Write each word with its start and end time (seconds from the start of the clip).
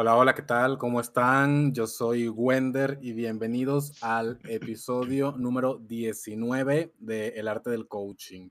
Hola, 0.00 0.14
hola, 0.14 0.32
¿qué 0.32 0.42
tal? 0.42 0.78
¿Cómo 0.78 1.00
están? 1.00 1.74
Yo 1.74 1.88
soy 1.88 2.28
Wender 2.28 3.00
y 3.02 3.14
bienvenidos 3.14 4.00
al 4.00 4.38
episodio 4.44 5.32
número 5.32 5.78
19 5.78 6.94
de 7.00 7.28
El 7.30 7.48
arte 7.48 7.70
del 7.70 7.88
coaching. 7.88 8.48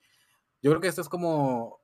Yo 0.62 0.71
creo 0.71 0.81
que 0.81 0.89
este 0.89 0.99
es 0.99 1.07
como, 1.07 1.80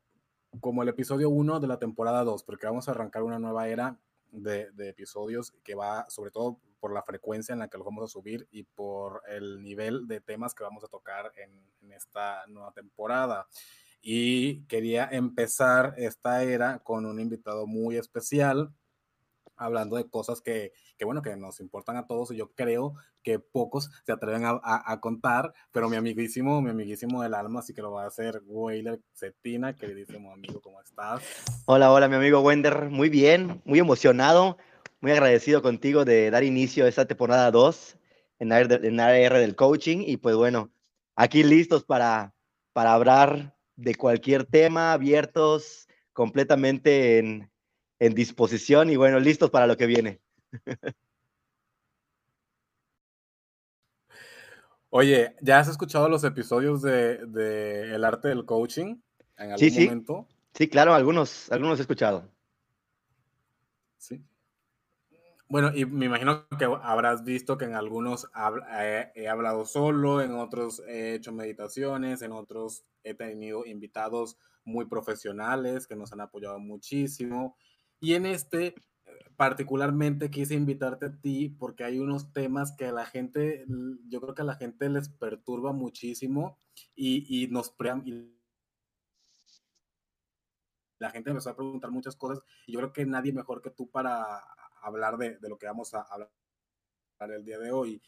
como 0.59 0.83
el 0.83 0.89
episodio 0.89 1.29
1 1.29 1.61
de 1.61 1.67
la 1.67 1.79
temporada 1.79 2.25
2, 2.25 2.43
porque 2.43 2.65
vamos 2.65 2.89
a 2.89 2.91
arrancar 2.91 3.23
una 3.23 3.39
nueva 3.39 3.69
era 3.69 3.97
de, 4.33 4.69
episodios 4.79 5.53
que 5.63 5.75
va 5.75 6.09
sobre 6.09 6.31
todo 6.31 6.59
por 6.81 6.93
la 6.93 7.01
frecuencia 7.01 7.53
en 7.53 7.59
la 7.59 7.69
que 7.69 7.77
los 7.77 7.85
vamos 7.85 8.03
a 8.03 8.11
subir 8.11 8.45
y 8.51 8.63
por 8.63 9.21
el 9.29 9.63
nivel 9.63 10.09
de 10.09 10.19
temas 10.19 10.53
que 10.53 10.65
vamos 10.65 10.83
a 10.83 10.89
tocar 10.89 11.31
en, 11.37 11.49
en 11.83 11.93
esta 11.93 12.45
nueva 12.47 12.73
temporada. 12.73 13.47
Y 14.01 14.65
quería 14.65 15.07
empezar 15.09 15.93
esta 15.95 16.43
era 16.43 16.79
con 16.79 17.05
un 17.05 17.17
invitado 17.21 17.65
muy 17.65 17.95
especial 17.95 18.73
hablando 19.55 19.95
de 19.95 20.09
cosas 20.09 20.41
que, 20.41 20.71
que, 20.97 21.05
bueno, 21.05 21.21
que 21.21 21.35
nos 21.35 21.59
importan 21.59 21.97
a 21.97 22.07
todos 22.07 22.31
y 22.31 22.37
yo 22.37 22.51
creo 22.53 22.95
que 23.21 23.39
pocos 23.39 23.89
se 24.05 24.11
atreven 24.11 24.45
a, 24.45 24.59
a, 24.63 24.99
contar, 24.99 25.53
pero 25.71 25.89
mi 25.89 25.95
amiguísimo, 25.95 26.61
mi 26.61 26.69
amiguísimo 26.69 27.21
del 27.21 27.33
alma, 27.33 27.59
así 27.59 27.73
que 27.73 27.81
lo 27.81 27.91
va 27.91 28.03
a 28.03 28.07
hacer 28.07 28.41
Weiler 28.45 28.99
Cetina, 29.13 29.75
queridísimo 29.75 30.33
amigo, 30.33 30.61
¿cómo 30.61 30.81
estás? 30.81 31.23
Hola, 31.65 31.91
hola, 31.91 32.07
mi 32.07 32.15
amigo 32.15 32.41
Wender, 32.41 32.89
muy 32.89 33.09
bien, 33.09 33.61
muy 33.65 33.79
emocionado, 33.79 34.57
muy 35.01 35.11
agradecido 35.11 35.61
contigo 35.61 36.05
de 36.05 36.31
dar 36.31 36.43
inicio 36.43 36.85
a 36.85 36.89
esta 36.89 37.05
temporada 37.05 37.51
2 37.51 37.97
en 38.39 38.51
en 38.51 38.99
AR 38.99 39.33
del 39.37 39.55
coaching 39.55 40.03
y 40.05 40.17
pues 40.17 40.35
bueno, 40.35 40.71
aquí 41.15 41.43
listos 41.43 41.83
para, 41.83 42.33
para 42.73 42.93
hablar 42.93 43.55
de 43.75 43.95
cualquier 43.95 44.45
tema, 44.45 44.93
abiertos 44.93 45.87
completamente 46.13 47.19
en, 47.19 47.52
en 47.99 48.13
disposición 48.13 48.89
y 48.89 48.95
bueno, 48.95 49.19
listos 49.19 49.49
para 49.49 49.67
lo 49.67 49.77
que 49.77 49.85
viene. 49.85 50.21
Oye, 54.95 55.35
¿ya 55.41 55.57
has 55.57 55.67
escuchado 55.67 56.07
los 56.07 56.23
episodios 56.23 56.83
de, 56.83 57.95
El 57.95 58.03
arte 58.03 58.27
del 58.27 58.45
coaching 58.45 58.97
en 59.37 59.51
algún 59.51 59.57
sí, 59.57 59.85
momento? 59.85 60.27
Sí, 60.53 60.67
claro, 60.67 60.93
algunos, 60.93 61.51
algunos 61.51 61.79
he 61.79 61.81
escuchado. 61.81 62.29
Sí. 63.97 64.23
Bueno, 65.47 65.71
y 65.73 65.85
me 65.85 66.05
imagino 66.05 66.47
que 66.59 66.65
habrás 66.65 67.23
visto 67.23 67.57
que 67.57 67.65
en 67.65 67.73
algunos 67.73 68.27
he 69.15 69.27
hablado 69.27 69.65
solo, 69.65 70.21
en 70.21 70.33
otros 70.33 70.83
he 70.87 71.15
hecho 71.15 71.31
meditaciones, 71.31 72.21
en 72.21 72.31
otros 72.31 72.85
he 73.03 73.15
tenido 73.15 73.65
invitados 73.65 74.37
muy 74.63 74.85
profesionales 74.85 75.87
que 75.87 75.95
nos 75.95 76.13
han 76.13 76.21
apoyado 76.21 76.59
muchísimo. 76.59 77.57
Y 78.03 78.15
en 78.15 78.25
este 78.25 78.75
particularmente 79.37 80.29
quise 80.29 80.55
invitarte 80.55 81.05
a 81.05 81.21
ti 81.21 81.47
porque 81.47 81.85
hay 81.85 81.99
unos 81.99 82.33
temas 82.33 82.75
que 82.75 82.87
a 82.87 82.91
la 82.91 83.05
gente, 83.05 83.65
yo 84.09 84.19
creo 84.19 84.35
que 84.35 84.41
a 84.41 84.45
la 84.45 84.55
gente 84.55 84.89
les 84.89 85.07
perturba 85.07 85.71
muchísimo 85.71 86.59
y, 86.95 87.43
y 87.43 87.47
nos 87.47 87.73
y 88.03 88.29
la 90.99 91.11
gente 91.11 91.29
empezó 91.29 91.51
a 91.51 91.55
preguntar 91.55 91.91
muchas 91.91 92.17
cosas 92.17 92.43
y 92.67 92.73
yo 92.73 92.79
creo 92.79 92.91
que 92.91 93.05
nadie 93.05 93.31
mejor 93.31 93.61
que 93.61 93.69
tú 93.69 93.89
para 93.89 94.41
hablar 94.81 95.17
de, 95.17 95.37
de 95.37 95.47
lo 95.47 95.57
que 95.57 95.67
vamos 95.67 95.93
a 95.93 96.01
hablar 96.01 96.29
el 97.21 97.45
día 97.45 97.57
de 97.57 97.71
hoy. 97.71 98.01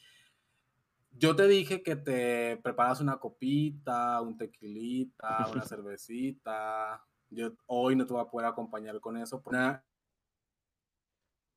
Yo 1.12 1.38
te 1.38 1.48
dije 1.48 1.82
que 1.82 1.96
te 1.96 2.58
preparas 2.58 3.00
una 3.00 3.18
copita, 3.18 4.20
un 4.20 4.38
tequilita, 4.38 5.48
una 5.54 5.64
cervecita, 5.66 7.02
yo 7.36 7.52
hoy 7.68 7.96
no 7.96 8.06
te 8.06 8.14
voy 8.14 8.22
a 8.22 8.30
poder 8.30 8.48
acompañar 8.48 9.00
con 9.00 9.18
eso. 9.18 9.44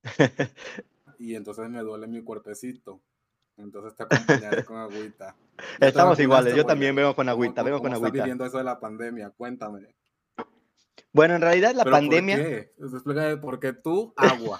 y 1.18 1.34
entonces 1.34 1.68
me 1.68 1.80
duele 1.80 2.06
mi 2.06 2.22
cuerpecito. 2.22 3.00
Entonces 3.56 3.96
te 3.96 4.04
acompañaré 4.04 4.64
con 4.64 4.76
agüita. 4.76 5.34
Estamos 5.80 6.18
iguales, 6.20 6.54
yo 6.54 6.64
también 6.64 6.94
veo 6.94 7.14
con 7.14 7.28
agüita, 7.28 7.62
veo 7.62 7.80
con 7.80 7.92
agüita. 7.92 8.12
viviendo 8.12 8.46
eso 8.46 8.58
de 8.58 8.64
la 8.64 8.78
pandemia? 8.78 9.30
Cuéntame. 9.30 9.94
Bueno, 11.12 11.34
en 11.34 11.40
realidad 11.40 11.74
la 11.74 11.84
pandemia. 11.84 12.36
¿Por 12.36 12.46
qué? 12.46 12.72
Explícame, 12.78 13.36
¿por 13.38 13.58
qué 13.58 13.72
tú 13.72 14.14
agua? 14.16 14.58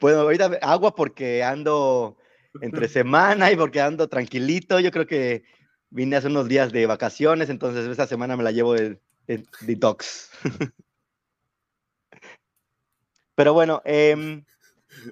bueno, 0.00 0.20
ahorita 0.20 0.58
agua 0.62 0.94
porque 0.94 1.44
ando 1.44 2.16
entre 2.60 2.88
semana 2.88 3.52
y 3.52 3.56
porque 3.56 3.80
ando 3.80 4.08
tranquilito. 4.08 4.80
Yo 4.80 4.90
creo 4.90 5.06
que 5.06 5.44
vine 5.90 6.16
hace 6.16 6.26
unos 6.26 6.48
días 6.48 6.72
de 6.72 6.86
vacaciones, 6.86 7.48
entonces 7.48 7.86
esta 7.86 8.08
semana 8.08 8.36
me 8.36 8.42
la 8.42 8.50
llevo 8.50 8.74
de, 8.74 9.00
detox. 9.26 10.30
Pero 13.34 13.52
bueno, 13.52 13.82
eh, 13.84 14.42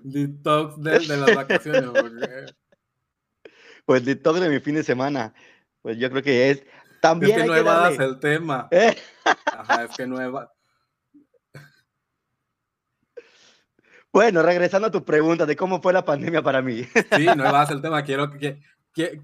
detox 0.03 0.83
de, 0.83 1.17
las 1.17 1.35
vacaciones. 1.35 2.55
Pues 3.85 4.05
detox 4.05 4.41
de 4.41 4.49
mi 4.49 4.61
fin 4.61 4.77
de 4.77 4.83
semana. 4.83 5.35
Pues 5.83 5.99
yo 5.99 6.11
creo 6.11 6.23
que 6.23 6.51
es. 6.51 6.65
También 7.03 7.37
es 7.37 7.43
que 7.43 7.49
no 7.49 7.55
evadas 7.55 7.99
el 7.99 8.19
tema. 8.19 8.69
¿Eh? 8.71 8.97
Ajá, 9.45 9.85
es 9.85 9.95
que 9.95 10.07
no 10.07 10.17
Bueno, 14.11 14.43
regresando 14.43 14.89
a 14.89 14.91
tu 14.91 15.05
pregunta 15.05 15.45
de 15.45 15.55
cómo 15.55 15.83
fue 15.83 15.93
la 15.93 16.05
pandemia 16.05 16.41
para 16.41 16.63
mí. 16.63 16.85
Sí, 17.15 17.27
no 17.27 17.47
evadas 17.47 17.71
el 17.73 17.83
tema. 17.83 18.03
Quiero 18.03 18.31
que, 18.31 18.63
que... 18.95 19.21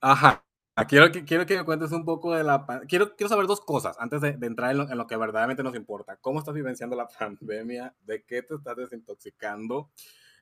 Ajá. 0.00 0.43
Ah, 0.76 0.86
quiero 0.86 1.12
que, 1.12 1.24
quiero 1.24 1.46
que 1.46 1.56
me 1.56 1.64
cuentes 1.64 1.92
un 1.92 2.04
poco 2.04 2.34
de 2.34 2.42
la... 2.42 2.66
Quiero, 2.88 3.14
quiero 3.14 3.28
saber 3.28 3.46
dos 3.46 3.60
cosas 3.60 3.96
antes 4.00 4.20
de, 4.20 4.30
entrar 4.42 4.72
en 4.72 4.78
lo, 4.78 4.90
en 4.90 4.98
lo, 4.98 5.06
que 5.06 5.16
verdaderamente 5.16 5.62
nos 5.62 5.76
importa. 5.76 6.16
¿Cómo 6.16 6.40
estás 6.40 6.54
vivenciando 6.54 6.96
la 6.96 7.06
pandemia? 7.18 7.94
¿De 8.02 8.24
qué 8.24 8.42
te 8.42 8.56
estás 8.56 8.76
desintoxicando? 8.76 9.90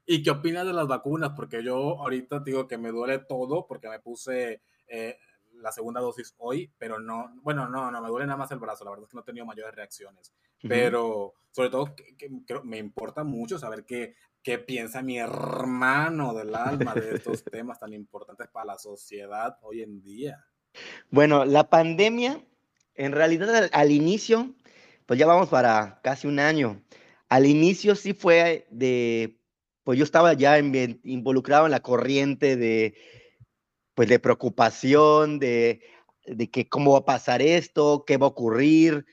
¿Y 0.07 0.23
qué 0.23 0.31
opinas 0.31 0.67
de 0.67 0.73
las 0.73 0.89
vacunas? 0.89 1.33
Porque 1.37 1.63
yo 1.63 2.01
ahorita 2.01 2.41
digo 2.41 2.67
que 2.67 2.79
me 2.79 2.91
duele 2.91 3.19
todo 3.19 3.67
porque 3.67 3.89
me 3.89 4.01
puse 4.01 4.63
eh, 4.89 5.19
la 5.55 5.71
segunda 5.71 6.01
dosis 6.01 6.35
hoy, 6.39 6.73
pero 6.79 6.99
no, 6.99 7.33
bueno, 7.43 7.69
no, 7.69 7.91
no, 7.91 8.03
me 8.03 8.09
duele 8.09 8.27
nada 8.27 8.39
más 8.39 8.51
el 8.51 8.59
brazo. 8.59 8.85
La 8.85 8.91
verdad 8.91 9.05
es 9.05 9.11
que 9.11 9.17
no 9.17 9.21
he 9.23 9.25
tenido 9.25 9.47
mayores 9.47 9.75
reacciones. 9.75 10.33
Pero 10.67 11.35
sobre 11.51 11.71
todo 11.71 11.95
que, 11.95 12.31
me 12.65 12.79
importa 12.79 13.25
mucho 13.25 13.59
saber 13.59 13.85
qué, 13.85 14.15
qué 14.43 14.59
piensa 14.59 15.03
mi 15.03 15.19
hermano 15.19 16.35
del 16.35 16.55
alma 16.55 16.95
de 16.95 17.17
estos 17.17 17.45
temas 17.45 17.79
tan 17.79 17.93
importantes 17.93 18.49
para 18.49 18.67
la 18.67 18.79
sociedad 18.79 19.57
hoy 19.63 19.83
en 19.83 20.03
día. 20.03 20.45
Bueno, 21.11 21.45
la 21.45 21.69
pandemia, 21.71 22.45
en 22.95 23.13
realidad 23.13 23.71
al, 23.73 23.91
inicio, 23.91 24.55
pues 25.07 25.19
ya 25.19 25.27
vamos 25.27 25.49
para 25.49 26.01
casi 26.03 26.27
un 26.27 26.39
año. 26.39 26.83
Al 27.29 27.47
inicio 27.47 27.95
sí 27.95 28.15
fue 28.15 28.67
de, 28.71 29.39
pues 29.85 29.99
yo 29.99 30.05
estaba 30.05 30.33
ya 30.35 30.59
involucrado 30.59 31.67
en 31.67 31.73
la 31.73 31.81
corriente 31.81 32.57
de, 32.57 32.95
pues 33.95 34.09
de 34.09 34.19
preocupación, 34.19 35.39
de, 35.39 35.83
de 36.27 36.51
que 36.51 36.69
cómo 36.69 36.93
va 36.93 36.99
a 36.99 37.05
pasar 37.05 37.43
esto, 37.43 38.05
qué 38.07 38.17
va 38.17 38.27
a 38.27 38.31
ocurrir, 38.31 39.07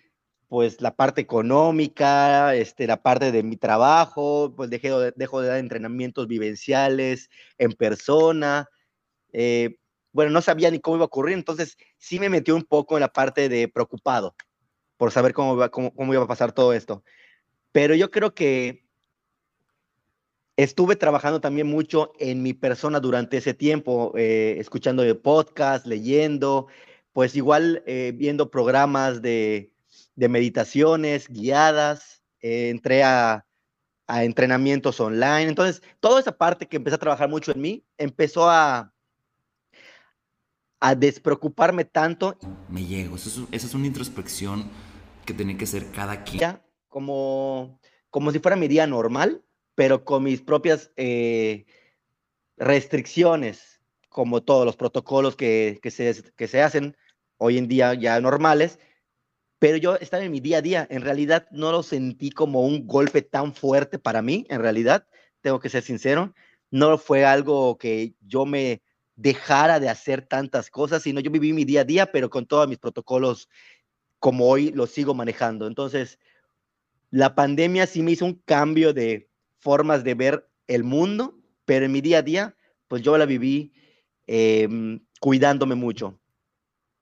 pues 0.50 0.82
la 0.82 0.96
parte 0.96 1.22
económica, 1.22 2.56
este, 2.56 2.88
la 2.88 3.02
parte 3.02 3.32
de 3.32 3.44
mi 3.44 3.56
trabajo, 3.56 4.52
pues 4.58 4.72
dejo 4.72 5.00
de, 5.00 5.14
dejo 5.16 5.42
de 5.42 5.48
dar 5.48 5.60
entrenamientos 5.60 6.28
vivenciales 6.28 7.30
en 7.60 7.72
persona. 7.74 8.68
Eh, 9.32 9.78
bueno, 10.12 10.32
no 10.32 10.42
sabía 10.42 10.72
ni 10.72 10.80
cómo 10.80 10.98
iba 10.98 11.04
a 11.04 11.06
ocurrir, 11.06 11.36
entonces 11.36 11.78
sí 11.98 12.20
me 12.20 12.30
metió 12.30 12.56
un 12.56 12.64
poco 12.64 12.98
en 12.98 13.02
la 13.02 13.14
parte 13.14 13.48
de 13.48 13.68
preocupado 13.68 14.36
por 14.98 15.12
saber 15.12 15.34
cómo, 15.34 15.54
iba, 15.54 15.70
cómo, 15.70 16.14
iba 16.14 16.24
a 16.24 16.28
pasar 16.28 16.52
todo 16.52 16.74
esto. 16.74 17.04
Pero 17.72 17.94
yo 17.94 18.09
creo 18.09 18.34
que 18.34 18.84
estuve 20.58 20.96
trabajando 20.96 21.40
también 21.42 21.68
mucho 21.68 22.12
en 22.20 22.42
mi 22.42 22.54
persona 22.56 23.00
durante 23.00 23.38
ese 23.38 23.54
tiempo, 23.54 24.14
eh, 24.18 24.56
escuchando 24.58 25.03
podcast, 25.22 25.85
leyendo, 25.85 26.68
pues 27.14 27.35
igual 27.35 27.84
eh, 27.85 28.14
viendo 28.16 28.50
programas 28.50 29.22
de, 29.22 29.72
de 30.20 30.28
meditaciones 30.28 31.30
guiadas, 31.30 32.22
eh, 32.42 32.70
entré 32.70 33.04
a, 33.04 33.46
a, 34.06 34.24
entrenamientos 34.26 35.00
online. 35.00 35.44
Entonces, 35.44 35.82
toda 36.02 36.20
esa 36.20 36.38
parte 36.38 36.68
que 36.68 36.76
empecé 36.76 36.96
a 36.96 37.00
trabajar 37.00 37.30
mucho 37.30 37.54
en 37.54 37.62
mí 37.62 37.86
empezó 37.98 38.50
a, 38.50 38.94
a 40.82 40.96
despreocuparme 40.96 41.86
tanto. 41.86 42.38
Me 42.68 42.86
llego, 42.86 43.16
eso 43.16 43.48
es, 43.50 43.74
una 43.74 43.88
introspección 43.88 44.70
que 45.26 45.34
tiene 45.34 45.56
que 45.56 45.66
ser 45.66 45.90
cada 45.92 46.26
quien. 46.26 46.60
Como, 46.90 47.80
como 48.10 48.34
si 48.34 48.40
fuera 48.40 48.58
mi 48.58 48.68
día 48.68 48.86
normal, 48.88 49.42
pero 49.74 50.04
con 50.04 50.24
mis 50.24 50.42
propias 50.42 50.92
eh, 50.98 51.66
restricciones, 52.58 53.80
como 54.10 54.44
todos 54.44 54.66
los 54.66 54.76
protocolos 54.76 55.38
que, 55.38 55.80
que, 55.82 55.92
se, 55.92 56.34
que 56.36 56.48
se 56.50 56.62
hacen 56.62 56.98
hoy 57.38 57.58
en 57.58 57.70
día 57.70 57.94
ya 57.94 58.20
normales, 58.20 58.80
pero 59.59 59.78
yo 59.78 59.96
estaba 59.97 60.23
en 60.23 60.32
mi 60.32 60.40
día 60.40 60.59
a 60.59 60.61
día. 60.61 60.88
En 60.90 61.02
realidad 61.02 61.47
no 61.52 61.72
lo 61.72 61.84
sentí 61.84 62.32
como 62.32 62.66
un 62.66 62.88
golpe 62.88 63.22
tan 63.22 63.53
fuerte 63.53 64.00
para 64.00 64.22
mí, 64.22 64.46
en 64.50 64.61
realidad, 64.61 65.06
tengo 65.41 65.59
que 65.59 65.70
ser 65.70 65.84
sincero. 65.84 66.34
No 66.72 66.97
fue 66.97 67.26
algo 67.26 67.78
que 67.78 68.16
yo 68.22 68.46
me 68.46 68.82
dejara 69.16 69.82
de 69.82 69.90
hacer 69.90 70.26
tantas 70.26 70.70
cosas, 70.70 71.03
sino 71.03 71.20
yo 71.20 71.29
viví 71.29 71.52
mi 71.52 71.66
día 71.66 71.82
a 71.82 71.85
día, 71.85 72.11
pero 72.11 72.29
con 72.29 72.46
todos 72.46 72.70
mis 72.70 72.78
protocolos 72.78 73.50
como 74.20 74.47
hoy 74.47 74.72
los 74.72 74.91
sigo 74.91 75.14
manejando. 75.14 75.67
Entonces, 75.67 76.20
la 77.11 77.35
pandemia 77.35 77.85
sí 77.85 78.02
me 78.02 78.11
hizo 78.11 78.26
un 78.26 78.35
cambio 78.46 78.94
de 78.94 79.29
formas 79.58 80.03
de 80.03 80.14
ver 80.14 80.50
el 80.67 80.84
mundo, 80.84 81.38
pero 81.66 81.85
en 81.85 81.91
mi 81.91 82.02
día 82.02 82.20
a 82.20 82.22
día, 82.22 82.56
pues 82.88 83.02
yo 83.02 83.17
la 83.17 83.26
viví 83.26 83.73
em, 84.28 85.06
cuidándome 85.20 85.76
mucho. 85.76 86.20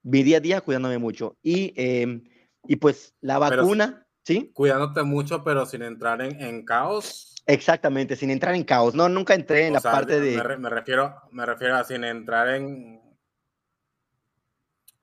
Mi 0.01 0.23
día 0.23 0.37
a 0.37 0.39
día 0.39 0.61
cuidándome 0.61 0.97
mucho. 0.97 1.37
Y, 1.43 1.73
em, 1.75 2.23
y 2.67 2.75
pues 2.77 3.13
la 3.21 3.37
vacuna, 3.39 4.07
¿sí? 4.23 4.51
Cuidándote 4.53 5.03
mucho, 5.03 5.43
pero 5.43 5.65
sin 5.65 5.81
entrar 5.81 6.21
en, 6.21 6.65
caos. 6.65 7.35
Exactamente, 7.45 8.15
sin 8.15 8.29
entrar 8.29 8.55
en 8.55 8.63
caos. 8.63 8.93
No, 8.93 9.09
nunca 9.09 9.33
entré 9.33 9.67
en 9.67 9.73
la 9.73 9.81
parte 9.81 10.19
de... 10.19 10.37
Me, 10.57 10.69
refiero, 10.69 11.15
me 11.31 11.45
refiero 11.45 11.75
a 11.75 11.83
sin 11.83 12.03
entrar 12.03 12.49
en, 12.49 13.01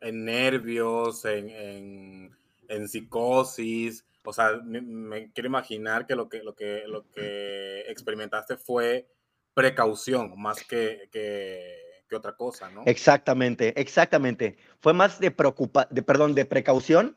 en 0.00 0.24
nervios, 0.24 1.24
en, 1.24 2.30
en 2.68 2.88
psicosis, 2.88 4.04
o 4.24 4.32
sea, 4.32 4.60
me, 4.64 5.30
quiero 5.32 5.48
imaginar 5.48 6.06
que 6.06 6.16
lo 6.16 6.28
que, 6.28 6.42
lo 6.42 6.54
que 6.54 6.84
lo 6.86 7.10
que 7.10 7.80
experimentaste 7.88 8.56
fue 8.56 9.06
precaución 9.52 10.32
más 10.36 10.64
que, 10.64 11.08
que, 11.12 11.82
otra 12.14 12.36
cosa, 12.36 12.70
¿no? 12.70 12.84
Exactamente, 12.86 13.74
exactamente. 13.80 14.56
Fue 14.78 14.92
más 14.92 15.18
de 15.18 15.32
preocupa 15.32 15.88
de, 15.90 16.00
perdón, 16.00 16.36
de 16.36 16.44
precaución, 16.44 17.16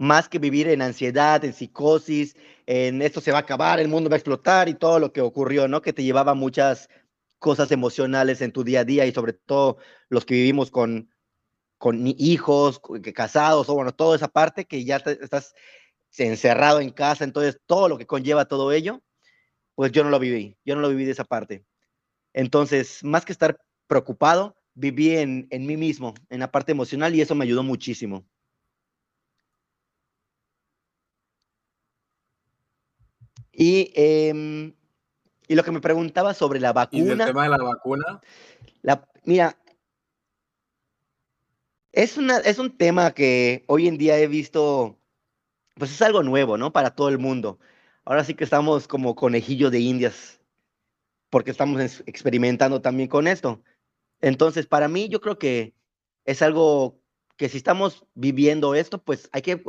más 0.00 0.30
que 0.30 0.38
vivir 0.38 0.66
en 0.68 0.80
ansiedad, 0.80 1.44
en 1.44 1.52
psicosis, 1.52 2.34
en 2.64 3.02
esto 3.02 3.20
se 3.20 3.32
va 3.32 3.38
a 3.38 3.40
acabar, 3.42 3.80
el 3.80 3.88
mundo 3.88 4.08
va 4.08 4.14
a 4.14 4.16
explotar 4.16 4.66
y 4.70 4.74
todo 4.74 4.98
lo 4.98 5.12
que 5.12 5.20
ocurrió, 5.20 5.68
¿no? 5.68 5.82
Que 5.82 5.92
te 5.92 6.02
llevaba 6.02 6.32
muchas 6.32 6.88
cosas 7.38 7.70
emocionales 7.70 8.40
en 8.40 8.50
tu 8.50 8.64
día 8.64 8.80
a 8.80 8.84
día 8.84 9.04
y 9.04 9.12
sobre 9.12 9.34
todo 9.34 9.76
los 10.08 10.24
que 10.24 10.32
vivimos 10.36 10.70
con, 10.70 11.10
con 11.76 12.02
hijos, 12.06 12.80
casados, 13.14 13.68
o 13.68 13.74
bueno, 13.74 13.92
toda 13.92 14.16
esa 14.16 14.28
parte 14.28 14.64
que 14.64 14.86
ya 14.86 14.96
estás 14.96 15.54
encerrado 16.16 16.80
en 16.80 16.92
casa, 16.92 17.24
entonces 17.24 17.60
todo 17.66 17.90
lo 17.90 17.98
que 17.98 18.06
conlleva 18.06 18.46
todo 18.46 18.72
ello, 18.72 19.02
pues 19.74 19.92
yo 19.92 20.02
no 20.02 20.08
lo 20.08 20.18
viví, 20.18 20.56
yo 20.64 20.76
no 20.76 20.80
lo 20.80 20.88
viví 20.88 21.04
de 21.04 21.12
esa 21.12 21.24
parte. 21.24 21.66
Entonces, 22.32 23.04
más 23.04 23.26
que 23.26 23.32
estar 23.32 23.60
preocupado, 23.86 24.56
viví 24.72 25.14
en, 25.16 25.46
en 25.50 25.66
mí 25.66 25.76
mismo, 25.76 26.14
en 26.30 26.40
la 26.40 26.50
parte 26.50 26.72
emocional 26.72 27.14
y 27.14 27.20
eso 27.20 27.34
me 27.34 27.44
ayudó 27.44 27.62
muchísimo. 27.62 28.24
Y, 33.52 33.92
em, 33.94 34.74
y 35.48 35.54
lo 35.54 35.64
que 35.64 35.72
me 35.72 35.80
preguntaba 35.80 36.34
sobre 36.34 36.60
la 36.60 36.72
vacuna. 36.72 37.04
¿Y 37.04 37.08
el 37.10 37.18
tema 37.18 37.44
de 37.44 37.48
la 37.50 37.58
vacuna? 37.58 38.20
La, 38.82 39.06
mira, 39.24 39.56
es, 41.92 42.16
una, 42.16 42.38
es 42.38 42.58
un 42.58 42.76
tema 42.76 43.12
que 43.12 43.64
hoy 43.66 43.88
en 43.88 43.98
día 43.98 44.18
he 44.18 44.26
visto 44.26 45.00
pues 45.80 45.92
es 45.92 46.02
algo 46.02 46.22
nuevo, 46.22 46.58
¿no? 46.58 46.72
Para 46.72 46.94
todo 46.94 47.08
el 47.08 47.18
mundo. 47.18 47.58
Ahora 48.04 48.22
sí 48.22 48.34
que 48.34 48.44
estamos 48.44 48.86
como 48.86 49.14
conejillo 49.14 49.70
de 49.70 49.80
indias, 49.80 50.38
porque 51.30 51.50
estamos 51.50 52.02
experimentando 52.06 52.82
también 52.82 53.08
con 53.08 53.26
esto. 53.26 53.62
Entonces, 54.20 54.66
para 54.66 54.88
mí, 54.88 55.08
yo 55.08 55.22
creo 55.22 55.38
que 55.38 55.74
es 56.26 56.42
algo 56.42 57.00
que 57.38 57.48
si 57.48 57.56
estamos 57.56 58.04
viviendo 58.14 58.74
esto, 58.74 59.02
pues 59.02 59.30
hay 59.32 59.40
que 59.40 59.64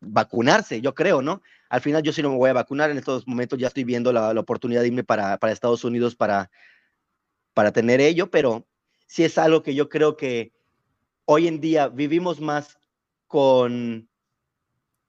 vacunarse, 0.00 0.80
yo 0.80 0.94
creo, 0.94 1.22
¿no? 1.22 1.42
Al 1.68 1.80
final 1.80 2.02
yo 2.02 2.12
sí 2.12 2.22
no 2.22 2.30
me 2.30 2.36
voy 2.36 2.50
a 2.50 2.54
vacunar, 2.54 2.90
en 2.90 2.98
estos 2.98 3.26
momentos 3.26 3.58
ya 3.58 3.68
estoy 3.68 3.84
viendo 3.84 4.12
la, 4.12 4.30
oportunidad 4.30 4.80
de 4.80 4.88
irme 4.88 5.04
para, 5.04 5.38
para 5.38 5.52
Estados 5.52 5.84
Unidos 5.84 6.16
para, 6.16 6.50
para 7.54 7.72
tener 7.72 8.00
ello, 8.00 8.30
pero 8.30 8.66
sí 9.06 9.24
es 9.24 9.38
algo 9.38 9.62
que 9.62 9.74
yo 9.74 9.88
creo 9.88 10.16
que 10.16 10.52
hoy 11.24 11.46
en 11.46 11.60
día 11.60 11.88
vivimos 11.88 12.40
más 12.40 12.78
con 13.26 14.08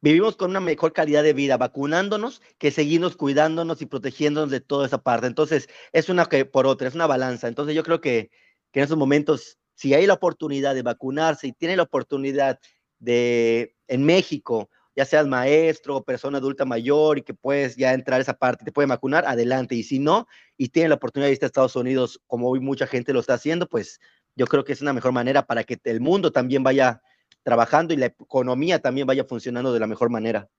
vivimos 0.02 0.36
con 0.36 0.50
una 0.50 0.60
mejor 0.60 0.94
calidad 0.94 1.24
de 1.24 1.34
vida 1.34 1.58
vacunándonos 1.58 2.42
que 2.58 2.72
seguirnos 2.72 3.16
cuidándonos 3.16 3.82
y 3.82 3.86
protegiéndonos 3.86 4.50
de 4.50 4.60
toda 4.60 4.88
esa 4.88 5.02
parte. 5.02 5.28
Entonces, 5.28 5.70
es 5.94 6.10
una 6.10 6.26
que 6.26 6.46
por 6.46 6.68
otra, 6.68 6.88
es 6.88 6.96
una 6.96 7.08
balanza. 7.08 7.48
Entonces, 7.48 7.76
yo 7.76 7.84
creo 7.84 8.02
que, 8.02 8.32
en 8.74 8.84
esos 8.84 8.98
momentos, 8.98 9.58
si 9.76 9.94
hay 9.94 10.08
la 10.08 10.14
oportunidad 10.14 10.76
de 10.76 10.82
vacunarse 10.82 11.48
y 11.48 11.54
tiene 11.54 11.76
la 11.76 11.84
oportunidad 11.84 12.60
de, 13.00 13.76
en 13.88 14.04
México, 14.04 14.70
ya 14.96 15.06
seas 15.06 15.28
maestro 15.28 15.98
o 15.98 16.04
persona 16.04 16.38
adulta 16.40 16.66
mayor 16.66 17.18
y 17.20 17.22
que 17.22 17.34
puedes 17.34 17.76
ya 17.76 17.94
entrar 17.94 18.20
a 18.20 18.22
esa 18.22 18.34
parte, 18.34 18.66
te 18.66 18.72
puede 18.72 18.88
vacunar, 18.88 19.26
adelante. 19.26 19.76
Y 19.76 19.84
si 19.84 20.00
no, 20.00 20.28
y 20.58 20.70
tiene 20.70 20.90
la 20.90 20.96
oportunidad 20.96 21.28
de 21.28 21.34
irte 21.34 21.46
a 21.46 21.48
Estados 21.48 21.76
Unidos, 21.76 22.22
como 22.28 22.50
hoy 22.50 22.60
mucha 22.60 22.88
gente 22.88 23.14
lo 23.14 23.20
está 23.20 23.36
haciendo, 23.36 23.68
pues 23.68 24.00
yo 24.36 24.48
creo 24.48 24.64
que 24.64 24.74
es 24.74 24.82
una 24.82 24.94
mejor 24.94 25.12
manera 25.12 25.46
para 25.46 25.64
que 25.64 25.80
el 25.84 26.02
mundo 26.02 26.32
también 26.32 26.64
vaya 26.64 27.02
trabajando 27.44 27.94
y 27.94 27.98
la 27.98 28.08
economía 28.08 28.80
también 28.80 29.08
vaya 29.08 29.26
funcionando 29.26 29.74
de 29.74 29.80
la 29.80 29.88
mejor 29.88 30.10
manera. 30.10 30.50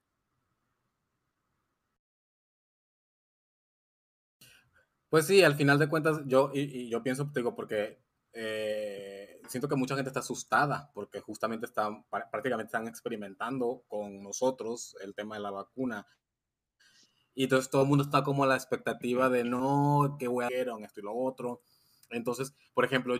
Pues 5.13 5.27
sí, 5.27 5.43
al 5.43 5.57
final 5.57 5.79
de 5.79 5.91
cuentas, 5.91 6.23
yo, 6.25 6.51
y, 6.55 6.89
yo 6.89 7.03
pienso, 7.03 7.31
digo, 7.35 7.55
porque 7.55 7.99
eh, 8.33 9.12
siento 9.53 9.69
que 9.69 9.77
mucha 9.77 9.95
gente 9.95 10.09
está 10.09 10.21
asustada 10.21 10.91
porque 10.95 11.21
justamente 11.21 11.67
están, 11.67 12.05
prácticamente 12.09 12.69
están 12.69 12.89
experimentando 12.89 13.85
con 13.87 14.23
nosotros 14.23 14.97
el 15.03 15.15
tema 15.15 15.37
de 15.37 15.43
la 15.43 15.51
vacuna. 15.51 16.07
Y 17.35 17.45
entonces 17.45 17.71
todo 17.71 17.83
el 17.83 17.89
mundo 17.89 18.05
está 18.05 18.23
como 18.23 18.45
a 18.45 18.47
la 18.47 18.57
expectativa 18.57 19.29
de 19.29 19.45
no, 19.45 20.17
que 20.19 20.29
voy 20.29 20.45
a 20.45 20.49
hacer 20.49 20.69
esto 20.83 21.01
y 21.01 21.03
lo 21.05 21.15
otro. 21.15 21.63
Entonces, 22.11 22.55
por 22.75 22.85
ejemplo, 22.85 23.17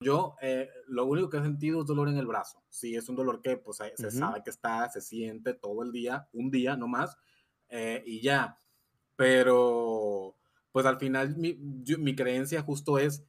yo 0.00 0.36
eh, 0.40 0.68
lo 0.86 1.06
único 1.06 1.28
que 1.28 1.38
he 1.38 1.42
sentido 1.42 1.80
es 1.80 1.86
dolor 1.86 2.08
en 2.08 2.18
el 2.18 2.26
brazo. 2.26 2.62
Sí, 2.68 2.94
es 2.94 3.08
un 3.08 3.16
dolor 3.16 3.42
que 3.42 3.56
pues, 3.56 3.78
se 3.96 4.10
sabe 4.10 4.42
que 4.44 4.50
está, 4.50 4.88
se 4.90 5.00
siente 5.00 5.54
todo 5.54 5.82
el 5.82 5.90
día, 5.90 6.28
un 6.32 6.50
día 6.50 6.76
nomás, 6.76 7.16
eh, 7.68 8.02
y 8.06 8.20
ya. 8.20 8.60
Pero, 9.16 10.36
pues 10.70 10.86
al 10.86 10.98
final 10.98 11.36
mi, 11.36 11.54
mi, 11.54 12.14
creencia 12.14 12.62
justo 12.62 12.98
es 12.98 13.24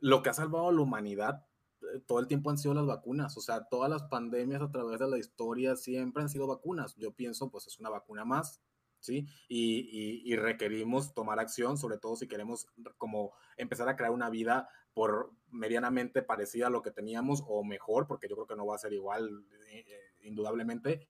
lo 0.00 0.22
que 0.22 0.30
ha 0.30 0.34
salvado 0.34 0.68
a 0.68 0.72
la 0.72 0.80
humanidad. 0.80 1.46
Eh, 1.82 2.00
todo 2.06 2.20
el 2.20 2.26
tiempo 2.26 2.50
han 2.50 2.58
sido 2.58 2.74
las 2.74 2.86
vacunas, 2.86 3.36
o 3.36 3.40
sea, 3.40 3.64
todas 3.64 3.90
las 3.90 4.04
pandemias 4.04 4.62
a 4.62 4.70
través 4.70 4.98
de 4.98 5.08
la 5.08 5.18
historia 5.18 5.76
siempre 5.76 6.22
han 6.22 6.28
sido 6.28 6.46
vacunas. 6.46 6.96
Yo 6.96 7.12
pienso, 7.12 7.50
pues 7.50 7.66
es 7.66 7.78
una 7.78 7.90
vacuna 7.90 8.24
más, 8.24 8.60
¿sí? 9.00 9.26
Y, 9.48 10.22
y, 10.24 10.36
requerimos 10.36 11.14
tomar 11.14 11.38
acción, 11.38 11.78
sobre 11.78 11.98
todo 11.98 12.16
si 12.16 12.26
queremos 12.26 12.66
como 12.96 13.32
empezar 13.56 13.88
a 13.88 13.96
crear 13.96 14.10
una 14.12 14.30
vida 14.30 14.68
por 14.92 15.32
medianamente 15.50 16.22
parecida 16.22 16.66
a 16.66 16.70
lo 16.70 16.82
que 16.82 16.90
teníamos 16.90 17.44
o 17.46 17.62
mejor, 17.62 18.06
porque 18.08 18.28
yo 18.28 18.34
creo 18.34 18.46
que 18.48 18.56
no 18.56 18.66
va 18.66 18.74
a 18.74 18.78
ser 18.78 18.92
igual, 18.92 19.46
eh, 19.70 19.84
indudablemente, 20.22 21.08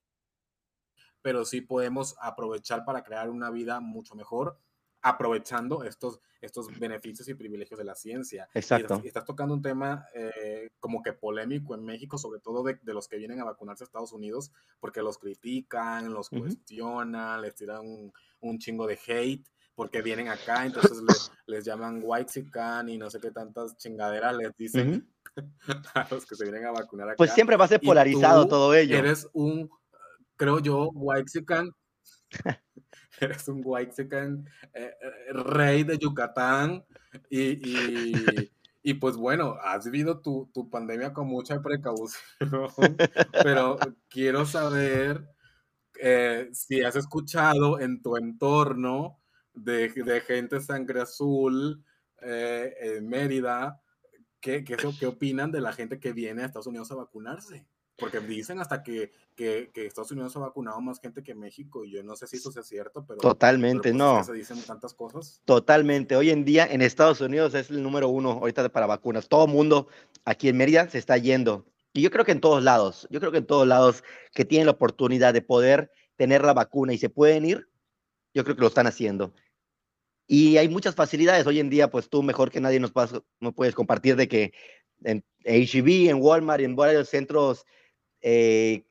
pero 1.21 1.45
sí 1.45 1.61
podemos 1.61 2.15
aprovechar 2.21 2.85
para 2.85 3.03
crear 3.03 3.29
una 3.29 3.49
vida 3.49 3.79
mucho 3.79 4.15
mejor 4.15 4.59
aprovechando 5.01 5.83
estos, 5.83 6.19
estos 6.41 6.67
beneficios 6.79 7.27
y 7.29 7.33
privilegios 7.33 7.77
de 7.77 7.85
la 7.85 7.95
ciencia. 7.95 8.49
Exacto. 8.53 9.01
Y 9.03 9.07
estás, 9.07 9.25
tocando 9.25 9.53
un 9.53 9.61
tema 9.61 10.05
eh, 10.13 10.69
como 10.79 11.01
que 11.01 11.13
polémico 11.13 11.75
en 11.75 11.83
México, 11.83 12.17
sobre 12.17 12.39
todo 12.39 12.63
de, 12.63 12.77
los 12.83 13.07
que 13.07 13.17
vienen 13.17 13.39
a 13.39 13.45
vacunarse 13.45 13.83
a 13.83 13.85
Estados 13.85 14.11
Unidos, 14.11 14.51
porque 14.79 15.01
los 15.01 15.17
critican, 15.17 16.13
los 16.13 16.29
cuestionan, 16.29 17.41
les 17.41 17.55
tiran 17.55 17.81
un, 17.81 18.13
un, 18.41 18.59
chingo 18.59 18.87
de 18.87 18.99
hate 19.07 19.47
porque 19.79 20.01
vienen 20.01 20.27
acá, 20.27 20.65
entonces 20.65 21.01
les, 21.47 21.63
llaman 21.63 22.01
white 22.03 22.45
y 22.87 22.97
no 22.97 23.09
sé 23.09 23.21
qué 23.21 23.31
tantas 23.31 23.77
chingaderas 23.77 24.35
les 24.35 24.53
dicen 24.57 25.09
a 25.95 26.05
los 26.11 26.25
que 26.25 26.35
se 26.35 26.43
vienen 26.43 26.65
a 26.65 26.71
vacunar 26.71 27.07
acá. 27.07 27.15
Pues 27.15 27.31
siempre 27.31 27.55
va 27.55 27.63
a 27.63 27.69
ser 27.69 27.79
polarizado 27.79 28.45
todo 28.45 28.73
ello. 28.73 28.97
Eres 28.97 29.29
un, 29.31 29.69
creo 30.35 30.59
yo, 30.59 30.89
white 30.93 31.31
eres 33.21 33.47
un 33.47 33.61
white 33.63 34.01
eh, 34.01 34.45
eh, 34.73 34.93
rey 35.33 35.83
de 35.83 35.97
Yucatán 35.97 36.85
y, 37.29 38.49
y, 38.83 38.93
pues 38.95 39.15
bueno, 39.17 39.55
has 39.61 39.85
vivido 39.85 40.21
tu, 40.21 40.49
tu 40.53 40.69
pandemia 40.69 41.13
con 41.13 41.27
mucha 41.27 41.61
precaución, 41.61 42.21
pero 43.43 43.77
quiero 44.09 44.45
saber 44.45 45.27
eh, 46.01 46.49
si 46.53 46.81
has 46.83 46.95
escuchado 46.95 47.79
en 47.79 48.01
tu 48.01 48.17
entorno 48.17 49.19
de, 49.53 49.89
de 49.89 50.21
gente 50.21 50.61
sangre 50.61 51.01
azul 51.01 51.83
eh, 52.21 52.73
en 52.81 53.07
Mérida, 53.09 53.81
¿qué, 54.41 54.63
qué, 54.63 54.77
¿qué 54.99 55.07
opinan 55.07 55.51
de 55.51 55.61
la 55.61 55.73
gente 55.73 55.99
que 55.99 56.13
viene 56.13 56.43
a 56.43 56.45
Estados 56.45 56.67
Unidos 56.67 56.91
a 56.91 56.95
vacunarse? 56.95 57.67
Porque 57.99 58.19
dicen 58.19 58.59
hasta 58.59 58.81
que, 58.81 59.11
que, 59.35 59.69
que, 59.73 59.85
Estados 59.85 60.11
Unidos 60.11 60.35
ha 60.35 60.39
vacunado 60.39 60.79
más 60.81 60.99
gente 60.99 61.23
que 61.23 61.35
México 61.35 61.83
y 61.83 61.91
yo 61.91 62.03
no 62.03 62.15
sé 62.15 62.27
si 62.27 62.37
eso 62.37 62.51
sea 62.51 62.63
cierto, 62.63 63.05
pero... 63.05 63.19
Totalmente, 63.19 63.89
pues 63.89 63.95
no. 63.95 64.23
se 64.23 64.33
dicen 64.33 64.61
tantas 64.63 64.93
cosas. 64.93 65.41
Totalmente. 65.45 66.15
Hoy 66.15 66.29
en 66.29 66.45
día 66.45 66.65
en 66.65 66.81
Estados 66.81 67.21
Unidos 67.21 67.53
es 67.53 67.69
el 67.69 67.83
número 67.83 68.09
uno 68.09 68.31
ahorita 68.31 68.69
para 68.69 68.87
vacunas. 68.87 69.27
Todo 69.27 69.45
el 69.45 69.51
mundo 69.51 69.87
aquí 70.25 70.49
en 70.49 70.57
Mérida 70.57 70.89
se 70.89 70.97
está 70.97 71.17
yendo. 71.17 71.65
Y 71.93 72.01
yo 72.01 72.11
creo 72.11 72.25
que 72.25 72.31
en 72.31 72.41
todos 72.41 72.63
lados, 72.63 73.07
yo 73.09 73.19
creo 73.19 73.31
que 73.31 73.39
en 73.39 73.45
todos 73.45 73.67
lados 73.67 74.03
que 74.33 74.45
tienen 74.45 74.67
la 74.67 74.73
oportunidad 74.73 75.33
de 75.33 75.41
poder 75.41 75.91
tener 76.15 76.43
la 76.43 76.53
vacuna 76.53 76.93
y 76.93 76.97
se 76.97 77.09
pueden 77.09 77.45
ir, 77.45 77.67
yo 78.33 78.43
creo 78.43 78.55
que 78.55 78.61
lo 78.61 78.67
están 78.67 78.87
haciendo. 78.87 79.33
Y 80.27 80.57
hay 80.57 80.69
muchas 80.69 80.93
facilidades. 80.93 81.47
Hoy 81.47 81.59
en 81.59 81.71
día, 81.71 81.89
pues 81.89 82.09
tú 82.09 82.21
mejor 82.21 82.51
que 82.51 82.61
nadie 82.61 82.79
nos, 82.79 82.93
no 83.39 83.51
puedes 83.53 83.73
compartir 83.73 84.15
de 84.15 84.27
que 84.27 84.53
en 85.03 85.23
HEB, 85.43 86.09
en 86.09 86.21
Walmart, 86.21 86.61
en 86.61 86.75
varios 86.75 87.09
centros 87.09 87.65
eh, 88.21 88.85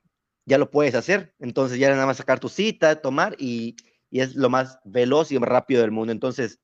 ya 0.47 0.59
lo 0.59 0.71
puedes 0.71 0.95
hacer. 0.95 1.35
Entonces 1.39 1.79
ya 1.79 1.91
nada 1.91 2.07
más 2.07 2.17
sacar 2.17 2.41
tu 2.41 2.49
cita, 2.49 3.01
tomar 3.01 3.37
y, 3.39 3.77
y 4.11 4.21
es 4.21 4.35
lo 4.35 4.49
más 4.51 4.79
veloz 4.85 5.33
y 5.33 5.39
rápido 5.39 5.83
del 5.83 5.91
mundo. 5.91 6.13
Entonces, 6.13 6.61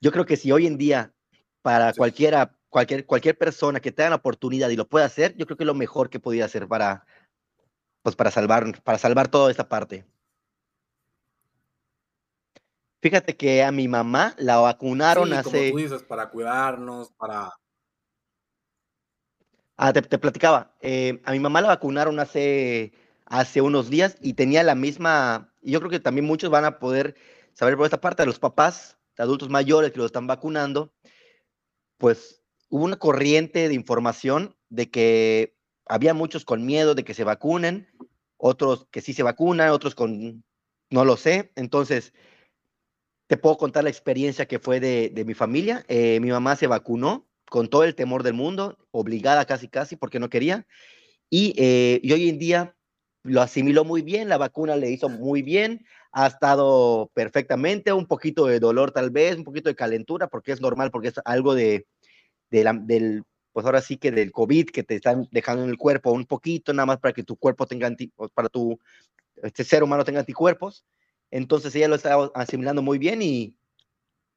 yo 0.00 0.12
creo 0.12 0.24
que 0.26 0.36
si 0.36 0.50
hoy 0.52 0.66
en 0.66 0.78
día 0.78 1.14
para 1.62 1.92
cualquiera, 1.92 2.56
cualquier, 2.68 3.04
cualquier 3.04 3.36
persona 3.36 3.80
que 3.80 3.92
tenga 3.92 4.10
la 4.10 4.16
oportunidad 4.16 4.70
y 4.70 4.76
lo 4.76 4.88
pueda 4.88 5.04
hacer, 5.06 5.36
yo 5.36 5.46
creo 5.46 5.56
que 5.56 5.64
es 5.64 5.68
lo 5.68 5.74
mejor 5.74 6.08
que 6.08 6.20
podía 6.20 6.46
hacer 6.46 6.66
para, 6.66 7.04
pues 8.02 8.16
para 8.16 8.30
salvar, 8.30 8.82
para 8.82 8.98
salvar 8.98 9.28
toda 9.28 9.50
esta 9.50 9.68
parte. 9.68 10.06
Fíjate 13.02 13.36
que 13.36 13.62
a 13.62 13.72
mi 13.72 13.88
mamá 13.88 14.34
la 14.38 14.58
vacunaron 14.58 15.24
Sí, 15.24 15.30
como 15.30 15.40
hace. 15.40 15.70
tú 15.70 15.76
dices, 15.78 16.02
para 16.02 16.28
cuidarnos, 16.30 17.10
para... 17.12 17.50
Ah, 19.82 19.94
te, 19.94 20.02
platicaba. 20.18 20.76
eh, 20.82 21.22
a 21.24 21.32
mi 21.32 21.40
mamá 21.40 21.62
la 21.62 21.68
vacunaron 21.68 22.20
hace, 22.20 22.92
hace 23.24 23.62
unos 23.62 23.88
días 23.88 24.18
y 24.20 24.34
tenía 24.34 24.62
la 24.62 24.74
misma. 24.74 25.54
Yo 25.62 25.78
creo 25.78 25.90
que 25.90 26.00
también 26.00 26.26
muchos 26.26 26.50
van 26.50 26.66
a 26.66 26.78
poder 26.78 27.14
saber 27.54 27.78
por 27.78 27.86
esta 27.86 27.98
parte, 27.98 28.22
de 28.22 28.26
los 28.26 28.38
papás, 28.38 28.98
de 29.16 29.22
adultos 29.22 29.48
mayores 29.48 29.90
que 29.90 29.96
los 29.96 30.08
están 30.08 30.26
vacunando, 30.26 30.92
pues 31.96 32.42
hubo 32.68 32.84
una 32.84 32.98
corriente 32.98 33.68
de 33.68 33.74
información 33.74 34.54
de 34.68 34.90
que 34.90 35.56
había 35.86 36.12
muchos 36.12 36.44
con 36.44 36.66
miedo 36.66 36.94
de 36.94 37.02
que 37.02 37.14
se 37.14 37.24
vacunen, 37.24 37.88
otros 38.36 38.86
que 38.90 39.00
sí 39.00 39.14
se 39.14 39.22
vacunan, 39.22 39.70
otros 39.70 39.94
con 39.94 40.44
no 40.90 41.06
lo 41.06 41.16
sé. 41.16 41.52
Entonces, 41.56 42.12
te 43.28 43.38
puedo 43.38 43.56
contar 43.56 43.84
la 43.84 43.90
experiencia 43.90 44.46
que 44.46 44.58
fue 44.58 44.78
de, 44.78 45.08
de 45.08 45.24
mi 45.24 45.32
familia. 45.32 45.86
Eh, 45.88 46.20
mi 46.20 46.30
mamá 46.30 46.54
se 46.56 46.66
vacunó 46.66 47.29
con 47.50 47.68
todo 47.68 47.84
el 47.84 47.96
temor 47.96 48.24
del 48.24 48.34
mundo, 48.34 48.78
obligada 48.92 49.44
casi 49.46 49.68
casi 49.68 49.96
porque 49.96 50.20
no 50.20 50.30
quería. 50.30 50.66
Y, 51.30 51.54
eh, 51.58 52.00
y 52.02 52.12
hoy 52.12 52.28
en 52.28 52.38
día 52.38 52.76
lo 53.22 53.42
asimiló 53.42 53.84
muy 53.84 54.02
bien, 54.02 54.28
la 54.28 54.38
vacuna 54.38 54.76
le 54.76 54.90
hizo 54.90 55.08
muy 55.08 55.42
bien, 55.42 55.84
ha 56.12 56.26
estado 56.28 57.10
perfectamente, 57.14 57.92
un 57.92 58.06
poquito 58.06 58.46
de 58.46 58.60
dolor 58.60 58.92
tal 58.92 59.10
vez, 59.10 59.36
un 59.36 59.44
poquito 59.44 59.68
de 59.68 59.76
calentura, 59.76 60.28
porque 60.28 60.52
es 60.52 60.60
normal, 60.60 60.90
porque 60.90 61.08
es 61.08 61.14
algo 61.24 61.54
de, 61.54 61.86
de 62.50 62.64
la- 62.64 62.72
del, 62.74 63.24
pues 63.52 63.66
ahora 63.66 63.82
sí 63.82 63.96
que 63.98 64.10
del 64.10 64.32
COVID 64.32 64.66
que 64.70 64.82
te 64.84 64.96
están 64.96 65.28
dejando 65.32 65.64
en 65.64 65.70
el 65.70 65.76
cuerpo 65.78 66.12
un 66.12 66.26
poquito, 66.26 66.72
nada 66.72 66.86
más 66.86 66.98
para 66.98 67.12
que 67.14 67.24
tu 67.24 67.36
cuerpo 67.36 67.66
tenga, 67.66 67.86
anti, 67.86 68.12
para 68.34 68.48
tu, 68.48 68.78
este 69.42 69.64
ser 69.64 69.82
humano 69.82 70.04
tenga 70.04 70.20
anticuerpos. 70.20 70.84
Entonces 71.30 71.74
ella 71.76 71.88
lo 71.88 71.96
está 71.96 72.16
asimilando 72.34 72.82
muy 72.82 72.98
bien 72.98 73.22
y, 73.22 73.56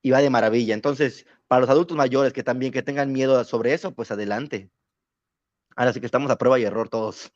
y 0.04 0.12
va 0.12 0.22
de 0.22 0.30
maravilla. 0.30 0.76
Entonces, 0.76 1.26
para 1.48 1.62
los 1.62 1.70
adultos 1.70 1.98
mayores 1.98 2.34
que 2.34 2.44
también 2.44 2.72
que 2.72 2.84
tengan 2.84 3.12
miedo 3.12 3.44
sobre 3.46 3.74
eso, 3.74 3.96
pues 3.96 4.12
adelante. 4.12 4.70
Ahora 5.76 5.94
sí 5.94 6.00
que 6.00 6.06
estamos 6.06 6.30
a 6.30 6.38
prueba 6.38 6.60
y 6.60 6.64
error 6.64 6.90
todos. 6.90 7.32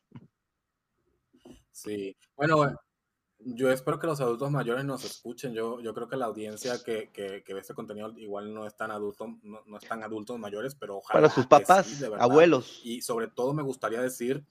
Sí. 1.72 2.16
Bueno, 2.36 2.78
yo 3.38 3.70
espero 3.70 3.98
que 3.98 4.06
los 4.06 4.20
adultos 4.20 4.50
mayores 4.50 4.84
nos 4.84 5.02
escuchen. 5.04 5.54
Yo, 5.54 5.80
yo 5.80 5.94
creo 5.94 6.08
que 6.08 6.16
la 6.16 6.26
audiencia 6.26 6.82
que, 6.84 7.10
que, 7.10 7.42
que 7.42 7.54
ve 7.54 7.60
este 7.60 7.74
contenido 7.74 8.12
igual 8.18 8.52
no 8.52 8.66
es 8.66 8.76
tan 8.76 8.90
adulto, 8.90 9.26
no, 9.42 9.62
no 9.64 9.78
es 9.78 9.88
tan 9.88 10.02
adultos 10.02 10.38
mayores, 10.38 10.74
pero 10.74 11.00
Para 11.08 11.26
ojalá 11.26 11.30
sus 11.30 11.46
que 11.46 11.56
sí, 11.56 11.62
papás, 11.64 12.00
verdad. 12.00 12.20
abuelos. 12.20 12.80
Y 12.84 13.00
sobre 13.00 13.28
todo 13.28 13.54
me 13.54 13.62
gustaría 13.62 14.02
decir, 14.02 14.44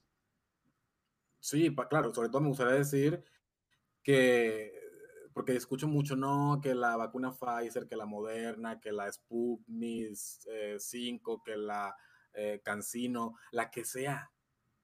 sí, 1.40 1.74
claro, 1.90 2.14
sobre 2.14 2.30
todo 2.30 2.42
me 2.42 2.48
gustaría 2.50 2.74
decir 2.74 3.24
que, 4.02 4.77
porque 5.38 5.56
escucho 5.56 5.88
mucho, 5.88 6.16
no, 6.16 6.60
que 6.64 6.74
la 6.74 6.98
vacuna 6.98 7.32
Pfizer, 7.32 7.88
que 7.88 7.96
la 7.96 8.08
Moderna, 8.08 8.80
que 8.80 8.92
la 8.92 9.12
Sputnik 9.12 10.18
eh, 10.48 10.78
5, 10.80 11.44
que 11.44 11.56
la 11.56 11.96
eh, 12.34 12.60
Cancino, 12.64 13.36
la 13.52 13.70
que 13.70 13.86
sea, 13.86 14.32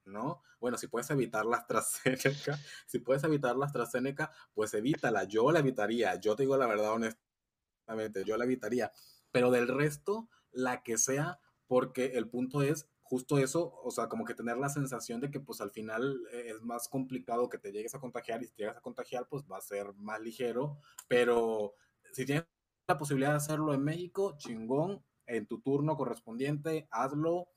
¿no? 0.04 0.42
Bueno, 0.60 0.78
si 0.78 0.86
puedes 0.86 1.10
evitar 1.10 1.44
la 1.44 1.56
AstraZeneca, 1.56 2.56
si 2.86 3.00
puedes 3.00 3.24
evitar 3.24 3.56
la 3.56 3.66
AstraZeneca, 3.66 4.30
pues 4.54 4.72
evítala. 4.74 5.24
Yo 5.24 5.50
la 5.50 5.58
evitaría. 5.58 6.14
Yo 6.20 6.36
te 6.36 6.44
digo 6.44 6.56
la 6.56 6.68
verdad 6.68 6.92
honestamente, 6.92 8.22
yo 8.24 8.36
la 8.36 8.44
evitaría. 8.44 8.92
Pero 9.32 9.50
del 9.50 9.66
resto, 9.66 10.28
la 10.52 10.84
que 10.84 10.98
sea, 10.98 11.40
porque 11.66 12.12
el 12.14 12.28
punto 12.28 12.62
es 12.62 12.88
justo 13.04 13.38
eso, 13.38 13.80
o 13.84 13.90
sea, 13.90 14.08
como 14.08 14.24
que 14.24 14.34
tener 14.34 14.56
la 14.56 14.70
sensación 14.70 15.20
de 15.20 15.30
que 15.30 15.38
pues 15.38 15.60
al 15.60 15.70
final 15.70 16.20
eh, 16.32 16.52
es 16.54 16.62
más 16.62 16.88
complicado 16.88 17.50
que 17.50 17.58
te 17.58 17.70
llegues 17.70 17.94
a 17.94 18.00
contagiar 18.00 18.42
y 18.42 18.46
si 18.46 18.54
te 18.54 18.62
llegas 18.62 18.78
a 18.78 18.80
contagiar 18.80 19.28
pues 19.28 19.44
va 19.44 19.58
a 19.58 19.60
ser 19.60 19.92
más 19.94 20.20
ligero, 20.20 20.78
pero 21.06 21.74
si 22.12 22.24
tienes 22.24 22.46
la 22.88 22.98
posibilidad 22.98 23.30
de 23.30 23.36
hacerlo 23.36 23.74
en 23.74 23.84
México, 23.84 24.36
chingón, 24.38 25.04
en 25.26 25.46
tu 25.46 25.60
turno 25.60 25.96
correspondiente, 25.96 26.88
hazlo. 26.90 27.48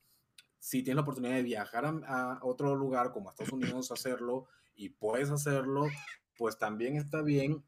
Si 0.60 0.84
tienes 0.84 0.98
la 0.98 1.02
oportunidad 1.04 1.36
de 1.36 1.44
viajar 1.44 1.86
a, 1.86 2.40
otro 2.44 2.76
lugar 2.76 3.12
como 3.12 3.30
a 3.30 3.32
Estados 3.32 3.54
Unidos, 3.54 3.92
hacerlo 3.92 4.48
y 4.76 4.90
puedes 4.90 5.30
hacerlo, 5.32 5.88
pues 6.38 6.58
también 6.58 6.98
está 6.98 7.22
bien 7.22 7.64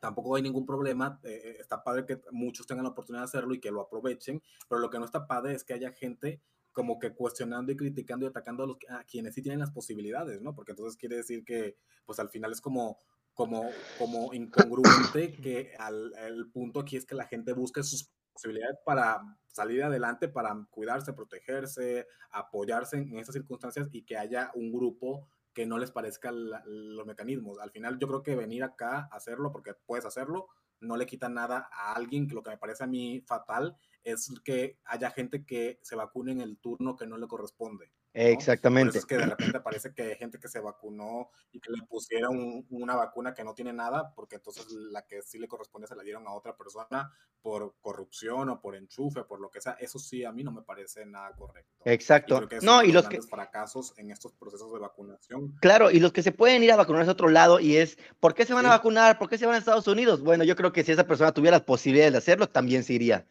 tampoco 0.00 0.36
hay 0.36 0.42
ningún 0.42 0.64
problema. 0.64 1.18
Eh, 1.24 1.56
está 1.58 1.82
padre 1.82 2.06
que 2.06 2.20
muchos 2.30 2.66
tengan 2.68 2.84
la 2.84 2.90
oportunidad 2.90 3.22
de 3.22 3.30
hacerlo 3.30 3.52
y 3.52 3.60
que 3.60 3.72
lo 3.72 3.80
aprovechen, 3.80 4.40
pero 4.68 4.80
lo 4.80 4.90
que 4.90 4.98
no 4.98 5.04
está 5.04 5.26
padre 5.26 5.54
es 5.54 5.64
que 5.64 5.74
haya 5.74 5.92
gente 5.92 6.40
como 6.78 7.00
que 7.00 7.12
cuestionando 7.12 7.72
y 7.72 7.76
criticando 7.76 8.24
y 8.24 8.28
atacando 8.28 8.62
a, 8.62 8.66
los, 8.68 8.76
a 8.88 9.02
quienes 9.02 9.34
sí 9.34 9.42
tienen 9.42 9.58
las 9.58 9.72
posibilidades, 9.72 10.40
¿no? 10.40 10.54
Porque 10.54 10.70
entonces 10.70 10.96
quiere 10.96 11.16
decir 11.16 11.44
que, 11.44 11.76
pues 12.06 12.20
al 12.20 12.30
final 12.30 12.52
es 12.52 12.60
como, 12.60 13.00
como, 13.34 13.68
como 13.98 14.32
incongruente 14.32 15.32
que 15.42 15.72
al, 15.76 16.14
el 16.18 16.48
punto 16.52 16.78
aquí 16.78 16.96
es 16.96 17.04
que 17.04 17.16
la 17.16 17.26
gente 17.26 17.52
busque 17.52 17.82
sus 17.82 18.12
posibilidades 18.32 18.78
para 18.86 19.20
salir 19.48 19.82
adelante, 19.82 20.28
para 20.28 20.56
cuidarse, 20.70 21.12
protegerse, 21.14 22.06
apoyarse 22.30 22.98
en 22.98 23.18
esas 23.18 23.34
circunstancias 23.34 23.88
y 23.90 24.04
que 24.04 24.16
haya 24.16 24.52
un 24.54 24.70
grupo 24.70 25.26
que 25.52 25.66
no 25.66 25.78
les 25.78 25.90
parezca 25.90 26.30
la, 26.30 26.62
los 26.64 27.06
mecanismos. 27.06 27.58
Al 27.58 27.72
final 27.72 27.98
yo 27.98 28.06
creo 28.06 28.22
que 28.22 28.36
venir 28.36 28.62
acá 28.62 29.08
a 29.10 29.16
hacerlo, 29.16 29.50
porque 29.50 29.74
puedes 29.84 30.04
hacerlo, 30.04 30.46
no 30.78 30.96
le 30.96 31.06
quita 31.06 31.28
nada 31.28 31.68
a 31.72 31.94
alguien, 31.94 32.28
que 32.28 32.36
lo 32.36 32.44
que 32.44 32.50
me 32.50 32.58
parece 32.58 32.84
a 32.84 32.86
mí 32.86 33.20
fatal 33.26 33.76
es 34.12 34.30
que 34.44 34.78
haya 34.84 35.10
gente 35.10 35.44
que 35.44 35.78
se 35.82 35.96
vacune 35.96 36.32
en 36.32 36.40
el 36.40 36.58
turno 36.58 36.96
que 36.96 37.06
no 37.06 37.16
le 37.16 37.26
corresponde. 37.26 37.86
¿no? 37.86 37.98
Exactamente. 38.14 38.90
Por 38.90 38.96
eso 38.96 38.98
es 38.98 39.06
que 39.06 39.16
de 39.16 39.26
repente 39.26 39.60
parece 39.60 39.94
que 39.94 40.02
hay 40.02 40.16
gente 40.16 40.38
que 40.38 40.48
se 40.48 40.60
vacunó 40.60 41.30
y 41.52 41.60
que 41.60 41.70
le 41.70 41.82
pusieron 41.86 42.38
un, 42.38 42.66
una 42.70 42.96
vacuna 42.96 43.34
que 43.34 43.44
no 43.44 43.54
tiene 43.54 43.72
nada, 43.72 44.12
porque 44.14 44.36
entonces 44.36 44.66
la 44.70 45.02
que 45.06 45.22
sí 45.22 45.38
le 45.38 45.48
corresponde 45.48 45.86
se 45.86 45.94
la 45.94 46.02
dieron 46.02 46.26
a 46.26 46.32
otra 46.32 46.56
persona 46.56 47.12
por 47.40 47.76
corrupción 47.80 48.48
o 48.48 48.60
por 48.60 48.74
enchufe, 48.74 49.22
por 49.24 49.40
lo 49.40 49.50
que 49.50 49.60
sea. 49.60 49.72
Eso 49.72 49.98
sí, 49.98 50.24
a 50.24 50.32
mí 50.32 50.42
no 50.42 50.50
me 50.50 50.62
parece 50.62 51.06
nada 51.06 51.32
correcto. 51.36 51.70
Exacto. 51.84 52.48
Y 52.60 52.64
no, 52.64 52.82
y 52.82 52.92
los 52.92 53.08
que, 53.08 53.22
fracasos 53.22 53.94
en 53.96 54.10
estos 54.10 54.32
procesos 54.32 54.72
de 54.72 54.78
vacunación. 54.78 55.54
claro, 55.60 55.90
y 55.90 56.00
los 56.00 56.12
que 56.12 56.22
se 56.22 56.32
pueden 56.32 56.62
ir 56.62 56.72
a 56.72 56.76
vacunarse 56.76 57.10
a 57.10 57.12
otro 57.12 57.28
lado 57.28 57.60
y 57.60 57.76
es, 57.76 57.98
¿por 58.20 58.34
qué 58.34 58.44
se 58.44 58.54
van 58.54 58.66
a 58.66 58.70
vacunar? 58.70 59.18
¿Por 59.18 59.28
qué 59.28 59.38
se 59.38 59.46
van 59.46 59.54
a 59.54 59.58
Estados 59.58 59.86
Unidos? 59.86 60.22
Bueno, 60.22 60.44
yo 60.44 60.56
creo 60.56 60.72
que 60.72 60.82
si 60.82 60.92
esa 60.92 61.06
persona 61.06 61.32
tuviera 61.32 61.58
las 61.58 61.64
posibilidades 61.64 62.12
de 62.12 62.18
hacerlo, 62.18 62.48
también 62.48 62.84
se 62.84 62.94
iría. 62.94 63.26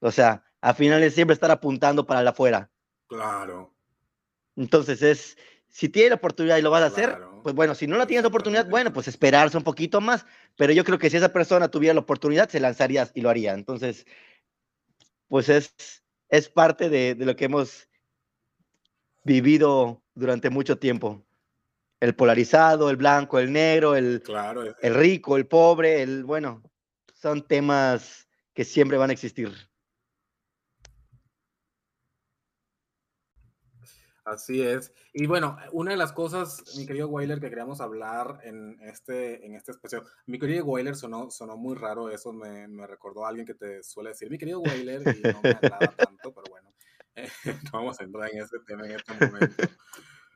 O 0.00 0.10
sea, 0.10 0.44
al 0.60 0.74
final 0.74 1.02
es 1.02 1.14
siempre 1.14 1.34
estar 1.34 1.50
apuntando 1.50 2.06
para 2.06 2.22
la 2.22 2.30
afuera. 2.30 2.70
Claro. 3.06 3.74
Entonces 4.56 5.02
es, 5.02 5.38
si 5.68 5.88
tienes 5.88 6.10
la 6.10 6.16
oportunidad 6.16 6.56
y 6.58 6.62
lo 6.62 6.70
vas 6.70 6.82
a 6.82 6.86
hacer, 6.86 7.10
Claro. 7.10 7.40
pues 7.42 7.54
bueno, 7.54 7.74
si 7.74 7.86
no 7.86 7.96
la 7.96 8.06
tienes 8.06 8.24
oportunidad, 8.26 8.60
Exactamente. 8.62 8.84
bueno, 8.84 8.92
pues 8.92 9.08
esperarse 9.08 9.56
un 9.56 9.64
poquito 9.64 10.00
más. 10.00 10.26
Pero 10.56 10.72
yo 10.72 10.84
creo 10.84 10.98
que 10.98 11.10
si 11.10 11.16
esa 11.16 11.32
persona 11.32 11.68
tuviera 11.70 11.94
la 11.94 12.00
oportunidad, 12.00 12.48
se 12.48 12.60
lanzaría 12.60 13.08
y 13.14 13.20
lo 13.20 13.30
haría. 13.30 13.52
Entonces, 13.54 14.06
pues 15.28 15.48
es, 15.48 15.74
es 16.28 16.48
parte 16.48 16.88
de, 16.90 17.14
de 17.14 17.24
lo 17.26 17.36
que 17.36 17.44
hemos 17.46 17.88
vivido 19.22 20.02
durante 20.14 20.50
mucho 20.50 20.78
tiempo. 20.78 21.24
El 22.00 22.14
polarizado, 22.14 22.88
el 22.90 22.96
blanco, 22.96 23.38
el 23.38 23.52
negro, 23.52 23.94
el, 23.94 24.22
Claro, 24.22 24.74
el 24.80 24.94
rico, 24.94 25.36
el 25.36 25.46
pobre, 25.46 26.02
el 26.02 26.24
bueno, 26.24 26.62
son 27.14 27.46
temas 27.46 28.26
que 28.54 28.64
siempre 28.64 28.96
van 28.96 29.10
a 29.10 29.12
existir. 29.12 29.52
Así 34.30 34.62
es. 34.62 34.92
Y 35.12 35.26
bueno, 35.26 35.56
una 35.72 35.90
de 35.90 35.96
las 35.96 36.12
cosas, 36.12 36.62
mi 36.76 36.86
querido 36.86 37.08
Weiler, 37.08 37.40
que 37.40 37.48
queríamos 37.48 37.80
hablar 37.80 38.38
en 38.44 38.78
este, 38.82 39.44
en 39.44 39.56
este 39.56 39.72
especial, 39.72 40.04
mi 40.26 40.38
querido 40.38 40.64
Weiler 40.64 40.94
sonó, 40.94 41.32
sonó 41.32 41.56
muy 41.56 41.74
raro, 41.74 42.10
eso 42.10 42.32
me, 42.32 42.68
me 42.68 42.86
recordó 42.86 43.26
a 43.26 43.28
alguien 43.28 43.44
que 43.44 43.54
te 43.54 43.82
suele 43.82 44.10
decir, 44.10 44.30
mi 44.30 44.38
querido 44.38 44.60
Weiler, 44.60 45.02
y 45.02 45.20
no 45.20 45.40
me 45.42 45.50
agrada 45.50 45.94
tanto, 45.96 46.32
pero 46.32 46.44
bueno, 46.48 46.72
eh, 47.16 47.28
no 47.64 47.70
vamos 47.72 48.00
a 48.00 48.04
entrar 48.04 48.30
en 48.30 48.42
ese 48.42 48.58
tema 48.64 48.86
en 48.86 48.92
este 48.92 49.12
momento. 49.14 49.64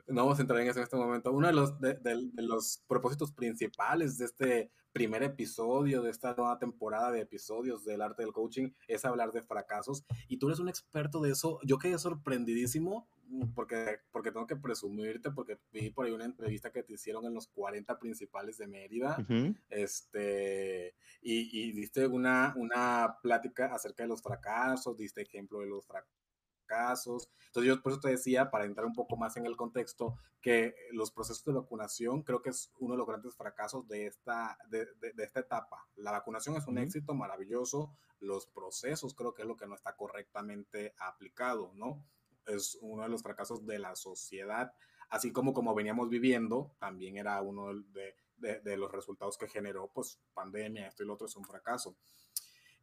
No 0.07 0.23
vamos 0.23 0.39
a 0.39 0.43
entrar 0.43 0.61
en 0.61 0.69
eso 0.69 0.81
en 0.81 0.85
este 0.85 0.97
momento. 0.97 1.33
Uno 1.33 1.47
de 1.47 1.55
los, 1.55 1.81
de, 1.81 1.95
de, 1.95 2.29
de 2.33 2.43
los 2.43 2.83
propósitos 2.87 3.33
principales 3.33 4.19
de 4.19 4.25
este 4.27 4.71
primer 4.93 5.23
episodio, 5.23 6.03
de 6.03 6.11
esta 6.11 6.35
nueva 6.35 6.59
temporada 6.59 7.11
de 7.11 7.21
episodios 7.21 7.85
del 7.85 8.03
arte 8.03 8.23
del 8.23 8.33
coaching, 8.33 8.71
es 8.87 9.05
hablar 9.05 9.33
de 9.33 9.43
fracasos. 9.43 10.05
Y 10.29 10.39
tú 10.39 10.49
eres 10.49 10.59
un 10.59 10.69
experto 10.69 11.21
de 11.21 11.31
eso. 11.31 11.59
Yo 11.65 11.79
quedé 11.79 11.99
sorprendidísimo 11.99 13.09
porque, 13.54 14.00
porque 14.11 14.31
tengo 14.33 14.47
que 14.47 14.57
presumirte, 14.57 15.31
porque 15.31 15.59
vi 15.73 15.90
por 15.90 16.07
ahí 16.07 16.12
una 16.12 16.25
entrevista 16.25 16.71
que 16.71 16.83
te 16.83 16.95
hicieron 16.95 17.25
en 17.26 17.35
los 17.35 17.49
40 17.49 17.99
principales 17.99 18.59
de 18.59 18.66
Mérida, 18.66 19.16
Uh 19.19 19.23
-huh. 19.23 19.57
este, 19.71 20.95
y, 21.23 21.69
y, 21.69 21.73
diste 21.73 22.07
una, 22.07 22.52
una 22.57 23.16
plática 23.23 23.66
acerca 23.75 24.02
de 24.04 24.09
los 24.09 24.23
fracasos, 24.23 24.97
diste 24.97 25.23
ejemplo 25.23 25.61
de 25.61 25.66
los 25.66 25.87
fracasos. 25.87 27.31
Entonces 27.47 27.69
yo 27.75 27.83
por 27.83 27.93
eso 27.93 28.00
te 28.00 28.11
decía, 28.11 28.50
para 28.50 28.64
entrar 28.64 28.87
un 28.87 28.95
poco 28.95 29.16
más 29.16 29.37
en 29.37 29.47
el 29.47 29.57
contexto, 29.57 30.16
que 30.40 30.75
los 30.93 31.11
procesos 31.11 31.45
de 31.45 31.52
vacunación 31.52 32.23
creo 32.23 32.43
que 32.43 32.50
es 32.50 32.71
uno 32.78 32.95
de 32.95 32.99
los 32.99 33.07
grandes 33.07 33.35
fracasos 33.37 33.87
de 33.88 34.07
esta, 34.07 34.59
de, 34.69 34.87
esta 35.19 35.40
etapa. 35.40 35.87
La 35.97 36.11
vacunación 36.12 36.57
es 36.57 36.66
un 36.66 36.78
éxito 36.78 37.14
maravilloso, 37.14 37.93
los 38.21 38.47
procesos 38.47 39.14
creo 39.14 39.35
que 39.35 39.43
es 39.43 39.49
lo 39.49 39.57
que 39.57 39.66
no 39.66 39.75
está 39.75 39.95
correctamente 39.97 40.95
aplicado, 40.99 41.73
¿no? 41.75 42.04
Es 42.47 42.79
uno 42.81 43.03
de 43.03 43.09
los 43.09 43.23
fracasos 43.23 43.67
de 43.67 43.79
la 43.79 43.97
sociedad, 43.97 44.73
así 45.09 45.33
como 45.33 45.53
como 45.53 45.75
veníamos 45.75 46.09
viviendo, 46.09 46.75
también 46.79 47.17
era 47.17 47.41
uno 47.43 47.75
de, 47.75 48.15
de 48.37 48.77
los 48.77 48.91
resultados 48.91 49.39
que 49.39 49.49
generó, 49.49 49.91
pues, 49.95 50.21
pandemia, 50.35 50.89
esto 50.89 51.03
y 51.03 51.07
lo 51.07 51.15
otro 51.15 51.27
es 51.27 51.37
un 51.37 51.45
fracaso. 51.45 51.97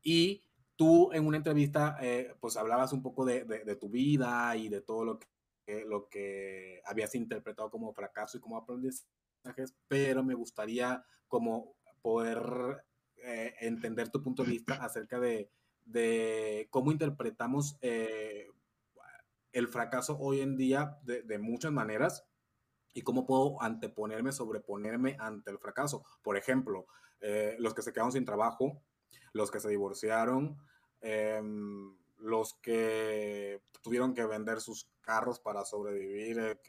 Y 0.03 0.43
tú 0.75 1.11
en 1.13 1.25
una 1.27 1.37
entrevista, 1.37 1.97
eh, 2.01 2.33
pues 2.39 2.57
hablabas 2.57 2.91
un 2.93 3.03
poco 3.03 3.23
de, 3.23 3.43
de, 3.43 3.75
tu 3.75 3.89
vida 3.89 4.55
y 4.55 4.67
de 4.67 4.81
todo 4.81 5.05
lo 5.05 5.19
que, 5.19 5.85
lo 5.85 6.09
que 6.09 6.81
habías 6.85 7.13
interpretado 7.15 7.69
como 7.69 7.93
fracaso 7.93 8.37
y 8.37 8.41
como 8.41 8.57
aprendizajes, 8.57 9.75
pero 9.87 10.23
me 10.23 10.33
gustaría 10.33 11.05
como 11.27 11.75
poder 12.01 12.83
eh, 13.17 13.53
entender 13.59 14.09
tu 14.09 14.23
punto 14.23 14.43
de 14.43 14.49
vista 14.49 14.83
acerca 14.83 15.19
de, 15.19 15.51
de 15.85 16.67
cómo 16.71 16.91
interpretamos 16.91 17.77
eh, 17.81 18.49
el 19.51 19.67
fracaso 19.67 20.17
hoy 20.19 20.41
en 20.41 20.57
día 20.57 20.97
de, 21.03 21.23
de, 21.23 21.39
muchas 21.39 21.71
maneras 21.71 22.25
y 22.93 23.01
cómo 23.01 23.25
puedo 23.25 23.61
anteponerme, 23.61 24.31
sobreponerme 24.31 25.17
ante 25.19 25.51
el 25.51 25.59
fracaso. 25.59 26.05
Por 26.21 26.37
ejemplo, 26.37 26.87
los 27.59 27.73
que 27.73 27.81
se 27.81 27.93
quedaron 27.93 28.11
sin 28.11 28.25
trabajo, 28.25 28.81
los 29.33 29.51
que 29.51 29.59
se 29.59 29.69
divorciaron, 29.69 30.57
Em, 31.01 31.97
los 32.19 32.53
que 32.61 33.59
tuvieron 33.81 34.13
que 34.13 34.23
vender 34.25 34.61
sus 34.61 34.87
carros 35.01 35.39
para 35.39 35.65
sobrevivir 35.65 36.37
eh, 36.37 36.59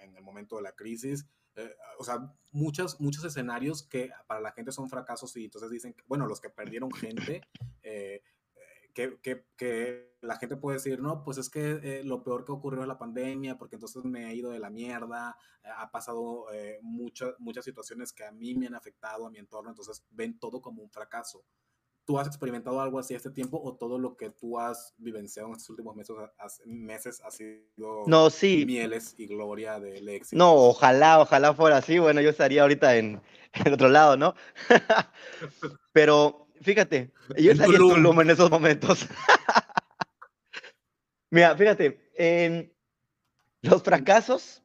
en, 0.00 0.16
el 0.16 0.22
momento 0.22 0.56
de 0.56 0.62
la 0.62 0.72
crisis. 0.72 1.24
Eh, 1.54 1.72
o 1.98 2.04
sea, 2.04 2.34
muchos, 2.50 3.00
muchos 3.00 3.24
escenarios 3.24 3.86
que 3.86 4.10
para 4.26 4.40
la 4.40 4.50
gente 4.50 4.72
son 4.72 4.90
fracasos 4.90 5.36
y 5.36 5.44
entonces 5.44 5.70
dicen, 5.70 5.94
bueno, 6.06 6.26
los 6.26 6.40
que 6.40 6.50
perdieron 6.50 6.90
gente, 6.90 7.42
eh, 7.84 8.20
que, 8.96 9.18
que, 9.20 9.44
que, 9.58 10.16
la 10.22 10.38
gente 10.38 10.56
puede 10.56 10.78
decir, 10.78 11.00
no, 11.00 11.22
pues 11.22 11.38
es 11.38 11.48
que 11.48 12.02
lo 12.02 12.24
peor 12.24 12.44
que 12.44 12.50
ocurrió 12.50 12.80
es 12.80 12.88
la 12.88 12.98
pandemia, 12.98 13.56
porque 13.56 13.76
entonces 13.76 14.02
me 14.04 14.28
he 14.28 14.34
ido 14.34 14.50
de 14.50 14.58
la 14.58 14.70
mierda, 14.70 15.36
ha 15.62 15.90
pasado 15.92 16.46
muchas, 16.80 17.34
muchas 17.38 17.64
situaciones 17.64 18.12
que 18.12 18.24
a 18.24 18.32
mí 18.32 18.54
me 18.56 18.66
han 18.66 18.74
afectado, 18.74 19.26
a 19.26 19.30
mi 19.30 19.38
entorno, 19.38 19.70
entonces 19.70 20.04
ven 20.10 20.36
todo 20.40 20.60
como 20.60 20.82
un 20.82 20.90
fracaso. 20.90 21.44
¿Tú 22.06 22.18
has 22.18 22.26
experimentado 22.26 22.80
algo 22.80 22.98
así 22.98 23.14
este 23.14 23.30
tiempo 23.30 23.60
o 23.62 23.76
todo 23.76 23.98
lo 23.98 24.16
que 24.16 24.30
tú 24.30 24.58
has 24.58 24.94
vivenciado 24.96 25.48
en 25.48 25.54
estos 25.54 25.70
últimos 25.70 25.94
meses, 25.94 26.16
meses 26.64 27.20
ha 27.24 27.30
sido 27.30 28.04
no, 28.06 28.30
sí. 28.30 28.64
mieles 28.64 29.14
y 29.18 29.26
gloria 29.26 29.78
del 29.78 30.08
éxito? 30.08 30.38
No, 30.38 30.54
ojalá, 30.54 31.20
ojalá 31.20 31.54
fuera 31.54 31.76
así. 31.76 31.98
Bueno, 31.98 32.20
yo 32.20 32.30
estaría 32.30 32.62
ahorita 32.62 32.96
en, 32.96 33.20
en 33.52 33.72
otro 33.72 33.88
lado, 33.88 34.16
¿no? 34.16 34.34
Pero 35.92 36.45
fíjate, 36.60 37.12
yo 37.38 37.52
estaría 37.52 37.76
en 37.76 37.78
Tulum 37.78 38.20
en 38.20 38.30
esos 38.30 38.50
momentos. 38.50 39.06
Mira, 41.30 41.56
fíjate, 41.56 42.10
en 42.14 42.72
los 43.62 43.82
fracasos, 43.82 44.62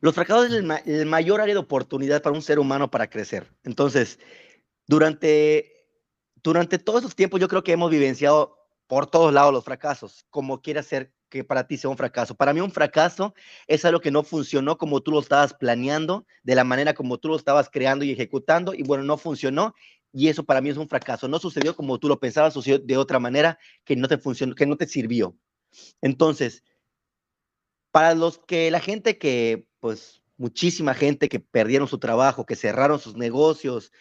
los 0.00 0.14
fracasos 0.14 0.46
es 0.46 0.52
el, 0.52 0.70
el 0.86 1.06
mayor 1.06 1.40
área 1.40 1.54
de 1.54 1.60
oportunidad 1.60 2.22
para 2.22 2.34
un 2.34 2.42
ser 2.42 2.58
humano 2.58 2.90
para 2.90 3.10
crecer. 3.10 3.52
Entonces, 3.64 4.18
durante 4.86 5.78
durante 6.42 6.78
todos 6.78 7.00
esos 7.00 7.16
tiempos 7.16 7.40
yo 7.40 7.48
creo 7.48 7.62
que 7.62 7.72
hemos 7.72 7.90
vivenciado 7.90 8.56
por 8.86 9.06
todos 9.06 9.32
lados 9.32 9.52
los 9.52 9.64
fracasos, 9.64 10.24
como 10.30 10.62
quiera 10.62 10.82
ser 10.82 11.12
que 11.28 11.44
para 11.44 11.66
ti 11.66 11.76
sea 11.76 11.90
un 11.90 11.98
fracaso. 11.98 12.34
Para 12.34 12.54
mí 12.54 12.60
un 12.60 12.70
fracaso 12.70 13.34
es 13.66 13.84
algo 13.84 14.00
que 14.00 14.10
no 14.10 14.22
funcionó 14.22 14.78
como 14.78 15.02
tú 15.02 15.10
lo 15.10 15.20
estabas 15.20 15.52
planeando, 15.52 16.26
de 16.42 16.54
la 16.54 16.64
manera 16.64 16.94
como 16.94 17.18
tú 17.18 17.28
lo 17.28 17.36
estabas 17.36 17.68
creando 17.68 18.06
y 18.06 18.12
ejecutando, 18.12 18.72
y 18.72 18.82
bueno, 18.82 19.04
no 19.04 19.18
funcionó, 19.18 19.74
y 20.12 20.28
eso 20.28 20.44
para 20.44 20.60
mí 20.60 20.70
es 20.70 20.76
un 20.76 20.88
fracaso. 20.88 21.28
No 21.28 21.38
sucedió 21.38 21.76
como 21.76 21.98
tú 21.98 22.08
lo 22.08 22.20
pensabas, 22.20 22.54
sucedió 22.54 22.78
de 22.78 22.96
otra 22.96 23.18
manera 23.18 23.58
que 23.84 23.96
no 23.96 24.08
te 24.08 24.18
funcionó, 24.18 24.54
que 24.54 24.66
no 24.66 24.76
te 24.76 24.86
sirvió. 24.86 25.36
Entonces, 26.00 26.64
para 27.90 28.14
los 28.14 28.38
que 28.38 28.70
la 28.70 28.80
gente 28.80 29.18
que, 29.18 29.66
pues, 29.80 30.22
muchísima 30.36 30.94
gente 30.94 31.28
que 31.28 31.40
perdieron 31.40 31.88
su 31.88 31.98
trabajo, 31.98 32.46
que 32.46 32.56
cerraron 32.56 33.00
sus 33.00 33.16
negocios, 33.16 33.92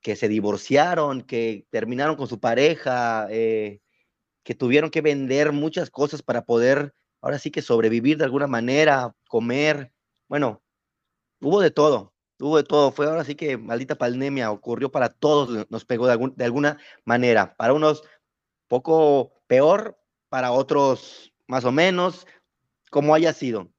que 0.00 0.16
se 0.16 0.28
divorciaron, 0.28 1.22
que 1.22 1.66
terminaron 1.70 2.16
con 2.16 2.28
su 2.28 2.40
pareja, 2.40 3.26
eh, 3.30 3.80
que 4.44 4.54
tuvieron 4.54 4.90
que 4.90 5.02
vender 5.02 5.52
muchas 5.52 5.90
cosas 5.90 6.22
para 6.22 6.44
poder, 6.44 6.94
ahora 7.20 7.38
sí 7.38 7.50
que 7.50 7.62
sobrevivir 7.62 8.18
de 8.18 8.24
alguna 8.24 8.46
manera, 8.46 9.14
comer. 9.28 9.92
Bueno, 10.28 10.62
hubo 11.40 11.60
de 11.60 11.70
todo, 11.70 12.13
hubo 12.46 12.56
de 12.56 12.64
todo. 12.64 12.92
Fue 12.92 13.06
ahora 13.06 13.24
sí 13.24 13.34
que 13.34 13.56
maldita 13.56 13.96
pandemia, 13.96 14.50
ocurrió 14.50 14.90
para 14.90 15.08
todos, 15.08 15.66
nos 15.70 15.84
pegó 15.84 16.06
de, 16.06 16.32
de 16.36 16.44
alguna 16.44 16.78
manera. 17.04 17.56
Para 17.56 17.72
unos 17.72 18.02
poco 18.68 19.32
peor, 19.46 19.98
para 20.28 20.52
otros 20.52 21.32
más 21.46 21.64
o 21.64 21.72
menos, 21.72 22.26
como 22.90 23.14
haya 23.14 23.32
sido. 23.32 23.70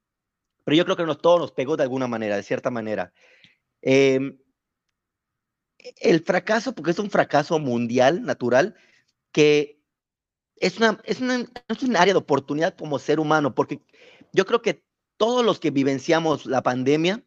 Pero 0.63 0.77
yo 0.77 0.85
creo 0.85 0.97
que 0.97 1.05
nos, 1.05 1.21
todos 1.21 1.39
nos 1.39 1.51
pegó 1.51 1.77
de 1.77 1.83
alguna 1.83 2.07
manera, 2.07 2.35
de 2.35 2.43
cierta 2.43 2.71
manera. 2.71 3.13
Eh, 3.81 4.37
el 5.97 6.23
fracaso, 6.23 6.73
porque 6.73 6.91
es 6.91 6.99
un 6.99 7.11
fracaso 7.11 7.59
mundial, 7.59 8.23
natural, 8.23 8.75
que 9.31 9.79
es, 10.57 10.77
una, 10.77 10.99
es, 11.03 11.19
es 11.21 11.83
un 11.83 11.95
área 11.95 12.13
de 12.13 12.19
oportunidad 12.19 12.75
como 12.75 12.99
ser 12.99 13.19
humano, 13.19 13.53
porque 13.53 13.81
yo 14.33 14.45
creo 14.45 14.61
que 14.61 14.83
todos 15.17 15.45
los 15.45 15.59
que 15.59 15.71
vivenciamos 15.71 16.45
la 16.45 16.63
pandemia, 16.63 17.23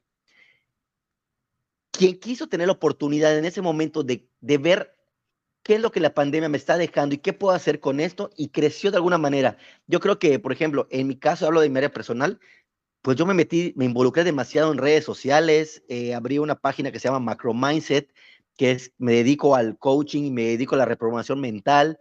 quien 1.99 2.17
quiso 2.21 2.47
tener 2.47 2.69
la 2.69 2.75
oportunidad 2.75 3.37
en 3.37 3.45
ese 3.45 3.61
momento 3.61 4.05
de, 4.05 4.29
de 4.41 4.59
ver 4.59 4.97
qué 5.65 5.75
es 5.75 5.81
lo 5.81 5.91
que 5.91 5.99
la 5.99 6.15
pandemia 6.15 6.49
me 6.49 6.57
está 6.57 6.79
dejando 6.79 7.17
y 7.17 7.19
qué 7.19 7.33
puedo 7.33 7.57
hacer 7.57 7.81
con 7.81 7.99
esto 7.99 8.31
y 8.37 8.51
creció 8.51 8.93
de 8.93 8.99
alguna 8.99 9.19
manera. 9.19 9.59
Yo 9.89 9.99
creo 9.99 10.21
que, 10.21 10.39
por 10.39 10.53
ejemplo, 10.53 10.87
en 10.93 11.09
mi 11.09 11.17
caso, 11.17 11.45
hablo 11.45 11.61
de 11.61 11.69
mi 11.69 11.79
área 11.79 11.93
personal, 11.93 12.39
pues 13.03 13.17
yo 13.17 13.27
me 13.27 13.35
metí, 13.35 13.73
me 13.77 13.85
involucré 13.85 14.23
demasiado 14.23 14.71
en 14.71 14.79
redes 14.79 15.05
sociales, 15.05 15.83
eh, 15.89 16.15
abrí 16.15 16.39
una 16.39 16.55
página 16.55 16.93
que 16.93 17.01
se 17.01 17.09
llama 17.09 17.19
Macro 17.19 17.53
Mindset, 17.53 18.15
que 18.57 18.71
es, 18.71 18.93
me 18.97 19.13
dedico 19.13 19.57
al 19.57 19.77
coaching 19.77 20.23
y 20.23 20.31
me 20.31 20.45
dedico 20.45 20.77
a 20.77 20.79
la 20.79 20.85
reprogramación 20.85 21.41
mental. 21.41 21.99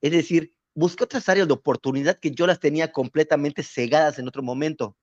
Es 0.00 0.10
decir, 0.10 0.56
busqué 0.74 1.04
otras 1.04 1.28
áreas 1.28 1.46
de 1.46 1.54
oportunidad 1.54 2.18
que 2.18 2.32
yo 2.32 2.48
las 2.48 2.58
tenía 2.58 2.90
completamente 2.90 3.62
cegadas 3.62 4.18
en 4.18 4.26
otro 4.26 4.42
momento. 4.42 4.96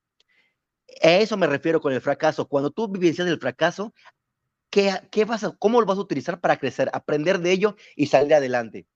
A 1.02 1.12
eso 1.12 1.38
me 1.38 1.48
refiero 1.48 1.80
con 1.80 1.94
el 1.94 2.02
fracaso. 2.02 2.46
Cuando 2.46 2.72
tú 2.72 2.90
vivencias 2.90 3.26
el 3.28 3.40
fracaso, 3.40 3.94
¿qué, 4.74 4.92
qué 5.12 5.24
vas 5.24 5.44
a, 5.44 5.52
¿cómo 5.52 5.80
lo 5.80 5.86
vas 5.86 6.00
a 6.00 6.02
utilizar 6.02 6.42
para 6.42 6.58
crecer? 6.58 6.90
Aprender 6.94 7.38
de 7.38 7.52
ello 7.52 7.76
y 7.96 8.08
salir 8.08 8.34
adelante. 8.34 8.88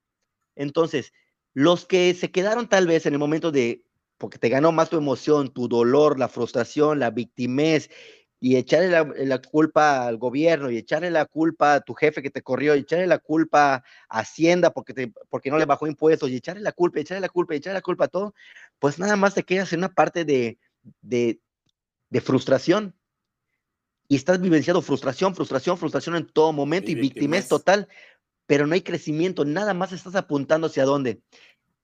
Entonces, 0.56 1.14
los 1.54 1.86
que 1.86 2.16
se 2.16 2.32
quedaron 2.32 2.68
tal 2.68 2.88
vez 2.88 3.06
en 3.06 3.14
el 3.14 3.20
momento 3.20 3.52
de, 3.52 3.84
porque 4.18 4.40
te 4.40 4.50
ganó 4.50 4.72
más 4.72 4.90
tu 4.90 4.98
emoción, 4.98 5.54
tu 5.54 5.68
dolor, 5.68 6.18
la 6.18 6.30
frustración, 6.30 6.98
la 6.98 7.12
victimez 7.12 7.92
y 8.40 8.56
echarle 8.56 8.90
la, 9.28 9.40
culpa 9.40 10.08
al 10.08 10.18
gobierno 10.18 10.72
y 10.72 10.78
echarle 10.78 11.12
la 11.12 11.26
culpa 11.26 11.76
a 11.76 11.82
tu 11.82 11.94
jefe 11.94 12.24
que 12.24 12.32
te 12.32 12.42
corrió 12.42 12.76
y 12.76 12.80
echarle 12.80 13.06
la 13.06 13.20
culpa 13.20 13.84
a 14.10 14.20
Hacienda 14.20 14.74
porque, 14.74 14.96
te, 14.96 15.14
porque 15.30 15.52
no 15.52 15.60
le 15.60 15.66
bajó 15.66 15.86
impuestos 15.86 16.32
y 16.32 16.38
echarle 16.38 16.64
la 16.64 16.72
culpa, 16.72 16.98
y 16.98 17.02
echarle 17.04 17.22
la 17.22 17.30
culpa, 17.30 17.54
y 17.54 17.58
echarle 17.58 17.78
la 17.78 17.82
culpa 17.84 18.06
a 18.06 18.08
todo, 18.08 18.34
pues 18.80 18.98
nada 18.98 19.16
más 19.16 19.36
te 19.36 19.44
quedas 19.44 19.72
en 19.74 19.82
una 19.82 19.94
parte 19.94 20.26
de, 20.26 20.58
de, 21.02 21.40
de 22.10 22.22
frustración. 22.22 22.97
Y 24.08 24.16
estás 24.16 24.40
vivenciando 24.40 24.82
frustración, 24.82 25.36
frustración, 25.36 25.78
frustración 25.78 26.16
en 26.16 26.28
todo 26.28 26.54
momento 26.54 26.92
y, 26.92 27.14
y 27.14 27.36
es 27.36 27.48
total, 27.48 27.88
pero 28.46 28.66
no 28.66 28.74
hay 28.74 28.82
crecimiento, 28.82 29.46
nada 29.46 29.74
más 29.74 29.92
estás 29.92 30.16
apuntando 30.16 30.68
hacia 30.68 30.86
dónde. 30.86 31.22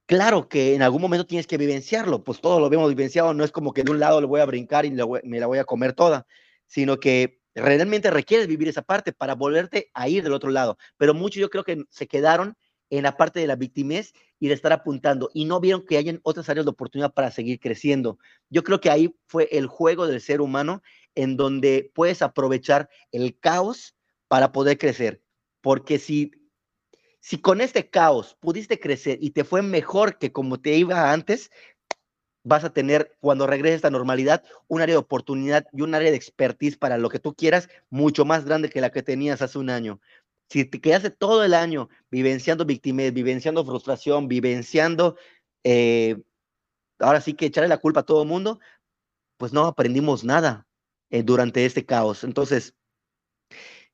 Claro 0.06 0.50
que 0.50 0.76
en 0.76 0.82
algún 0.82 1.02
momento 1.02 1.26
tienes 1.26 1.48
que 1.48 1.58
vivenciarlo, 1.58 2.24
pues 2.24 2.42
todo 2.42 2.60
lo 2.60 2.70
vemos 2.70 2.90
vivenciado, 2.90 3.34
no 3.34 3.44
es 3.44 3.52
como 3.52 3.74
que 3.74 3.84
de 3.84 3.92
un 3.92 4.00
lado 4.00 4.20
le 4.20 4.28
voy 4.28 4.42
a 4.42 4.46
brincar 4.46 4.86
y 4.86 4.92
me 4.92 5.40
la 5.40 5.48
voy 5.48 5.60
a 5.60 5.64
comer 5.64 5.94
toda, 5.94 6.26
sino 6.66 7.00
que 7.00 7.40
realmente 7.56 8.12
requieres 8.12 8.48
vivir 8.48 8.68
esa 8.68 8.82
parte 8.82 9.14
para 9.14 9.36
volverte 9.36 9.92
a 9.94 10.10
ir 10.10 10.24
del 10.24 10.34
otro 10.34 10.50
lado. 10.50 10.78
Pero 10.98 11.14
muchos 11.14 11.40
yo 11.40 11.50
creo 11.50 11.64
que 11.64 11.84
se 11.90 12.08
quedaron 12.08 12.58
en 12.90 13.04
la 13.04 13.18
parte 13.18 13.40
de 13.40 13.48
la 13.48 13.56
victimez 13.56 14.14
y 14.40 14.50
de 14.50 14.54
estar 14.54 14.74
apuntando 14.74 15.30
y 15.34 15.46
no 15.46 15.60
vieron 15.60 15.86
que 15.86 15.98
hayan 15.98 16.20
otras 16.24 16.50
áreas 16.50 16.66
de 16.66 16.72
oportunidad 16.72 17.14
para 17.14 17.32
seguir 17.32 17.60
creciendo. 17.60 18.20
Yo 18.50 18.64
creo 18.64 18.82
que 18.82 18.90
ahí 18.90 19.16
fue 19.26 19.48
el 19.52 19.68
juego 19.68 20.06
del 20.06 20.22
ser 20.22 20.42
humano 20.42 20.84
en 21.16 21.38
donde 21.38 21.92
puedes 21.94 22.22
aprovechar 22.22 22.90
el 23.12 23.38
caos 23.40 23.96
para 24.28 24.52
poder 24.52 24.78
crecer. 24.78 25.22
Porque 25.62 26.00
si 26.00 26.32
si 27.24 27.38
con 27.38 27.62
este 27.62 27.90
caos 27.90 28.36
pudiste 28.42 28.82
crecer 28.82 29.18
y 29.22 29.30
te 29.30 29.46
fue 29.46 29.62
mejor 29.62 30.18
que 30.18 30.34
como 30.34 30.60
te 30.60 30.76
iba 30.76 31.14
antes, 31.14 31.52
vas 32.44 32.66
a 32.66 32.74
tener, 32.74 33.16
cuando 33.22 33.48
regreses 33.48 33.86
a 33.86 33.90
normalidad, 33.90 34.44
un 34.68 34.82
área 34.82 34.96
de 34.96 35.00
oportunidad 35.00 35.66
y 35.72 35.84
un 35.84 35.96
área 35.96 36.12
de 36.12 36.18
expertise 36.18 36.78
para 36.78 36.98
lo 36.98 37.08
que 37.08 37.20
tú 37.20 37.34
quieras, 37.34 37.70
mucho 37.90 38.26
más 38.26 38.44
grande 38.44 38.70
que 38.70 38.82
la 38.82 38.92
que 38.92 39.04
tenías 39.04 39.42
hace 39.42 39.58
un 39.58 39.70
año. 39.70 40.02
Si 40.50 40.66
te 40.66 40.82
quedaste 40.82 41.12
todo 41.12 41.46
el 41.46 41.54
año 41.54 41.88
vivenciando 42.12 42.66
victimez, 42.66 43.14
vivenciando 43.14 43.64
frustración, 43.64 44.28
vivenciando 44.28 45.16
eh, 45.64 46.18
ahora 47.00 47.22
sí 47.22 47.36
que 47.36 47.46
echarle 47.46 47.70
la 47.70 47.78
culpa 47.78 48.02
a 48.02 48.06
todo 48.06 48.24
el 48.24 48.28
mundo, 48.28 48.60
pues 49.38 49.54
no 49.54 49.66
aprendimos 49.66 50.26
nada 50.26 50.68
eh, 51.14 51.22
durante 51.22 51.64
este 51.64 51.86
caos. 51.86 52.24
Entonces, 52.24 52.74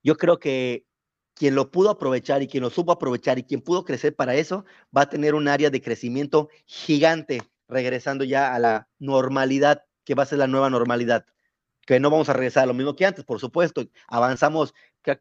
yo 0.02 0.16
creo 0.16 0.40
que 0.40 0.86
quien 1.34 1.54
lo 1.54 1.70
pudo 1.70 1.90
aprovechar 1.90 2.42
y 2.42 2.48
quien 2.48 2.64
lo 2.64 2.70
supo 2.70 2.94
aprovechar 2.94 3.38
y 3.38 3.44
quien 3.44 3.60
pudo 3.60 3.84
crecer 3.84 4.16
para 4.16 4.36
eso, 4.36 4.64
va 4.96 5.02
a 5.02 5.10
tener 5.10 5.36
un 5.36 5.50
área 5.50 5.70
de 5.70 5.82
crecimiento 5.82 6.48
gigante, 6.66 7.42
regresando 7.68 8.24
ya 8.24 8.56
a 8.56 8.60
la 8.60 8.88
normalidad, 9.00 9.84
que 10.06 10.16
va 10.16 10.24
a 10.24 10.28
ser 10.28 10.40
la 10.40 10.48
nueva 10.48 10.70
normalidad. 10.70 11.26
Que 11.86 12.00
no 12.00 12.10
vamos 12.10 12.30
a 12.30 12.34
regresar 12.34 12.64
a 12.64 12.68
lo 12.68 12.74
mismo 12.74 12.96
que 12.96 13.06
antes, 13.06 13.26
por 13.26 13.42
supuesto. 13.42 13.84
Avanzamos, 14.08 14.74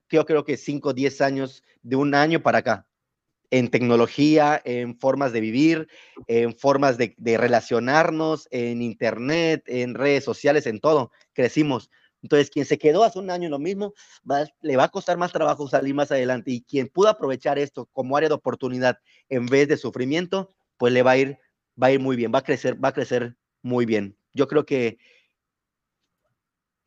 yo 0.08 0.24
creo 0.24 0.44
que 0.44 0.56
5 0.56 0.90
o 0.90 0.94
10 0.94 1.20
años 1.20 1.64
de 1.82 1.96
un 1.96 2.14
año 2.14 2.40
para 2.44 2.58
acá, 2.58 2.87
en 3.50 3.70
tecnología, 3.70 4.60
en 4.64 4.98
formas 4.98 5.32
de 5.32 5.40
vivir, 5.40 5.88
en 6.26 6.54
formas 6.54 6.98
de, 6.98 7.14
relacionarnos, 7.38 8.48
en 8.50 8.82
internet, 8.82 9.62
en 9.66 9.94
redes 9.94 10.24
sociales, 10.24 10.66
en 10.66 10.80
todo. 10.80 11.12
Crecimos 11.32 11.90
entonces, 12.22 12.50
quien 12.50 12.66
se 12.66 12.78
quedó 12.78 13.04
hace 13.04 13.18
un 13.18 13.30
año 13.30 13.44
en 13.44 13.52
lo 13.52 13.58
mismo, 13.58 13.94
le 14.60 14.76
va 14.76 14.84
a 14.84 14.88
costar 14.88 15.16
más 15.16 15.32
trabajo 15.32 15.68
salir 15.68 15.94
más 15.94 16.10
adelante. 16.10 16.50
Y 16.50 16.62
quien 16.62 16.88
pudo 16.88 17.08
aprovechar 17.08 17.58
esto 17.58 17.86
como 17.92 18.16
área 18.16 18.28
de 18.28 18.34
oportunidad 18.34 18.98
en 19.28 19.46
vez 19.46 19.68
de 19.68 19.76
sufrimiento, 19.76 20.52
pues 20.76 20.92
le 20.92 21.02
va 21.02 21.12
a 21.12 21.16
ir, 21.16 21.38
va 21.80 21.88
a 21.88 21.92
ir 21.92 22.00
muy 22.00 22.16
bien, 22.16 22.32
va 22.34 22.40
a 22.40 22.44
crecer, 22.44 22.82
va 22.82 22.88
a 22.88 22.92
crecer 22.92 23.36
muy 23.62 23.86
bien. 23.86 24.16
Yo 24.32 24.48
creo 24.48 24.66
que. 24.66 24.98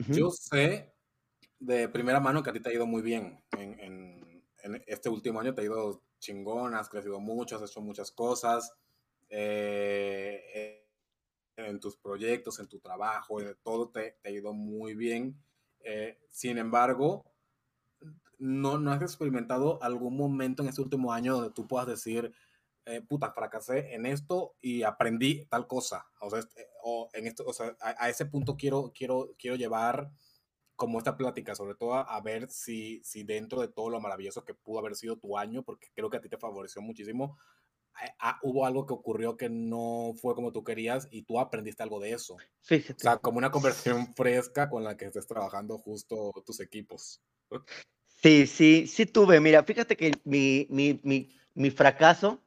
Yo 0.09 0.31
sé 0.31 0.93
de 1.59 1.87
primera 1.87 2.19
mano 2.19 2.41
que 2.43 2.49
a 2.49 2.53
ti 2.53 2.59
te 2.59 2.69
ha 2.69 2.73
ido 2.73 2.87
muy 2.87 3.01
bien 3.01 3.41
en, 3.57 4.43
este 4.85 5.09
último 5.09 5.39
año, 5.39 5.53
te 5.53 5.61
ha 5.61 5.65
ido 5.65 6.03
chingón, 6.21 6.75
has 6.75 6.87
crecido 6.87 7.19
mucho, 7.19 7.57
has 7.57 7.69
hecho 7.69 7.81
muchas 7.81 8.11
cosas. 8.11 8.73
Eh, 9.29 10.41
eh 10.55 10.77
en 11.57 11.79
tus 11.79 11.97
proyectos, 11.97 12.59
en 12.59 12.67
tu 12.67 12.79
trabajo, 12.79 13.41
en 13.41 13.55
todo 13.63 13.89
te, 13.89 14.17
te 14.21 14.29
ha 14.29 14.31
ido 14.31 14.53
muy 14.53 14.95
bien. 14.95 15.37
Eh, 15.83 16.19
sin 16.29 16.57
embargo, 16.57 17.25
no, 18.39 18.77
no 18.77 18.91
has 18.91 19.01
experimentado 19.01 19.81
algún 19.83 20.17
momento 20.17 20.63
en 20.63 20.69
este 20.69 20.81
último 20.81 21.13
año 21.13 21.35
donde 21.35 21.51
tú 21.51 21.67
puedas 21.67 21.87
decir, 21.87 22.33
eh, 22.85 23.01
puta, 23.01 23.31
fracasé 23.31 23.93
en 23.93 24.05
esto 24.05 24.55
y 24.61 24.83
aprendí 24.83 25.45
tal 25.45 25.67
cosa. 25.67 26.07
O 26.19 26.29
sea, 26.29 26.39
este, 26.39 26.67
o 26.83 27.09
en 27.13 27.27
esto, 27.27 27.43
o 27.45 27.53
sea 27.53 27.75
a, 27.79 28.09
ese 28.09 28.25
punto 28.25 28.57
quiero, 28.57 28.91
quiero, 28.95 29.35
quiero 29.37 29.55
llevar 29.55 30.11
como 30.81 30.97
esta 30.97 31.15
plática, 31.15 31.53
sobre 31.53 31.75
todo 31.75 31.93
a, 31.93 32.01
a, 32.01 32.19
ver 32.21 32.49
si, 32.49 33.03
si 33.03 33.21
dentro 33.21 33.61
de 33.61 33.67
todo 33.67 33.91
lo 33.91 34.01
maravilloso 34.01 34.43
que 34.43 34.55
pudo 34.55 34.79
haber 34.79 34.95
sido 34.95 35.15
tu 35.15 35.37
año, 35.37 35.61
porque 35.61 35.89
creo 35.93 36.09
que 36.09 36.17
a 36.17 36.21
ti 36.21 36.27
te 36.27 36.39
favoreció 36.39 36.81
muchísimo, 36.81 37.37
hubo 38.41 38.65
algo 38.65 38.87
que 38.87 38.93
ocurrió 38.93 39.37
que 39.37 39.47
no 39.47 40.13
fue 40.19 40.33
como 40.33 40.51
tú 40.51 40.63
querías 40.63 41.07
y 41.11 41.21
tú 41.21 41.39
aprendiste 41.39 41.83
algo 41.83 41.99
de 41.99 42.13
eso. 42.13 42.35
Fíjate. 42.63 42.93
O 42.93 42.99
sea, 42.99 43.17
como 43.17 43.37
una 43.37 43.51
conversión 43.51 44.07
fresca 44.15 44.71
con 44.71 44.83
la 44.83 44.97
que 44.97 45.05
estés 45.05 45.27
trabajando 45.27 45.77
justo 45.77 46.31
tus 46.43 46.59
equipos. 46.61 47.21
Sí, 48.07 48.47
sí, 48.47 48.87
sí 48.87 49.05
tuve. 49.05 49.39
Mira, 49.39 49.63
fíjate 49.63 49.95
que 49.95 50.13
mi, 50.23 50.65
mi, 50.71 50.99
mi, 51.03 51.29
mi 51.53 51.69
fracaso, 51.69 52.41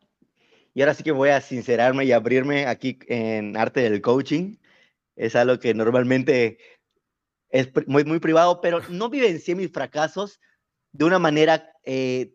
y 0.73 0.81
ahora 0.81 0.95
sí 0.95 1.05
que 1.05 1.13
voy 1.13 1.29
a 1.29 1.41
sincerarme 1.41 2.05
y 2.05 2.11
abrirme 2.11 2.67
aquí 2.67 2.99
en 3.07 3.57
arte 3.57 3.81
del 3.81 4.01
coaching, 4.01 4.57
es 5.17 5.37
algo 5.37 5.61
que 5.61 5.75
normalmente 5.75 6.59
es 7.55 7.71
muy, 7.87 8.05
muy 8.05 8.19
privado, 8.19 8.61
pero 8.61 8.81
no 8.89 9.09
vivencié 9.09 9.55
mis 9.55 9.71
fracasos 9.71 10.41
de 10.91 11.05
una 11.05 11.21
manera 11.21 11.73
eh, 11.85 12.35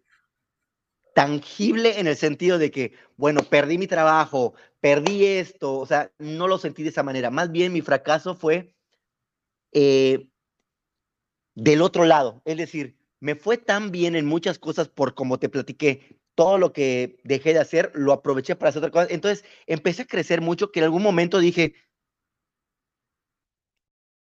tangible 1.14 2.00
en 2.00 2.08
el 2.08 2.16
sentido 2.16 2.58
de 2.58 2.72
que, 2.72 2.94
bueno, 3.18 3.42
perdí 3.44 3.78
mi 3.78 3.86
trabajo, 3.86 4.54
perdí 4.80 5.26
esto, 5.26 5.78
o 5.78 5.86
sea, 5.86 6.10
no 6.20 6.48
lo 6.48 6.58
sentí 6.58 6.84
de 6.84 6.90
esa 6.90 7.04
manera. 7.04 7.32
Más 7.32 7.52
bien 7.52 7.74
mi 7.74 7.82
fracaso 7.82 8.34
fue 8.34 8.74
eh, 9.74 10.30
del 11.54 11.82
otro 11.82 12.06
lado, 12.06 12.42
es 12.46 12.56
decir, 12.56 12.96
me 13.20 13.36
fue 13.36 13.58
tan 13.58 13.92
bien 13.92 14.16
en 14.16 14.26
muchas 14.26 14.58
cosas 14.58 14.88
por 14.88 15.16
como 15.16 15.38
te 15.38 15.50
platiqué, 15.50 16.18
todo 16.34 16.58
lo 16.58 16.72
que 16.72 17.20
dejé 17.26 17.52
de 17.52 17.60
hacer 17.60 17.92
lo 17.94 18.14
aproveché 18.14 18.56
para 18.56 18.70
hacer 18.70 18.80
otra 18.80 18.92
cosa. 18.92 19.14
Entonces 19.14 19.44
empecé 19.68 20.04
a 20.04 20.08
crecer 20.08 20.40
mucho 20.40 20.72
que 20.72 20.80
en 20.80 20.86
algún 20.86 21.04
momento 21.04 21.40
dije, 21.40 21.74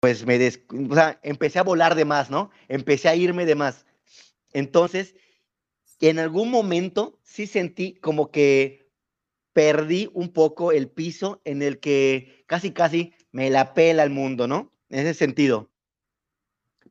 pues 0.00 0.26
me 0.26 0.38
des, 0.38 0.62
o 0.90 0.94
sea, 0.94 1.18
empecé 1.22 1.59
a 1.59 1.64
volar 1.64 1.94
de 1.94 2.04
más, 2.04 2.30
¿no? 2.30 2.50
Empecé 2.68 3.09
a 3.09 3.16
irme 3.16 3.46
de 3.46 3.54
más. 3.54 3.87
Entonces, 4.52 5.14
en 6.00 6.18
algún 6.18 6.50
momento 6.50 7.18
sí 7.22 7.46
sentí 7.46 7.94
como 7.94 8.30
que 8.30 8.90
perdí 9.52 10.11
un 10.12 10.32
poco 10.32 10.72
el 10.72 10.88
piso 10.88 11.40
en 11.44 11.62
el 11.62 11.80
que 11.80 12.44
casi, 12.46 12.72
casi 12.72 13.14
me 13.32 13.50
la 13.50 13.72
pela 13.72 14.02
el 14.02 14.11
mundo, 14.11 14.46
¿no? 14.46 14.72
En 14.90 15.06
ese 15.06 15.14
sentido. 15.14 15.70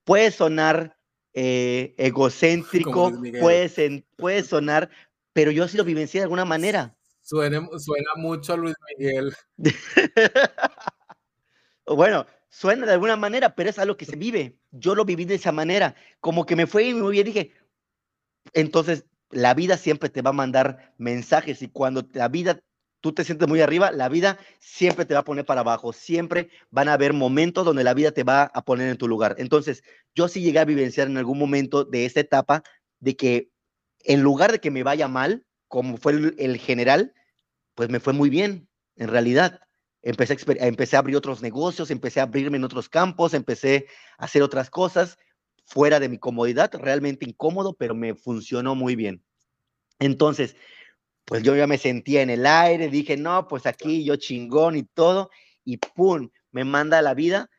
Puede 0.04 0.32
sonar 0.32 0.98
eh, 1.34 1.94
egocéntrico, 1.98 3.12
puede, 3.40 4.04
puede 4.18 4.44
sonar, 4.44 4.90
pero 5.34 5.52
yo 5.52 5.68
sí 5.68 5.78
lo 5.78 5.84
vivencié 5.84 6.22
de 6.22 6.24
alguna 6.24 6.46
manera. 6.46 6.98
Suena, 7.22 7.68
suena 7.80 8.12
mucho 8.18 8.54
a 8.54 8.58
Luis 8.58 8.76
Miguel. 8.98 9.34
bueno, 11.88 12.26
suena 12.56 12.86
de 12.86 12.94
alguna 12.94 13.18
manera, 13.18 13.54
pero 13.54 13.70
es 13.70 13.80
algo 13.80 13.98
que 13.98 14.06
se 14.06 14.16
vive. 14.16 14.58
Yo 14.72 14.96
lo 14.96 15.04
viví 15.04 15.26
de 15.26 15.36
esa 15.36 15.52
manera. 15.52 15.94
Como 16.22 16.46
que 16.46 16.56
me 16.56 16.68
fue 16.68 16.94
muy 16.94 17.12
bien, 17.12 17.26
dije, 17.26 17.52
entonces 18.54 19.06
la 19.30 19.54
vida 19.54 19.76
siempre 19.76 20.08
te 20.08 20.22
va 20.22 20.30
a 20.30 20.34
mandar 20.34 20.94
mensajes 20.98 21.62
y 21.62 21.68
cuando 21.68 22.08
la 22.14 22.30
vida 22.30 22.62
tú 23.02 23.12
te 23.14 23.26
sientes 23.26 23.50
muy 23.50 23.60
arriba, 23.60 23.92
la 23.92 24.08
vida 24.08 24.40
siempre 24.60 25.04
te 25.04 25.14
va 25.14 25.20
a 25.20 25.26
poner 25.26 25.46
para 25.46 25.62
abajo, 25.62 25.92
siempre 25.92 26.50
van 26.72 26.88
a 26.88 26.94
haber 26.94 27.12
momentos 27.12 27.66
donde 27.66 27.84
la 27.84 27.94
vida 27.94 28.12
te 28.12 28.24
va 28.24 28.44
a 28.44 28.64
poner 28.64 28.90
en 28.90 28.98
tu 28.98 29.10
lugar. 29.10 29.36
Entonces, 29.38 29.84
yo 30.16 30.30
sí 30.30 30.42
llegué 30.42 30.60
a 30.60 30.66
vivenciar 30.66 31.08
en 31.08 31.18
algún 31.18 31.38
momento 31.38 31.84
de 31.84 32.06
esta 32.06 32.22
etapa 32.22 32.64
de 33.02 33.18
que 33.18 33.50
en 34.06 34.22
lugar 34.22 34.54
de 34.54 34.60
que 34.60 34.72
me 34.72 34.84
vaya 34.84 35.10
mal, 35.10 35.46
como 35.68 35.98
fue 35.98 36.14
el, 36.38 36.58
general, 36.58 37.14
pues 37.76 37.90
me 37.90 38.00
fue 38.00 38.14
muy 38.14 38.30
bien, 38.30 38.70
en 38.96 39.10
realidad. 39.10 39.60
Empecé 40.06 40.34
a, 40.34 40.68
empecé 40.68 40.96
a 40.96 41.00
abrir 41.00 41.18
otros 41.18 41.42
negocios, 41.42 41.90
empecé 41.90 42.20
a 42.20 42.24
abrirme 42.24 42.58
en 42.58 42.64
otros 42.64 42.88
campos, 42.88 43.34
empecé 43.34 43.88
a 44.20 44.26
hacer 44.26 44.44
otras 44.44 44.70
cosas 44.70 45.18
fuera 45.66 46.00
de 46.00 46.10
mi 46.10 46.20
comodidad, 46.20 46.72
realmente 46.76 47.26
incómodo, 47.26 47.74
pero 47.74 47.96
me 47.96 48.14
funcionó 48.14 48.76
muy 48.76 48.96
bien. 48.96 49.24
Entonces, 49.98 50.56
pues 51.26 51.42
yo 51.42 51.56
ya 51.56 51.66
me 51.66 51.80
sentía 51.80 52.22
en 52.22 52.30
el 52.30 52.46
aire, 52.46 52.90
dije, 52.90 53.18
no, 53.18 53.48
pues 53.48 53.66
aquí 53.66 54.06
yo 54.06 54.16
chingón 54.16 54.78
y 54.78 54.84
todo, 54.84 55.32
y 55.64 55.78
¡pum! 55.78 56.30
Me 56.52 56.64
manda 56.66 57.02
la 57.02 57.16
vida, 57.16 57.50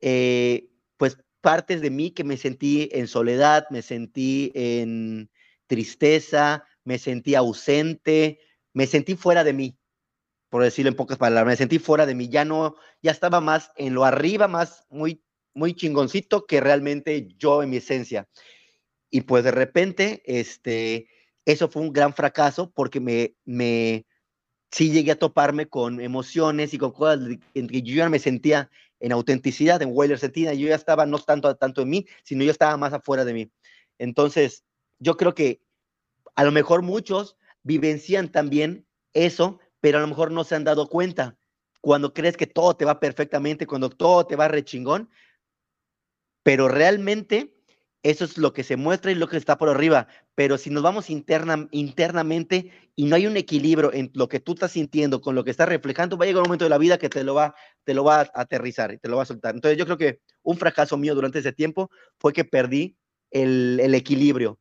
eh, 0.00 0.68
pues 0.96 1.18
partes 1.40 1.80
de 1.80 1.90
mí 1.90 2.12
que 2.12 2.22
me 2.22 2.36
sentí 2.36 2.88
en 2.92 3.08
soledad, 3.08 3.66
me 3.70 3.82
sentí 3.82 4.52
en 4.54 5.28
tristeza, 5.66 6.64
me 6.84 6.98
sentí 6.98 7.34
ausente, 7.34 8.38
me 8.72 8.86
sentí 8.86 9.16
fuera 9.16 9.42
de 9.42 9.52
mí, 9.52 9.76
por 10.48 10.62
decirlo 10.62 10.90
en 10.90 10.96
pocas 10.96 11.18
palabras, 11.18 11.52
me 11.52 11.56
sentí 11.56 11.78
fuera 11.78 12.06
de 12.06 12.14
mí, 12.14 12.28
ya 12.28 12.44
no, 12.44 12.76
ya 13.02 13.10
estaba 13.10 13.40
más 13.40 13.70
en 13.76 13.94
lo 13.94 14.04
arriba, 14.04 14.48
más 14.48 14.84
muy 14.90 15.22
muy 15.56 15.74
chingoncito 15.74 16.46
que 16.46 16.60
realmente 16.60 17.28
yo 17.38 17.62
en 17.62 17.70
mi 17.70 17.78
esencia. 17.78 18.28
Y 19.10 19.22
pues 19.22 19.42
de 19.42 19.50
repente, 19.50 20.22
este, 20.26 21.08
eso 21.46 21.68
fue 21.68 21.80
un 21.82 21.92
gran 21.92 22.12
fracaso 22.12 22.70
porque 22.70 23.00
me, 23.00 23.34
me, 23.46 24.06
sí 24.70 24.90
llegué 24.90 25.12
a 25.12 25.18
toparme 25.18 25.66
con 25.66 26.00
emociones 26.00 26.74
y 26.74 26.78
con 26.78 26.92
cosas 26.92 27.20
en 27.54 27.68
que 27.68 27.82
yo 27.82 27.96
ya 27.96 28.08
me 28.10 28.18
sentía 28.18 28.70
en 29.00 29.12
autenticidad, 29.12 29.80
en 29.80 29.90
Whaler 29.92 30.18
Sentina, 30.18 30.52
yo 30.52 30.68
ya 30.68 30.74
estaba 30.74 31.06
no 31.06 31.18
tanto, 31.18 31.54
tanto 31.56 31.82
en 31.82 31.88
mí, 31.88 32.06
sino 32.22 32.44
yo 32.44 32.50
estaba 32.50 32.76
más 32.76 32.92
afuera 32.92 33.24
de 33.24 33.32
mí. 33.32 33.50
Entonces, 33.98 34.62
yo 34.98 35.16
creo 35.16 35.34
que 35.34 35.62
a 36.34 36.44
lo 36.44 36.52
mejor 36.52 36.82
muchos 36.82 37.38
vivencian 37.62 38.30
también 38.30 38.86
eso, 39.14 39.58
pero 39.86 39.98
a 39.98 40.00
lo 40.00 40.08
mejor 40.08 40.32
no 40.32 40.42
se 40.42 40.56
han 40.56 40.64
dado 40.64 40.88
cuenta. 40.88 41.38
Cuando 41.80 42.12
crees 42.12 42.36
que 42.36 42.48
todo 42.48 42.74
te 42.74 42.84
va 42.84 42.98
perfectamente, 42.98 43.68
cuando 43.68 43.88
todo 43.88 44.26
te 44.26 44.34
va 44.34 44.48
rechingón, 44.48 45.08
pero 46.42 46.66
realmente 46.66 47.54
eso 48.02 48.24
es 48.24 48.36
lo 48.36 48.52
que 48.52 48.64
se 48.64 48.74
muestra 48.74 49.12
y 49.12 49.14
lo 49.14 49.28
que 49.28 49.36
está 49.36 49.56
por 49.56 49.68
arriba. 49.68 50.08
Pero 50.34 50.58
si 50.58 50.70
nos 50.70 50.82
vamos 50.82 51.08
interna, 51.08 51.68
internamente 51.70 52.72
y 52.96 53.04
no 53.04 53.14
hay 53.14 53.28
un 53.28 53.36
equilibrio 53.36 53.92
en 53.92 54.10
lo 54.14 54.28
que 54.28 54.40
tú 54.40 54.54
estás 54.54 54.72
sintiendo 54.72 55.20
con 55.20 55.36
lo 55.36 55.44
que 55.44 55.52
estás 55.52 55.68
reflejando, 55.68 56.18
va 56.18 56.24
a 56.24 56.26
llegar 56.26 56.42
un 56.42 56.48
momento 56.48 56.64
de 56.64 56.70
la 56.70 56.78
vida 56.78 56.98
que 56.98 57.08
te 57.08 57.22
lo 57.22 57.34
va, 57.34 57.54
te 57.84 57.94
lo 57.94 58.02
va 58.02 58.22
a 58.22 58.30
aterrizar 58.34 58.92
y 58.92 58.98
te 58.98 59.08
lo 59.08 59.18
va 59.18 59.22
a 59.22 59.26
soltar. 59.26 59.54
Entonces 59.54 59.78
yo 59.78 59.84
creo 59.84 59.98
que 59.98 60.18
un 60.42 60.58
fracaso 60.58 60.96
mío 60.96 61.14
durante 61.14 61.38
ese 61.38 61.52
tiempo 61.52 61.92
fue 62.18 62.32
que 62.32 62.44
perdí 62.44 62.96
el, 63.30 63.78
el 63.80 63.94
equilibrio. 63.94 64.58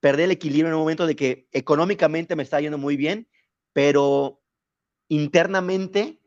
Perdí 0.00 0.24
el 0.24 0.32
equilibrio 0.32 0.70
en 0.70 0.74
un 0.74 0.80
momento 0.80 1.06
de 1.06 1.14
que 1.14 1.46
económicamente 1.52 2.34
me 2.34 2.42
estaba 2.42 2.62
yendo 2.62 2.78
muy 2.78 2.96
bien, 2.96 3.28
pero 3.72 4.42
internamente 5.08 6.20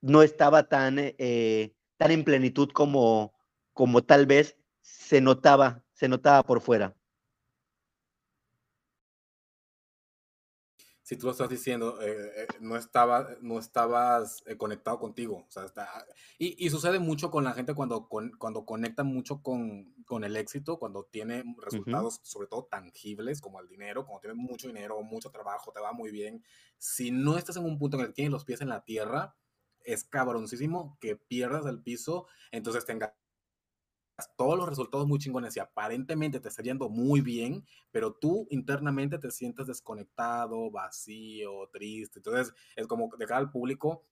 no 0.00 0.22
estaba 0.22 0.68
tan, 0.68 0.96
eh, 0.98 1.74
tan 1.96 2.10
en 2.10 2.24
plenitud 2.24 2.70
como, 2.72 3.34
como 3.72 4.02
tal 4.02 4.26
vez 4.26 4.56
se 4.80 5.20
notaba, 5.20 5.84
se 5.92 6.08
notaba 6.08 6.42
por 6.42 6.60
fuera. 6.60 6.96
Si 11.12 11.18
tú 11.18 11.26
lo 11.26 11.32
estás 11.32 11.50
diciendo, 11.50 12.00
eh, 12.00 12.30
eh, 12.36 12.46
no, 12.60 12.74
estaba, 12.74 13.28
no 13.42 13.58
estabas 13.58 14.42
eh, 14.46 14.56
conectado 14.56 14.98
contigo. 14.98 15.44
O 15.46 15.50
sea, 15.50 15.64
está, 15.66 16.06
y, 16.38 16.64
y, 16.64 16.70
sucede 16.70 17.00
mucho 17.00 17.30
con 17.30 17.44
la 17.44 17.52
gente 17.52 17.74
cuando, 17.74 18.08
con, 18.08 18.30
cuando 18.38 18.64
conecta 18.64 19.04
mucho 19.04 19.42
con, 19.42 19.92
con, 20.06 20.24
el 20.24 20.38
éxito, 20.38 20.78
cuando 20.78 21.04
tiene 21.04 21.44
resultados, 21.58 22.20
sobre 22.22 22.48
todo 22.48 22.64
tangibles, 22.64 23.42
como 23.42 23.60
el 23.60 23.68
dinero, 23.68 24.06
cuando 24.06 24.20
tienes 24.20 24.38
mucho 24.38 24.68
dinero, 24.68 25.02
mucho 25.02 25.30
trabajo, 25.30 25.70
te 25.70 25.80
va 25.80 25.92
muy 25.92 26.10
bien. 26.10 26.42
Si 26.78 27.10
no 27.10 27.36
estás 27.36 27.56
en 27.58 27.66
un 27.66 27.78
punto 27.78 27.98
en 27.98 28.04
el 28.04 28.06
que 28.08 28.14
tienes 28.14 28.32
los 28.32 28.46
pies 28.46 28.62
en 28.62 28.70
la 28.70 28.82
tierra, 28.82 29.36
es 29.84 30.04
cabroncísimo 30.04 30.96
que 30.98 31.16
pierdas 31.16 31.66
el 31.66 31.82
piso, 31.82 32.26
entonces 32.52 32.86
tengas 32.86 33.12
todos 34.36 34.56
los 34.56 34.68
resultados 34.68 35.06
muy 35.06 35.18
chingones 35.18 35.56
y 35.56 35.60
aparentemente 35.60 36.40
te 36.40 36.48
está 36.48 36.62
yendo 36.62 36.88
muy 36.88 37.20
bien, 37.20 37.64
pero 37.90 38.12
tú 38.12 38.46
internamente 38.50 39.18
te 39.18 39.30
sientes 39.30 39.66
desconectado, 39.66 40.70
vacío, 40.70 41.68
triste. 41.72 42.18
Entonces 42.18 42.54
es 42.76 42.86
como 42.86 43.10
de 43.16 43.26
cara 43.26 43.40
al 43.40 43.50
público 43.50 44.04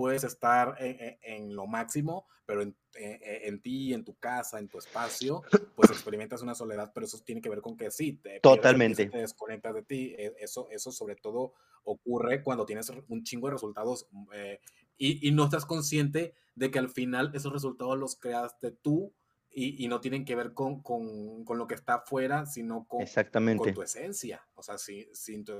puedes 0.00 0.24
estar 0.24 0.76
en, 0.78 1.54
lo 1.54 1.66
máximo, 1.66 2.26
pero 2.46 2.62
en, 2.62 2.74
en, 2.94 3.60
ti, 3.60 3.92
en 3.92 4.02
tu 4.02 4.14
casa, 4.14 4.58
en 4.58 4.66
tu 4.66 4.78
espacio, 4.78 5.42
pues 5.76 5.90
experimentas 5.90 6.40
una 6.40 6.54
soledad, 6.54 6.90
pero 6.94 7.04
eso 7.04 7.18
tiene 7.18 7.42
que 7.42 7.50
ver 7.50 7.60
con 7.60 7.76
que 7.76 7.90
sí, 7.90 8.14
te, 8.14 8.40
Totalmente. 8.40 9.10
te 9.10 9.18
desconectas 9.18 9.74
de 9.74 9.82
ti. 9.82 10.14
E, 10.16 10.32
eso, 10.40 10.68
eso 10.70 10.90
sobre 10.90 11.16
todo 11.16 11.52
ocurre 11.84 12.42
cuando 12.42 12.64
tienes 12.64 12.90
un 13.08 13.24
chingo 13.24 13.48
de 13.48 13.52
resultados 13.52 14.08
eh, 14.32 14.58
y, 14.96 15.28
y, 15.28 15.32
no 15.32 15.44
estás 15.44 15.66
consciente 15.66 16.34
de 16.60 16.70
que 16.70 16.78
al 16.78 16.90
final 16.90 17.30
esos 17.32 17.54
resultados 17.54 17.98
los 17.98 18.16
creaste 18.16 18.70
tú 18.70 19.14
y, 19.50 19.82
y 19.82 19.88
no 19.88 20.02
tienen 20.02 20.26
que 20.26 20.34
ver 20.34 20.52
con, 20.52 20.82
con, 20.82 21.42
con, 21.42 21.56
lo 21.56 21.66
que 21.66 21.74
está 21.74 21.94
afuera, 21.94 22.44
sino 22.44 22.86
con, 22.86 23.00
Exactamente. 23.00 23.64
con 23.64 23.72
tu 23.72 23.82
esencia. 23.82 24.46
O 24.54 24.62
sea, 24.62 24.76
si, 24.76 25.08
sin 25.14 25.42
tu 25.42 25.54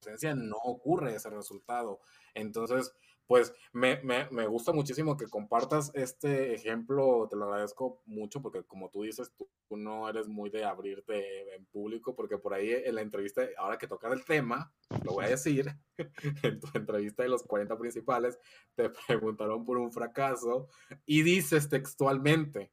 esencia 0.00 0.34
no 0.34 0.56
ocurre 0.56 1.14
ese 1.14 1.28
resultado. 1.28 2.00
Entonces, 2.32 2.90
pues 3.32 3.54
me, 3.72 3.98
me, 4.02 4.28
me, 4.30 4.46
gusta 4.46 4.74
muchísimo 4.74 5.16
que 5.16 5.26
compartas 5.26 5.90
este 5.94 6.52
ejemplo, 6.52 7.26
te 7.30 7.36
lo 7.36 7.46
agradezco 7.46 8.02
mucho 8.04 8.42
porque 8.42 8.62
como 8.62 8.90
tú 8.90 9.04
dices, 9.04 9.32
tú, 9.34 9.48
tú, 9.66 9.78
no 9.78 10.06
eres 10.06 10.28
muy 10.28 10.50
de 10.50 10.66
abrirte 10.66 11.54
en 11.54 11.64
público 11.64 12.14
porque 12.14 12.36
por 12.36 12.52
ahí 12.52 12.70
en 12.70 12.94
la 12.94 13.00
entrevista, 13.00 13.40
ahora 13.56 13.78
que 13.78 13.86
toca 13.86 14.12
el 14.12 14.22
tema, 14.26 14.70
lo 15.02 15.12
voy 15.12 15.24
a 15.24 15.28
decir, 15.28 15.74
en 16.42 16.60
tu 16.60 16.68
entrevista 16.74 17.22
de 17.22 17.30
los 17.30 17.42
40 17.42 17.78
principales, 17.78 18.38
te 18.74 18.90
preguntaron 19.06 19.64
por 19.64 19.78
un 19.78 19.90
fracaso 19.90 20.68
y 21.06 21.22
dices 21.22 21.70
textualmente, 21.70 22.70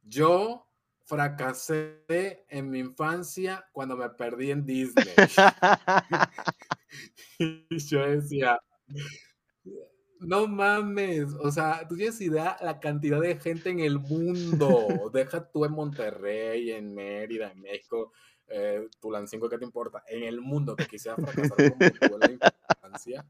yo 0.00 0.66
fracasé 1.04 2.46
en 2.48 2.70
mi 2.70 2.78
infancia 2.78 3.68
cuando 3.72 3.94
me 3.94 4.08
perdí 4.08 4.52
en 4.52 4.64
Disney. 4.64 5.04
y 7.38 7.76
yo 7.76 8.06
decía, 8.06 8.58
no 10.20 10.46
mames, 10.46 11.32
o 11.40 11.50
sea, 11.50 11.86
tú 11.88 11.96
tienes 11.96 12.20
idea 12.20 12.56
la 12.60 12.78
cantidad 12.78 13.20
de 13.20 13.36
gente 13.36 13.70
en 13.70 13.80
el 13.80 13.98
mundo. 13.98 14.68
Deja 15.12 15.50
tú 15.50 15.64
en 15.64 15.72
Monterrey, 15.72 16.70
en 16.72 16.94
Mérida, 16.94 17.50
en 17.50 17.60
México, 17.60 18.12
eh, 18.46 18.88
Tulancingo, 19.00 19.48
¿qué 19.48 19.58
te 19.58 19.64
importa? 19.64 20.02
En 20.06 20.24
el 20.24 20.40
mundo 20.40 20.76
que 20.76 20.86
quisiera 20.86 21.16
fracasar 21.16 21.74
como 22.00 22.18
la 22.18 22.30
infancia. 22.30 23.26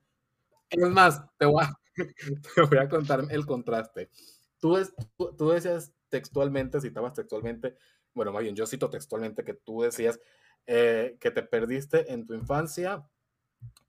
Es 0.68 0.88
más, 0.88 1.22
te 1.38 1.46
voy, 1.46 1.64
a, 1.64 1.80
te 2.54 2.62
voy 2.62 2.78
a 2.78 2.88
contar 2.88 3.24
el 3.30 3.46
contraste. 3.46 4.10
Tú, 4.58 4.76
es, 4.76 4.92
tú, 5.16 5.34
tú, 5.36 5.50
decías 5.50 5.92
textualmente, 6.08 6.80
citabas 6.80 7.14
textualmente, 7.14 7.76
bueno, 8.14 8.32
más 8.32 8.42
bien, 8.42 8.54
yo 8.54 8.66
cito 8.66 8.90
textualmente 8.90 9.44
que 9.44 9.54
tú 9.54 9.82
decías 9.82 10.20
eh, 10.66 11.16
que 11.20 11.30
te 11.30 11.42
perdiste 11.42 12.12
en 12.12 12.26
tu 12.26 12.34
infancia 12.34 13.06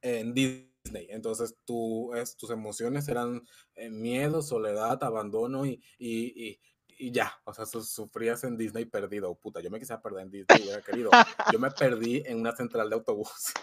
en 0.01 0.33
Disney. 0.33 0.70
Disney. 0.83 1.07
Entonces 1.09 1.55
tú, 1.65 2.13
es, 2.15 2.35
tus 2.35 2.49
emociones 2.51 3.07
eran 3.07 3.43
eh, 3.75 3.89
miedo, 3.89 4.41
soledad, 4.41 5.03
abandono 5.03 5.65
y, 5.65 5.81
y, 5.97 6.49
y, 6.49 6.59
y, 6.97 7.11
ya. 7.11 7.33
O 7.45 7.53
sea, 7.53 7.65
sufrías 7.65 8.43
en 8.43 8.57
Disney 8.57 8.85
perdido. 8.85 9.35
Puta, 9.35 9.61
yo 9.61 9.69
me 9.69 9.79
quise 9.79 9.97
perder 9.97 10.23
en 10.23 10.31
Disney, 10.31 10.63
hubiera 10.63 10.81
querido. 10.81 11.09
Yo 11.51 11.59
me 11.59 11.71
perdí 11.71 12.23
en 12.25 12.39
una 12.39 12.55
central 12.55 12.89
de 12.89 12.95
autobuses. 12.95 13.53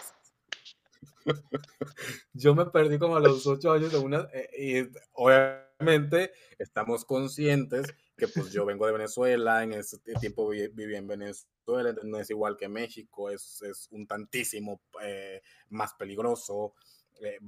yo 2.33 2.55
me 2.55 2.65
perdí 2.65 2.97
como 2.97 3.15
a 3.15 3.19
los 3.19 3.45
ocho 3.47 3.71
años 3.71 3.93
en 3.93 4.03
una... 4.03 4.27
Eh, 4.33 4.49
y 4.57 4.97
obviamente 5.13 6.33
estamos 6.57 7.05
conscientes 7.05 7.87
que 8.19 8.27
pues 8.27 8.51
yo 8.51 8.65
vengo 8.65 8.85
de 8.85 8.91
Venezuela, 8.91 9.63
en 9.63 9.73
ese 9.73 9.97
tiempo 10.19 10.49
viví 10.49 10.95
en 10.95 11.07
Venezuela, 11.07 11.95
no 12.03 12.19
es 12.19 12.29
igual 12.29 12.57
que 12.57 12.67
México, 12.67 13.29
es, 13.29 13.61
es 13.61 13.87
un 13.91 14.05
tantísimo 14.05 14.81
eh, 15.01 15.41
más 15.69 15.93
peligroso, 15.93 16.73
eh, 17.21 17.39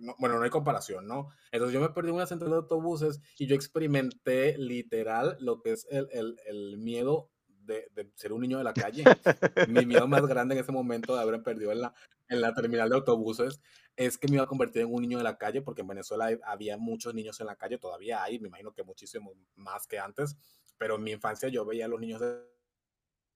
no, 0.00 0.14
bueno, 0.18 0.38
no 0.38 0.44
hay 0.44 0.50
comparación, 0.50 1.06
¿no? 1.06 1.28
Entonces 1.52 1.74
yo 1.74 1.80
me 1.80 1.90
perdí 1.90 2.10
en 2.10 2.16
una 2.16 2.26
central 2.26 2.50
de 2.50 2.56
autobuses 2.56 3.20
y 3.38 3.46
yo 3.46 3.54
experimenté 3.54 4.56
literal 4.58 5.36
lo 5.40 5.60
que 5.60 5.72
es 5.72 5.86
el, 5.90 6.08
el, 6.12 6.36
el 6.46 6.78
miedo 6.78 7.30
de, 7.48 7.88
de, 7.94 8.10
ser 8.14 8.32
un 8.32 8.40
niño 8.40 8.58
de 8.58 8.64
la 8.64 8.74
calle. 8.74 9.04
Mi 9.68 9.86
miedo 9.86 10.06
más 10.08 10.26
grande 10.26 10.54
en 10.54 10.60
ese 10.60 10.72
momento 10.72 11.14
de 11.14 11.22
haber 11.22 11.42
perdido 11.42 11.72
en 11.72 11.82
la, 11.82 11.94
en 12.28 12.40
la 12.40 12.54
terminal 12.54 12.88
de 12.88 12.96
autobuses 12.96 13.60
es 13.96 14.18
que 14.18 14.28
me 14.28 14.34
iba 14.34 14.44
a 14.44 14.48
convertir 14.48 14.82
en 14.82 14.92
un 14.92 15.02
niño 15.02 15.18
de 15.18 15.24
la 15.24 15.36
calle, 15.36 15.62
porque 15.62 15.82
en 15.82 15.88
Venezuela 15.88 16.30
había 16.44 16.78
muchos 16.78 17.14
niños 17.14 17.40
en 17.40 17.46
la 17.46 17.56
calle, 17.56 17.78
todavía 17.78 18.22
hay, 18.22 18.38
me 18.38 18.48
imagino 18.48 18.72
que 18.72 18.82
muchísimo 18.82 19.34
más 19.56 19.86
que 19.86 19.98
antes, 19.98 20.36
pero 20.78 20.96
en 20.96 21.02
mi 21.02 21.12
infancia 21.12 21.48
yo 21.48 21.64
veía 21.64 21.84
a 21.84 21.88
los 21.88 22.00
niños 22.00 22.20
de 22.20 22.40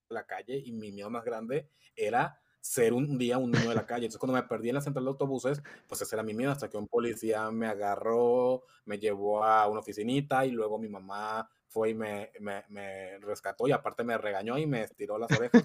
la 0.08 0.26
calle 0.26 0.62
y 0.64 0.72
mi 0.72 0.92
miedo 0.92 1.10
más 1.10 1.24
grande 1.24 1.68
era 1.96 2.40
ser 2.64 2.94
un 2.94 3.18
día 3.18 3.36
un 3.38 3.50
niño 3.50 3.68
de 3.68 3.74
la 3.74 3.86
calle. 3.86 4.06
Entonces, 4.06 4.18
cuando 4.18 4.34
me 4.40 4.42
perdí 4.48 4.70
en 4.70 4.76
la 4.76 4.80
central 4.80 5.04
de 5.04 5.10
autobuses, 5.10 5.62
pues 5.86 6.00
ese 6.00 6.16
era 6.16 6.22
mi 6.22 6.32
miedo, 6.32 6.50
hasta 6.50 6.70
que 6.70 6.78
un 6.78 6.88
policía 6.88 7.50
me 7.50 7.66
agarró, 7.66 8.62
me 8.86 8.98
llevó 8.98 9.44
a 9.44 9.68
una 9.68 9.80
oficinita 9.80 10.46
y 10.46 10.50
luego 10.50 10.78
mi 10.78 10.88
mamá 10.88 11.48
fue 11.68 11.90
y 11.90 11.94
me, 11.94 12.30
me, 12.40 12.64
me 12.68 13.18
rescató 13.18 13.66
y 13.68 13.72
aparte 13.72 14.02
me 14.04 14.16
regañó 14.16 14.56
y 14.56 14.66
me 14.66 14.82
estiró 14.82 15.18
las 15.18 15.30
orejas 15.32 15.62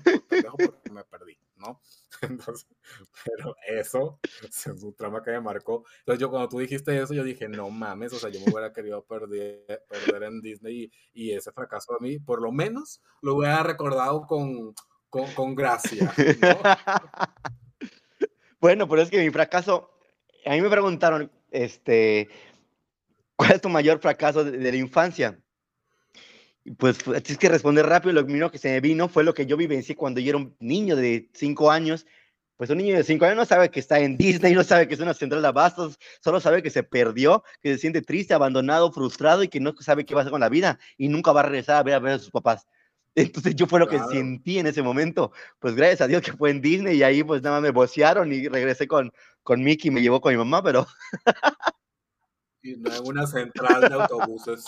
porque 0.58 0.92
me 0.92 1.04
perdí, 1.06 1.38
¿no? 1.56 1.80
Entonces, 2.22 2.68
pero 3.24 3.56
eso 3.68 4.20
es 4.44 4.66
un 4.84 4.94
trauma 4.96 5.24
que 5.24 5.32
me 5.32 5.42
marcó. 5.42 5.86
Entonces, 6.00 6.20
yo 6.20 6.30
cuando 6.30 6.50
tú 6.50 6.60
dijiste 6.60 6.98
eso, 7.02 7.14
yo 7.14 7.24
dije, 7.24 7.48
no 7.48 7.70
mames, 7.70 8.12
o 8.14 8.20
sea, 8.20 8.30
yo 8.30 8.40
me 8.42 8.52
hubiera 8.52 8.74
querido 8.74 9.06
perder, 9.06 9.86
perder 9.88 10.24
en 10.24 10.42
Disney 10.42 10.92
y, 11.14 11.30
y 11.30 11.32
ese 11.32 11.52
fracaso 11.52 11.94
a 11.96 12.00
mí, 12.00 12.20
por 12.20 12.42
lo 12.42 12.52
menos, 12.52 13.02
lo 13.22 13.36
hubiera 13.36 13.64
recordado 13.64 14.26
con 14.28 14.74
con, 15.10 15.32
con 15.34 15.56
gracia. 15.56 16.14
¿no? 16.42 16.60
bueno, 18.60 18.88
pero 18.88 19.02
es 19.02 19.10
que 19.10 19.24
mi 19.24 19.30
fracaso, 19.30 19.92
a 20.46 20.52
mí 20.52 20.62
me 20.62 20.70
preguntaron, 20.70 21.32
este, 21.52 22.30
¿cuál 23.36 23.54
es 23.54 23.62
tu 23.62 23.70
mayor 23.70 24.00
fracaso 24.00 24.44
de, 24.44 24.72
la 24.72 24.78
infancia? 24.78 25.40
Pues 26.78 27.00
tienes 27.00 27.38
que 27.38 27.50
responder 27.50 27.86
rápido, 27.86 28.14
lo 28.14 28.24
primero 28.24 28.52
que 28.52 28.58
se 28.58 28.70
me 28.70 28.82
vino 28.82 29.10
fue 29.10 29.24
lo 29.24 29.34
que 29.34 29.46
yo 29.46 29.58
vivencié 29.58 29.96
cuando 29.96 30.20
yo 30.20 30.30
era 30.30 30.38
un 30.38 30.56
niño 30.60 30.96
de 30.96 31.30
5 31.34 31.72
años. 31.72 32.06
Pues 32.58 32.70
un 32.70 32.78
niño 32.78 32.98
de 32.98 33.06
5 33.06 33.24
años 33.24 33.38
no 33.38 33.46
sabe 33.46 33.72
que 33.72 33.80
está 33.80 34.02
en 34.02 34.18
Disney, 34.18 34.54
no 34.54 34.66
sabe 34.66 34.86
que 34.86 34.94
es 34.94 35.00
una 35.00 35.14
central 35.14 35.42
de 35.42 35.48
abastos, 35.48 35.98
solo 36.22 36.42
sabe 36.42 36.62
que 36.62 36.70
se 36.70 36.84
perdió, 36.84 37.42
que 37.62 37.74
se 37.74 37.80
siente 37.80 38.02
triste, 38.02 38.34
abandonado, 38.34 38.92
frustrado 38.92 39.44
y 39.44 39.48
que 39.48 39.62
no 39.62 39.74
sabe 39.80 40.06
qué 40.06 40.14
va 40.14 40.20
a 40.20 40.24
hacer 40.24 40.32
con 40.32 40.42
la 40.42 40.50
vida 40.50 40.78
y 40.98 41.08
nunca 41.08 41.32
va 41.32 41.40
a 41.40 41.44
regresar 41.44 41.78
a 41.78 41.84
ver 41.84 41.94
a, 41.94 42.00
ver 42.00 42.14
a 42.16 42.20
sus 42.20 42.32
papás. 42.32 42.68
Entonces 43.16 43.56
yo 43.56 43.68
fue 43.68 43.80
lo 43.80 43.88
claro. 43.88 44.08
que 44.08 44.16
sentí 44.16 44.60
en 44.60 44.68
ese 44.68 44.82
momento. 44.82 45.32
Pues 45.60 45.76
gracias 45.76 46.02
a 46.02 46.08
Dios 46.08 46.22
que 46.22 46.34
fue 46.34 46.52
en 46.52 46.62
Disney 46.62 46.98
y 46.98 47.04
ahí 47.04 47.24
pues 47.24 47.42
nada 47.42 47.58
más 47.58 47.64
me 47.64 47.72
bocearon 47.72 48.32
y 48.32 48.48
regresé 48.48 48.88
con, 48.88 49.12
con 49.44 49.64
Mickey 49.64 49.90
y 49.90 49.92
me 49.92 50.02
llevó 50.02 50.22
con 50.22 50.32
mi 50.32 50.38
mamá, 50.38 50.64
pero... 50.64 50.88
Y 52.62 52.76
no 52.76 52.94
en 52.94 53.08
una 53.08 53.26
central 53.26 53.82
de 53.82 53.94
autobuses 53.94 54.66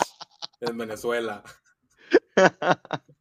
en 0.60 0.78
Venezuela. 0.78 1.42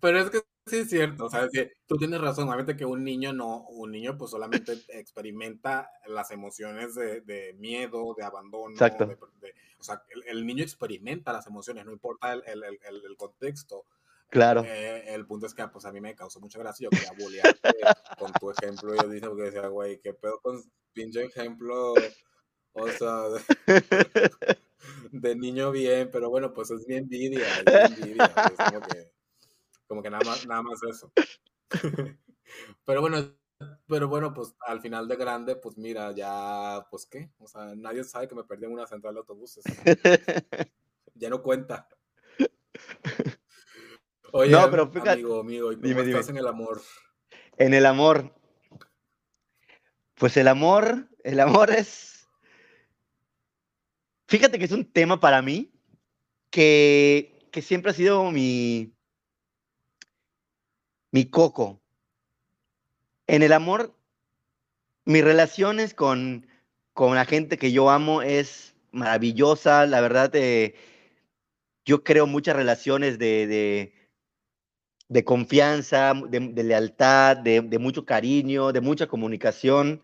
Pero 0.00 0.20
es 0.20 0.30
que 0.30 0.42
sí 0.68 0.76
es 0.76 0.90
cierto, 0.90 1.26
o 1.26 1.30
sea, 1.30 1.48
que 1.52 1.72
tú 1.86 1.96
tienes 1.96 2.20
razón, 2.20 2.48
obviamente 2.48 2.76
que 2.76 2.84
un 2.84 3.04
niño 3.04 3.32
no, 3.32 3.62
un 3.68 3.90
niño 3.90 4.16
pues 4.16 4.30
solamente 4.30 4.78
experimenta 4.88 5.90
las 6.06 6.30
emociones 6.30 6.94
de, 6.94 7.20
de 7.22 7.54
miedo, 7.54 8.14
de 8.16 8.24
abandono, 8.24 8.72
Exacto. 8.72 9.06
De, 9.06 9.16
de, 9.16 9.54
o 9.78 9.82
sea, 9.82 10.02
el, 10.10 10.24
el, 10.26 10.46
niño 10.46 10.62
experimenta 10.62 11.32
las 11.32 11.46
emociones, 11.46 11.84
no 11.84 11.92
importa 11.92 12.32
el, 12.32 12.42
el, 12.46 12.64
el, 12.64 13.16
contexto. 13.16 13.84
Claro. 14.28 14.62
Eh, 14.64 15.14
el 15.14 15.26
punto 15.26 15.46
es 15.46 15.54
que 15.54 15.66
pues 15.68 15.84
a 15.84 15.92
mí 15.92 16.00
me 16.00 16.14
causó 16.14 16.40
mucha 16.40 16.58
gracia, 16.58 16.84
yo 16.84 16.90
quería 16.90 17.12
bolearte 17.18 17.74
con 18.18 18.32
tu 18.32 18.50
ejemplo, 18.50 18.94
yo 18.94 19.08
dije, 19.08 19.26
porque 19.26 19.44
decía, 19.44 19.66
güey, 19.68 20.00
qué 20.00 20.12
pedo 20.12 20.38
con 20.40 20.62
pinche 20.92 21.24
ejemplo, 21.24 21.94
o 22.72 22.88
sea, 22.88 23.28
de, 23.28 23.40
de, 25.12 25.36
niño 25.36 25.70
bien, 25.70 26.10
pero 26.12 26.28
bueno, 26.28 26.52
pues 26.52 26.70
es 26.70 26.86
mi 26.86 26.96
envidia, 26.96 27.46
es 27.64 27.90
mi 27.98 28.04
envidia, 28.04 28.26
es 28.26 28.70
como 28.70 28.80
que 28.86 29.17
como 29.88 30.02
que 30.02 30.10
nada 30.10 30.24
más, 30.24 30.46
nada 30.46 30.62
más 30.62 30.80
eso. 30.82 31.10
pero 32.84 33.00
bueno, 33.00 33.34
pero 33.88 34.06
bueno, 34.06 34.32
pues 34.32 34.54
al 34.60 34.80
final 34.80 35.08
de 35.08 35.16
grande, 35.16 35.56
pues 35.56 35.76
mira, 35.78 36.12
ya, 36.12 36.86
pues 36.90 37.06
qué, 37.06 37.30
o 37.38 37.48
sea, 37.48 37.74
nadie 37.74 38.04
sabe 38.04 38.28
que 38.28 38.34
me 38.34 38.44
perdí 38.44 38.66
en 38.66 38.72
una 38.72 38.86
central 38.86 39.14
de 39.14 39.20
autobuses. 39.20 39.64
ya 41.14 41.30
no 41.30 41.42
cuenta. 41.42 41.88
Oye, 44.32 44.52
no, 44.52 44.70
pero 44.70 44.92
fíjate, 44.92 45.12
amigo, 45.12 45.40
amigo, 45.40 45.72
¿y 45.72 45.76
cómo 45.76 45.88
dime, 45.88 46.02
estás 46.02 46.26
dime. 46.26 46.38
en 46.38 46.44
el 46.44 46.48
amor? 46.48 46.82
En 47.56 47.74
el 47.74 47.86
amor. 47.86 48.34
Pues 50.14 50.36
el 50.36 50.48
amor, 50.48 51.08
el 51.24 51.40
amor 51.40 51.70
es... 51.70 52.28
Fíjate 54.28 54.58
que 54.58 54.66
es 54.66 54.72
un 54.72 54.92
tema 54.92 55.18
para 55.18 55.40
mí 55.40 55.72
que, 56.50 57.48
que 57.50 57.62
siempre 57.62 57.92
ha 57.92 57.94
sido 57.94 58.30
mi, 58.30 58.97
mi 61.10 61.28
coco. 61.28 61.80
En 63.26 63.42
el 63.42 63.52
amor, 63.52 63.94
mis 65.04 65.24
relaciones 65.24 65.94
con, 65.94 66.46
con 66.92 67.14
la 67.14 67.24
gente 67.24 67.58
que 67.58 67.72
yo 67.72 67.90
amo 67.90 68.22
es 68.22 68.74
maravillosa. 68.92 69.86
La 69.86 70.00
verdad, 70.00 70.30
eh, 70.34 70.74
yo 71.84 72.04
creo 72.04 72.26
muchas 72.26 72.56
relaciones 72.56 73.18
de, 73.18 73.92
de, 75.08 75.24
confianza, 75.24 76.14
de, 76.28 76.64
lealtad, 76.64 77.36
de, 77.36 77.78
mucho 77.78 78.04
cariño, 78.04 78.72
de 78.72 78.80
mucha 78.80 79.06
comunicación. 79.06 80.02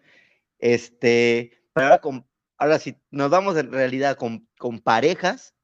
Este, 0.59 1.63
pero 1.73 1.87
ahora, 1.87 2.01
con, 2.01 2.27
ahora 2.59 2.79
si 2.79 2.97
nos 3.11 3.31
vamos 3.31 3.57
en 3.57 3.73
realidad 3.73 4.17
con, 4.17 4.49
con 4.59 4.81
parejas, 4.81 5.55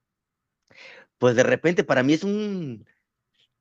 pues 1.19 1.37
de 1.37 1.43
repente 1.43 1.85
para 1.85 2.03
mí 2.03 2.15
es 2.15 2.25
un, 2.25 2.87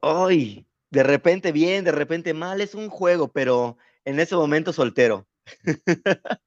¡ay! 0.01 0.68
De 0.89 1.03
repente 1.03 1.51
bien, 1.51 1.83
de 1.83 1.91
repente 1.91 2.33
mal, 2.33 2.61
es 2.61 2.75
un 2.75 2.89
juego, 2.89 3.27
pero 3.31 3.77
en 4.05 4.19
ese 4.19 4.35
momento 4.35 4.73
soltero. 4.73 5.27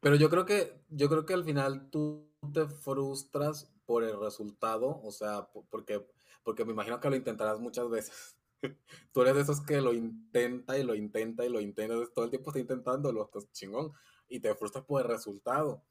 Pero 0.00 0.16
yo 0.16 0.28
creo 0.28 0.44
que, 0.44 0.82
yo 0.90 1.08
creo 1.08 1.24
que 1.24 1.32
al 1.32 1.44
final 1.44 1.88
tú 1.88 2.30
te 2.52 2.68
frustras 2.68 3.72
por 3.86 4.04
el 4.04 4.20
resultado, 4.20 5.00
o 5.02 5.10
sea, 5.10 5.48
porque, 5.70 6.06
porque 6.42 6.66
me 6.66 6.72
imagino 6.72 7.00
que 7.00 7.08
lo 7.08 7.16
intentarás 7.16 7.58
muchas 7.58 7.88
veces. 7.88 8.36
Tú 9.12 9.22
eres 9.22 9.34
de 9.34 9.40
esos 9.40 9.62
que 9.62 9.80
lo 9.80 9.94
intenta 9.94 10.78
y 10.78 10.82
lo 10.82 10.94
intenta 10.94 11.46
y 11.46 11.48
lo 11.48 11.58
intenta, 11.58 11.94
todo 12.14 12.26
el 12.26 12.30
tiempo 12.30 12.50
está 12.50 12.60
intentándolo, 12.60 13.24
estás 13.24 13.50
chingón, 13.52 13.92
y 14.28 14.40
te 14.40 14.54
frustras 14.54 14.84
por 14.84 15.00
el 15.00 15.08
resultado. 15.08 15.82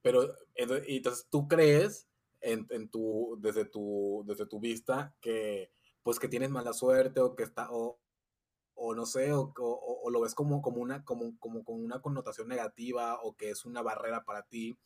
Pero 0.00 0.34
entonces 0.54 1.26
tú 1.30 1.46
crees 1.46 2.09
en, 2.40 2.66
en, 2.70 2.88
tu, 2.88 3.36
desde, 3.40 3.64
tu, 3.64 4.24
desde 4.26 4.46
tu 4.46 4.60
vista 4.60 5.14
que 5.20 5.70
pues 6.02 6.18
que 6.18 6.28
tienes 6.28 6.50
mala 6.50 6.72
suerte 6.72 7.20
o 7.20 7.34
que 7.34 7.42
está, 7.42 7.68
o, 7.70 8.00
o 8.74 8.94
no 8.94 9.06
sé, 9.06 9.32
o, 9.32 9.52
o, 9.56 10.10
lo 10.10 10.20
ves 10.20 10.34
como, 10.34 10.62
como, 10.62 10.80
una, 10.80 11.04
como, 11.04 11.38
como 11.38 11.64
con 11.64 11.82
una 11.82 12.00
connotación 12.00 12.48
negativa 12.48 13.20
o 13.22 13.36
que 13.36 13.50
es 13.50 13.64
una 13.64 13.82
barrera 13.82 14.24
para 14.24 14.42
ti. 14.42 14.78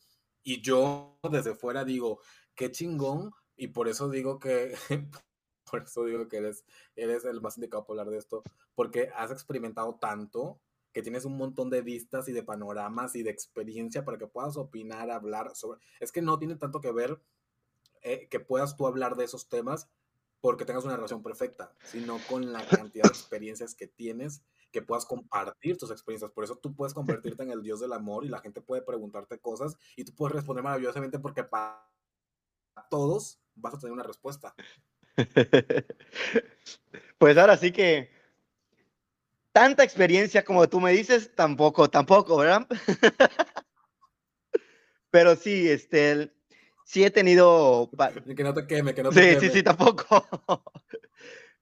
Y 0.43 0.61
yo 0.61 1.17
desde 1.31 1.55
fuera 1.55 1.85
digo, 1.85 2.19
qué 2.53 2.71
chingón, 2.71 3.31
y 3.55 3.67
por 3.69 3.87
eso 3.87 4.09
digo 4.09 4.39
que, 4.39 4.75
por 5.71 5.83
eso 5.83 6.03
digo 6.05 6.27
que 6.27 6.37
eres, 6.37 6.65
eres 6.95 7.23
el 7.25 7.41
más 7.41 7.57
indicado 7.57 7.85
para 7.85 8.01
hablar 8.01 8.13
de 8.13 8.19
esto, 8.19 8.43
porque 8.75 9.09
has 9.15 9.31
experimentado 9.31 9.95
tanto 9.95 10.59
que 10.91 11.01
tienes 11.01 11.25
un 11.25 11.37
montón 11.37 11.69
de 11.69 11.81
vistas 11.81 12.29
y 12.29 12.31
de 12.31 12.43
panoramas 12.43 13.15
y 13.15 13.23
de 13.23 13.29
experiencia 13.29 14.05
para 14.05 14.17
que 14.17 14.27
puedas 14.27 14.55
opinar, 14.55 15.11
hablar 15.11 15.53
sobre... 15.53 15.81
Es 15.99 16.11
que 16.11 16.21
no 16.21 16.39
tiene 16.39 16.55
tanto 16.55 16.79
que 16.79 16.91
ver 16.91 17.19
eh, 18.07 18.27
que 18.29 18.39
puedas 18.39 18.77
tú 18.77 18.85
hablar 18.85 19.15
de 19.15 19.25
esos 19.25 19.49
temas 19.49 19.89
porque 20.39 20.63
tengas 20.63 20.85
una 20.85 20.95
relación 20.95 21.23
perfecta, 21.23 21.73
sino 21.83 22.19
con 22.29 22.53
la 22.53 22.63
cantidad 22.63 23.05
de 23.05 23.09
experiencias 23.09 23.73
que 23.73 23.87
tienes, 23.87 24.43
que 24.71 24.83
puedas 24.83 25.07
compartir 25.07 25.75
tus 25.79 25.89
experiencias. 25.89 26.29
Por 26.29 26.43
eso 26.43 26.55
tú 26.55 26.75
puedes 26.75 26.93
convertirte 26.93 27.41
en 27.41 27.49
el 27.49 27.63
Dios 27.63 27.79
del 27.79 27.93
amor 27.93 28.23
y 28.23 28.29
la 28.29 28.41
gente 28.41 28.61
puede 28.61 28.83
preguntarte 28.83 29.39
cosas 29.39 29.75
y 29.95 30.03
tú 30.03 30.13
puedes 30.13 30.35
responder 30.35 30.63
maravillosamente 30.63 31.17
porque 31.17 31.43
para 31.43 31.89
todos 32.91 33.39
vas 33.55 33.73
a 33.73 33.79
tener 33.79 33.93
una 33.93 34.03
respuesta. 34.03 34.53
Pues 37.17 37.37
ahora 37.37 37.55
sí 37.55 37.71
que 37.71 38.11
tanta 39.53 39.85
experiencia 39.85 40.43
como 40.43 40.67
tú 40.67 40.81
me 40.81 40.91
dices, 40.91 41.33
tampoco, 41.33 41.89
tampoco, 41.89 42.37
¿verdad? 42.37 42.67
Pero 45.09 45.37
sí, 45.37 45.69
este, 45.69 46.34
sí 46.85 47.03
he 47.03 47.11
tenido... 47.11 47.89
Que 48.37 48.43
no 48.43 48.53
te 48.53 48.65
queme, 48.65 48.93
que 48.93 49.03
no 49.03 49.09
te 49.09 49.15
sí, 49.15 49.21
queme. 49.21 49.39
Sí, 49.41 49.49
sí, 49.49 49.63
tampoco. 49.63 50.25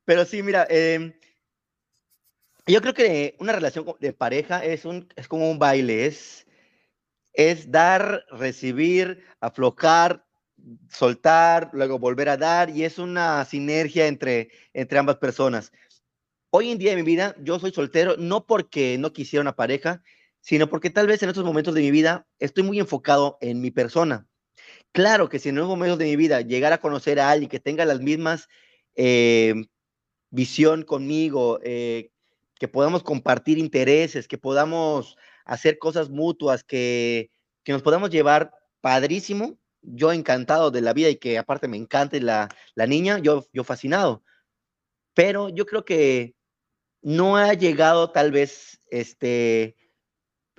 Pero 0.06 0.26
sí, 0.26 0.44
mira, 0.44 0.68
em, 0.70 1.14
yo 2.68 2.82
creo 2.82 2.94
que 2.94 3.36
una 3.40 3.54
relación 3.54 3.86
de 4.00 4.14
pareja 4.14 4.64
es, 4.64 4.86
un, 4.86 5.08
es 5.16 5.28
como 5.28 5.50
un 5.50 5.58
baile, 5.58 6.06
es, 6.06 6.46
es 7.34 7.72
dar, 7.72 8.26
recibir, 8.30 9.24
aflojar, 9.40 10.26
soltar, 10.90 11.70
luego 11.74 12.00
volver 12.00 12.30
a 12.30 12.38
dar, 12.38 12.70
y 12.70 12.84
es 12.84 13.00
una 13.00 13.44
sinergia 13.46 14.08
entre, 14.08 14.50
entre 14.74 15.00
ambas 15.00 15.18
personas. 15.18 15.72
Hoy 16.50 16.70
en 16.70 16.78
día 16.78 16.92
en 16.92 16.98
mi 16.98 17.04
vida, 17.04 17.36
yo 17.40 17.60
soy 17.60 17.72
soltero, 17.72 18.16
no 18.18 18.46
porque 18.46 18.98
no 19.00 19.14
quisiera 19.14 19.42
una 19.42 19.56
pareja, 19.56 20.04
sino 20.42 20.70
porque 20.70 20.90
tal 20.90 21.08
vez 21.08 21.24
en 21.24 21.30
estos 21.30 21.46
momentos 21.46 21.74
de 21.74 21.82
mi 21.82 21.92
vida 21.92 22.28
estoy 22.40 22.64
muy 22.64 22.78
enfocado 22.80 23.38
en 23.40 23.62
mi 23.62 23.72
persona. 23.72 24.28
Claro 24.94 25.28
que 25.28 25.40
si 25.40 25.50
en 25.50 25.58
estos 25.58 25.68
momentos 25.68 25.98
de 25.98 26.06
mi 26.06 26.16
vida 26.16 26.42
llegar 26.42 26.72
a 26.72 26.78
conocer 26.78 27.20
a 27.20 27.32
alguien 27.32 27.50
que 27.50 27.60
tenga 27.60 27.84
las 27.84 28.00
mismas 28.00 28.48
eh, 28.96 29.56
visión 30.30 30.84
conmigo, 30.84 31.60
eh, 31.64 32.12
que 32.60 32.68
podamos 32.68 33.02
compartir 33.02 33.58
intereses, 33.58 34.28
que 34.28 34.38
podamos 34.38 35.18
hacer 35.46 35.80
cosas 35.80 36.10
mutuas, 36.10 36.64
que, 36.64 37.32
que 37.64 37.72
nos 37.72 37.82
podamos 37.82 38.12
llevar 38.12 38.52
padrísimo, 38.82 39.58
yo 39.82 40.12
encantado 40.14 40.70
de 40.70 40.82
la 40.82 40.94
vida 40.94 41.10
y 41.10 41.16
que 41.16 41.40
aparte 41.40 41.68
me 41.68 41.78
encante 41.78 42.22
la, 42.22 42.50
la 42.76 42.86
niña, 42.86 43.18
yo, 43.18 43.48
yo 43.52 43.64
fascinado. 43.64 44.24
Pero 45.16 45.50
yo 45.50 45.66
creo 45.66 45.86
que 45.86 46.36
no 47.02 47.36
ha 47.36 47.54
llegado 47.56 48.12
tal 48.12 48.32
vez 48.32 48.80
este, 48.92 49.76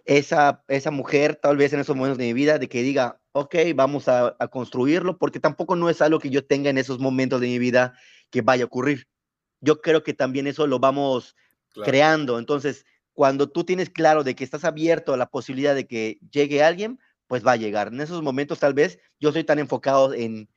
esa, 0.04 0.64
esa 0.66 0.90
mujer, 0.90 1.36
tal 1.36 1.56
vez 1.56 1.72
en 1.72 1.80
esos 1.80 1.94
momentos 1.94 2.18
de 2.18 2.26
mi 2.26 2.32
vida, 2.32 2.58
de 2.58 2.68
que 2.68 2.82
diga, 2.82 3.20
ok, 3.34 3.56
vamos 3.74 4.06
a, 4.08 4.36
construirlo, 4.50 5.18
porque 5.18 5.40
tampoco 5.40 5.74
no 5.74 5.90
es 5.90 6.00
algo 6.00 6.20
que 6.20 6.30
yo 6.30 6.46
tenga 6.46 6.70
en 6.70 6.78
esos 6.78 7.00
momentos 7.00 7.40
de 7.40 7.48
mi 7.48 7.58
vida 7.58 7.94
que 8.30 8.42
vaya 8.42 8.62
a 8.62 8.66
ocurrir. 8.66 9.08
Yo 9.60 9.80
creo 9.80 10.04
que 10.04 10.14
también 10.14 10.46
eso 10.46 10.68
lo 10.68 10.78
vamos 10.78 11.34
creando. 11.84 12.38
Entonces, 12.38 12.86
cuando 13.12 13.50
tú 13.50 13.64
tienes 13.64 13.90
claro 13.90 14.22
de 14.22 14.36
que 14.36 14.44
estás 14.44 14.64
abierto 14.64 15.12
a 15.12 15.16
la 15.16 15.26
posibilidad 15.26 15.74
de 15.74 15.88
que 15.88 16.18
llegue 16.30 16.62
alguien, 16.62 17.00
pues 17.26 17.44
va 17.44 17.52
a 17.52 17.56
llegar. 17.56 17.88
En 17.88 18.00
esos 18.00 18.22
momentos 18.22 18.60
tal 18.60 18.72
vez 18.72 19.00
yo 19.18 19.32
soy 19.32 19.42
tan 19.42 19.58
enfocado 19.58 20.14
en, 20.14 20.48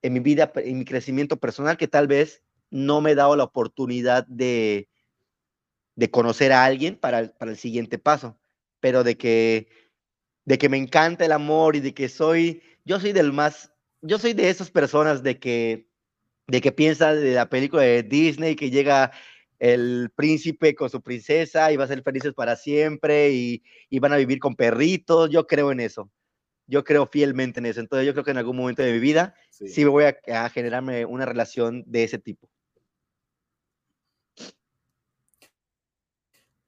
en 0.00 0.12
mi 0.12 0.20
vida, 0.20 0.50
en 0.56 0.78
mi 0.78 0.84
crecimiento 0.86 1.36
personal, 1.36 1.76
que 1.76 1.88
tal 1.88 2.06
vez 2.06 2.42
no 2.70 3.02
me 3.02 3.10
he 3.10 3.14
dado 3.16 3.36
la 3.36 3.44
oportunidad 3.44 4.26
de, 4.26 4.88
de 5.94 6.10
conocer 6.10 6.52
a 6.52 6.64
alguien 6.64 6.96
para, 6.96 7.34
para 7.34 7.50
el 7.50 7.58
siguiente 7.58 7.98
paso, 7.98 8.38
pero 8.80 9.04
de 9.04 9.18
que, 9.18 9.68
de 10.48 10.56
que 10.56 10.70
me 10.70 10.78
encanta 10.78 11.26
el 11.26 11.32
amor 11.32 11.76
y 11.76 11.80
de 11.80 11.92
que 11.92 12.08
soy, 12.08 12.62
yo 12.86 12.98
soy 12.98 13.12
del 13.12 13.34
más, 13.34 13.70
yo 14.00 14.18
soy 14.18 14.32
de 14.32 14.48
esas 14.48 14.70
personas 14.70 15.22
de 15.22 15.38
que, 15.38 15.90
de 16.46 16.62
que 16.62 16.72
piensa 16.72 17.14
de 17.14 17.34
la 17.34 17.50
película 17.50 17.82
de 17.82 18.02
Disney 18.02 18.56
que 18.56 18.70
llega 18.70 19.12
el 19.58 20.10
príncipe 20.16 20.74
con 20.74 20.88
su 20.88 21.02
princesa 21.02 21.70
y 21.70 21.76
va 21.76 21.84
a 21.84 21.88
ser 21.88 22.02
felices 22.02 22.32
para 22.32 22.56
siempre 22.56 23.30
y, 23.30 23.62
y, 23.90 23.98
van 23.98 24.14
a 24.14 24.16
vivir 24.16 24.38
con 24.38 24.56
perritos. 24.56 25.28
Yo 25.28 25.46
creo 25.46 25.70
en 25.70 25.80
eso. 25.80 26.10
Yo 26.66 26.82
creo 26.82 27.06
fielmente 27.06 27.60
en 27.60 27.66
eso. 27.66 27.80
Entonces 27.80 28.06
yo 28.06 28.14
creo 28.14 28.24
que 28.24 28.30
en 28.30 28.38
algún 28.38 28.56
momento 28.56 28.80
de 28.80 28.94
mi 28.94 29.00
vida 29.00 29.34
sí, 29.50 29.68
sí 29.68 29.84
voy 29.84 30.04
a, 30.04 30.16
a, 30.32 30.48
generarme 30.48 31.04
una 31.04 31.26
relación 31.26 31.84
de 31.86 32.04
ese 32.04 32.18
tipo. 32.18 32.48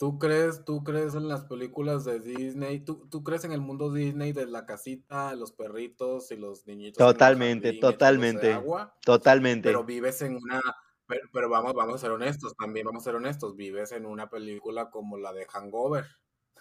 ¿Tú 0.00 0.18
crees, 0.18 0.64
¿Tú 0.64 0.82
crees 0.82 1.14
en 1.14 1.28
las 1.28 1.44
películas 1.44 2.06
de 2.06 2.20
Disney? 2.20 2.80
¿Tú, 2.80 3.06
¿Tú 3.10 3.22
crees 3.22 3.44
en 3.44 3.52
el 3.52 3.60
mundo 3.60 3.92
Disney 3.92 4.33
de 4.33 4.46
la 4.46 4.64
casita, 4.64 5.35
los 5.35 5.52
perritos 5.52 6.31
y 6.31 6.37
los 6.37 6.66
niñitos? 6.66 6.96
Totalmente, 6.96 7.75
totalmente. 7.75 8.54
Agua, 8.54 8.96
totalmente. 9.04 9.68
Pero 9.68 9.85
vives 9.85 10.22
en 10.22 10.37
una. 10.37 10.58
Pero, 11.06 11.20
pero, 11.35 11.50
vamos, 11.50 11.75
vamos 11.75 11.96
a 11.96 11.98
ser 11.98 12.12
honestos, 12.12 12.56
también 12.56 12.87
vamos 12.87 13.02
a 13.02 13.04
ser 13.04 13.16
honestos. 13.16 13.56
Vives 13.56 13.92
en 13.92 14.06
una 14.06 14.31
película 14.31 14.88
como 14.88 15.18
la 15.18 15.35
de 15.35 15.44
Hangover. 15.44 16.06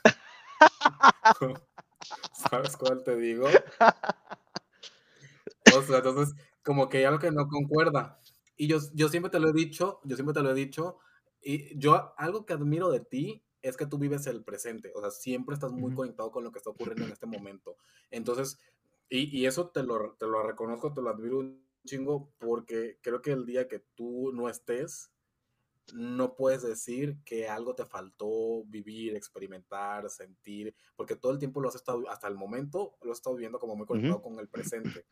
¿Sabes 2.34 2.76
cuál 2.76 3.06
te 3.06 3.16
digo? 3.16 3.48
O 5.78 5.82
sea, 5.84 6.00
entonces, 6.00 6.36
como 6.62 6.90
que 6.90 6.98
hay 6.98 7.04
algo 7.06 7.20
que 7.20 7.32
no 7.32 7.48
concuerda. 7.48 8.20
Y 8.58 8.68
yo, 8.68 8.80
yo 8.94 9.08
siempre 9.08 9.32
te 9.32 9.40
lo 9.40 9.48
he 9.48 9.54
dicho, 9.54 10.02
yo 10.04 10.18
siempre 10.18 10.34
te 10.34 10.44
lo 10.44 10.52
he 10.52 10.56
dicho, 10.56 11.00
y 11.42 11.78
yo 11.78 12.14
algo 12.18 12.46
que 12.46 12.54
admiro 12.54 12.90
de 12.90 13.00
ti 13.00 13.44
es 13.62 13.78
que 13.78 13.86
tú 13.86 13.98
vives 13.98 14.28
el 14.28 14.44
presente, 14.44 14.92
o 14.96 15.02
sea, 15.02 15.12
siempre 15.12 15.54
estás 15.54 15.72
muy 15.72 15.84
uh 15.84 15.94
-huh. 15.94 15.96
conectado 15.96 16.32
con 16.32 16.44
lo 16.44 16.52
que 16.52 16.60
está 16.60 16.70
ocurriendo 16.70 17.06
en 17.06 17.12
este 17.14 17.26
momento. 17.26 17.78
Entonces, 18.12 18.60
y, 19.10 19.38
y 19.38 19.46
eso 19.46 19.70
te 19.70 19.84
lo, 19.84 20.16
te 20.18 20.28
lo 20.28 20.44
reconozco, 20.44 20.94
te 20.94 21.02
lo 21.02 21.10
admiro 21.10 21.40
un 21.40 21.68
chingo, 21.86 22.32
porque 22.38 23.00
creo 23.02 23.22
que 23.22 23.32
el 23.32 23.46
día 23.46 23.68
que 23.68 23.80
tú 23.96 24.32
no 24.34 24.50
estés, 24.50 25.12
no 25.94 26.36
puedes 26.36 26.62
decir 26.62 27.18
que 27.26 27.50
algo 27.50 27.74
te 27.76 27.86
faltó 27.86 28.64
vivir, 28.66 29.16
experimentar, 29.16 30.10
sentir, 30.10 30.76
porque 30.96 31.16
todo 31.16 31.32
el 31.32 31.40
tiempo 31.40 31.62
lo 31.62 31.70
has 31.70 31.76
estado, 31.76 32.08
hasta 32.10 32.28
el 32.28 32.36
momento, 32.36 32.98
lo 33.02 33.12
has 33.12 33.18
estado 33.18 33.36
viviendo 33.36 33.60
como 33.60 33.76
muy 33.76 33.88
conectado 33.88 34.18
uh 34.18 34.20
-huh. 34.20 34.24
con 34.24 34.40
el 34.40 34.48
presente. 35.02 35.06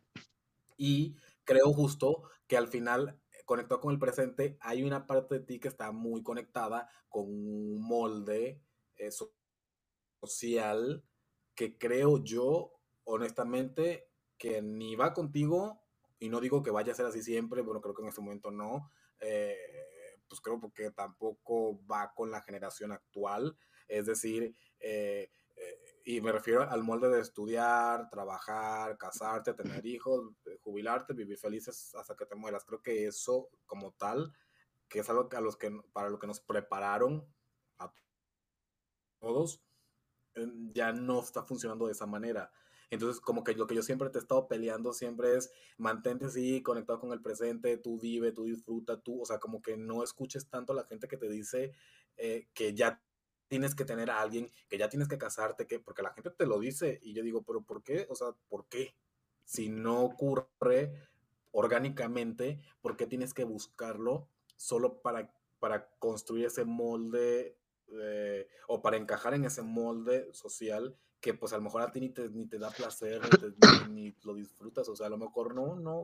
Y 0.77 1.15
creo 1.43 1.73
justo 1.73 2.23
que 2.47 2.57
al 2.57 2.67
final 2.67 3.19
conectado 3.47 3.79
con 3.79 3.93
el 3.93 3.99
presente, 3.99 4.57
hay 4.59 4.83
una 4.83 5.07
parte 5.07 5.39
de 5.39 5.45
ti 5.45 5.57
que 5.57 5.69
está 5.69 5.91
muy 5.93 6.21
conectada 6.21 6.89
con 7.07 7.23
un 7.27 7.81
molde 7.81 8.61
eh, 8.97 9.09
social 10.21 11.03
que 11.55 11.77
creo 11.77 12.21
yo, 12.21 12.73
honestamente, 13.05 14.11
que 14.37 14.61
ni 14.61 14.95
va 14.97 15.13
contigo, 15.13 15.81
y 16.19 16.27
no 16.27 16.41
digo 16.41 16.61
que 16.61 16.71
vaya 16.71 16.91
a 16.91 16.95
ser 16.95 17.05
así 17.05 17.23
siempre, 17.23 17.61
bueno, 17.61 17.79
creo 17.79 17.95
que 17.95 18.01
en 18.01 18.09
este 18.09 18.21
momento 18.21 18.51
no, 18.51 18.91
eh, 19.21 19.55
pues 20.27 20.41
creo 20.41 20.59
porque 20.59 20.91
tampoco 20.91 21.79
va 21.87 22.13
con 22.13 22.29
la 22.29 22.41
generación 22.41 22.91
actual, 22.91 23.57
es 23.87 24.07
decir, 24.07 24.53
eh, 24.81 25.31
y 26.03 26.19
me 26.19 26.33
refiero 26.33 26.69
al 26.69 26.83
molde 26.83 27.09
de 27.09 27.21
estudiar, 27.21 28.09
trabajar, 28.09 28.97
casarte, 28.97 29.53
tener 29.53 29.85
hijos, 29.85 30.33
jubilarte, 30.67 31.13
vivir 31.13 31.37
felices 31.37 31.95
hasta 31.95 32.17
que 32.17 32.25
te 32.25 32.35
mueras. 32.35 32.65
Creo 32.65 32.81
que 32.81 33.07
eso 33.07 33.49
como 33.65 33.93
tal, 33.93 34.33
que 34.89 34.99
es 34.99 35.09
algo 35.09 35.29
a 35.31 35.41
los 35.41 35.55
que, 35.55 35.71
para 35.93 36.09
lo 36.09 36.19
que 36.19 36.27
nos 36.27 36.41
prepararon 36.41 37.25
a 37.77 37.93
todos, 39.21 39.63
ya 40.73 40.91
no 40.91 41.21
está 41.21 41.43
funcionando 41.43 41.85
de 41.85 41.93
esa 41.93 42.05
manera. 42.05 42.51
Entonces, 42.89 43.21
como 43.21 43.45
que 43.45 43.53
lo 43.53 43.65
que 43.65 43.75
yo 43.75 43.81
siempre 43.81 44.09
te 44.09 44.17
he 44.17 44.21
estado 44.21 44.47
peleando 44.49 44.91
siempre 44.91 45.37
es 45.37 45.51
mantente 45.77 46.25
así, 46.25 46.61
conectado 46.61 46.99
con 46.99 47.13
el 47.13 47.21
presente, 47.21 47.77
tú 47.77 47.97
vive, 47.97 48.33
tú 48.33 48.43
disfruta, 48.43 48.99
tú, 49.01 49.21
o 49.21 49.25
sea, 49.25 49.39
como 49.39 49.61
que 49.61 49.77
no 49.77 50.03
escuches 50.03 50.49
tanto 50.49 50.73
a 50.73 50.75
la 50.75 50.85
gente 50.85 51.07
que 51.07 51.17
te 51.17 51.29
dice 51.29 51.73
eh, 52.17 52.47
que 52.53 52.73
ya 52.73 53.01
tienes 53.47 53.73
que 53.73 53.85
tener 53.85 54.09
a 54.11 54.19
alguien, 54.19 54.51
que 54.67 54.77
ya 54.77 54.89
tienes 54.89 55.07
que 55.07 55.17
casarte, 55.17 55.65
que, 55.65 55.79
porque 55.79 56.01
la 56.01 56.13
gente 56.13 56.29
te 56.31 56.45
lo 56.45 56.59
dice 56.59 56.99
y 57.01 57.13
yo 57.13 57.23
digo, 57.23 57.43
pero 57.43 57.61
¿por 57.61 57.83
qué? 57.83 58.05
O 58.09 58.15
sea, 58.15 58.33
¿por 58.49 58.67
qué? 58.67 58.95
Si 59.47 59.69
no 59.69 60.03
ocurre 60.03 60.93
orgánicamente, 61.51 62.59
¿por 62.81 62.97
qué 62.97 63.07
tienes 63.07 63.33
que 63.33 63.45
buscarlo 63.45 64.27
solo 64.57 65.01
para, 65.01 65.31
para 65.59 65.89
construir 65.99 66.47
ese 66.47 66.65
molde 66.65 67.57
eh, 67.93 68.47
o 68.67 68.81
para 68.81 68.97
encajar 68.97 69.33
en 69.33 69.45
ese 69.45 69.61
molde 69.61 70.27
social 70.33 70.97
que 71.21 71.33
pues 71.33 71.53
a 71.53 71.57
lo 71.57 71.63
mejor 71.63 71.81
a 71.81 71.91
ti 71.93 72.01
ni 72.01 72.09
te, 72.09 72.29
ni 72.29 72.45
te 72.45 72.59
da 72.59 72.69
placer, 72.71 73.21
ni, 73.89 74.13
lo 74.23 74.35
disfrutas, 74.35 74.87
o 74.89 74.95
sea, 74.95 75.07
a 75.07 75.09
lo 75.09 75.17
mejor 75.17 75.55
no, 75.55 75.77
no, 75.77 76.03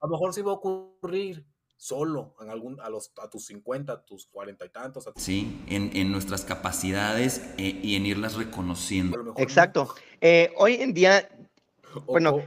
a 0.00 0.06
lo 0.06 0.10
mejor 0.10 0.32
sí 0.32 0.40
va 0.40 0.52
a 0.52 0.54
ocurrir 0.54 1.44
solo 1.76 2.34
en 2.40 2.50
algún, 2.50 2.80
a, 2.80 2.88
los, 2.88 3.12
a 3.22 3.28
tus 3.28 3.44
50, 3.46 3.92
a 3.92 4.04
tus 4.04 4.26
40 4.26 4.64
y 4.64 4.68
tantos. 4.70 5.08
Sí, 5.16 5.62
en, 5.68 5.94
en, 5.94 6.10
nuestras 6.10 6.44
capacidades 6.44 7.38
eh, 7.58 7.78
y 7.82 7.94
en 7.94 8.06
irlas 8.06 8.34
reconociendo. 8.34 9.34
Exacto. 9.36 9.94
Eh, 10.20 10.52
hoy 10.56 10.76
en 10.76 10.92
día, 10.94 11.28
bueno, 12.06 12.42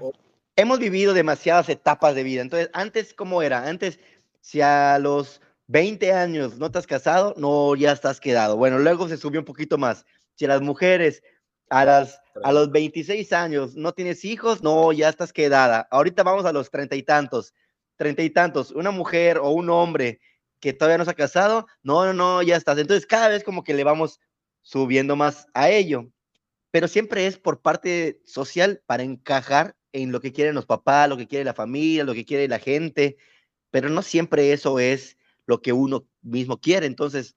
hemos 0.61 0.79
vivido 0.79 1.13
demasiadas 1.13 1.69
etapas 1.69 2.15
de 2.15 2.23
vida. 2.23 2.41
Entonces, 2.41 2.69
antes, 2.73 3.13
¿cómo 3.13 3.41
era? 3.41 3.67
Antes, 3.67 3.99
si 4.41 4.61
a 4.61 4.97
los 4.99 5.41
20 5.67 6.13
años 6.13 6.57
no 6.57 6.69
has 6.73 6.87
casado, 6.87 7.33
no, 7.37 7.75
ya 7.75 7.91
estás 7.91 8.19
quedado. 8.19 8.57
Bueno, 8.57 8.79
luego 8.79 9.07
se 9.07 9.17
subió 9.17 9.39
un 9.39 9.45
poquito 9.45 9.77
más. 9.77 10.05
Si 10.35 10.45
a 10.45 10.49
las 10.49 10.61
mujeres 10.61 11.23
a, 11.69 11.85
las, 11.85 12.21
a 12.43 12.51
los 12.51 12.69
26 12.71 13.31
años 13.33 13.75
no 13.75 13.93
tienes 13.93 14.25
hijos, 14.25 14.61
no, 14.61 14.91
ya 14.91 15.09
estás 15.09 15.31
quedada. 15.31 15.87
Ahorita 15.89 16.23
vamos 16.23 16.45
a 16.45 16.51
los 16.51 16.69
treinta 16.69 16.95
y 16.95 17.03
tantos, 17.03 17.53
treinta 17.95 18.21
y 18.21 18.29
tantos. 18.29 18.71
Una 18.71 18.91
mujer 18.91 19.37
o 19.37 19.49
un 19.51 19.69
hombre 19.69 20.19
que 20.59 20.73
todavía 20.73 20.97
no 20.97 21.05
se 21.05 21.11
ha 21.11 21.15
casado, 21.15 21.65
no, 21.81 22.05
no, 22.05 22.13
no, 22.13 22.41
ya 22.43 22.57
estás. 22.57 22.77
Entonces 22.77 23.05
cada 23.07 23.29
vez 23.29 23.43
como 23.43 23.63
que 23.63 23.73
le 23.73 23.85
vamos 23.85 24.19
subiendo 24.61 25.15
más 25.15 25.47
a 25.53 25.69
ello. 25.69 26.11
Pero 26.71 26.87
siempre 26.87 27.25
es 27.25 27.37
por 27.37 27.61
parte 27.61 28.21
social 28.25 28.83
para 28.85 29.03
encajar 29.03 29.75
en 29.93 30.11
lo 30.11 30.21
que 30.21 30.31
quieren 30.31 30.55
los 30.55 30.65
papás, 30.65 31.09
lo 31.09 31.17
que 31.17 31.27
quiere 31.27 31.45
la 31.45 31.53
familia, 31.53 32.03
lo 32.03 32.13
que 32.13 32.25
quiere 32.25 32.47
la 32.47 32.59
gente. 32.59 33.17
Pero 33.69 33.89
no 33.89 34.01
siempre 34.01 34.53
eso 34.53 34.79
es 34.79 35.17
lo 35.45 35.61
que 35.61 35.73
uno 35.73 36.07
mismo 36.21 36.59
quiere. 36.59 36.85
Entonces, 36.85 37.35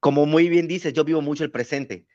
como 0.00 0.26
muy 0.26 0.48
bien 0.48 0.66
dices, 0.66 0.92
yo 0.92 1.04
vivo 1.04 1.22
mucho 1.22 1.44
el 1.44 1.50
presente. 1.50 2.06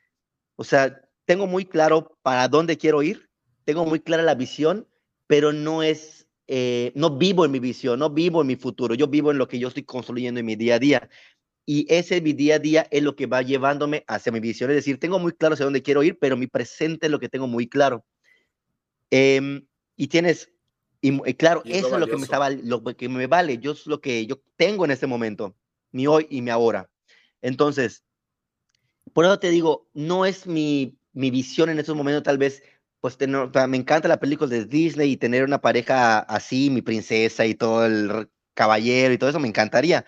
O 0.56 0.64
sea, 0.64 1.00
tengo 1.24 1.46
muy 1.46 1.64
claro 1.64 2.18
para 2.22 2.48
dónde 2.48 2.76
quiero 2.76 3.02
ir, 3.02 3.28
tengo 3.64 3.84
muy 3.84 4.00
clara 4.00 4.22
la 4.22 4.34
visión, 4.34 4.88
pero 5.26 5.52
no 5.52 5.82
es, 5.82 6.26
eh, 6.46 6.92
no 6.94 7.16
vivo 7.16 7.44
en 7.44 7.50
mi 7.50 7.58
visión, 7.58 7.98
no 7.98 8.10
vivo 8.10 8.40
en 8.40 8.46
mi 8.46 8.56
futuro, 8.56 8.94
yo 8.94 9.08
vivo 9.08 9.30
en 9.30 9.38
lo 9.38 9.48
que 9.48 9.58
yo 9.58 9.68
estoy 9.68 9.84
construyendo 9.84 10.40
en 10.40 10.46
mi 10.46 10.56
día 10.56 10.76
a 10.76 10.78
día. 10.78 11.08
Y 11.68 11.84
ese 11.92 12.20
mi 12.20 12.32
día 12.32 12.56
a 12.56 12.58
día 12.60 12.86
es 12.92 13.02
lo 13.02 13.16
que 13.16 13.26
va 13.26 13.42
llevándome 13.42 14.04
hacia 14.06 14.30
mi 14.30 14.38
visión. 14.38 14.70
Es 14.70 14.76
decir, 14.76 15.00
tengo 15.00 15.18
muy 15.18 15.32
claro 15.32 15.54
hacia 15.54 15.66
dónde 15.66 15.82
quiero 15.82 16.04
ir, 16.04 16.16
pero 16.18 16.36
mi 16.36 16.46
presente 16.46 17.06
es 17.06 17.12
lo 17.12 17.18
que 17.18 17.28
tengo 17.28 17.48
muy 17.48 17.68
claro. 17.68 18.04
Em, 19.10 19.66
y 19.96 20.08
tienes, 20.08 20.50
y, 21.00 21.18
claro, 21.34 21.62
eso 21.64 21.94
es 21.94 22.00
lo 22.00 22.06
que 22.06 22.16
me 22.16 22.24
estaba, 22.24 22.50
lo 22.50 22.82
que 22.82 23.08
me 23.08 23.26
vale. 23.26 23.58
Yo 23.58 23.72
es 23.72 23.86
lo 23.86 24.00
que 24.00 24.26
yo 24.26 24.42
tengo 24.56 24.84
en 24.84 24.90
este 24.90 25.06
momento, 25.06 25.56
mi 25.92 26.06
hoy 26.06 26.26
y 26.30 26.42
mi 26.42 26.50
ahora. 26.50 26.90
Entonces, 27.42 28.04
por 29.12 29.24
eso 29.24 29.38
te 29.38 29.50
digo, 29.50 29.88
no 29.94 30.26
es 30.26 30.46
mi, 30.46 30.98
mi 31.12 31.30
visión 31.30 31.70
en 31.70 31.78
estos 31.78 31.96
momentos, 31.96 32.22
tal 32.22 32.38
vez, 32.38 32.62
pues 33.00 33.16
tener, 33.16 33.48
me 33.68 33.76
encanta 33.76 34.08
la 34.08 34.20
película 34.20 34.50
de 34.50 34.64
Disney 34.64 35.12
y 35.12 35.16
tener 35.16 35.44
una 35.44 35.60
pareja 35.60 36.18
así, 36.18 36.70
mi 36.70 36.82
princesa 36.82 37.46
y 37.46 37.54
todo 37.54 37.86
el 37.86 38.28
caballero 38.54 39.14
y 39.14 39.18
todo 39.18 39.30
eso, 39.30 39.40
me 39.40 39.48
encantaría. 39.48 40.04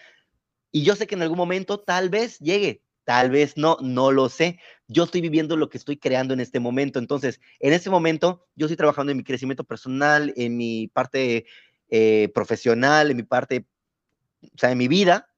Y 0.72 0.82
yo 0.82 0.96
sé 0.96 1.06
que 1.06 1.14
en 1.14 1.22
algún 1.22 1.38
momento 1.38 1.80
tal 1.80 2.10
vez 2.10 2.38
llegue, 2.40 2.82
tal 3.04 3.30
vez 3.30 3.56
no, 3.56 3.78
no 3.80 4.12
lo 4.12 4.28
sé. 4.28 4.58
Yo 4.88 5.04
estoy 5.04 5.20
viviendo 5.20 5.56
lo 5.56 5.68
que 5.68 5.78
estoy 5.78 5.98
creando 5.98 6.34
en 6.34 6.40
este 6.40 6.60
momento. 6.60 6.98
Entonces, 6.98 7.40
en 7.60 7.72
este 7.74 7.90
momento, 7.90 8.46
yo 8.56 8.66
estoy 8.66 8.76
trabajando 8.76 9.12
en 9.12 9.18
mi 9.18 9.24
crecimiento 9.24 9.64
personal, 9.64 10.32
en 10.36 10.56
mi 10.56 10.88
parte 10.88 11.46
eh, 11.90 12.30
profesional, 12.34 13.10
en 13.10 13.18
mi 13.18 13.22
parte, 13.22 13.66
o 14.42 14.58
sea, 14.58 14.72
en 14.72 14.78
mi 14.78 14.88
vida. 14.88 15.28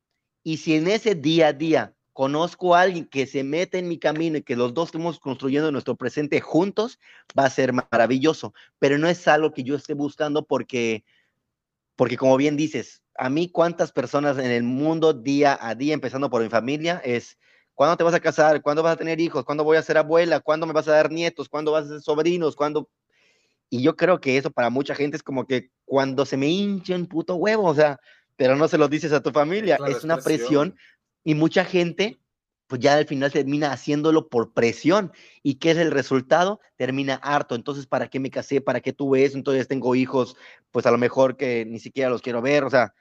Y 0.44 0.58
si 0.58 0.76
en 0.76 0.88
ese 0.88 1.16
día 1.16 1.48
a 1.48 1.52
día 1.52 1.94
conozco 2.12 2.74
a 2.74 2.82
alguien 2.82 3.06
que 3.06 3.26
se 3.26 3.42
mete 3.44 3.78
en 3.78 3.88
mi 3.88 3.98
camino 3.98 4.38
y 4.38 4.42
que 4.42 4.56
los 4.56 4.72
dos 4.72 4.88
estemos 4.88 5.18
construyendo 5.18 5.72
nuestro 5.72 5.96
presente 5.96 6.40
juntos, 6.40 6.98
va 7.38 7.46
a 7.46 7.50
ser 7.50 7.72
maravilloso. 7.72 8.54
Pero 8.78 8.98
no 8.98 9.08
es 9.08 9.26
algo 9.26 9.52
que 9.52 9.64
yo 9.64 9.74
esté 9.74 9.94
buscando 9.94 10.44
porque, 10.44 11.04
porque 11.96 12.16
como 12.16 12.36
bien 12.36 12.56
dices, 12.56 13.02
a 13.16 13.30
mí 13.30 13.50
cuántas 13.50 13.90
personas 13.90 14.38
en 14.38 14.50
el 14.50 14.62
mundo 14.62 15.12
día 15.12 15.58
a 15.60 15.74
día, 15.74 15.94
empezando 15.94 16.30
por 16.30 16.42
mi 16.42 16.48
familia, 16.48 17.00
es 17.04 17.38
¿cuándo 17.80 17.96
te 17.96 18.04
vas 18.04 18.12
a 18.12 18.20
casar? 18.20 18.60
¿Cuándo 18.60 18.82
vas 18.82 18.92
a 18.92 18.96
tener 18.98 19.18
hijos? 19.22 19.42
¿Cuándo 19.42 19.64
voy 19.64 19.78
a 19.78 19.82
ser 19.82 19.96
abuela? 19.96 20.40
¿Cuándo 20.40 20.66
me 20.66 20.74
vas 20.74 20.86
a 20.86 20.92
dar 20.92 21.10
nietos? 21.10 21.48
¿Cuándo 21.48 21.72
vas 21.72 21.86
a 21.86 21.88
ser 21.88 22.02
sobrinos? 22.02 22.54
¿Cuándo? 22.54 22.90
Y 23.70 23.80
yo 23.80 23.96
creo 23.96 24.20
que 24.20 24.36
eso 24.36 24.50
para 24.50 24.68
mucha 24.68 24.94
gente 24.94 25.16
es 25.16 25.22
como 25.22 25.46
que 25.46 25.70
cuando 25.86 26.26
se 26.26 26.36
me 26.36 26.48
hincha 26.48 26.94
un 26.94 27.06
puto 27.06 27.36
huevo, 27.36 27.64
o 27.64 27.74
sea, 27.74 27.98
pero 28.36 28.54
no 28.54 28.68
se 28.68 28.76
lo 28.76 28.86
dices 28.86 29.14
a 29.14 29.22
tu 29.22 29.30
familia, 29.30 29.78
es 29.88 30.04
una 30.04 30.18
presión 30.18 30.76
y 31.24 31.34
mucha 31.34 31.64
gente, 31.64 32.20
pues 32.66 32.82
ya 32.82 32.96
al 32.96 33.06
final 33.06 33.32
termina 33.32 33.72
haciéndolo 33.72 34.28
por 34.28 34.52
presión. 34.52 35.10
¿Y 35.42 35.54
qué 35.54 35.70
es 35.70 35.78
el 35.78 35.90
resultado? 35.90 36.60
Termina 36.76 37.14
harto. 37.14 37.54
Entonces, 37.54 37.86
¿para 37.86 38.08
qué 38.08 38.20
me 38.20 38.28
casé? 38.28 38.60
¿Para 38.60 38.82
qué 38.82 38.92
tuve 38.92 39.24
eso? 39.24 39.38
Entonces 39.38 39.68
tengo 39.68 39.94
hijos, 39.94 40.36
pues 40.70 40.84
a 40.84 40.90
lo 40.90 40.98
mejor 40.98 41.38
que 41.38 41.64
ni 41.64 41.78
siquiera 41.78 42.10
los 42.10 42.20
quiero 42.20 42.42
ver. 42.42 42.64
O 42.64 42.68
sea, 42.68 42.92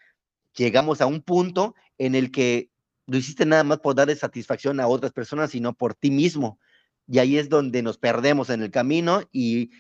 llegamos 0.56 1.02
a 1.02 1.06
un 1.06 1.22
punto 1.22 1.76
en 1.98 2.16
el 2.16 2.32
que 2.32 2.70
no 3.10 3.18
hiciste 3.18 3.46
nada 3.46 3.64
más 3.64 3.80
por 3.80 3.96
darle 3.96 4.16
satisfacción 4.16 4.80
a 4.80 4.88
otras 4.88 5.12
personas, 5.12 5.52
sino 5.52 5.74
por 5.74 5.96
ti 5.96 6.12
mismo. 6.12 6.60
Y 7.08 7.20
ahí 7.20 7.38
es 7.38 7.50
donde 7.50 7.82
nos 7.82 7.98
perdemos 7.98 8.50
en 8.50 8.62
el 8.62 8.72
camino 8.72 9.22
y, 9.32 9.72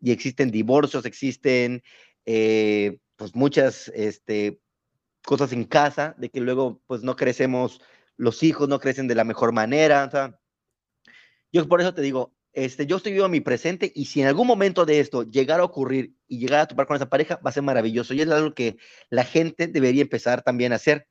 y 0.00 0.12
existen 0.12 0.50
divorcios, 0.50 1.06
existen 1.06 1.82
eh, 2.26 2.98
pues 3.16 3.34
muchas 3.34 3.88
este, 3.94 4.60
cosas 5.24 5.52
en 5.52 5.64
casa, 5.64 6.14
de 6.18 6.30
que 6.30 6.40
luego 6.40 6.82
pues 6.86 7.02
no 7.02 7.16
crecemos, 7.16 7.80
los 8.16 8.42
hijos 8.42 8.68
no 8.68 8.78
crecen 8.80 9.08
de 9.08 9.14
la 9.14 9.24
mejor 9.24 9.52
manera. 9.52 10.04
O 10.04 10.10
sea, 10.10 10.38
yo 11.52 11.66
por 11.68 11.80
eso 11.80 11.94
te 11.94 12.02
digo, 12.02 12.34
este, 12.52 12.86
yo 12.86 12.98
estoy 12.98 13.12
vivo 13.12 13.24
en 13.24 13.32
mi 13.32 13.40
presente 13.40 13.90
y 13.94 14.04
si 14.04 14.20
en 14.20 14.28
algún 14.28 14.46
momento 14.46 14.84
de 14.86 15.00
esto 15.00 15.24
llegara 15.24 15.62
a 15.62 15.66
ocurrir 15.66 16.14
y 16.28 16.38
llegar 16.38 16.60
a 16.60 16.66
topar 16.66 16.86
con 16.86 16.96
esa 16.96 17.08
pareja, 17.08 17.40
va 17.44 17.50
a 17.50 17.52
ser 17.52 17.62
maravilloso. 17.62 18.14
Y 18.14 18.20
es 18.20 18.28
algo 18.28 18.54
que 18.54 18.76
la 19.10 19.24
gente 19.24 19.66
debería 19.66 20.02
empezar 20.02 20.42
también 20.42 20.72
a 20.72 20.76
hacer, 20.76 21.08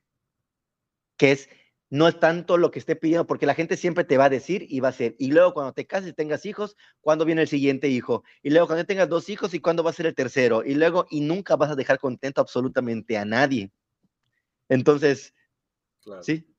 que 1.17 1.31
es, 1.31 1.49
no 1.93 2.07
es 2.07 2.19
tanto 2.19 2.57
lo 2.57 2.71
que 2.71 2.79
esté 2.79 2.95
pidiendo, 2.95 3.27
porque 3.27 3.45
la 3.45 3.53
gente 3.53 3.77
siempre 3.77 4.03
te 4.03 4.17
va 4.17 4.25
a 4.25 4.29
decir 4.29 4.65
y 4.67 4.79
va 4.79 4.87
a 4.87 4.93
ser. 4.93 5.15
Y 5.19 5.27
luego 5.27 5.53
cuando 5.53 5.73
te 5.73 5.85
cases 5.85 6.09
y 6.09 6.13
tengas 6.13 6.43
hijos, 6.47 6.75
¿cuándo 7.01 7.23
viene 7.23 7.43
el 7.43 7.47
siguiente 7.47 7.87
hijo? 7.87 8.23
Y 8.41 8.49
luego 8.49 8.65
cuando 8.65 8.83
tengas 8.83 9.07
dos 9.07 9.29
hijos, 9.29 9.53
¿y 9.53 9.59
cuándo 9.59 9.83
va 9.83 9.91
a 9.91 9.93
ser 9.93 10.07
el 10.07 10.15
tercero? 10.15 10.63
Y 10.65 10.73
luego, 10.73 11.05
y 11.11 11.21
nunca 11.21 11.55
vas 11.55 11.69
a 11.69 11.75
dejar 11.75 11.99
contento 11.99 12.41
absolutamente 12.41 13.15
a 13.15 13.25
nadie. 13.25 13.71
Entonces, 14.69 15.35
sí. 16.23 16.51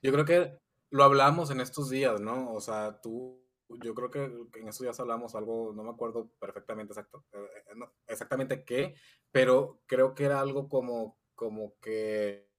Yo 0.00 0.12
creo 0.12 0.24
que 0.24 0.56
lo 0.90 1.02
hablamos 1.02 1.50
en 1.50 1.60
estos 1.60 1.90
días, 1.90 2.20
¿no? 2.20 2.52
O 2.52 2.60
sea, 2.60 3.00
tú, 3.02 3.44
yo 3.82 3.94
creo 3.96 4.10
que 4.12 4.22
en 4.60 4.68
estos 4.68 4.82
días 4.82 5.00
hablamos 5.00 5.34
algo, 5.34 5.72
no 5.74 5.82
me 5.82 5.90
acuerdo 5.90 6.30
perfectamente 6.38 6.92
exacto, 6.92 7.24
eh, 7.32 7.38
eh, 7.66 7.84
exactamente 8.06 8.62
qué, 8.62 8.94
pero 9.32 9.82
creo 9.86 10.14
que 10.14 10.22
era 10.22 10.38
algo 10.38 10.68
como, 10.68 11.18
como 11.34 11.74
que 11.80 12.51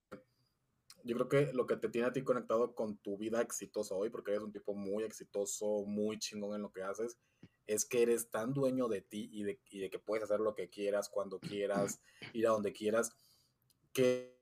yo 1.03 1.15
creo 1.15 1.29
que 1.29 1.53
lo 1.53 1.67
que 1.67 1.75
te 1.77 1.89
tiene 1.89 2.07
a 2.07 2.13
ti 2.13 2.23
conectado 2.23 2.73
con 2.73 2.97
tu 2.97 3.17
vida 3.17 3.41
exitosa 3.41 3.93
hoy, 3.95 4.09
porque 4.09 4.31
eres 4.31 4.43
un 4.43 4.51
tipo 4.51 4.73
muy 4.73 5.03
exitoso, 5.03 5.83
muy 5.85 6.17
chingón 6.17 6.55
en 6.55 6.61
lo 6.61 6.71
que 6.71 6.83
haces, 6.83 7.17
es 7.67 7.85
que 7.85 8.01
eres 8.01 8.29
tan 8.29 8.53
dueño 8.53 8.87
de 8.87 9.01
ti 9.01 9.29
y 9.31 9.43
de, 9.43 9.59
y 9.69 9.79
de 9.79 9.89
que 9.89 9.99
puedes 9.99 10.23
hacer 10.23 10.39
lo 10.39 10.55
que 10.55 10.69
quieras, 10.69 11.09
cuando 11.09 11.39
quieras, 11.39 12.01
ir 12.33 12.47
a 12.47 12.51
donde 12.51 12.73
quieras, 12.73 13.11
que 13.91 14.39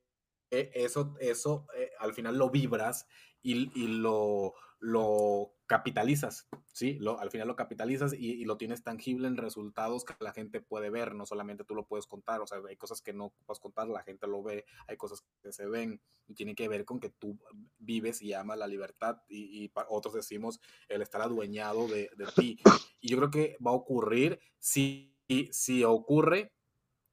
eso, 0.51 1.15
eso 1.19 1.65
eh, 1.75 1.91
al 1.99 2.13
final 2.13 2.37
lo 2.37 2.49
vibras 2.49 3.07
y, 3.41 3.71
y 3.79 3.87
lo, 3.87 4.53
lo 4.81 5.53
capitalizas, 5.67 6.49
¿sí? 6.73 6.97
Lo, 6.99 7.19
al 7.19 7.29
final 7.29 7.47
lo 7.47 7.55
capitalizas 7.55 8.13
y, 8.13 8.43
lo 8.45 8.57
tienes 8.57 8.83
tangible 8.83 9.27
en 9.27 9.37
resultados 9.37 10.03
que 10.03 10.15
la 10.19 10.33
gente 10.33 10.59
puede 10.59 10.89
ver, 10.89 11.13
no 11.13 11.27
solamente 11.27 11.63
tú 11.63 11.75
lo 11.75 11.85
puedes 11.85 12.07
contar, 12.07 12.41
o 12.41 12.47
sea, 12.47 12.57
hay 12.67 12.75
cosas 12.77 13.01
que 13.01 13.13
no 13.13 13.31
puedes 13.45 13.59
contar, 13.59 13.87
la 13.87 14.01
gente 14.01 14.25
lo 14.27 14.41
ve, 14.41 14.65
hay 14.87 14.97
cosas 14.97 15.23
que 15.43 15.53
se 15.53 15.67
ven 15.67 16.01
y 16.27 16.33
tiene 16.33 16.55
que 16.55 16.67
ver 16.67 16.83
con 16.83 16.99
que 16.99 17.09
tú 17.11 17.37
vives 17.77 18.23
y 18.23 18.33
amas 18.33 18.57
la 18.57 18.67
libertad 18.67 19.21
y, 19.29 19.63
y 19.63 19.71
otros 19.87 20.15
decimos 20.15 20.59
el 20.89 21.03
estar 21.03 21.21
adueñado 21.21 21.87
de, 21.87 22.09
de, 22.17 22.25
ti. 22.35 22.57
Y 22.99 23.09
yo 23.09 23.17
creo 23.17 23.31
que 23.31 23.57
va 23.65 23.71
a 23.71 23.75
ocurrir, 23.75 24.39
si, 24.57 25.15
si 25.51 25.83
ocurre, 25.83 26.53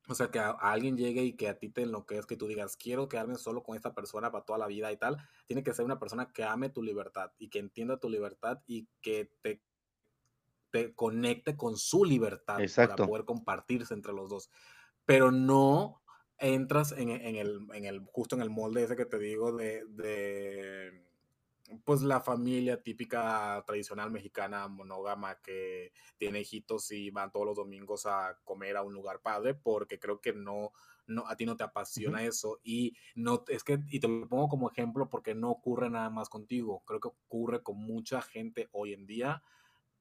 o 0.08 0.14
sea, 0.14 0.30
que 0.30 0.38
a, 0.38 0.50
alguien 0.50 0.96
llegue 0.96 1.22
y 1.22 1.34
que 1.34 1.48
a 1.48 1.58
ti 1.58 1.68
te 1.68 1.86
es 2.10 2.26
que 2.26 2.36
tú 2.36 2.46
digas, 2.46 2.76
quiero 2.76 3.08
quedarme 3.08 3.36
solo 3.36 3.62
con 3.62 3.76
esta 3.76 3.94
persona 3.94 4.30
para 4.30 4.44
toda 4.44 4.58
la 4.58 4.66
vida 4.66 4.90
y 4.92 4.96
tal, 4.96 5.18
tiene 5.46 5.62
que 5.62 5.74
ser 5.74 5.84
una 5.84 5.98
persona 5.98 6.32
que 6.32 6.44
ame 6.44 6.70
tu 6.70 6.82
libertad 6.82 7.32
y 7.38 7.48
que 7.48 7.58
entienda 7.58 7.98
tu 7.98 8.08
libertad 8.08 8.60
y 8.66 8.88
que 9.00 9.30
te, 9.42 9.62
te 10.70 10.94
conecte 10.94 11.56
con 11.56 11.76
su 11.76 12.04
libertad 12.04 12.58
para 12.74 12.96
poder 12.96 13.24
compartirse 13.24 13.94
entre 13.94 14.12
los 14.12 14.28
dos. 14.28 14.50
Pero 15.04 15.30
no 15.30 16.02
entras 16.38 16.92
en, 16.92 17.08
el, 17.10 17.66
en 17.72 17.84
el, 17.84 18.04
justo 18.12 18.36
en 18.36 18.42
el 18.42 18.50
molde 18.50 18.84
ese 18.84 18.96
que 18.96 19.06
te 19.06 19.18
digo 19.18 19.56
de 19.56 21.07
pues 21.84 22.02
la 22.02 22.20
familia 22.20 22.82
típica 22.82 23.62
tradicional 23.66 24.10
mexicana 24.10 24.68
monógama 24.68 25.36
que 25.36 25.92
tiene 26.16 26.40
hijitos 26.40 26.90
y 26.92 27.10
van 27.10 27.30
todos 27.30 27.46
los 27.46 27.56
domingos 27.56 28.06
a 28.06 28.38
comer 28.44 28.76
a 28.76 28.82
un 28.82 28.94
lugar 28.94 29.20
padre 29.20 29.54
porque 29.54 29.98
creo 29.98 30.20
que 30.20 30.32
no 30.32 30.72
no 31.06 31.26
a 31.26 31.36
ti 31.36 31.46
no 31.46 31.56
te 31.56 31.64
apasiona 31.64 32.22
eso 32.22 32.60
y 32.62 32.94
no 33.14 33.44
es 33.48 33.64
que 33.64 33.78
y 33.88 34.00
te 34.00 34.08
lo 34.08 34.28
pongo 34.28 34.48
como 34.48 34.70
ejemplo 34.70 35.08
porque 35.08 35.34
no 35.34 35.50
ocurre 35.50 35.90
nada 35.90 36.10
más 36.10 36.28
contigo 36.28 36.82
creo 36.86 37.00
que 37.00 37.08
ocurre 37.08 37.62
con 37.62 37.76
mucha 37.78 38.20
gente 38.22 38.68
hoy 38.72 38.92
en 38.92 39.06
día 39.06 39.42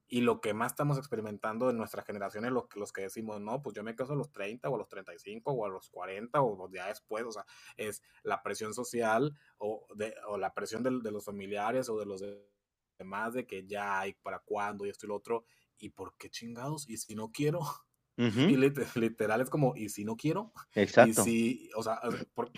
y 0.08 0.22
lo 0.22 0.40
que 0.40 0.54
más 0.54 0.72
estamos 0.72 0.96
experimentando 0.96 1.68
en 1.68 1.76
nuestra 1.76 2.02
generación 2.02 2.44
es 2.46 2.50
los, 2.50 2.64
los 2.74 2.92
que 2.92 3.02
decimos, 3.02 3.40
no, 3.40 3.62
pues 3.62 3.74
yo 3.76 3.84
me 3.84 3.94
caso 3.94 4.14
a 4.14 4.16
los 4.16 4.32
30 4.32 4.68
o 4.68 4.74
a 4.74 4.78
los 4.78 4.88
35 4.88 5.52
o 5.52 5.66
a 5.66 5.68
los 5.68 5.90
40 5.90 6.40
o 6.40 6.56
los 6.56 6.70
días 6.70 6.88
después, 6.88 7.24
o 7.24 7.32
sea, 7.32 7.44
es 7.76 8.02
la 8.22 8.42
presión 8.42 8.72
social 8.72 9.36
o, 9.58 9.86
de, 9.94 10.14
o 10.26 10.38
la 10.38 10.54
presión 10.54 10.82
de, 10.82 10.98
de, 11.02 11.10
los 11.10 11.24
familiares 11.24 11.88
o 11.90 11.98
de 11.98 12.06
los 12.06 12.24
demás 12.98 13.34
de 13.34 13.46
que 13.46 13.66
ya 13.66 14.00
hay 14.00 14.14
para 14.14 14.38
cuándo 14.38 14.86
y 14.86 14.88
esto 14.88 15.06
y 15.06 15.08
lo 15.10 15.16
otro, 15.16 15.44
y 15.78 15.90
por 15.90 16.16
qué 16.16 16.30
chingados, 16.30 16.88
y 16.88 16.96
si 16.96 17.14
no 17.14 17.30
quiero, 17.30 17.60
y 18.16 18.56
literal 18.56 19.40
es 19.40 19.50
como, 19.50 19.76
y 19.76 19.90
si 19.90 20.04
no 20.04 20.16
quiero, 20.16 20.52
Exacto. 20.74 21.20
y 21.20 21.24
si, 21.24 21.70
o 21.76 21.82
sea, 21.82 22.00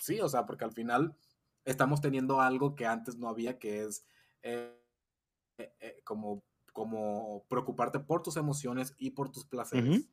sí, 0.00 0.20
o 0.20 0.28
sea, 0.28 0.46
porque 0.46 0.64
al 0.64 0.72
final 0.72 1.16
estamos 1.64 2.00
teniendo 2.00 2.40
algo 2.40 2.74
que 2.74 2.86
antes 2.86 3.16
no 3.16 3.28
había, 3.28 3.58
que 3.58 3.82
es 3.84 4.04
eh, 4.42 4.74
eh, 5.58 5.74
eh, 5.80 6.00
como 6.04 6.42
como 6.72 7.44
preocuparte 7.48 7.98
por 7.98 8.22
tus 8.22 8.36
emociones 8.36 8.94
y 8.98 9.10
por 9.10 9.30
tus 9.30 9.44
placeres. 9.44 10.08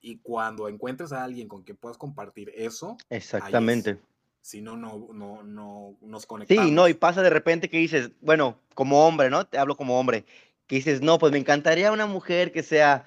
Y 0.00 0.18
cuando 0.18 0.68
encuentres 0.68 1.12
a 1.12 1.22
alguien 1.22 1.48
con 1.48 1.62
quien 1.62 1.76
puedas 1.76 1.96
compartir 1.96 2.52
eso, 2.56 2.96
exactamente. 3.08 4.00
Si 4.40 4.60
no, 4.60 4.76
no, 4.76 5.08
no, 5.12 5.44
no 5.44 5.96
nos 6.00 6.26
conectamos. 6.26 6.64
Sí, 6.64 6.70
no, 6.72 6.88
y 6.88 6.94
pasa 6.94 7.22
de 7.22 7.30
repente 7.30 7.70
que 7.70 7.78
dices, 7.78 8.10
bueno, 8.20 8.58
como 8.74 9.06
hombre, 9.06 9.30
¿no? 9.30 9.46
Te 9.46 9.58
hablo 9.58 9.76
como 9.76 10.00
hombre, 10.00 10.24
que 10.66 10.76
dices, 10.76 11.00
no, 11.00 11.20
pues 11.20 11.30
me 11.30 11.38
encantaría 11.38 11.92
una 11.92 12.06
mujer 12.06 12.50
que 12.50 12.64
sea, 12.64 13.04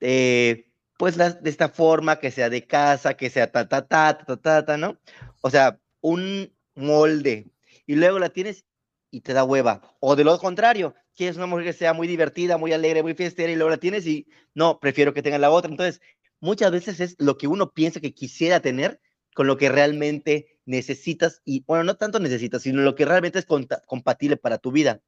eh, 0.00 0.68
pues 0.96 1.16
de 1.16 1.50
esta 1.50 1.68
forma, 1.68 2.20
que 2.20 2.30
sea 2.30 2.48
de 2.48 2.64
casa, 2.64 3.14
que 3.14 3.30
sea 3.30 3.50
ta, 3.50 3.68
ta, 3.68 3.84
ta, 3.84 4.18
ta, 4.18 4.36
ta, 4.36 4.64
ta, 4.64 4.76
¿no? 4.76 4.96
O 5.40 5.50
sea, 5.50 5.80
un 6.00 6.52
molde. 6.76 7.48
Y 7.86 7.96
luego 7.96 8.20
la 8.20 8.28
tienes 8.28 8.64
y 9.10 9.22
te 9.22 9.32
da 9.32 9.42
hueva. 9.42 9.80
O 9.98 10.14
de 10.14 10.24
lo 10.24 10.38
contrario, 10.38 10.94
quieres 11.16 11.36
una 11.36 11.46
mujer 11.46 11.64
que 11.64 11.72
sea 11.72 11.92
muy 11.94 12.06
divertida, 12.06 12.58
muy 12.58 12.72
alegre, 12.72 13.02
muy 13.02 13.14
fiestera 13.14 13.50
y 13.50 13.56
luego 13.56 13.70
la 13.70 13.78
tienes 13.78 14.06
y 14.06 14.26
no, 14.54 14.78
prefiero 14.78 15.14
que 15.14 15.22
tenga 15.22 15.38
la 15.38 15.50
otra. 15.50 15.70
Entonces, 15.70 16.00
muchas 16.40 16.70
veces 16.70 17.00
es 17.00 17.16
lo 17.18 17.36
que 17.38 17.48
uno 17.48 17.72
piensa 17.72 18.00
que 18.00 18.14
quisiera 18.14 18.60
tener 18.60 19.00
con 19.34 19.46
lo 19.46 19.56
que 19.56 19.68
realmente 19.68 20.60
necesitas 20.64 21.42
y, 21.44 21.64
bueno, 21.66 21.84
no 21.84 21.96
tanto 21.96 22.20
necesitas, 22.20 22.62
sino 22.62 22.82
lo 22.82 22.94
que 22.94 23.04
realmente 23.04 23.38
es 23.38 23.46
compatible 23.86 24.36
para 24.36 24.58
tu 24.58 24.72
vida. 24.72 25.00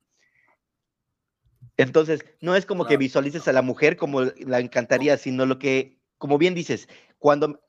Entonces, 1.77 2.25
no 2.41 2.57
es 2.57 2.67
como 2.67 2.87
que 2.87 2.97
visualices 2.97 3.47
a 3.47 3.53
la 3.53 3.63
mujer 3.63 3.97
como 3.97 4.23
la 4.23 4.61
encantaría, 4.61 5.17
sino 5.17 5.47
lo 5.47 5.59
que, 5.59 5.99
como 6.19 6.37
bien 6.37 6.55
dices, 6.55 6.89
cuando 7.19 7.61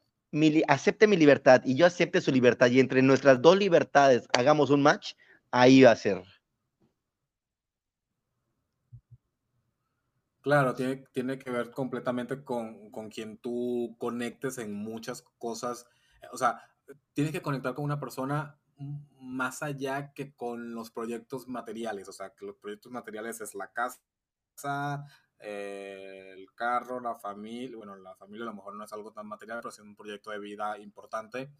acepte 0.67 1.07
mi 1.07 1.17
libertad 1.17 1.61
y 1.63 1.75
yo 1.75 1.85
acepte 1.85 2.21
su 2.21 2.31
libertad 2.31 2.69
y 2.71 2.79
entre 2.79 3.01
nuestras 3.01 3.41
dos 3.41 3.57
libertades 3.57 4.27
hagamos 4.33 4.69
un 4.69 4.81
match, 4.81 5.13
ahí 5.51 5.83
va 5.83 5.91
a 5.91 5.95
ser. 5.95 6.23
Claro, 10.41 10.73
tiene, 10.73 11.05
tiene 11.11 11.37
que 11.37 11.51
ver 11.51 11.71
completamente 11.71 12.43
con, 12.45 12.91
con 12.91 13.09
quien 13.09 13.37
tú 13.39 13.95
conectes 13.99 14.57
en 14.57 14.73
muchas 14.73 15.21
cosas. 15.37 15.85
O 16.31 16.37
sea, 16.37 16.61
tienes 17.13 17.33
que 17.33 17.41
conectar 17.41 17.75
con 17.75 17.83
una 17.83 17.99
persona 17.99 18.57
más 19.19 19.61
allá 19.61 20.13
que 20.13 20.33
con 20.35 20.73
los 20.73 20.91
proyectos 20.91 21.47
materiales. 21.49 22.07
O 22.07 22.13
sea, 22.13 22.29
que 22.33 22.45
los 22.45 22.55
proyectos 22.57 22.91
materiales 22.91 23.41
es 23.41 23.53
la 23.53 23.71
casa, 23.73 23.99
eh, 25.39 26.33
el 26.37 26.53
carro, 26.55 27.01
la 27.01 27.15
familia. 27.15 27.75
Bueno, 27.77 27.97
la 27.97 28.15
familia 28.15 28.43
a 28.45 28.49
lo 28.49 28.55
mejor 28.55 28.75
no 28.75 28.85
es 28.85 28.93
algo 28.93 29.11
tan 29.11 29.27
material, 29.27 29.59
pero 29.59 29.69
es 29.69 29.79
un 29.79 29.95
proyecto 29.95 30.31
de 30.31 30.39
vida 30.39 30.77
importante. 30.79 31.51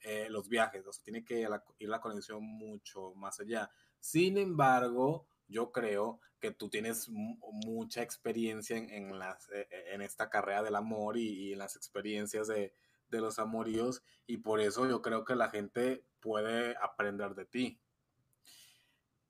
Eh, 0.00 0.28
los 0.30 0.48
viajes, 0.48 0.86
o 0.86 0.92
sea, 0.92 1.04
tiene 1.04 1.24
que 1.24 1.40
ir 1.78 1.88
la 1.88 2.00
conexión 2.00 2.42
mucho 2.42 3.14
más 3.14 3.40
allá. 3.40 3.70
Sin 4.00 4.38
embargo, 4.38 5.26
yo 5.48 5.72
creo 5.72 6.20
que 6.40 6.50
tú 6.50 6.68
tienes 6.68 7.08
mucha 7.08 8.02
experiencia 8.02 8.76
en, 8.76 9.18
las, 9.18 9.48
e, 9.50 9.68
e, 9.70 9.94
en 9.94 10.02
esta 10.02 10.30
carrera 10.30 10.62
del 10.62 10.76
amor 10.76 11.16
y, 11.16 11.52
en 11.52 11.58
las 11.58 11.76
experiencias 11.76 12.46
de, 12.46 12.72
de, 13.10 13.20
los 13.20 13.38
amoríos 13.38 14.02
y 14.26 14.38
por 14.38 14.60
eso 14.60 14.88
yo 14.88 15.02
creo 15.02 15.24
que 15.24 15.34
la 15.34 15.50
gente 15.50 16.04
puede 16.20 16.76
aprender 16.80 17.34
de 17.34 17.44
ti. 17.44 17.80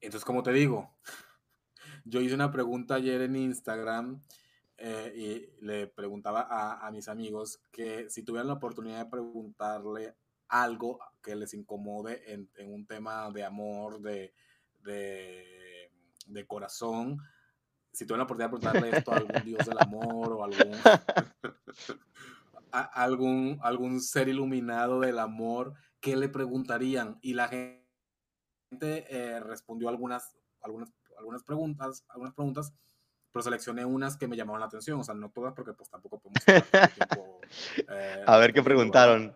Entonces, 0.00 0.24
como 0.24 0.42
te 0.42 0.52
digo, 0.52 0.94
yo 2.04 2.20
hice 2.20 2.34
una 2.34 2.52
pregunta 2.52 2.96
ayer 2.96 3.22
en 3.22 3.36
Instagram 3.36 4.22
eh, 4.76 5.12
y 5.16 5.64
le 5.64 5.88
preguntaba 5.88 6.42
a, 6.42 6.86
a, 6.86 6.90
mis 6.90 7.08
amigos 7.08 7.60
que 7.72 8.08
si 8.10 8.22
tuvieran 8.22 8.46
la 8.46 8.54
oportunidad 8.54 9.04
de 9.04 9.10
preguntarle 9.10 10.14
algo 10.48 11.00
que 11.22 11.34
les 11.34 11.52
incomode 11.54 12.32
en, 12.32 12.50
en 12.56 12.72
un 12.72 12.86
tema 12.86 13.30
de 13.30 13.44
amor, 13.44 14.00
de, 14.00 14.34
de, 14.82 15.57
de, 16.28 16.46
corazón, 16.46 17.18
si 17.92 18.06
tuvieran 18.06 18.20
la 18.20 18.24
oportunidad 18.24 18.50
de 18.50 18.58
preguntarle 18.58 18.98
esto 18.98 19.12
a 19.12 19.16
algún 19.16 19.44
dios 19.44 19.66
del 19.66 19.78
amor 19.80 20.32
o 20.32 20.44
algún, 20.44 20.72
a, 22.72 22.82
algún, 22.82 23.58
algún 23.62 24.00
ser 24.00 24.28
iluminado 24.28 25.00
del 25.00 25.18
amor, 25.18 25.74
¿qué 26.00 26.16
le 26.16 26.28
preguntarían? 26.28 27.18
Y 27.22 27.34
la 27.34 27.48
gente 27.48 27.82
eh, 28.70 29.40
respondió 29.40 29.88
algunas, 29.88 30.36
algunas, 30.60 30.92
algunas 31.16 31.42
preguntas, 31.42 32.04
algunas 32.08 32.34
preguntas 32.34 32.72
pero 33.32 33.42
seleccioné 33.42 33.84
unas 33.84 34.16
que 34.16 34.26
me 34.26 34.36
llamaron 34.36 34.60
la 34.60 34.66
atención, 34.66 35.00
o 35.00 35.04
sea, 35.04 35.14
no 35.14 35.30
todas 35.30 35.54
porque 35.54 35.72
pues 35.72 35.90
tampoco 35.90 36.18
podemos 36.18 36.44
tiempo, 36.44 37.40
eh, 37.88 38.24
A 38.26 38.38
ver 38.38 38.52
qué 38.52 38.62
preguntaron. 38.62 39.34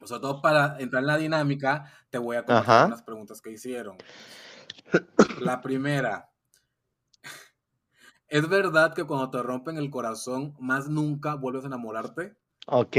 O 0.00 0.06
sea, 0.06 0.20
todo 0.20 0.40
para 0.40 0.78
entrar 0.78 1.02
en 1.02 1.06
la 1.06 1.16
dinámica, 1.16 1.90
te 2.10 2.18
voy 2.18 2.36
a 2.36 2.44
contar 2.44 2.86
unas 2.86 3.02
preguntas 3.02 3.40
que 3.40 3.50
hicieron. 3.50 3.96
La 5.40 5.60
primera. 5.60 6.30
¿Es 8.28 8.48
verdad 8.48 8.94
que 8.94 9.04
cuando 9.04 9.30
te 9.30 9.42
rompen 9.42 9.76
el 9.76 9.90
corazón, 9.90 10.54
más 10.58 10.88
nunca 10.88 11.34
vuelves 11.34 11.64
a 11.64 11.68
enamorarte? 11.68 12.34
Ok, 12.66 12.96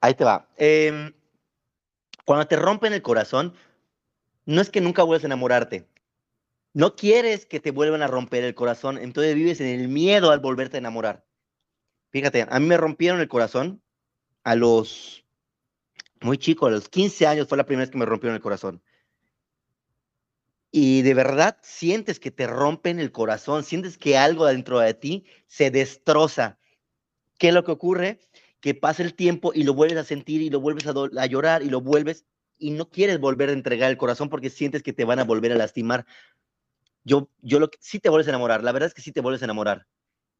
ahí 0.00 0.14
te 0.14 0.24
va. 0.24 0.48
Em, 0.56 1.12
cuando 2.24 2.46
te 2.46 2.56
rompen 2.56 2.92
el 2.92 3.02
corazón, 3.02 3.54
no 4.44 4.60
es 4.60 4.70
que 4.70 4.80
nunca 4.80 5.02
vuelves 5.02 5.24
a 5.24 5.28
enamorarte. 5.28 5.88
No 6.72 6.96
quieres 6.96 7.46
que 7.46 7.60
te 7.60 7.70
vuelvan 7.70 8.02
a 8.02 8.08
romper 8.08 8.44
el 8.44 8.54
corazón, 8.54 8.98
entonces 8.98 9.34
vives 9.34 9.60
en 9.60 9.80
el 9.80 9.88
miedo 9.88 10.30
al 10.30 10.40
volverte 10.40 10.76
a 10.76 10.80
enamorar. 10.80 11.24
Fíjate, 12.10 12.46
a 12.48 12.60
mí 12.60 12.66
me 12.66 12.76
rompieron 12.76 13.20
el 13.20 13.28
corazón 13.28 13.80
a 14.42 14.56
los 14.56 15.24
muy 16.20 16.38
chico, 16.38 16.66
a 16.66 16.70
los 16.70 16.88
15 16.88 17.26
años 17.26 17.48
fue 17.48 17.58
la 17.58 17.66
primera 17.66 17.84
vez 17.84 17.90
que 17.90 17.98
me 17.98 18.06
rompieron 18.06 18.34
el 18.34 18.42
corazón. 18.42 18.82
Y 20.76 21.02
de 21.02 21.14
verdad 21.14 21.56
sientes 21.62 22.18
que 22.18 22.32
te 22.32 22.48
rompen 22.48 22.98
el 22.98 23.12
corazón, 23.12 23.62
sientes 23.62 23.96
que 23.96 24.18
algo 24.18 24.44
dentro 24.44 24.80
de 24.80 24.92
ti 24.92 25.24
se 25.46 25.70
destroza. 25.70 26.58
¿Qué 27.38 27.48
es 27.48 27.54
lo 27.54 27.62
que 27.62 27.70
ocurre? 27.70 28.18
Que 28.58 28.74
pasa 28.74 29.04
el 29.04 29.14
tiempo 29.14 29.52
y 29.54 29.62
lo 29.62 29.74
vuelves 29.74 29.98
a 29.98 30.02
sentir 30.02 30.42
y 30.42 30.50
lo 30.50 30.58
vuelves 30.58 30.84
a, 30.88 31.26
llorar 31.26 31.62
y 31.62 31.70
lo 31.70 31.80
vuelves 31.80 32.24
y 32.58 32.72
no 32.72 32.90
quieres 32.90 33.20
volver 33.20 33.50
a 33.50 33.52
entregar 33.52 33.88
el 33.88 33.96
corazón 33.96 34.28
porque 34.28 34.50
sientes 34.50 34.82
que 34.82 34.92
te 34.92 35.04
van 35.04 35.20
a 35.20 35.24
volver 35.24 35.52
a 35.52 35.54
lastimar. 35.54 36.06
Yo, 37.04 37.30
yo 37.40 37.60
lo 37.60 37.70
sí 37.78 38.00
te 38.00 38.08
vuelves 38.08 38.26
a 38.26 38.30
enamorar, 38.30 38.64
la 38.64 38.72
verdad 38.72 38.88
es 38.88 38.94
que 38.94 39.02
sí 39.02 39.12
te 39.12 39.20
vuelves 39.20 39.42
a 39.42 39.44
enamorar. 39.44 39.86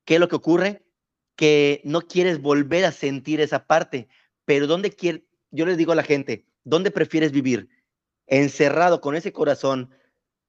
¿Qué 0.05 0.15
es 0.15 0.21
lo 0.21 0.27
que 0.27 0.35
ocurre? 0.35 0.83
Que 1.37 1.81
no 1.85 2.01
quieres 2.01 2.43
volver 2.43 2.87
a 2.87 2.91
sentir 2.91 3.41
esa 3.41 3.67
parte, 3.67 4.09
pero 4.45 4.67
¿dónde 4.67 4.91
quieres? 4.91 5.23
yo 5.53 5.65
les 5.65 5.77
digo 5.77 5.93
a 5.93 5.97
la 5.97 6.03
gente, 6.03 6.45
¿dónde 6.65 6.91
prefieres 6.91 7.31
vivir? 7.31 7.69
¿Encerrado 8.27 9.01
con 9.01 9.15
ese 9.15 9.33
corazón 9.33 9.95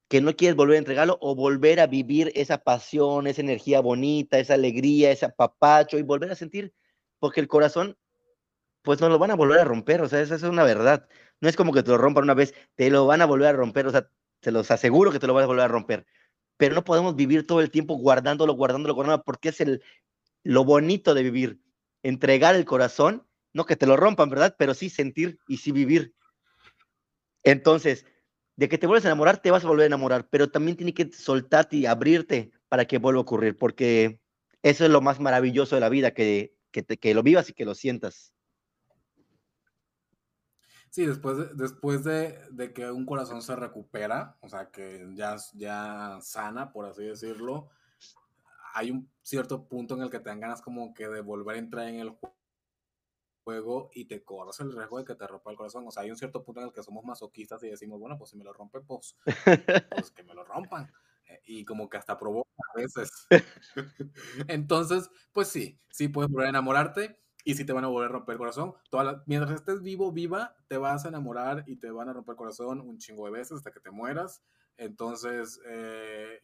que 0.08 0.20
no 0.20 0.36
quieres 0.36 0.56
volver 0.56 0.76
a 0.76 0.78
entregarlo 0.78 1.18
o 1.20 1.34
volver 1.34 1.80
a 1.80 1.86
vivir 1.86 2.32
esa 2.34 2.58
pasión, 2.58 3.26
esa 3.26 3.40
energía 3.40 3.80
bonita, 3.80 4.38
esa 4.38 4.54
alegría, 4.54 5.10
ese 5.10 5.26
apapacho 5.26 5.98
y 5.98 6.02
volver 6.02 6.30
a 6.30 6.36
sentir? 6.36 6.72
Porque 7.18 7.40
el 7.40 7.48
corazón, 7.48 7.96
pues 8.82 9.00
no 9.00 9.08
lo 9.08 9.18
van 9.18 9.32
a 9.32 9.36
volver 9.36 9.58
a 9.58 9.64
romper, 9.64 10.02
o 10.02 10.08
sea, 10.08 10.20
esa 10.20 10.36
es 10.36 10.42
una 10.42 10.64
verdad. 10.64 11.08
No 11.40 11.48
es 11.48 11.56
como 11.56 11.72
que 11.72 11.82
te 11.82 11.90
lo 11.90 11.98
rompan 11.98 12.24
una 12.24 12.34
vez, 12.34 12.54
te 12.76 12.90
lo 12.90 13.06
van 13.06 13.20
a 13.22 13.26
volver 13.26 13.48
a 13.48 13.52
romper, 13.52 13.86
o 13.86 13.90
sea, 13.90 14.08
te 14.40 14.52
los 14.52 14.70
aseguro 14.70 15.10
que 15.10 15.18
te 15.18 15.26
lo 15.26 15.34
vas 15.34 15.44
a 15.44 15.48
volver 15.48 15.64
a 15.64 15.68
romper. 15.68 16.06
Pero 16.56 16.74
no 16.74 16.84
podemos 16.84 17.16
vivir 17.16 17.46
todo 17.46 17.60
el 17.60 17.70
tiempo 17.70 17.96
guardándolo, 17.96 18.54
guardándolo, 18.54 18.94
guardándolo, 18.94 19.24
porque 19.24 19.50
es 19.50 19.60
el, 19.60 19.82
lo 20.44 20.64
bonito 20.64 21.14
de 21.14 21.22
vivir. 21.22 21.60
Entregar 22.02 22.54
el 22.54 22.64
corazón, 22.64 23.26
no 23.52 23.66
que 23.66 23.76
te 23.76 23.86
lo 23.86 23.96
rompan, 23.96 24.30
¿verdad? 24.30 24.54
Pero 24.56 24.74
sí 24.74 24.88
sentir 24.88 25.38
y 25.48 25.56
sí 25.56 25.72
vivir. 25.72 26.14
Entonces, 27.42 28.06
de 28.56 28.68
que 28.68 28.78
te 28.78 28.86
vuelves 28.86 29.04
a 29.04 29.08
enamorar, 29.08 29.38
te 29.38 29.50
vas 29.50 29.64
a 29.64 29.68
volver 29.68 29.84
a 29.84 29.86
enamorar, 29.86 30.28
pero 30.28 30.50
también 30.50 30.76
tiene 30.76 30.94
que 30.94 31.12
soltarte 31.12 31.76
y 31.76 31.86
abrirte 31.86 32.50
para 32.68 32.86
que 32.86 32.98
vuelva 32.98 33.20
a 33.20 33.22
ocurrir, 33.22 33.56
porque 33.56 34.20
eso 34.62 34.84
es 34.84 34.90
lo 34.90 35.00
más 35.00 35.20
maravilloso 35.20 35.76
de 35.76 35.80
la 35.80 35.90
vida, 35.90 36.12
que, 36.12 36.54
que, 36.70 36.84
que 36.84 37.14
lo 37.14 37.22
vivas 37.22 37.50
y 37.50 37.52
que 37.52 37.66
lo 37.66 37.74
sientas. 37.74 38.32
Sí, 40.90 41.04
después, 41.04 41.36
de, 41.36 41.48
después 41.54 42.04
de, 42.04 42.38
de, 42.50 42.72
que 42.72 42.90
un 42.90 43.04
corazón 43.04 43.42
se 43.42 43.54
recupera, 43.54 44.38
o 44.40 44.48
sea, 44.48 44.70
que 44.70 45.06
ya, 45.14 45.36
ya 45.52 46.18
sana, 46.22 46.72
por 46.72 46.86
así 46.86 47.04
decirlo, 47.04 47.68
hay 48.72 48.90
un 48.90 49.10
cierto 49.20 49.68
punto 49.68 49.94
en 49.94 50.02
el 50.02 50.10
que 50.10 50.20
te 50.20 50.30
dan 50.30 50.40
ganas 50.40 50.62
como 50.62 50.94
que 50.94 51.06
de 51.08 51.20
volver 51.20 51.56
a 51.56 51.58
entrar 51.58 51.88
en 51.88 51.96
el 51.96 52.16
juego 53.46 53.90
y 53.94 54.06
te 54.06 54.24
corres 54.24 54.58
el 54.58 54.72
riesgo 54.76 54.98
de 54.98 55.04
que 55.04 55.14
te 55.14 55.24
rompa 55.26 55.52
el 55.52 55.56
corazón. 55.56 55.84
O 55.86 55.90
sea, 55.92 56.02
hay 56.02 56.10
un 56.10 56.16
cierto 56.16 56.42
punto 56.42 56.60
en 56.60 56.66
el 56.66 56.72
que 56.72 56.82
somos 56.82 57.04
masoquistas 57.04 57.62
y 57.62 57.68
decimos, 57.70 58.00
bueno, 58.00 58.18
pues 58.18 58.30
si 58.30 58.36
me 58.36 58.42
lo 58.44 58.52
rompe, 58.52 58.80
pues, 58.80 59.16
pues 59.94 60.10
que 60.10 60.24
me 60.24 60.34
lo 60.34 60.44
rompan. 60.44 60.90
Eh, 61.28 61.40
y 61.46 61.64
como 61.64 61.88
que 61.88 61.96
hasta 61.96 62.18
provoca 62.18 62.50
a 62.74 62.78
veces. 62.80 63.10
Entonces, 64.48 65.08
pues 65.32 65.46
sí, 65.48 65.80
sí 65.90 66.08
puedes 66.08 66.30
volver 66.30 66.46
a 66.46 66.50
enamorarte 66.50 67.20
y 67.44 67.54
sí 67.54 67.64
te 67.64 67.72
van 67.72 67.84
a 67.84 67.88
volver 67.88 68.10
a 68.10 68.12
romper 68.14 68.32
el 68.34 68.38
corazón. 68.38 68.74
Toda 68.90 69.22
mientras 69.26 69.52
estés 69.52 69.80
vivo, 69.82 70.10
viva, 70.10 70.56
te 70.66 70.76
vas 70.78 71.04
a 71.04 71.08
enamorar 71.08 71.62
y 71.68 71.76
te 71.76 71.90
van 71.92 72.08
a 72.08 72.12
romper 72.12 72.32
el 72.32 72.38
corazón 72.38 72.80
un 72.80 72.98
chingo 72.98 73.26
de 73.26 73.30
veces 73.32 73.58
hasta 73.58 73.70
que 73.70 73.78
te 73.80 73.92
mueras. 73.92 74.42
Entonces, 74.76 75.60
eh, 75.68 76.40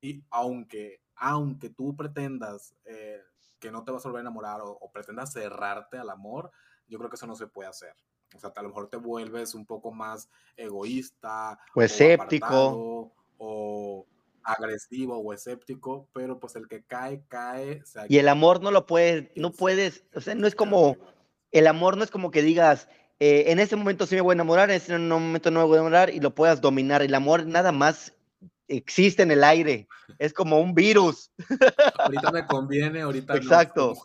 y 0.00 0.24
aunque, 0.30 1.02
aunque 1.16 1.70
tú 1.70 1.96
pretendas 1.96 2.74
eh, 2.84 3.20
que 3.58 3.70
no 3.70 3.84
te 3.84 3.92
vas 3.92 4.04
a 4.04 4.08
volver 4.08 4.20
a 4.20 4.22
enamorar 4.22 4.60
o, 4.60 4.70
o, 4.70 4.90
pretendas 4.90 5.32
cerrarte 5.32 5.98
al 5.98 6.10
amor, 6.10 6.50
yo 6.86 6.98
creo 6.98 7.10
que 7.10 7.16
eso 7.16 7.26
no 7.26 7.36
se 7.36 7.46
puede 7.46 7.68
hacer. 7.68 7.94
O 8.34 8.38
sea, 8.38 8.52
a 8.54 8.62
lo 8.62 8.68
mejor 8.68 8.88
te 8.88 8.96
vuelves 8.96 9.54
un 9.54 9.64
poco 9.64 9.90
más 9.92 10.28
egoísta. 10.56 11.58
O 11.74 11.82
escéptico. 11.82 13.12
O, 13.38 14.06
agresivo 14.42 15.18
o 15.18 15.32
escéptico, 15.34 16.08
pero 16.14 16.40
pues 16.40 16.56
el 16.56 16.68
que 16.68 16.82
cae, 16.82 17.22
cae. 17.28 17.82
O 17.82 18.06
y 18.08 18.16
el 18.16 18.28
amor 18.28 18.62
no 18.62 18.70
lo 18.70 18.86
puedes, 18.86 19.28
no 19.36 19.52
puedes, 19.52 20.04
o 20.14 20.22
sea, 20.22 20.34
no 20.34 20.46
es 20.46 20.54
como, 20.54 20.96
el 21.52 21.66
amor 21.66 21.98
no 21.98 22.04
es 22.04 22.10
como 22.10 22.30
que 22.30 22.40
digas, 22.40 22.88
eh, 23.20 23.44
en 23.48 23.58
ese 23.58 23.76
momento 23.76 24.06
sí 24.06 24.14
me 24.14 24.22
voy 24.22 24.32
a 24.32 24.34
enamorar, 24.34 24.70
en 24.70 24.76
ese 24.76 24.96
momento 24.96 25.50
no 25.50 25.60
me 25.60 25.66
voy 25.66 25.76
a 25.76 25.80
enamorar 25.80 26.10
y 26.10 26.20
lo 26.20 26.34
puedas 26.34 26.62
dominar. 26.62 27.02
El 27.02 27.14
amor 27.14 27.46
nada 27.46 27.72
más 27.72 28.14
existe 28.68 29.22
en 29.22 29.30
el 29.30 29.42
aire, 29.42 29.88
es 30.18 30.32
como 30.32 30.60
un 30.60 30.74
virus. 30.74 31.32
Ahorita 31.98 32.30
me 32.30 32.46
conviene, 32.46 33.02
ahorita 33.02 33.36
Exacto. 33.36 33.94
No, 33.94 34.02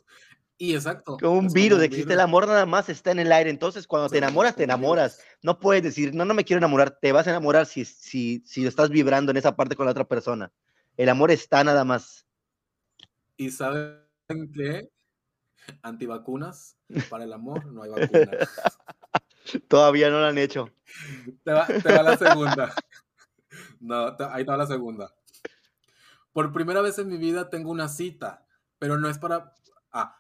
y 0.58 0.76
exacto. 0.76 1.18
Como 1.18 1.40
un 1.40 1.48
virus, 1.48 1.78
como 1.78 1.84
existe 1.84 2.06
virus. 2.06 2.14
el 2.14 2.20
amor 2.22 2.48
nada 2.48 2.66
más, 2.66 2.88
está 2.88 3.12
en 3.12 3.20
el 3.20 3.32
aire. 3.32 3.50
Entonces, 3.50 3.86
cuando 3.86 4.08
sí, 4.08 4.14
te 4.14 4.18
enamoras, 4.20 4.56
te 4.56 4.64
enamoras. 4.64 5.20
No 5.42 5.60
puedes 5.60 5.84
decir, 5.84 6.14
no, 6.14 6.26
no 6.26 6.34
me 6.34 6.46
quiero 6.46 6.60
enamorar. 6.60 6.98
Te 7.02 7.12
vas 7.12 7.28
a 7.28 7.32
enamorar 7.32 7.66
si, 7.66 7.84
si, 7.86 8.42
si 8.46 8.66
estás 8.66 8.90
vibrando 8.90 9.32
en 9.32 9.38
esa 9.38 9.56
parte 9.56 9.76
con 9.76 9.86
la 9.86 9.92
otra 9.92 10.08
persona. 10.08 10.52
El 10.96 11.10
amor 11.10 11.32
está 11.32 11.64
nada 11.64 11.84
más. 11.84 12.26
¿Y 13.36 13.50
saben 13.50 14.00
qué? 14.54 14.90
Antivacunas, 15.82 16.78
para 17.10 17.24
el 17.24 17.34
amor 17.34 17.66
no 17.66 17.84
hay 17.84 17.90
vacuna. 17.90 18.32
Todavía 19.68 20.10
no 20.10 20.20
lo 20.20 20.28
han 20.28 20.38
hecho. 20.38 20.70
Te 21.44 21.52
va, 21.52 21.66
te 21.66 21.92
va 21.92 22.04
la 22.04 22.18
segunda. 22.18 22.74
No, 23.84 24.16
ahí 24.32 24.42
está 24.42 24.58
la 24.58 24.66
segunda. 24.66 25.14
Por 26.32 26.52
primera 26.52 26.82
vez 26.82 26.98
en 27.00 27.10
mi 27.10 27.18
vida 27.18 27.50
tengo 27.50 27.70
una 27.70 27.90
cita, 27.90 28.46
pero 28.80 28.98
no 28.98 29.10
es 29.10 29.20
para... 29.20 29.54
Ah, 29.92 30.20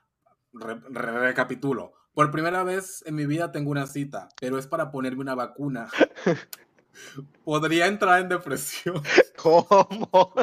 Re, 0.53 0.75
re, 0.75 1.19
recapitulo. 1.19 1.93
Por 2.13 2.29
primera 2.29 2.63
vez 2.63 3.03
en 3.07 3.15
mi 3.15 3.25
vida 3.25 3.51
tengo 3.51 3.71
una 3.71 3.87
cita, 3.87 4.29
pero 4.39 4.59
es 4.59 4.67
para 4.67 4.91
ponerme 4.91 5.21
una 5.21 5.33
vacuna. 5.33 5.89
Podría 7.43 7.87
entrar 7.87 8.21
en 8.21 8.29
depresión. 8.29 9.01
¿Cómo? 9.37 9.67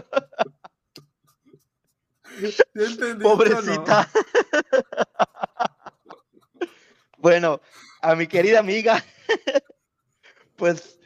Pobrecita. 3.22 4.10
No? 4.12 4.20
bueno, 7.18 7.60
a 8.00 8.16
mi 8.16 8.26
querida 8.26 8.58
amiga, 8.58 9.04
pues, 10.56 10.99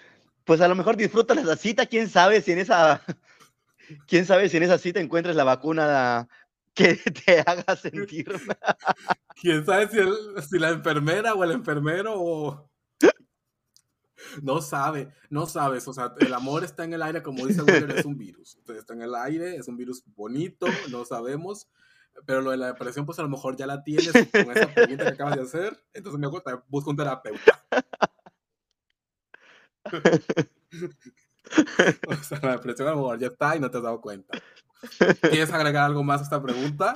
pues 0.44 0.60
a 0.60 0.68
lo 0.68 0.74
mejor 0.74 0.96
disfruta 0.96 1.34
esa 1.34 1.56
cita. 1.56 1.86
Quién 1.86 2.08
sabe 2.08 2.40
si 2.40 2.52
en 2.52 2.58
esa, 2.58 3.02
quién 4.06 4.26
sabe 4.26 4.48
si 4.48 4.56
en 4.56 4.62
esa 4.62 4.78
cita 4.78 5.00
encuentres 5.00 5.36
la 5.36 5.44
vacuna 5.44 6.28
que 6.74 6.96
te 7.26 7.40
haga 7.40 7.76
sentir. 7.76 8.26
¿Quién 9.40 9.64
sabe 9.64 9.88
si, 9.88 9.98
el, 9.98 10.14
si, 10.48 10.58
la 10.58 10.70
enfermera 10.70 11.34
o 11.34 11.44
el 11.44 11.52
enfermero 11.52 12.14
o... 12.16 12.70
No 14.42 14.60
sabe, 14.62 15.12
no 15.28 15.46
sabes. 15.46 15.86
O 15.86 15.92
sea, 15.92 16.14
el 16.18 16.32
amor 16.32 16.64
está 16.64 16.84
en 16.84 16.94
el 16.94 17.02
aire, 17.02 17.22
como 17.22 17.46
dice 17.46 17.62
Willer, 17.62 17.90
es 17.98 18.04
un 18.04 18.16
virus. 18.16 18.58
Está 18.68 18.94
en 18.94 19.02
el 19.02 19.14
aire, 19.14 19.56
es 19.56 19.68
un 19.68 19.76
virus 19.76 20.02
bonito, 20.16 20.66
no 20.90 21.04
sabemos. 21.04 21.68
Pero 22.26 22.40
lo 22.40 22.50
de 22.50 22.56
la 22.56 22.68
depresión, 22.68 23.06
pues 23.06 23.18
a 23.18 23.22
lo 23.22 23.28
mejor 23.28 23.56
ya 23.56 23.66
la 23.66 23.82
tienes 23.82 24.12
con 24.12 24.50
esa 24.50 24.72
pregunta 24.72 25.04
que 25.04 25.10
acabas 25.10 25.36
de 25.36 25.42
hacer. 25.42 25.84
Entonces 25.92 26.18
me 26.18 26.26
gusta, 26.26 26.64
busca 26.68 26.90
un 26.90 26.96
terapeuta. 26.96 27.62
o 32.08 32.14
sea, 32.22 32.40
la 32.42 32.52
depresión 32.52 32.88
a 32.88 32.92
lo 32.92 32.98
mejor 32.98 33.18
ya 33.18 33.26
está 33.28 33.56
y 33.56 33.60
no 33.60 33.70
te 33.70 33.78
has 33.78 33.82
dado 33.82 34.00
cuenta. 34.00 34.38
¿Quieres 35.20 35.52
agregar 35.52 35.84
algo 35.84 36.02
más 36.02 36.20
a 36.20 36.24
esta 36.24 36.42
pregunta? 36.42 36.94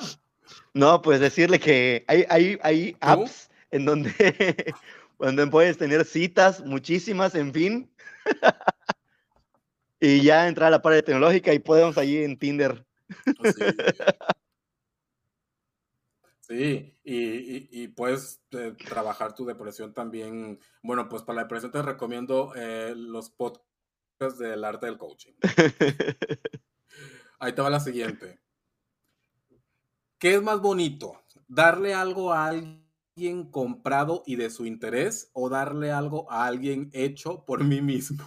No, 0.72 1.02
pues 1.02 1.20
decirle 1.20 1.60
que 1.60 2.04
hay, 2.08 2.24
hay, 2.28 2.58
hay 2.62 2.96
apps 3.00 3.50
en 3.70 3.84
donde, 3.84 4.74
donde 5.18 5.46
puedes 5.46 5.76
tener 5.76 6.04
citas, 6.04 6.64
muchísimas, 6.64 7.34
en 7.34 7.52
fin. 7.52 7.90
y 10.00 10.22
ya 10.22 10.48
entrar 10.48 10.68
a 10.68 10.72
la 10.72 10.82
parte 10.82 11.02
tecnológica 11.02 11.52
y 11.52 11.58
podemos 11.58 11.98
allí 11.98 12.24
en 12.24 12.38
Tinder. 12.38 12.84
Sí, 13.24 13.52
sí 13.56 13.64
y, 16.48 16.98
y, 17.04 17.68
y, 17.70 17.88
puedes 17.88 18.40
eh, 18.52 18.74
trabajar 18.86 19.34
tu 19.34 19.44
depresión 19.44 19.92
también. 19.92 20.58
Bueno, 20.82 21.08
pues 21.08 21.22
para 21.22 21.36
la 21.36 21.42
depresión 21.42 21.70
te 21.70 21.82
recomiendo 21.82 22.52
eh, 22.56 22.94
los 22.96 23.28
podcasts 23.30 24.38
del 24.38 24.64
arte 24.64 24.86
del 24.86 24.98
coaching. 24.98 25.34
Ahí 27.38 27.52
te 27.52 27.62
va 27.62 27.70
la 27.70 27.80
siguiente. 27.80 28.40
¿Qué 30.18 30.34
es 30.34 30.42
más 30.42 30.60
bonito? 30.60 31.22
¿Darle 31.46 31.94
algo 31.94 32.32
a 32.32 32.46
alguien 32.46 33.50
comprado 33.50 34.22
y 34.26 34.36
de 34.36 34.50
su 34.50 34.66
interés 34.66 35.30
o 35.34 35.48
darle 35.48 35.92
algo 35.92 36.30
a 36.30 36.46
alguien 36.46 36.90
hecho 36.92 37.44
por 37.44 37.62
mí 37.62 37.80
mismo? 37.80 38.24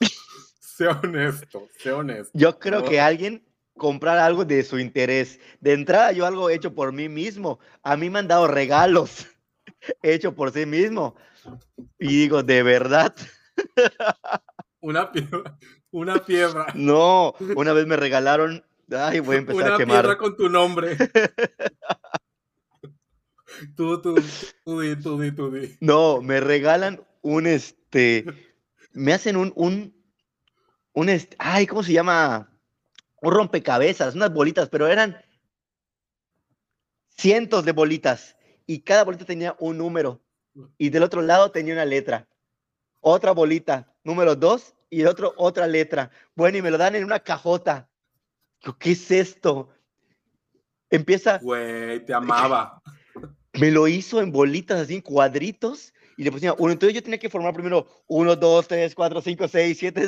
sé 0.60 0.86
honesto, 0.86 1.68
sé 1.78 1.92
honesto. 1.92 2.30
Yo 2.32 2.58
creo 2.58 2.80
¿no? 2.80 2.88
que 2.88 3.00
alguien 3.00 3.44
comprar 3.76 4.18
algo 4.18 4.44
de 4.44 4.62
su 4.62 4.78
interés. 4.78 5.40
De 5.60 5.72
entrada, 5.72 6.12
yo 6.12 6.26
algo 6.26 6.50
hecho 6.50 6.74
por 6.74 6.92
mí 6.92 7.08
mismo. 7.08 7.58
A 7.82 7.96
mí 7.96 8.10
me 8.10 8.18
han 8.18 8.28
dado 8.28 8.46
regalos 8.46 9.26
hecho 10.02 10.34
por 10.34 10.52
sí 10.52 10.66
mismo. 10.66 11.16
Y 11.98 12.08
digo, 12.08 12.42
¿de 12.42 12.62
verdad? 12.62 13.14
Una 14.80 15.10
piedra, 15.12 15.58
una 15.90 16.24
piedra. 16.24 16.66
No, 16.74 17.34
una 17.56 17.72
vez 17.72 17.86
me 17.86 17.96
regalaron. 17.96 18.64
Ay, 18.90 19.20
voy 19.20 19.36
a 19.36 19.38
empezar 19.38 19.64
una 19.66 19.74
a 19.74 19.78
quemar. 19.78 20.02
piedra 20.02 20.18
con 20.18 20.36
tu 20.36 20.48
nombre. 20.48 20.96
tú, 23.76 24.00
tú, 24.02 24.16
tú, 24.64 24.80
di, 24.80 24.96
tú, 24.96 25.20
di, 25.20 25.32
tú, 25.32 25.50
di. 25.50 25.76
No, 25.80 26.20
me 26.20 26.40
regalan 26.40 27.00
un 27.22 27.46
este. 27.46 28.24
Me 28.92 29.12
hacen 29.12 29.36
un, 29.36 29.52
un, 29.54 29.94
un 30.92 31.08
este. 31.08 31.36
Ay, 31.38 31.66
¿cómo 31.66 31.82
se 31.84 31.92
llama? 31.92 32.49
Un 33.20 33.32
rompecabezas, 33.32 34.14
unas 34.14 34.32
bolitas, 34.32 34.68
pero 34.68 34.88
eran 34.88 35.20
cientos 37.16 37.64
de 37.64 37.72
bolitas. 37.72 38.36
Y 38.66 38.80
cada 38.80 39.04
bolita 39.04 39.24
tenía 39.24 39.56
un 39.58 39.78
número. 39.78 40.20
Y 40.78 40.90
del 40.90 41.02
otro 41.02 41.22
lado 41.22 41.50
tenía 41.50 41.74
una 41.74 41.84
letra. 41.84 42.28
Otra 43.00 43.32
bolita, 43.32 43.92
número 44.04 44.36
dos, 44.36 44.74
y 44.90 45.02
el 45.02 45.06
otro 45.06 45.32
otra 45.36 45.66
letra. 45.66 46.10
Bueno, 46.34 46.58
y 46.58 46.62
me 46.62 46.70
lo 46.70 46.78
dan 46.78 46.94
en 46.94 47.04
una 47.04 47.20
cajota. 47.20 47.88
¿Qué 48.78 48.92
es 48.92 49.10
esto? 49.10 49.70
Empieza. 50.90 51.38
Güey, 51.38 52.04
te 52.04 52.12
amaba. 52.12 52.82
Me 53.54 53.70
lo 53.72 53.88
hizo 53.88 54.20
en 54.20 54.30
bolitas, 54.30 54.80
así 54.80 54.94
en 54.94 55.00
cuadritos, 55.00 55.92
y 56.16 56.22
le 56.22 56.30
pusieron 56.30 56.56
uno. 56.60 56.72
Entonces 56.72 56.94
yo 56.94 57.02
tenía 57.02 57.18
que 57.18 57.28
formar 57.28 57.52
primero 57.52 57.84
uno, 58.06 58.36
dos, 58.36 58.68
tres, 58.68 58.94
cuatro, 58.94 59.20
cinco, 59.20 59.48
seis, 59.48 59.76
siete, 59.78 60.06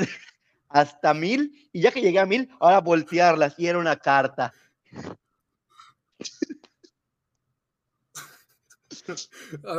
hasta 0.72 1.14
mil. 1.14 1.68
Y 1.72 1.80
ya 1.82 1.92
que 1.92 2.00
llegué 2.00 2.18
a 2.18 2.26
mil, 2.26 2.48
ahora 2.60 2.80
voltearlas 2.80 3.54
y 3.58 3.66
era 3.66 3.78
una 3.78 3.96
carta. 3.96 4.52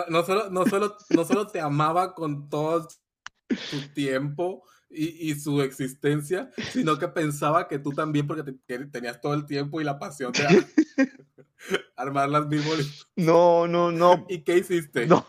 No 0.10 0.24
solo, 0.26 0.50
no, 0.50 0.66
solo, 0.66 0.98
no 1.10 1.24
solo 1.24 1.48
te 1.48 1.62
amaba 1.62 2.14
con 2.14 2.50
todo 2.50 2.90
tu 3.48 3.94
tiempo 3.94 4.66
y, 4.94 5.32
y, 5.32 5.36
su 5.36 5.62
existencia, 5.62 6.52
sino 6.72 6.98
que 6.98 7.08
pensaba 7.08 7.68
que 7.68 7.80
tú 7.80 7.92
también, 7.92 8.28
porque 8.28 8.44
tenías 8.92 9.20
todo 9.20 9.34
el 9.34 9.46
tiempo 9.46 9.82
y 9.82 9.84
la 9.84 10.00
pasión 10.00 10.32
de 10.32 10.42
armar 11.96 12.30
las 12.30 12.48
bolitas. 12.48 13.08
No, 13.16 13.68
no, 13.68 13.92
no. 13.92 14.26
¿Y 14.30 14.40
qué 14.40 14.58
hiciste? 14.58 15.08
No, 15.08 15.26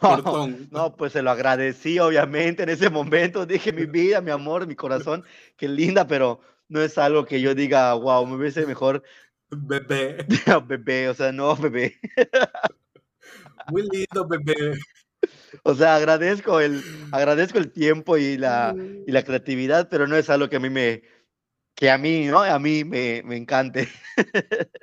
no, 0.71 0.97
pues 0.97 1.13
se 1.13 1.23
lo 1.23 1.31
agradecí, 1.31 1.99
obviamente, 1.99 2.63
en 2.63 2.69
ese 2.69 2.91
momento. 2.91 3.47
Dije, 3.47 3.73
mi 3.73 3.87
vida, 3.87 4.21
mi 4.21 4.31
amor, 4.31 4.67
mi 4.67 4.75
corazón, 4.75 5.25
qué 5.57 5.69
linda, 5.69 6.07
pero 6.07 6.41
no 6.69 6.81
es 6.81 6.99
algo 6.99 7.25
que 7.25 7.41
yo 7.41 7.55
diga, 7.55 7.95
wow, 7.95 8.27
me 8.27 8.37
hubiese 8.37 8.67
mejor. 8.67 9.03
Bebé. 9.51 10.27
bebé, 10.67 11.09
o 11.09 11.15
sea, 11.15 11.33
no, 11.33 11.57
bebé. 11.57 11.99
Muy 13.71 13.83
lindo, 13.91 14.27
bebé. 14.27 14.79
O 15.63 15.75
sea, 15.75 15.97
agradezco 15.97 16.61
el, 16.61 16.83
agradezco 17.13 17.59
el 17.59 17.71
tiempo 17.71 18.17
y 18.17 18.37
la, 18.37 18.75
y 19.07 19.11
la 19.13 19.23
creatividad, 19.23 19.89
pero 19.89 20.07
no 20.07 20.17
es 20.17 20.29
algo 20.31 20.49
que 20.49 20.57
a 20.57 20.61
mí 20.61 20.71
me, 20.71 21.03
que 21.75 21.91
a 21.91 21.99
mí, 21.99 22.27
¿no? 22.27 22.41
A 22.41 22.59
mí 22.59 22.85
me, 22.85 23.23
me 23.25 23.37
encante. 23.37 23.89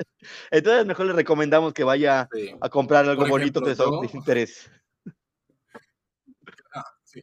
Entonces, 0.52 0.86
mejor 0.86 1.06
le 1.08 1.14
recomendamos 1.14 1.74
que 1.74 1.84
vaya 1.84 2.28
a 2.60 2.70
comprar 2.70 3.06
algo 3.08 3.28
bonito 3.28 3.62
de 3.62 3.76
su 3.76 4.10
interés. 4.14 4.70
Ah, 6.74 6.86
sí. 7.04 7.22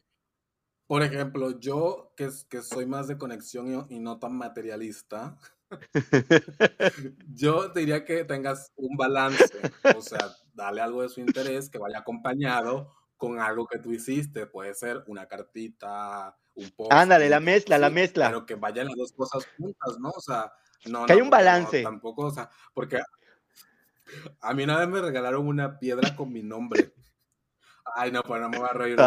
Por 0.85 1.01
ejemplo, 1.01 1.59
yo 1.59 2.13
que, 2.15 2.29
que 2.47 2.61
soy 2.61 2.85
más 2.85 3.07
de 3.07 3.17
conexión 3.17 3.87
y, 3.89 3.95
y 3.95 3.99
no 3.99 4.19
tan 4.19 4.35
materialista, 4.35 5.39
yo 7.33 7.69
diría 7.69 8.05
que 8.05 8.25
tengas 8.25 8.71
un 8.75 8.95
balance, 8.95 9.43
o 9.95 10.01
sea, 10.01 10.35
dale 10.53 10.81
algo 10.81 11.01
de 11.01 11.09
su 11.09 11.19
interés 11.19 11.69
que 11.69 11.79
vaya 11.79 11.99
acompañado 11.99 12.98
con 13.19 13.39
algo 13.39 13.67
que 13.67 13.77
tú 13.77 13.91
hiciste. 13.91 14.47
Puede 14.47 14.73
ser 14.73 15.03
una 15.05 15.27
cartita, 15.27 16.35
un 16.55 16.71
post. 16.71 16.91
Ándale, 16.91 17.29
la 17.29 17.39
mezcla, 17.39 17.77
la 17.77 17.91
mezcla. 17.91 18.29
Pero 18.29 18.47
que 18.47 18.55
vayan 18.55 18.87
las 18.87 18.95
dos 18.95 19.11
cosas 19.11 19.45
juntas, 19.57 19.99
¿no? 19.99 20.09
O 20.09 20.21
sea, 20.21 20.51
no. 20.85 21.05
Que 21.05 21.13
hay 21.13 21.21
un 21.21 21.29
balance. 21.29 21.83
tampoco, 21.83 22.25
o 22.25 22.31
sea, 22.31 22.49
porque 22.73 22.99
a 24.41 24.53
mí 24.53 24.63
una 24.63 24.79
vez 24.79 24.87
me 24.87 25.01
regalaron 25.01 25.45
una 25.45 25.77
piedra 25.77 26.15
con 26.15 26.31
mi 26.31 26.41
nombre. 26.41 26.95
Ay, 27.95 28.11
no, 28.11 28.23
pues 28.23 28.41
no 28.41 28.49
me 28.49 28.57
voy 28.57 28.69
a 28.69 28.73
reír. 28.73 28.99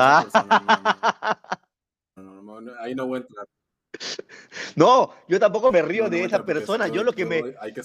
ahí 2.81 2.95
no 2.95 3.07
voy 3.07 3.19
a 3.19 3.23
entrar. 3.23 3.47
No, 4.76 5.14
yo 5.28 5.38
tampoco 5.38 5.72
me 5.72 5.82
río 5.82 6.09
de 6.09 6.24
esa 6.24 6.45
persona. 6.45 6.88
Yo 6.88 7.03
lo 7.05 7.12
que 7.12 7.24
me. 7.24 7.43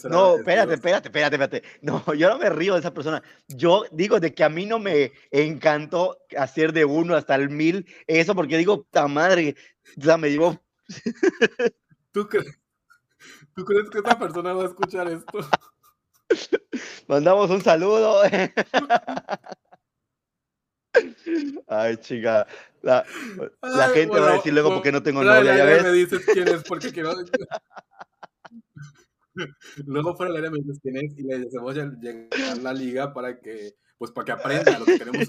no, 0.10 0.38
espérate, 0.38 0.74
espérate, 0.74 1.08
espérate, 1.08 1.36
espérate. 1.36 1.64
No, 1.82 2.14
yo 2.14 2.30
no 2.30 2.38
me 2.38 2.50
río 2.50 2.74
de 2.74 2.80
esa 2.80 2.94
persona. 2.94 3.22
Yo 3.48 3.86
digo 3.92 4.20
de 4.20 4.34
que 4.34 4.44
a 4.44 4.50
mí 4.50 4.66
no 4.66 4.80
me 4.80 5.12
encantó 5.32 6.18
hacer 6.38 6.74
de 6.74 6.86
uno 6.86 7.16
hasta 7.16 7.36
el 7.36 7.50
mil 7.50 7.86
eso, 8.06 8.36
porque 8.36 8.58
digo, 8.58 8.86
ta 8.92 9.08
madre, 9.08 9.56
o 9.98 10.02
sea, 10.02 10.18
me 10.18 10.30
digo. 10.30 10.62
¿Tú 12.12 12.28
crees, 12.28 12.60
¿Tú 13.56 13.66
crees 13.66 13.90
que 13.90 14.00
esa 14.00 14.18
persona 14.18 14.54
va 14.54 14.64
a 14.64 14.68
escuchar 14.68 15.08
esto? 15.10 15.40
Mandamos 17.08 17.50
un 17.50 17.62
saludo. 17.62 18.22
Ay, 21.68 21.98
chica. 21.98 22.48
La, 22.82 23.04
gente 23.94 24.20
va 24.20 24.32
a 24.32 24.34
decir 24.34 24.54
luego 24.54 24.74
porque 24.74 24.92
no 24.92 25.04
tengo 25.04 25.24
novia, 25.24 25.58
¿ya 25.58 25.66
ves? 25.66 25.84
me 25.84 25.92
dices 25.92 26.26
quién 26.26 26.48
es 26.48 26.64
porque 26.64 26.92
quiero... 26.92 27.14
luego 29.86 30.16
fuera 30.16 30.32
del 30.32 30.38
área 30.40 30.52
me 30.52 30.60
dices 30.60 30.80
quién 30.82 30.98
es 30.98 31.18
y 31.18 31.24
le 31.24 31.40
decimos 31.40 31.76
llegar 31.76 32.28
a 32.52 32.56
la 32.56 32.74
liga 32.74 33.14
para 33.14 33.40
que, 33.40 33.76
pues 33.98 34.12
para 34.12 34.26
que 34.26 34.32
aprenda 34.32 34.80
lo 34.80 34.86
que 34.86 34.98
queremos. 34.98 35.28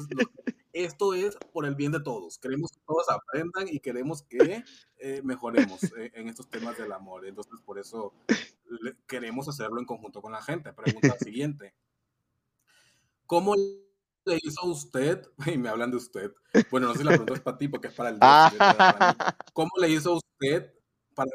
esto 0.73 1.15
es 1.15 1.37
por 1.53 1.67
el 1.67 1.75
bien 1.75 1.93
de 1.93 2.01
todos. 2.01 2.39
Queremos 2.39 2.71
que 2.71 2.81
todos 2.87 3.07
aprendan 3.11 3.69
y 3.69 3.81
queremos 3.81 4.23
que 4.23 4.63
eh, 4.99 5.21
mejoremos 5.25 5.83
eh, 5.99 6.13
en 6.15 6.29
estos 6.29 6.49
temas 6.49 6.79
del 6.79 6.93
amor. 6.93 7.27
Entonces, 7.27 7.61
por 7.65 7.79
eso 7.79 8.15
queremos 9.07 9.49
hacerlo 9.49 9.81
en 9.81 9.87
conjunto 9.87 10.23
con 10.23 10.33
la 10.33 10.43
gente. 10.43 10.73
Pregunta 10.73 11.17
siguiente. 11.19 11.75
¿Cómo 13.27 13.55
le 14.29 14.39
hizo 14.43 14.67
usted? 14.67 15.27
Y 15.55 15.59
me 15.59 15.69
hablan 15.69 15.91
de 15.91 15.97
usted. 15.97 16.33
Bueno, 16.71 16.89
no 16.89 16.93
sé 16.93 17.01
si 17.01 17.05
la 17.05 17.11
pregunta 17.11 17.35
es 17.35 17.41
para 17.41 17.59
ti 17.59 17.69
porque 17.69 17.89
es 17.89 17.95
para 17.95 18.11
el 18.11 18.19
ah. 18.21 19.37
¿Cómo 19.53 19.71
le 19.81 19.89
hizo 19.89 20.15
usted 20.15 20.73
para 21.15 21.31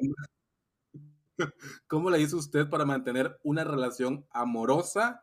¿Cómo 1.88 2.10
le 2.10 2.22
hizo 2.22 2.38
usted 2.38 2.70
para 2.70 2.86
mantener 2.86 3.38
una 3.44 3.64
relación 3.64 4.26
amorosa, 4.32 5.22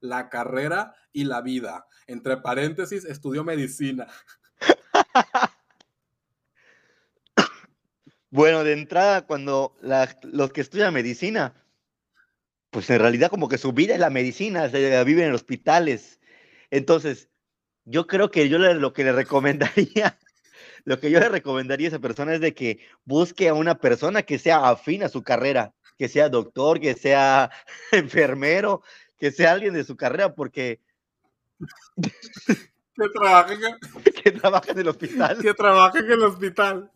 la 0.00 0.28
carrera 0.28 0.94
y 1.12 1.24
la 1.24 1.40
vida? 1.40 1.86
Entre 2.06 2.36
paréntesis, 2.36 3.04
estudió 3.04 3.44
medicina. 3.44 4.06
Bueno, 8.30 8.64
de 8.64 8.72
entrada, 8.72 9.26
cuando 9.26 9.76
los 10.24 10.52
que 10.52 10.60
estudian 10.60 10.92
medicina, 10.92 11.54
pues 12.70 12.90
en 12.90 12.98
realidad 12.98 13.30
como 13.30 13.48
que 13.48 13.58
su 13.58 13.72
vida 13.72 13.94
es 13.94 14.00
la 14.00 14.10
medicina, 14.10 14.68
se 14.68 15.04
viven 15.04 15.26
en 15.26 15.34
hospitales, 15.34 16.18
entonces, 16.74 17.30
yo 17.84 18.08
creo 18.08 18.32
que 18.32 18.48
yo 18.48 18.58
lo 18.58 18.92
que 18.92 19.04
le 19.04 19.12
recomendaría, 19.12 20.18
lo 20.84 20.98
que 20.98 21.08
yo 21.08 21.20
le 21.20 21.28
recomendaría 21.28 21.86
a 21.86 21.90
esa 21.90 22.00
persona 22.00 22.34
es 22.34 22.40
de 22.40 22.52
que 22.52 22.80
busque 23.04 23.48
a 23.48 23.54
una 23.54 23.78
persona 23.78 24.24
que 24.24 24.40
sea 24.40 24.68
afín 24.68 25.04
a 25.04 25.08
su 25.08 25.22
carrera, 25.22 25.72
que 25.96 26.08
sea 26.08 26.28
doctor, 26.28 26.80
que 26.80 26.94
sea 26.94 27.52
enfermero, 27.92 28.82
que 29.16 29.30
sea 29.30 29.52
alguien 29.52 29.72
de 29.74 29.84
su 29.84 29.96
carrera, 29.96 30.34
porque... 30.34 30.80
Que 32.96 33.08
trabaje 33.08 33.54
en... 33.54 34.12
que 34.12 34.30
trabaje 34.30 34.70
en 34.70 34.78
el 34.78 34.86
hospital. 34.86 35.38
Que 35.42 35.52
trabaje 35.52 35.98
en 35.98 36.12
el 36.12 36.22
hospital. 36.22 36.92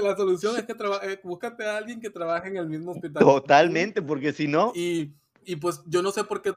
La 0.00 0.16
solución 0.16 0.56
es 0.56 0.64
que 0.64 0.74
eh, 1.04 1.20
búscate 1.22 1.64
a 1.64 1.76
alguien 1.76 2.00
que 2.00 2.10
trabaje 2.10 2.48
en 2.48 2.56
el 2.56 2.66
mismo 2.66 2.90
hospital. 2.90 3.22
Totalmente, 3.22 4.02
porque 4.02 4.32
si 4.32 4.48
no... 4.48 4.72
Y 4.74 5.14
y 5.46 5.56
pues 5.56 5.82
yo 5.86 6.02
no 6.02 6.10
sé 6.10 6.24
por 6.24 6.42
qué 6.42 6.52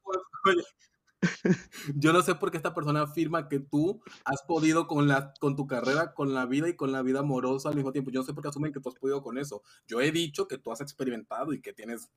yo 1.96 2.14
no 2.14 2.22
sé 2.22 2.36
por 2.36 2.52
qué 2.52 2.58
esta 2.58 2.74
persona 2.74 3.02
afirma 3.02 3.48
que 3.50 3.60
tú 3.60 4.02
has 4.24 4.44
podido 4.44 4.88
con, 4.88 5.08
la, 5.08 5.34
con 5.40 5.56
tu 5.56 5.66
carrera, 5.66 6.14
con 6.14 6.34
la 6.34 6.46
vida 6.46 6.70
y 6.70 6.76
con 6.76 6.92
la 6.92 7.02
vida 7.02 7.20
amorosa 7.20 7.70
al 7.70 7.76
mismo 7.76 7.92
tiempo. 7.92 8.12
Yo 8.12 8.20
no 8.20 8.26
sé 8.26 8.34
por 8.34 8.44
qué 8.44 8.50
asumen 8.50 8.72
que 8.72 8.80
tú 8.80 8.90
has 8.90 8.96
podido 8.96 9.22
con 9.22 9.38
eso. 9.38 9.64
Yo 9.88 10.00
he 10.00 10.12
dicho 10.12 10.48
que 10.48 10.58
tú 10.58 10.72
has 10.72 10.82
experimentado 10.82 11.54
y 11.54 11.62
que 11.62 11.74
tienes 11.74 12.12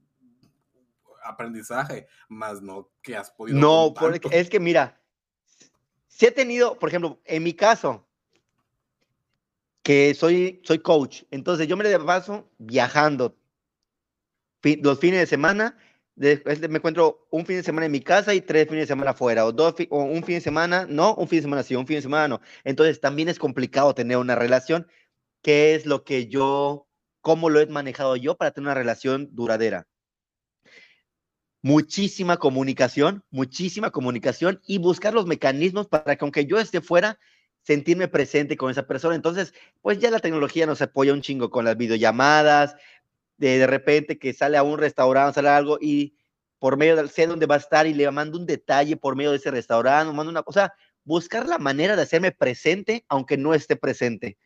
aprendizaje, 1.25 2.09
más 2.29 2.63
no 2.63 2.91
que 3.03 3.17
has 3.17 3.31
podido. 3.31 3.59
No, 3.59 3.95
porque 3.99 4.29
es 4.31 4.51
que 4.51 4.61
mira, 4.61 5.01
si 6.07 6.27
he 6.27 6.31
tenido, 6.31 6.79
por 6.79 6.89
ejemplo, 6.89 7.21
en 7.25 7.43
mi 7.43 7.55
caso, 7.55 8.07
que 9.83 10.15
soy, 10.15 10.61
soy 10.65 10.81
coach, 10.81 11.23
entonces 11.31 11.67
yo 11.67 11.77
me 11.77 11.99
paso 12.01 12.51
viajando 12.59 13.37
los 14.63 14.99
fines 14.99 15.21
de 15.21 15.27
semana 15.27 15.79
me 16.21 16.77
encuentro 16.77 17.27
un 17.31 17.47
fin 17.47 17.57
de 17.57 17.63
semana 17.63 17.87
en 17.87 17.93
mi 17.93 18.03
casa 18.03 18.35
y 18.35 18.43
tres 18.43 18.69
fines 18.69 18.83
de 18.83 18.87
semana 18.89 19.13
afuera, 19.13 19.47
o, 19.47 19.53
dos, 19.53 19.75
o 19.89 20.03
un 20.03 20.23
fin 20.23 20.35
de 20.35 20.41
semana, 20.43 20.87
no, 20.87 21.15
un 21.15 21.27
fin 21.27 21.39
de 21.39 21.43
semana 21.45 21.63
sí, 21.63 21.75
un 21.75 21.87
fin 21.87 21.97
de 21.97 22.03
semana 22.03 22.29
no. 22.29 22.41
Entonces 22.63 23.01
también 23.01 23.31
es 23.31 23.39
complicado 23.39 23.95
tener 23.95 24.19
una 24.19 24.35
relación. 24.35 24.87
¿Qué 25.43 25.75
es 25.75 25.87
lo 25.87 26.05
que 26.05 26.27
yo, 26.29 26.87
cómo 27.23 27.49
lo 27.49 27.61
he 27.61 27.67
manejado 27.67 28.17
yo 28.17 28.37
para 28.37 28.51
tener 28.51 28.67
una 28.67 28.75
relación 28.75 29.31
duradera? 29.33 29.87
Muchísima 31.63 32.37
comunicación, 32.37 33.25
muchísima 33.31 33.91
comunicación 33.91 34.61
y 34.67 34.77
buscar 34.77 35.15
los 35.15 35.27
mecanismos 35.27 35.89
para 35.89 36.17
que 36.17 36.25
aunque 36.25 36.45
yo 36.45 36.59
esté 36.59 36.83
fuera, 36.83 37.19
sentirme 37.63 38.09
presente 38.09 38.59
con 38.59 38.71
esa 38.71 38.87
persona. 38.87 39.15
Entonces, 39.15 39.55
pues 39.81 39.99
ya 39.99 40.11
la 40.11 40.19
tecnología 40.19 40.67
nos 40.67 40.83
apoya 40.83 41.15
un 41.15 41.23
chingo 41.23 41.51
con 41.51 41.65
las 41.65 41.77
videollamadas, 41.79 42.77
de, 43.41 43.67
repente 43.67 44.19
que 44.19 44.35
sale 44.35 44.59
a 44.59 44.63
un 44.63 44.79
restaurante, 44.79 45.35
sale 45.35 45.49
algo 45.49 45.79
y 45.81 46.15
por 46.59 46.77
medio 46.77 46.95
del 46.95 47.09
sé 47.09 47.27
dónde 47.27 47.47
va 47.47 47.55
a 47.55 47.59
estar 47.59 47.87
y 47.87 47.95
le 47.95 48.11
mando 48.11 48.39
un 48.39 48.45
detalle 48.45 48.97
por 48.97 49.17
medio 49.17 49.31
de 49.31 49.39
ese 49.39 49.51
restaurante, 49.51 50.13
mando 50.13 50.31
una 50.31 50.43
cosa, 50.43 50.75
buscar 51.05 51.49
la 51.49 51.59
manera 51.59 51.97
de 51.97 52.03
hacerme 52.03 52.33
presente 52.33 53.05
aunque 53.09 53.39
no 53.39 53.55
esté 53.55 53.77
presente. 53.77 54.37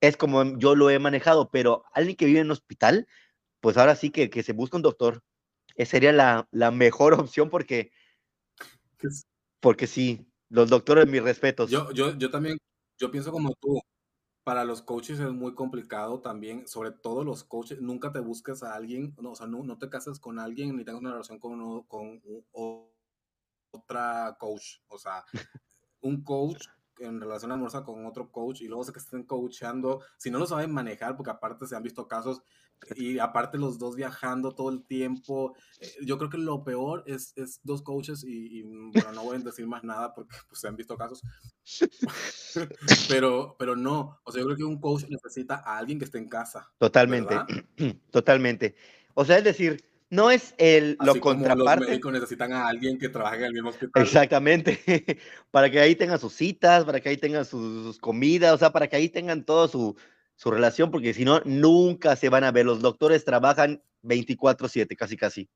Es 0.00 0.16
como 0.16 0.58
yo 0.58 0.74
lo 0.74 0.90
he 0.90 0.98
manejado, 0.98 1.48
pero 1.50 1.84
alguien 1.92 2.16
que 2.16 2.26
vive 2.26 2.40
en 2.40 2.46
un 2.46 2.52
hospital, 2.52 3.06
pues 3.60 3.76
ahora 3.76 3.94
sí 3.94 4.10
que, 4.10 4.30
que 4.30 4.42
se 4.42 4.52
busca 4.52 4.76
un 4.76 4.82
doctor. 4.82 5.22
Esa 5.76 5.92
sería 5.92 6.12
la, 6.12 6.48
la 6.50 6.72
mejor 6.72 7.14
opción 7.20 7.50
porque, 7.50 7.92
porque 9.60 9.86
sí, 9.86 10.26
los 10.48 10.70
doctores, 10.70 11.06
mis 11.06 11.22
respetos. 11.22 11.70
Yo, 11.70 11.92
yo, 11.92 12.16
yo 12.18 12.30
también, 12.30 12.58
yo 12.98 13.12
pienso 13.12 13.30
como 13.30 13.54
tú, 13.60 13.80
para 14.48 14.64
los 14.64 14.80
coaches 14.80 15.20
es 15.20 15.30
muy 15.30 15.54
complicado 15.54 16.22
también, 16.22 16.66
sobre 16.66 16.90
todo 16.90 17.22
los 17.22 17.44
coaches, 17.44 17.82
nunca 17.82 18.12
te 18.12 18.20
busques 18.20 18.62
a 18.62 18.74
alguien, 18.74 19.14
no, 19.20 19.32
o 19.32 19.34
sea, 19.34 19.46
no, 19.46 19.62
no 19.62 19.76
te 19.76 19.90
cases 19.90 20.18
con 20.18 20.38
alguien 20.38 20.74
ni 20.74 20.86
tengas 20.86 21.02
una 21.02 21.10
relación 21.10 21.38
con, 21.38 21.82
con 21.82 22.22
otra 23.70 24.38
coach, 24.40 24.78
o 24.86 24.96
sea, 24.96 25.22
un 26.00 26.24
coach 26.24 26.64
en 26.98 27.20
relación 27.20 27.52
amorosa 27.52 27.84
con 27.84 28.06
otro 28.06 28.32
coach 28.32 28.62
y 28.62 28.68
luego 28.68 28.84
se 28.84 28.94
que 28.94 29.00
estén 29.00 29.24
coachando, 29.24 30.00
si 30.16 30.30
no 30.30 30.38
lo 30.38 30.46
saben 30.46 30.72
manejar, 30.72 31.14
porque 31.14 31.30
aparte 31.30 31.66
se 31.66 31.76
han 31.76 31.82
visto 31.82 32.08
casos 32.08 32.40
y 32.96 33.18
aparte 33.18 33.58
los 33.58 33.78
dos 33.78 33.96
viajando 33.96 34.52
todo 34.52 34.70
el 34.70 34.84
tiempo, 34.84 35.54
eh, 35.80 35.90
yo 36.02 36.18
creo 36.18 36.30
que 36.30 36.38
lo 36.38 36.64
peor 36.64 37.04
es, 37.06 37.32
es 37.36 37.60
dos 37.62 37.82
coaches 37.82 38.24
y, 38.24 38.62
bueno, 38.62 39.12
no 39.12 39.24
voy 39.24 39.36
a 39.36 39.40
decir 39.40 39.66
más 39.66 39.84
nada 39.84 40.14
porque 40.14 40.36
pues, 40.48 40.60
se 40.60 40.68
han 40.68 40.76
visto 40.76 40.96
casos, 40.96 41.22
pero, 43.08 43.56
pero 43.58 43.76
no, 43.76 44.20
o 44.24 44.32
sea, 44.32 44.40
yo 44.40 44.46
creo 44.46 44.56
que 44.56 44.64
un 44.64 44.80
coach 44.80 45.04
necesita 45.08 45.62
a 45.64 45.78
alguien 45.78 45.98
que 45.98 46.04
esté 46.04 46.18
en 46.18 46.28
casa. 46.28 46.70
Totalmente, 46.78 47.36
totalmente. 48.10 48.74
O 49.14 49.24
sea, 49.24 49.38
es 49.38 49.44
decir, 49.44 49.84
no 50.10 50.30
es 50.30 50.54
el 50.58 50.96
lo 51.00 51.12
Así 51.12 51.20
contraparte. 51.20 51.64
Como 51.64 51.74
los 51.74 51.88
médicos 51.88 52.12
necesitan 52.12 52.52
a 52.52 52.68
alguien 52.68 52.98
que 52.98 53.08
trabaje 53.08 53.38
en 53.38 53.44
el 53.44 53.52
mismo 53.52 53.70
hospital. 53.70 54.02
Exactamente. 54.02 54.80
para 55.50 55.70
que 55.70 55.80
ahí 55.80 55.94
tengan 55.94 56.18
sus 56.18 56.32
citas, 56.32 56.84
para 56.84 57.00
que 57.00 57.10
ahí 57.10 57.16
tengan 57.16 57.44
sus, 57.44 57.98
comidas, 57.98 58.54
o 58.54 58.58
sea, 58.58 58.72
para 58.72 58.88
que 58.88 58.96
ahí 58.96 59.08
tengan 59.08 59.44
todo 59.44 59.68
su, 59.68 59.96
su 60.38 60.52
relación, 60.52 60.92
porque 60.92 61.12
si 61.12 61.24
no, 61.24 61.40
nunca 61.44 62.14
se 62.14 62.28
van 62.28 62.44
a 62.44 62.52
ver. 62.52 62.64
Los 62.64 62.80
doctores 62.80 63.24
trabajan 63.24 63.82
24/7, 64.04 64.96
casi, 64.96 65.16
casi. 65.16 65.50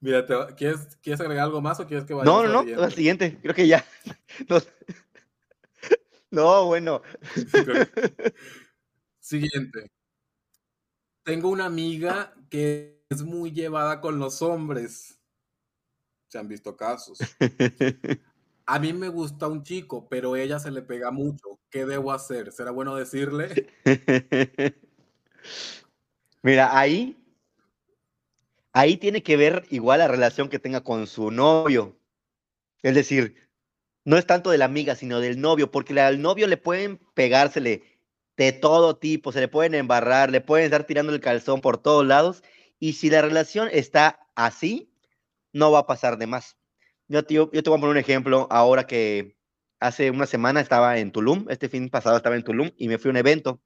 Mira, 0.00 0.24
¿quieres, 0.56 0.96
¿quieres, 1.02 1.20
agregar 1.20 1.44
algo 1.44 1.60
más 1.60 1.80
o 1.80 1.86
quieres 1.86 2.06
que 2.06 2.14
vaya 2.14 2.24
No, 2.24 2.46
no, 2.46 2.62
no, 2.62 2.82
al 2.82 2.92
siguiente. 2.92 3.36
Creo 3.42 3.54
que 3.54 3.66
ya. 3.66 3.84
No, 6.30 6.66
bueno. 6.66 7.02
Siguiente. 9.18 9.90
Tengo 11.24 11.48
una 11.48 11.64
amiga 11.64 12.32
que 12.48 13.04
es 13.10 13.22
muy 13.22 13.50
llevada 13.50 14.00
con 14.00 14.20
los 14.20 14.40
hombres. 14.40 15.18
Se 16.28 16.38
han 16.38 16.46
visto 16.46 16.76
casos. 16.76 17.18
A 18.72 18.78
mí 18.78 18.92
me 18.92 19.08
gusta 19.08 19.48
un 19.48 19.64
chico, 19.64 20.06
pero 20.08 20.36
ella 20.36 20.60
se 20.60 20.70
le 20.70 20.80
pega 20.80 21.10
mucho. 21.10 21.58
¿Qué 21.70 21.84
debo 21.84 22.12
hacer? 22.12 22.52
¿Será 22.52 22.70
bueno 22.70 22.94
decirle? 22.94 23.66
Mira, 26.42 26.78
ahí, 26.78 27.20
ahí 28.72 28.96
tiene 28.96 29.24
que 29.24 29.36
ver 29.36 29.66
igual 29.70 29.98
la 29.98 30.06
relación 30.06 30.48
que 30.48 30.60
tenga 30.60 30.84
con 30.84 31.08
su 31.08 31.32
novio. 31.32 31.98
Es 32.82 32.94
decir, 32.94 33.34
no 34.04 34.16
es 34.16 34.24
tanto 34.24 34.50
de 34.50 34.58
la 34.58 34.66
amiga, 34.66 34.94
sino 34.94 35.18
del 35.18 35.40
novio, 35.40 35.72
porque 35.72 35.98
al 35.98 36.22
novio 36.22 36.46
le 36.46 36.56
pueden 36.56 37.00
pegársele 37.14 37.82
de 38.36 38.52
todo 38.52 38.96
tipo, 38.96 39.32
se 39.32 39.40
le 39.40 39.48
pueden 39.48 39.74
embarrar, 39.74 40.30
le 40.30 40.42
pueden 40.42 40.66
estar 40.66 40.84
tirando 40.84 41.12
el 41.12 41.20
calzón 41.20 41.60
por 41.60 41.78
todos 41.78 42.06
lados, 42.06 42.44
y 42.78 42.92
si 42.92 43.10
la 43.10 43.20
relación 43.20 43.68
está 43.72 44.28
así, 44.36 44.94
no 45.52 45.72
va 45.72 45.80
a 45.80 45.86
pasar 45.88 46.18
de 46.18 46.28
más. 46.28 46.59
Yo, 47.10 47.26
yo, 47.26 47.50
yo 47.50 47.62
te 47.64 47.70
voy 47.70 47.76
a 47.78 47.80
poner 47.80 47.90
un 47.90 47.98
ejemplo, 47.98 48.46
ahora 48.50 48.86
que 48.86 49.36
hace 49.80 50.12
una 50.12 50.26
semana 50.26 50.60
estaba 50.60 50.96
en 50.98 51.10
Tulum, 51.10 51.46
este 51.50 51.68
fin 51.68 51.88
pasado 51.90 52.16
estaba 52.16 52.36
en 52.36 52.44
Tulum 52.44 52.70
y 52.76 52.86
me 52.86 52.98
fui 52.98 53.08
a 53.08 53.10
un 53.10 53.16
evento. 53.16 53.60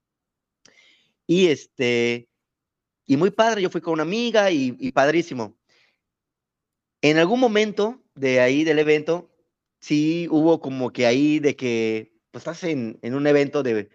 Y 1.26 1.48
este, 1.48 2.30
y 3.04 3.18
muy 3.18 3.30
padre, 3.30 3.60
yo 3.60 3.68
fui 3.68 3.82
con 3.82 3.92
una 3.92 4.02
amiga 4.02 4.50
y, 4.50 4.74
y 4.80 4.92
padrísimo. 4.92 5.58
En 7.02 7.18
algún 7.18 7.38
momento 7.38 8.02
de 8.14 8.40
ahí 8.40 8.64
del 8.64 8.78
evento, 8.78 9.30
sí 9.78 10.26
hubo 10.30 10.58
como 10.62 10.90
que 10.90 11.04
ahí 11.04 11.38
de 11.38 11.54
que, 11.54 12.14
pues 12.30 12.46
estás 12.46 12.64
en, 12.64 12.98
en 13.02 13.14
un 13.14 13.26
evento 13.26 13.62
de, 13.62 13.90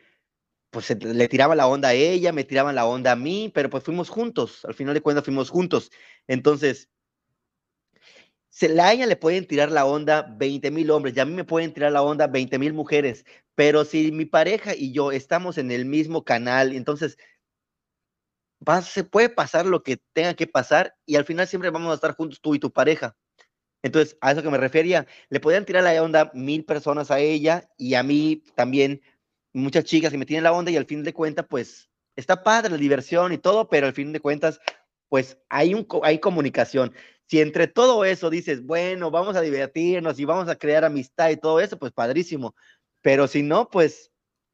pues 0.70 0.95
le 1.04 1.28
tiraba 1.28 1.56
la 1.56 1.66
onda 1.66 1.89
a 1.89 1.93
ella, 1.95 2.34
me 2.34 2.43
tiraban 2.43 2.76
la 2.76 2.86
onda 2.86 3.14
a 3.14 3.16
mí, 3.16 3.52
pero 3.52 3.72
pues 3.72 3.84
fuimos 3.84 4.10
juntos, 4.10 4.64
al 4.66 4.76
final 4.76 4.93
de 4.93 5.02
cuentas 5.02 5.26
fuimos 5.26 5.50
juntos. 5.50 5.91
Entonces, 6.28 6.88
se, 8.60 8.82
a 8.82 8.91
ella 8.91 9.05
le 9.05 9.16
pueden 9.16 9.47
tirar 9.47 9.72
la 9.72 9.86
onda 9.86 10.36
20 10.38 10.70
mil 10.72 10.91
hombres 10.91 11.16
y 11.16 11.20
a 11.22 11.26
mí 11.26 11.34
me 11.34 11.45
pueden 11.45 11.74
tirar 11.74 11.93
la 11.93 12.01
onda 12.01 12.28
20 12.28 12.60
mil 12.60 12.74
mujeres, 12.74 13.24
pero 13.55 13.86
si 13.86 14.12
mi 14.12 14.26
pareja 14.26 14.76
y 14.76 14.91
yo 14.91 15.14
estamos 15.14 15.57
en 15.57 15.72
el 15.72 15.86
mismo 15.86 16.26
canal, 16.26 16.74
entonces 16.74 17.18
se 18.84 19.05
puede 19.05 19.30
pasar 19.30 19.66
lo 19.66 19.82
que 19.82 20.01
tenga 20.12 20.34
que 20.34 20.45
pasar 20.45 20.93
y 21.05 21.16
al 21.16 21.24
final 21.24 21.47
siempre 21.47 21.70
vamos 21.70 21.91
a 21.91 21.95
estar 21.95 22.16
juntos 22.16 22.41
tú 22.41 22.53
y 22.53 22.60
tu 22.60 22.74
pareja. 22.74 23.16
Entonces, 23.82 24.18
a 24.20 24.34
eso 24.34 24.43
que 24.43 24.49
me 24.49 24.57
refería, 24.57 25.07
le 25.30 25.39
podían 25.39 25.64
tirar 25.64 25.84
la 25.84 26.03
onda 26.03 26.30
mil 26.34 26.66
personas 26.66 27.12
a 27.12 27.20
ella 27.20 27.70
y 27.78 27.93
a 27.93 28.03
mí 28.03 28.43
también 28.55 29.01
muchas 29.53 29.86
chicas 29.86 30.12
que 30.12 30.18
me 30.18 30.26
tienen 30.26 30.43
la 30.43 30.51
onda 30.51 30.70
y 30.70 30.76
al 30.76 30.86
fin 30.86 31.03
de 31.03 31.14
cuentas, 31.14 31.45
pues 31.49 31.89
está 32.18 32.43
padre 32.43 32.72
la 32.72 32.78
diversión 32.78 33.32
y 33.32 33.38
todo, 33.38 33.70
pero 33.70 33.88
al 33.88 33.93
fin 33.93 34.12
de 34.12 34.20
cuentas, 34.20 34.60
pues 35.07 35.38
hay, 35.47 35.74
un, 35.74 35.88
hay 36.03 36.20
comunicación. 36.20 36.93
Si 37.30 37.40
entre 37.40 37.68
todo 37.68 38.06
eso 38.06 38.32
dices, 38.32 38.66
bueno, 38.66 39.12
vamos 39.12 39.36
a 39.36 39.42
divertirnos 39.42 40.20
y 40.20 40.26
vamos 40.26 40.50
a 40.50 40.56
crear 40.56 40.84
amistad 40.84 41.30
y 41.30 41.38
todo 41.38 41.60
eso, 41.60 41.78
pues 41.78 41.92
padrísimo. 41.92 42.56
Pero 43.02 43.28
si 43.28 43.44
no, 43.44 43.70
pues 43.70 44.12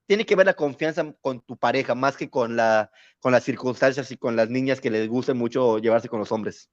tiene 0.08 0.26
que 0.26 0.36
ver 0.36 0.46
la 0.46 0.56
confianza 0.56 1.14
con 1.22 1.40
tu 1.40 1.56
pareja 1.56 1.96
más 1.96 2.18
que 2.18 2.30
con, 2.30 2.58
la, 2.58 2.92
con 3.22 3.32
las 3.32 3.46
circunstancias 3.46 4.12
y 4.12 4.18
con 4.18 4.36
las 4.36 4.50
niñas 4.50 4.82
que 4.82 4.92
les 4.92 5.08
guste 5.08 5.34
mucho 5.34 5.80
llevarse 5.80 6.10
con 6.10 6.20
los 6.20 6.34
hombres. 6.34 6.70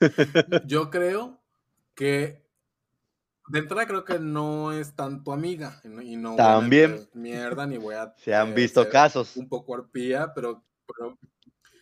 Yo 0.66 0.88
creo 0.88 1.42
que 1.94 2.42
de 3.48 3.58
entrada 3.58 3.86
creo 3.86 4.06
que 4.06 4.18
no 4.18 4.72
es 4.72 4.94
tanto 4.94 5.30
amiga 5.30 5.82
y 5.84 6.16
no 6.16 6.36
también 6.36 7.06
mierda 7.12 7.66
ni 7.66 7.76
voy 7.76 7.96
a 7.96 8.14
se 8.16 8.34
han 8.34 8.54
visto 8.54 8.88
casos 8.88 9.36
un 9.36 9.48
poco 9.48 9.74
arpía 9.74 10.32
pero, 10.32 10.64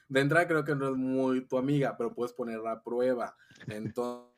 de 0.08 0.20
entrada 0.20 0.48
creo 0.48 0.64
que 0.64 0.74
no 0.74 0.88
es 0.88 0.96
muy 0.96 1.46
tu 1.46 1.58
amiga 1.58 1.96
pero 1.96 2.14
puedes 2.14 2.32
poner 2.32 2.58
la 2.60 2.82
prueba. 2.82 3.36
Entonces 3.66 4.28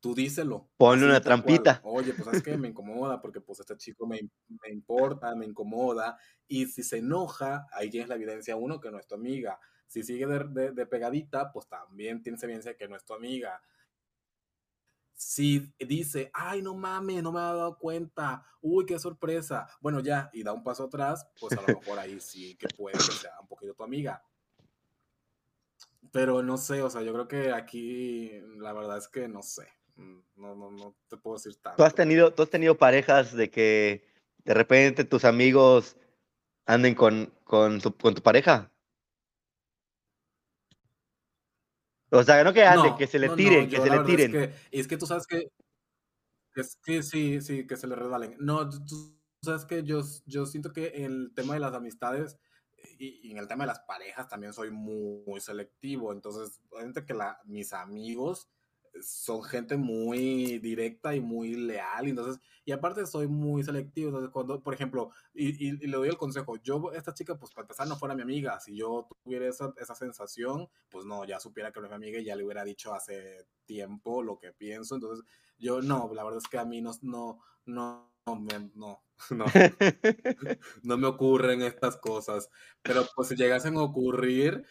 tú 0.00 0.14
díselo. 0.14 0.70
Ponle 0.76 1.06
una 1.06 1.20
trampita. 1.20 1.80
Oye 1.84 2.14
pues 2.14 2.36
es 2.36 2.42
que 2.42 2.56
me 2.56 2.68
incomoda 2.68 3.20
porque 3.20 3.40
pues 3.40 3.60
este 3.60 3.76
chico 3.76 4.06
me, 4.06 4.20
me, 4.48 4.70
importa 4.70 5.34
me 5.34 5.46
incomoda. 5.46 6.16
Y 6.48 6.66
si 6.66 6.82
se 6.82 6.98
enoja 6.98 7.66
ahí 7.72 7.90
tienes 7.90 8.08
la 8.08 8.16
evidencia 8.16 8.56
uno 8.56 8.80
que 8.80 8.90
no 8.90 8.98
es 8.98 9.06
tu 9.06 9.14
amiga. 9.14 9.58
Si 9.86 10.02
sigue 10.02 10.26
de, 10.26 10.72
de 10.72 10.86
pegadita 10.86 11.52
pues 11.52 11.68
también 11.68 12.22
tienes 12.22 12.42
evidencia 12.42 12.76
que 12.76 12.88
no 12.88 12.96
es 12.96 13.04
tu 13.04 13.14
amiga 13.14 13.60
si 15.22 15.72
dice, 15.78 16.30
ay, 16.34 16.62
no 16.62 16.74
mames, 16.74 17.22
no 17.22 17.30
me 17.30 17.38
había 17.38 17.54
dado 17.54 17.78
cuenta, 17.78 18.44
uy, 18.60 18.84
qué 18.84 18.98
sorpresa, 18.98 19.68
bueno, 19.80 20.00
ya, 20.00 20.28
y 20.32 20.42
da 20.42 20.52
un 20.52 20.64
paso 20.64 20.84
atrás, 20.84 21.26
pues 21.40 21.56
a 21.56 21.60
lo 21.60 21.78
mejor 21.78 21.98
ahí 21.98 22.20
sí 22.20 22.56
que 22.56 22.66
puede 22.68 22.98
que 22.98 23.04
sea 23.04 23.38
un 23.40 23.46
poquito 23.46 23.72
tu 23.72 23.84
amiga. 23.84 24.22
Pero 26.10 26.42
no 26.42 26.58
sé, 26.58 26.82
o 26.82 26.90
sea, 26.90 27.02
yo 27.02 27.12
creo 27.12 27.28
que 27.28 27.52
aquí 27.52 28.32
la 28.58 28.72
verdad 28.72 28.98
es 28.98 29.08
que 29.08 29.28
no 29.28 29.42
sé, 29.42 29.68
mm, 29.94 30.18
no, 30.36 30.56
no, 30.56 30.70
no 30.72 30.96
te 31.08 31.16
puedo 31.16 31.36
decir 31.36 31.54
tanto. 31.62 31.76
¿Tú 31.76 31.84
has, 31.84 31.94
tenido, 31.94 32.34
¿Tú 32.34 32.42
has 32.42 32.50
tenido 32.50 32.76
parejas 32.76 33.32
de 33.32 33.48
que 33.48 34.04
de 34.44 34.54
repente 34.54 35.04
tus 35.04 35.24
amigos 35.24 35.96
anden 36.66 36.96
con, 36.96 37.32
con, 37.44 37.80
tu, 37.80 37.96
con 37.96 38.14
tu 38.14 38.22
pareja? 38.22 38.71
O 42.12 42.22
sea, 42.22 42.44
no 42.44 42.52
que 42.52 42.64
ande, 42.64 42.94
que 42.96 43.06
se 43.06 43.18
le 43.18 43.30
tiren, 43.30 43.68
que 43.68 43.80
se 43.80 43.90
le 43.90 44.00
tiren. 44.00 44.34
Es 44.34 44.48
que, 44.48 44.78
es 44.78 44.88
que, 44.88 44.96
tú 44.98 45.06
sabes 45.06 45.26
que. 45.26 45.48
Que 46.54 46.62
sí, 47.02 47.40
sí, 47.40 47.66
que 47.66 47.76
se 47.76 47.86
le 47.86 47.96
resbalen. 47.96 48.36
No, 48.38 48.68
tú 48.68 49.18
sabes 49.42 49.64
que 49.64 49.82
yo, 49.82 50.02
yo 50.26 50.44
siento 50.44 50.72
que 50.72 50.92
en 50.94 51.04
el 51.04 51.32
tema 51.34 51.54
de 51.54 51.60
las 51.60 51.72
amistades 51.72 52.36
y, 52.98 53.30
en 53.30 53.38
el 53.38 53.48
tema 53.48 53.64
de 53.64 53.68
las 53.68 53.80
parejas 53.80 54.28
también 54.28 54.52
soy 54.52 54.70
muy, 54.70 55.22
muy 55.26 55.40
selectivo. 55.40 56.12
Entonces, 56.12 56.60
obviamente 56.70 57.06
que 57.06 57.14
la, 57.14 57.40
mis 57.46 57.72
amigos 57.72 58.48
son 59.00 59.42
gente 59.42 59.76
muy 59.76 60.58
directa 60.58 61.14
y 61.14 61.20
muy 61.20 61.54
leal, 61.54 62.08
entonces, 62.08 62.40
y 62.64 62.72
aparte 62.72 63.06
soy 63.06 63.26
muy 63.26 63.62
selectivo, 63.62 64.08
entonces 64.08 64.30
cuando, 64.30 64.62
por 64.62 64.74
ejemplo, 64.74 65.10
y, 65.34 65.68
y, 65.68 65.72
le 65.86 65.96
doy 65.96 66.08
el 66.08 66.16
consejo, 66.16 66.56
yo, 66.56 66.92
esta 66.92 67.14
chica, 67.14 67.38
pues 67.38 67.52
para 67.52 67.64
empezar 67.64 67.88
no 67.88 67.96
fuera 67.96 68.14
mi 68.14 68.22
amiga, 68.22 68.60
si 68.60 68.76
yo 68.76 69.08
tuviera 69.24 69.48
esa, 69.48 69.72
esa 69.78 69.94
sensación, 69.94 70.68
pues 70.90 71.04
no, 71.04 71.24
ya 71.24 71.40
supiera 71.40 71.72
que 71.72 71.80
no 71.80 71.86
es 71.86 71.90
mi 71.90 71.96
amiga 71.96 72.18
y 72.18 72.24
ya 72.24 72.36
le 72.36 72.44
hubiera 72.44 72.64
dicho 72.64 72.94
hace 72.94 73.46
tiempo 73.64 74.22
lo 74.22 74.38
que 74.38 74.52
pienso, 74.52 74.94
entonces 74.94 75.24
yo 75.58 75.80
no, 75.80 76.10
la 76.14 76.24
verdad 76.24 76.40
es 76.42 76.48
que 76.48 76.58
a 76.58 76.64
mí 76.64 76.82
no, 76.82 76.92
no, 77.02 77.40
no, 77.66 78.12
no, 78.26 79.02
no, 79.30 79.46
no 80.82 80.96
me 80.96 81.06
ocurren 81.06 81.62
estas 81.62 81.96
cosas, 81.96 82.50
pero 82.82 83.06
pues 83.14 83.28
si 83.28 83.36
llegasen 83.36 83.76
a 83.76 83.82
ocurrir, 83.82 84.64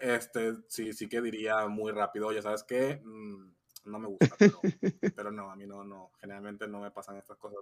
este, 0.00 0.54
sí, 0.68 0.92
sí 0.92 1.08
que 1.08 1.20
diría 1.20 1.66
muy 1.68 1.92
rápido, 1.92 2.32
ya 2.32 2.42
sabes 2.42 2.62
que... 2.64 3.00
Mm, 3.04 3.61
no 3.84 3.98
me 3.98 4.08
gusta, 4.08 4.28
pero, 5.16 5.30
no, 5.32 5.50
a 5.50 5.56
mí 5.56 5.66
no, 5.66 5.84
no, 5.84 6.12
generalmente 6.20 6.68
no 6.68 6.80
me 6.80 6.90
pasan 6.90 7.16
estas 7.16 7.36
cosas. 7.38 7.58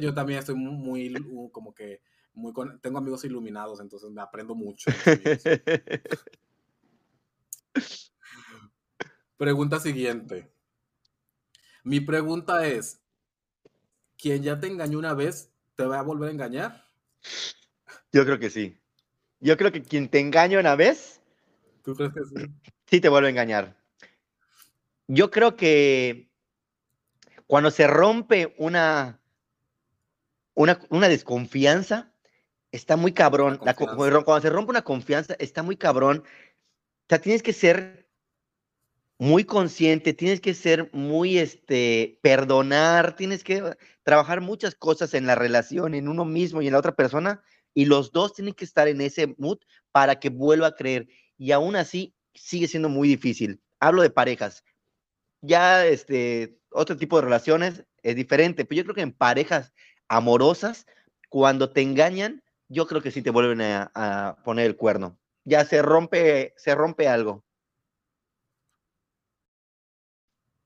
Yo 0.00 0.12
también 0.14 0.38
estoy 0.38 0.54
muy, 0.54 1.12
como 1.52 1.74
que, 1.74 2.00
muy 2.34 2.52
tengo 2.80 2.98
amigos 2.98 3.24
iluminados, 3.24 3.80
entonces 3.80 4.10
me 4.10 4.22
aprendo 4.22 4.54
mucho. 4.54 4.90
pregunta 9.36 9.80
siguiente. 9.80 10.52
Mi 11.84 12.00
pregunta 12.00 12.66
es, 12.66 13.02
¿quién 14.16 14.42
ya 14.42 14.60
te 14.60 14.68
engañó 14.68 14.98
una 14.98 15.14
vez, 15.14 15.52
te 15.74 15.84
va 15.84 15.98
a 15.98 16.02
volver 16.02 16.28
a 16.28 16.32
engañar? 16.32 16.84
Yo 18.12 18.24
creo 18.24 18.38
que 18.38 18.50
sí. 18.50 18.78
Yo 19.40 19.56
creo 19.56 19.72
que 19.72 19.82
quien 19.82 20.08
te 20.08 20.20
engaña 20.20 20.60
una 20.60 20.76
vez, 20.76 21.22
¿Tú 21.82 21.94
crees 21.96 22.12
que 22.12 22.24
sí? 22.24 22.46
Sí 22.86 23.00
te 23.00 23.08
vuelve 23.08 23.28
a 23.28 23.30
engañar. 23.30 23.81
Yo 25.08 25.30
creo 25.30 25.56
que 25.56 26.30
cuando 27.46 27.70
se 27.70 27.86
rompe 27.86 28.54
una, 28.56 29.20
una, 30.54 30.80
una 30.90 31.08
desconfianza, 31.08 32.12
está 32.70 32.96
muy 32.96 33.12
cabrón. 33.12 33.60
La, 33.64 33.74
cuando 33.74 34.40
se 34.40 34.50
rompe 34.50 34.70
una 34.70 34.82
confianza, 34.82 35.36
está 35.38 35.62
muy 35.62 35.76
cabrón. 35.76 36.24
O 36.24 37.04
sea, 37.08 37.20
tienes 37.20 37.42
que 37.42 37.52
ser 37.52 38.08
muy 39.18 39.44
consciente, 39.44 40.14
tienes 40.14 40.40
que 40.40 40.54
ser 40.54 40.90
muy, 40.92 41.38
este, 41.38 42.18
perdonar, 42.22 43.14
tienes 43.14 43.44
que 43.44 43.76
trabajar 44.02 44.40
muchas 44.40 44.74
cosas 44.74 45.14
en 45.14 45.26
la 45.26 45.34
relación, 45.34 45.94
en 45.94 46.08
uno 46.08 46.24
mismo 46.24 46.60
y 46.60 46.66
en 46.66 46.72
la 46.72 46.78
otra 46.78 46.96
persona, 46.96 47.42
y 47.74 47.84
los 47.84 48.10
dos 48.10 48.32
tienen 48.32 48.54
que 48.54 48.64
estar 48.64 48.88
en 48.88 49.00
ese 49.00 49.34
mood 49.38 49.58
para 49.92 50.18
que 50.18 50.30
vuelva 50.30 50.68
a 50.68 50.74
creer. 50.74 51.06
Y 51.38 51.52
aún 51.52 51.76
así, 51.76 52.14
sigue 52.34 52.66
siendo 52.66 52.88
muy 52.88 53.08
difícil. 53.08 53.60
Hablo 53.78 54.02
de 54.02 54.10
parejas. 54.10 54.64
Ya, 55.42 55.84
este, 55.86 56.58
otro 56.70 56.96
tipo 56.96 57.16
de 57.16 57.24
relaciones 57.24 57.84
es 58.02 58.16
diferente, 58.16 58.64
pero 58.64 58.78
yo 58.78 58.84
creo 58.84 58.94
que 58.94 59.02
en 59.02 59.12
parejas 59.12 59.72
amorosas, 60.08 60.86
cuando 61.28 61.70
te 61.70 61.82
engañan, 61.82 62.42
yo 62.68 62.86
creo 62.86 63.02
que 63.02 63.10
sí 63.10 63.22
te 63.22 63.30
vuelven 63.30 63.60
a, 63.60 64.38
poner 64.44 64.66
el 64.66 64.76
cuerno. 64.76 65.18
Ya 65.44 65.64
se 65.64 65.82
rompe, 65.82 66.54
se 66.56 66.74
rompe 66.74 67.08
algo. 67.08 67.44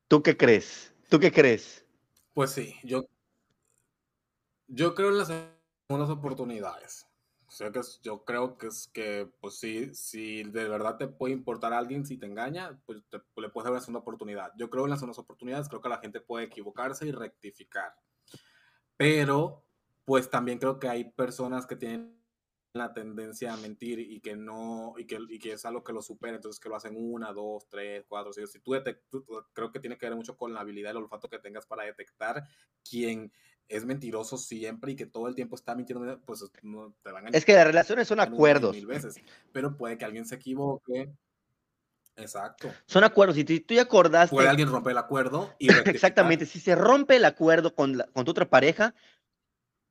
¿Tú 0.08 0.22
qué 0.22 0.36
crees? 0.36 0.92
¿Tú 1.08 1.18
qué 1.18 1.32
crees? 1.32 1.84
Pues 2.34 2.50
sí, 2.50 2.76
yo, 2.84 3.08
yo 4.68 4.94
creo 4.94 5.08
en 5.08 5.18
las 5.18 5.28
segundas 5.88 6.10
oportunidades. 6.10 7.05
Sea 7.56 7.72
que 7.72 7.80
yo 8.02 8.22
creo 8.22 8.58
que 8.58 8.66
es 8.66 8.86
que, 8.92 9.32
pues 9.40 9.58
sí, 9.58 9.94
si 9.94 10.42
de 10.42 10.68
verdad 10.68 10.98
te 10.98 11.08
puede 11.08 11.32
importar 11.32 11.72
a 11.72 11.78
alguien, 11.78 12.04
si 12.04 12.18
te 12.18 12.26
engaña, 12.26 12.78
pues 12.84 12.98
le 13.10 13.48
puedes 13.48 13.64
dar 13.64 13.72
una 13.72 13.80
segunda 13.80 14.00
oportunidad. 14.00 14.52
Yo 14.58 14.68
creo 14.68 14.84
en 14.84 14.90
las 14.90 14.98
segundas 14.98 15.18
oportunidades, 15.18 15.70
creo 15.70 15.80
que 15.80 15.88
la 15.88 15.96
gente 15.96 16.20
puede 16.20 16.44
equivocarse 16.44 17.06
y 17.06 17.12
rectificar. 17.12 17.94
Pero, 18.98 19.64
pues 20.04 20.28
también 20.28 20.58
creo 20.58 20.78
que 20.78 20.90
hay 20.90 21.04
personas 21.04 21.66
que 21.66 21.76
tienen 21.76 22.22
la 22.74 22.92
tendencia 22.92 23.54
a 23.54 23.56
mentir 23.56 24.00
y 24.00 24.20
que 24.20 24.36
no, 24.36 24.92
y 24.98 25.06
que, 25.06 25.18
y 25.26 25.38
que 25.38 25.52
es 25.52 25.64
algo 25.64 25.82
que 25.82 25.94
lo 25.94 26.02
supera, 26.02 26.36
entonces 26.36 26.60
que 26.60 26.68
lo 26.68 26.76
hacen 26.76 26.94
una, 26.94 27.32
dos, 27.32 27.70
tres, 27.70 28.04
cuatro, 28.06 28.34
seis. 28.34 28.52
Si 28.52 28.60
tú, 28.60 28.74
creo 29.54 29.72
que 29.72 29.80
tiene 29.80 29.96
que 29.96 30.04
ver 30.04 30.14
mucho 30.14 30.36
con 30.36 30.52
la 30.52 30.60
habilidad 30.60 30.90
y 30.90 30.98
el 30.98 31.04
olfato 31.04 31.30
que 31.30 31.38
tengas 31.38 31.64
para 31.64 31.84
detectar 31.84 32.46
quién 32.86 33.32
es 33.68 33.84
mentiroso 33.84 34.38
siempre 34.38 34.92
y 34.92 34.96
que 34.96 35.06
todo 35.06 35.28
el 35.28 35.34
tiempo 35.34 35.56
está 35.56 35.74
mintiendo, 35.74 36.20
pues 36.24 36.44
no 36.62 36.94
te 37.02 37.12
van 37.12 37.26
a 37.26 37.30
Es 37.30 37.44
que 37.44 37.54
las 37.54 37.66
relaciones 37.66 38.08
son 38.08 38.20
acuerdos. 38.20 38.74
Mil 38.74 38.86
veces, 38.86 39.16
pero 39.52 39.76
puede 39.76 39.98
que 39.98 40.04
alguien 40.04 40.26
se 40.26 40.36
equivoque. 40.36 41.12
Exacto. 42.16 42.72
Son 42.86 43.04
acuerdos. 43.04 43.36
Si 43.36 43.44
tú, 43.44 43.74
ya 43.74 43.82
acordaste. 43.82 44.34
Puede 44.34 44.48
alguien 44.48 44.70
romper 44.70 44.92
el 44.92 44.98
acuerdo 44.98 45.54
y. 45.58 45.68
Exactamente. 45.86 46.46
Si 46.46 46.60
se 46.60 46.74
rompe 46.74 47.16
el 47.16 47.24
acuerdo 47.24 47.74
con, 47.74 48.02
con 48.12 48.24
tu 48.24 48.30
otra 48.30 48.48
pareja, 48.48 48.94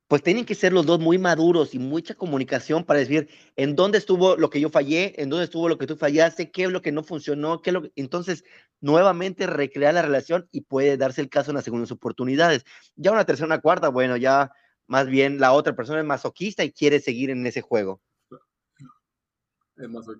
pues 0.08 0.22
tienen 0.22 0.44
que 0.44 0.54
ser 0.54 0.72
los 0.72 0.86
dos 0.86 1.00
muy 1.00 1.18
maduros 1.18 1.74
y 1.74 1.78
mucha 1.78 2.14
comunicación 2.14 2.84
para 2.84 3.00
decir 3.00 3.28
en 3.56 3.74
dónde 3.74 3.98
estuvo 3.98 4.36
lo 4.36 4.50
que 4.50 4.60
yo 4.60 4.70
fallé, 4.70 5.20
en 5.20 5.30
dónde 5.30 5.44
estuvo 5.44 5.68
lo 5.68 5.78
que 5.78 5.86
tú 5.86 5.96
fallaste, 5.96 6.50
qué 6.50 6.64
es 6.64 6.70
lo 6.70 6.80
que 6.80 6.92
no 6.92 7.02
funcionó, 7.02 7.60
qué 7.60 7.70
es 7.70 7.74
lo 7.74 7.82
que... 7.82 7.92
Entonces, 7.96 8.44
nuevamente 8.80 9.46
recrear 9.46 9.94
la 9.94 10.02
relación 10.02 10.48
y 10.52 10.60
puede 10.60 10.96
darse 10.96 11.20
el 11.20 11.28
caso 11.28 11.50
en 11.50 11.56
las 11.56 11.64
segundas 11.64 11.90
oportunidades. 11.90 12.64
Ya 12.94 13.10
una 13.10 13.24
tercera, 13.24 13.46
una 13.46 13.60
cuarta, 13.60 13.88
bueno, 13.88 14.16
ya 14.16 14.52
más 14.86 15.06
bien 15.08 15.40
la 15.40 15.52
otra 15.52 15.74
persona 15.74 16.00
es 16.00 16.06
masoquista 16.06 16.62
y 16.62 16.72
quiere 16.72 17.00
seguir 17.00 17.30
en 17.30 17.44
ese 17.44 17.60
juego. 17.60 18.00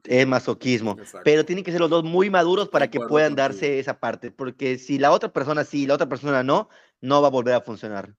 Es 0.04 0.26
masoquismo. 0.26 0.96
Pero 1.24 1.44
tienen 1.44 1.64
que 1.64 1.70
ser 1.70 1.80
los 1.80 1.90
dos 1.90 2.02
muy 2.02 2.28
maduros 2.28 2.68
para 2.68 2.90
que 2.90 2.98
puedan 3.00 3.36
darse 3.36 3.78
esa 3.78 4.00
parte, 4.00 4.32
porque 4.32 4.78
si 4.78 4.98
la 4.98 5.12
otra 5.12 5.32
persona 5.32 5.64
sí 5.64 5.82
y 5.82 5.86
la 5.86 5.94
otra 5.94 6.08
persona 6.08 6.42
no, 6.42 6.68
no 7.00 7.22
va 7.22 7.28
a 7.28 7.30
volver 7.30 7.54
a 7.54 7.60
funcionar. 7.60 8.16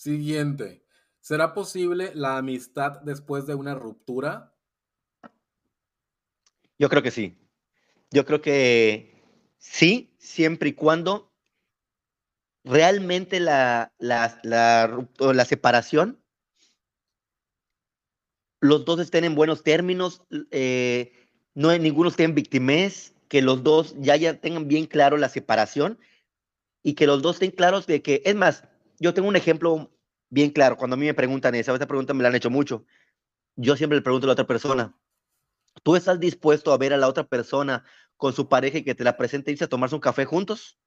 Siguiente. 0.00 0.82
¿Será 1.20 1.52
posible 1.52 2.12
la 2.14 2.38
amistad 2.38 3.02
después 3.02 3.46
de 3.46 3.54
una 3.54 3.74
ruptura? 3.74 4.56
Yo 6.78 6.88
creo 6.88 7.02
que 7.02 7.10
sí. 7.10 7.36
Yo 8.10 8.24
creo 8.24 8.40
que 8.40 9.22
sí, 9.58 10.14
siempre 10.16 10.70
y 10.70 10.72
cuando 10.72 11.30
realmente 12.64 13.40
la, 13.40 13.92
la, 13.98 14.40
la, 14.42 15.44
separación, 15.44 16.18
los 18.60 18.86
dos 18.86 19.00
estén 19.00 19.24
en 19.24 19.34
buenos 19.34 19.62
términos, 19.62 20.22
eh, 20.50 21.12
no 21.52 21.76
ninguno 21.76 22.08
esté 22.08 22.24
en 22.24 22.34
victimez, 22.34 23.12
que 23.28 23.42
los 23.42 23.62
dos 23.62 23.94
ya, 23.98 24.16
ya 24.16 24.40
tengan 24.40 24.66
bien 24.66 24.86
claro 24.86 25.18
la 25.18 25.28
separación 25.28 25.98
y 26.82 26.94
que 26.94 27.06
los 27.06 27.20
dos 27.20 27.36
estén 27.36 27.50
claros 27.50 27.86
de 27.86 28.00
que, 28.00 28.22
es 28.24 28.34
más, 28.34 28.64
yo 29.00 29.14
tengo 29.14 29.28
un 29.28 29.36
ejemplo 29.36 29.90
bien 30.28 30.50
claro. 30.50 30.76
Cuando 30.76 30.94
a 30.94 30.96
mí 30.96 31.06
me 31.06 31.14
preguntan 31.14 31.54
esa, 31.56 31.72
esta 31.72 31.88
pregunta 31.88 32.14
me 32.14 32.22
la 32.22 32.28
han 32.28 32.36
hecho 32.36 32.50
mucho. 32.50 32.84
Yo 33.56 33.76
siempre 33.76 33.96
le 33.96 34.02
pregunto 34.02 34.26
a 34.26 34.28
la 34.28 34.34
otra 34.34 34.46
persona, 34.46 34.96
¿tú 35.82 35.96
estás 35.96 36.20
dispuesto 36.20 36.72
a 36.72 36.78
ver 36.78 36.92
a 36.92 36.96
la 36.96 37.08
otra 37.08 37.24
persona 37.24 37.84
con 38.16 38.32
su 38.32 38.48
pareja 38.48 38.78
y 38.78 38.84
que 38.84 38.94
te 38.94 39.02
la 39.02 39.16
presente 39.16 39.50
y 39.50 39.54
irse 39.54 39.64
a 39.64 39.68
tomarse 39.68 39.96
un 39.96 40.00
café 40.00 40.24
juntos? 40.24 40.78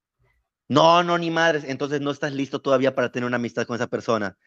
No, 0.69 1.03
no, 1.03 1.17
ni 1.17 1.31
madres. 1.31 1.63
Entonces 1.65 1.99
no 1.99 2.11
estás 2.11 2.33
listo 2.33 2.61
todavía 2.61 2.95
para 2.95 3.11
tener 3.11 3.27
una 3.27 3.35
amistad 3.35 3.65
con 3.65 3.75
esa 3.75 3.87
persona. 3.87 4.37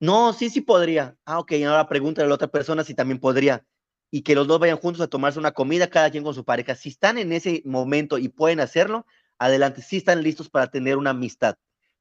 No, 0.00 0.32
sí, 0.32 0.50
sí 0.50 0.60
podría. 0.60 1.16
Ah, 1.24 1.38
ok, 1.38 1.52
ahora 1.66 1.88
pregúntale 1.88 2.26
a 2.26 2.28
la 2.28 2.34
otra 2.34 2.48
persona 2.48 2.82
si 2.82 2.94
también 2.94 3.20
podría. 3.20 3.64
Y 4.10 4.22
que 4.22 4.34
los 4.34 4.46
dos 4.46 4.58
vayan 4.58 4.78
juntos 4.78 5.02
a 5.02 5.08
tomarse 5.08 5.38
una 5.38 5.52
comida, 5.52 5.88
cada 5.88 6.10
quien 6.10 6.24
con 6.24 6.34
su 6.34 6.44
pareja. 6.44 6.74
Si 6.74 6.88
están 6.88 7.18
en 7.18 7.32
ese 7.32 7.62
momento 7.64 8.18
y 8.18 8.28
pueden 8.28 8.60
hacerlo, 8.60 9.06
adelante, 9.38 9.82
sí 9.82 9.98
están 9.98 10.22
listos 10.22 10.48
para 10.48 10.70
tener 10.70 10.96
una 10.96 11.10
amistad. 11.10 11.56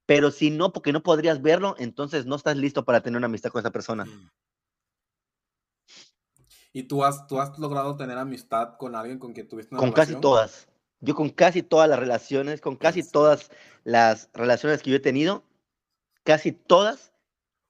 Pero 0.06 0.32
si 0.32 0.52
no, 0.52 0.72
porque 0.72 0.94
no 0.94 1.02
podrías 1.02 1.42
verlo, 1.42 1.76
entonces 1.80 2.26
no 2.26 2.36
estás 2.36 2.58
listo 2.58 2.86
para 2.86 3.02
tener 3.02 3.18
una 3.18 3.26
amistad 3.26 3.52
con 3.52 3.60
esa 3.60 3.72
persona. 3.72 4.06
Mm. 4.06 4.30
¿Y 6.74 6.84
tú 6.84 7.04
has, 7.04 7.26
tú 7.28 7.40
has 7.40 7.58
logrado 7.58 7.96
tener 7.96 8.18
amistad 8.18 8.76
con 8.78 8.96
alguien 8.96 9.18
con 9.18 9.34
quien 9.34 9.48
tuviste 9.48 9.74
una 9.74 9.80
Con 9.80 9.94
casi 9.94 10.16
todas. 10.16 10.68
Yo 11.00 11.16
con 11.16 11.30
casi 11.30 11.64
todas 11.64 11.90
las 11.90 12.00
relaciones, 12.00 12.62
con 12.62 12.76
casi 12.76 13.02
todas 13.02 13.50
las 13.84 14.30
relaciones 14.34 14.82
que 14.82 14.90
yo 14.90 14.98
he 14.98 15.00
tenido, 15.00 15.44
casi 16.24 16.52
todas 16.52 17.14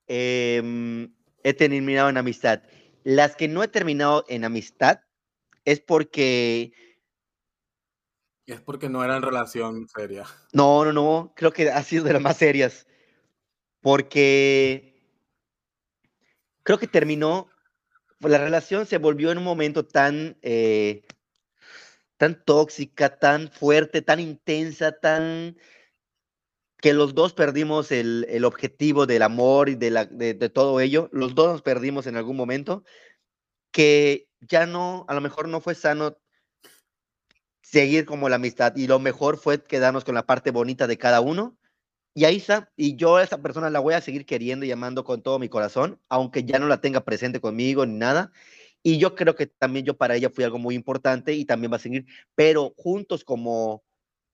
em, 0.08 1.14
he 1.44 1.54
terminado 1.54 2.10
en 2.10 2.18
amistad. 2.18 2.64
Las 3.04 3.36
que 3.36 3.48
no 3.48 3.62
he 3.62 3.68
terminado 3.68 4.26
en 4.28 4.44
amistad 4.44 5.02
es 5.66 5.80
porque 5.82 6.74
es 8.54 8.62
porque 8.62 8.90
no 8.90 9.04
era 9.04 9.16
en 9.18 9.24
relación 9.24 9.88
seria. 9.88 10.26
No, 10.54 10.86
no, 10.86 10.94
no. 10.94 11.34
Creo 11.36 11.52
que 11.52 11.70
ha 11.70 11.82
sido 11.84 12.04
de 12.04 12.14
las 12.14 12.22
más 12.22 12.38
serias. 12.38 12.88
Porque 13.82 15.02
creo 16.64 16.78
que 16.78 16.88
terminó. 16.88 17.50
La 18.20 18.38
relación 18.38 18.86
se 18.86 18.98
volvió 18.98 19.32
en 19.32 19.38
un 19.38 19.44
momento 19.44 19.86
tan, 19.86 20.38
eh, 20.42 21.06
tan 22.18 22.44
tóxica, 22.44 23.20
tan 23.20 23.52
fuerte, 23.52 24.02
tan 24.02 24.20
intensa, 24.20 24.94
tan 24.94 25.58
que 26.78 26.94
los 26.94 27.16
dos 27.16 27.34
perdimos 27.34 27.92
el, 27.92 28.26
el 28.30 28.46
objetivo 28.46 29.06
del 29.06 29.24
amor 29.24 29.70
y 29.70 29.76
de, 29.76 29.92
la, 29.92 30.06
de, 30.06 30.36
todo 30.50 30.80
ello. 30.80 31.10
Los 31.12 31.36
dos 31.36 31.52
nos 31.52 31.62
perdimos 31.62 32.08
en 32.08 32.16
algún 32.16 32.38
momento. 32.38 32.84
Que 33.72 34.30
ya 34.40 34.66
no, 34.66 35.06
a 35.08 35.14
lo 35.16 35.22
mejor 35.22 35.48
no 35.48 35.62
fue 35.62 35.76
sano 35.76 36.18
seguir 37.66 38.06
como 38.06 38.30
la 38.30 38.36
amistad. 38.38 38.76
Y 38.76 38.88
lo 38.88 39.00
mejor 39.00 39.38
fue 39.38 39.64
quedarnos 39.64 40.06
con 40.06 40.16
la 40.16 40.26
parte 40.26 40.52
bonita 40.52 40.88
de 40.88 40.98
cada 40.98 41.22
uno. 41.22 41.58
Y 42.14 42.26
ahí 42.26 42.38
está. 42.38 42.72
Y 42.78 42.96
yo 42.96 43.18
a 43.18 43.24
esa 43.24 43.42
persona 43.42 43.70
la 43.70 43.80
voy 43.80 43.94
a 43.96 44.02
seguir 44.02 44.26
queriendo 44.26 44.66
y 44.66 44.72
amando 44.72 45.04
con 45.04 45.22
todo 45.22 45.40
mi 45.40 45.50
corazón, 45.50 46.00
aunque 46.10 46.46
ya 46.46 46.60
no 46.60 46.68
la 46.68 46.82
tenga 46.82 47.04
presente 47.04 47.42
conmigo 47.42 47.86
ni 47.86 47.96
nada. 47.96 48.32
Y 48.84 49.00
yo 49.00 49.16
creo 49.16 49.36
que 49.36 49.48
también 49.48 49.86
yo 49.86 49.98
para 49.98 50.16
ella 50.16 50.30
fui 50.30 50.44
algo 50.44 50.60
muy 50.60 50.76
importante 50.76 51.34
y 51.34 51.46
también 51.46 51.72
va 51.72 51.78
a 51.78 51.80
seguir. 51.80 52.06
Pero 52.36 52.74
juntos 52.78 53.26
como, 53.26 53.84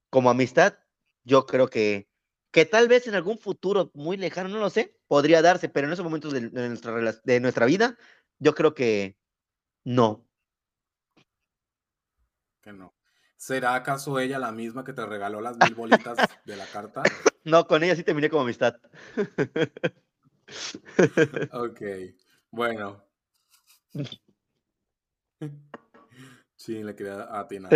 como 0.10 0.30
amistad, 0.30 0.76
yo 1.24 1.46
creo 1.46 1.70
que, 1.70 2.10
que 2.52 2.66
tal 2.66 2.88
vez 2.88 3.08
en 3.08 3.16
algún 3.16 3.38
futuro 3.38 3.92
muy 3.94 4.18
lejano, 4.18 4.50
no 4.50 4.60
lo 4.60 4.70
sé, 4.70 4.98
podría 5.08 5.42
darse, 5.42 5.70
pero 5.70 5.88
en 5.88 5.94
esos 5.94 6.06
momentos 6.06 6.34
de, 6.34 6.42
nuestra, 6.52 7.14
de 7.24 7.40
nuestra 7.40 7.66
vida, 7.66 7.98
yo 8.40 8.54
creo 8.56 8.74
que 8.74 9.18
no. 9.84 10.28
Que 12.62 12.74
no. 12.74 12.94
¿Será 13.42 13.74
acaso 13.74 14.20
ella 14.20 14.38
la 14.38 14.52
misma 14.52 14.84
que 14.84 14.94
te 14.94 15.04
regaló 15.04 15.42
las 15.42 15.58
mil 15.58 15.74
bolitas 15.74 16.16
de 16.46 16.56
la 16.56 16.68
carta? 16.68 17.02
No, 17.44 17.66
con 17.66 17.84
ella 17.84 17.96
sí 17.96 18.04
terminé 18.04 18.30
como 18.30 18.44
amistad. 18.44 18.76
ok, 21.52 21.82
bueno. 22.52 23.04
Sí, 26.56 26.84
le 26.84 26.96
quería 26.96 27.36
atinar. 27.36 27.72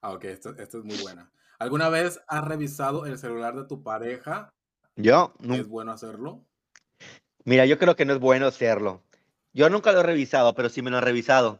Ah, 0.00 0.12
ok, 0.12 0.24
esto, 0.26 0.54
es 0.56 0.72
muy 0.84 0.96
buena. 1.02 1.32
¿Alguna 1.58 1.88
vez 1.88 2.20
has 2.28 2.44
revisado 2.44 3.06
el 3.06 3.18
celular 3.18 3.56
de 3.56 3.64
tu 3.64 3.82
pareja? 3.82 4.48
Yo, 4.94 5.34
no. 5.40 5.56
¿Es 5.56 5.66
bueno 5.66 5.90
hacerlo? 5.90 6.46
Mira, 7.42 7.66
yo 7.66 7.76
creo 7.76 7.96
que 7.96 8.04
no 8.04 8.12
es 8.12 8.20
bueno 8.20 8.46
hacerlo. 8.46 9.02
Yo 9.52 9.68
nunca 9.68 9.90
lo 9.90 9.98
he 9.98 10.04
revisado, 10.04 10.54
pero 10.54 10.68
sí 10.68 10.80
me 10.80 10.92
lo 10.92 10.98
he 10.98 11.00
revisado. 11.00 11.58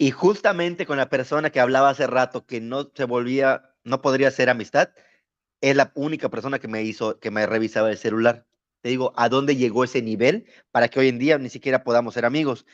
Y 0.00 0.12
justamente 0.12 0.86
con 0.86 0.96
la 0.96 1.10
persona 1.10 1.50
que 1.50 1.60
hablaba 1.60 1.90
hace 1.90 2.06
rato 2.06 2.46
que 2.46 2.58
no 2.62 2.90
se 2.94 3.04
volvía, 3.04 3.74
no 3.84 4.00
podría 4.00 4.30
ser 4.30 4.48
amistad, 4.48 4.88
es 5.60 5.76
la 5.76 5.92
única 5.94 6.30
persona 6.30 6.58
que 6.58 6.68
me 6.68 6.82
hizo, 6.82 7.20
que 7.20 7.30
me 7.30 7.44
revisaba 7.44 7.90
el 7.90 7.98
celular. 7.98 8.46
Te 8.80 8.88
digo, 8.88 9.12
¿a 9.14 9.28
dónde 9.28 9.56
llegó 9.56 9.84
ese 9.84 10.00
nivel 10.00 10.46
para 10.70 10.88
que 10.88 11.00
hoy 11.00 11.08
en 11.08 11.18
día 11.18 11.36
ni 11.36 11.50
siquiera 11.50 11.84
podamos 11.84 12.14
ser 12.14 12.24
amigos? 12.24 12.64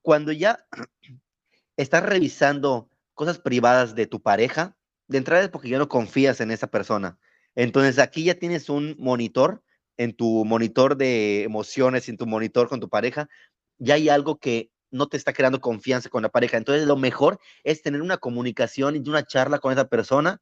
Cuando 0.00 0.32
ya 0.32 0.66
estás 1.76 2.02
revisando 2.02 2.88
cosas 3.12 3.38
privadas 3.38 3.94
de 3.94 4.06
tu 4.06 4.22
pareja, 4.22 4.74
de 5.06 5.18
entrada 5.18 5.42
es 5.42 5.50
porque 5.50 5.68
ya 5.68 5.76
no 5.76 5.90
confías 5.90 6.40
en 6.40 6.50
esa 6.50 6.68
persona. 6.68 7.18
Entonces 7.56 7.98
aquí 7.98 8.24
ya 8.24 8.36
tienes 8.36 8.70
un 8.70 8.96
monitor, 8.98 9.62
en 9.98 10.14
tu 10.14 10.46
monitor 10.46 10.96
de 10.96 11.42
emociones, 11.42 12.08
en 12.08 12.16
tu 12.16 12.26
monitor 12.26 12.70
con 12.70 12.80
tu 12.80 12.88
pareja, 12.88 13.28
ya 13.76 13.96
hay 13.96 14.08
algo 14.08 14.38
que 14.38 14.70
no 14.90 15.08
te 15.08 15.16
está 15.16 15.32
creando 15.32 15.60
confianza 15.60 16.08
con 16.08 16.22
la 16.22 16.28
pareja. 16.28 16.56
Entonces, 16.56 16.86
lo 16.86 16.96
mejor 16.96 17.38
es 17.64 17.82
tener 17.82 18.02
una 18.02 18.18
comunicación 18.18 18.96
y 18.96 19.08
una 19.08 19.24
charla 19.24 19.58
con 19.58 19.72
esa 19.72 19.88
persona 19.88 20.40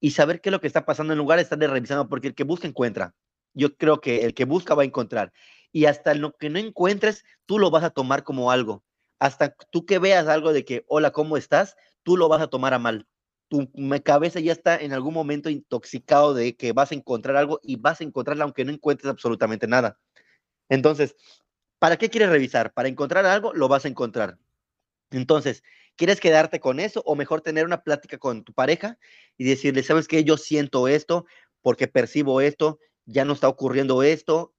y 0.00 0.10
saber 0.10 0.40
qué 0.40 0.50
es 0.50 0.52
lo 0.52 0.60
que 0.60 0.66
está 0.66 0.84
pasando 0.84 1.12
en 1.12 1.18
lugar 1.18 1.38
de 1.38 1.44
estar 1.44 1.58
revisando, 1.58 2.08
porque 2.08 2.28
el 2.28 2.34
que 2.34 2.44
busca 2.44 2.68
encuentra. 2.68 3.14
Yo 3.54 3.76
creo 3.76 4.00
que 4.00 4.24
el 4.24 4.34
que 4.34 4.44
busca 4.44 4.74
va 4.74 4.82
a 4.82 4.86
encontrar. 4.86 5.32
Y 5.72 5.86
hasta 5.86 6.14
lo 6.14 6.36
que 6.36 6.50
no 6.50 6.58
encuentres, 6.58 7.24
tú 7.46 7.58
lo 7.58 7.70
vas 7.70 7.84
a 7.84 7.90
tomar 7.90 8.22
como 8.22 8.50
algo. 8.50 8.84
Hasta 9.18 9.54
tú 9.70 9.86
que 9.86 9.98
veas 9.98 10.28
algo 10.28 10.52
de 10.52 10.64
que, 10.64 10.84
hola, 10.88 11.10
¿cómo 11.10 11.36
estás? 11.36 11.76
Tú 12.02 12.16
lo 12.16 12.28
vas 12.28 12.42
a 12.42 12.48
tomar 12.48 12.74
a 12.74 12.78
mal. 12.78 13.06
Tu 13.48 13.70
cabeza 14.04 14.40
ya 14.40 14.52
está 14.52 14.76
en 14.76 14.92
algún 14.92 15.14
momento 15.14 15.48
intoxicado 15.48 16.34
de 16.34 16.56
que 16.56 16.72
vas 16.72 16.92
a 16.92 16.94
encontrar 16.94 17.36
algo 17.36 17.60
y 17.62 17.76
vas 17.76 18.00
a 18.00 18.04
encontrarla 18.04 18.44
aunque 18.44 18.64
no 18.64 18.72
encuentres 18.72 19.10
absolutamente 19.10 19.66
nada. 19.66 19.98
Entonces, 20.68 21.14
¿Para 21.84 21.98
qué 21.98 22.08
quieres 22.08 22.30
revisar? 22.30 22.72
Para 22.72 22.88
encontrar 22.88 23.26
algo, 23.26 23.52
lo 23.52 23.68
vas 23.68 23.84
a 23.84 23.88
encontrar. 23.88 24.38
Entonces, 25.10 25.62
¿quieres 25.96 26.18
quedarte 26.18 26.58
con 26.58 26.80
eso 26.80 27.02
o 27.04 27.14
mejor 27.14 27.42
tener 27.42 27.66
una 27.66 27.82
plática 27.82 28.16
con 28.16 28.42
tu 28.42 28.54
pareja 28.54 28.98
y 29.36 29.44
decirle, 29.44 29.82
sabes 29.82 30.08
qué, 30.08 30.24
yo 30.24 30.38
siento 30.38 30.88
esto 30.88 31.26
porque 31.60 31.86
percibo 31.86 32.40
esto, 32.40 32.78
ya 33.04 33.26
no 33.26 33.34
está 33.34 33.48
ocurriendo 33.48 34.02
esto, 34.02 34.54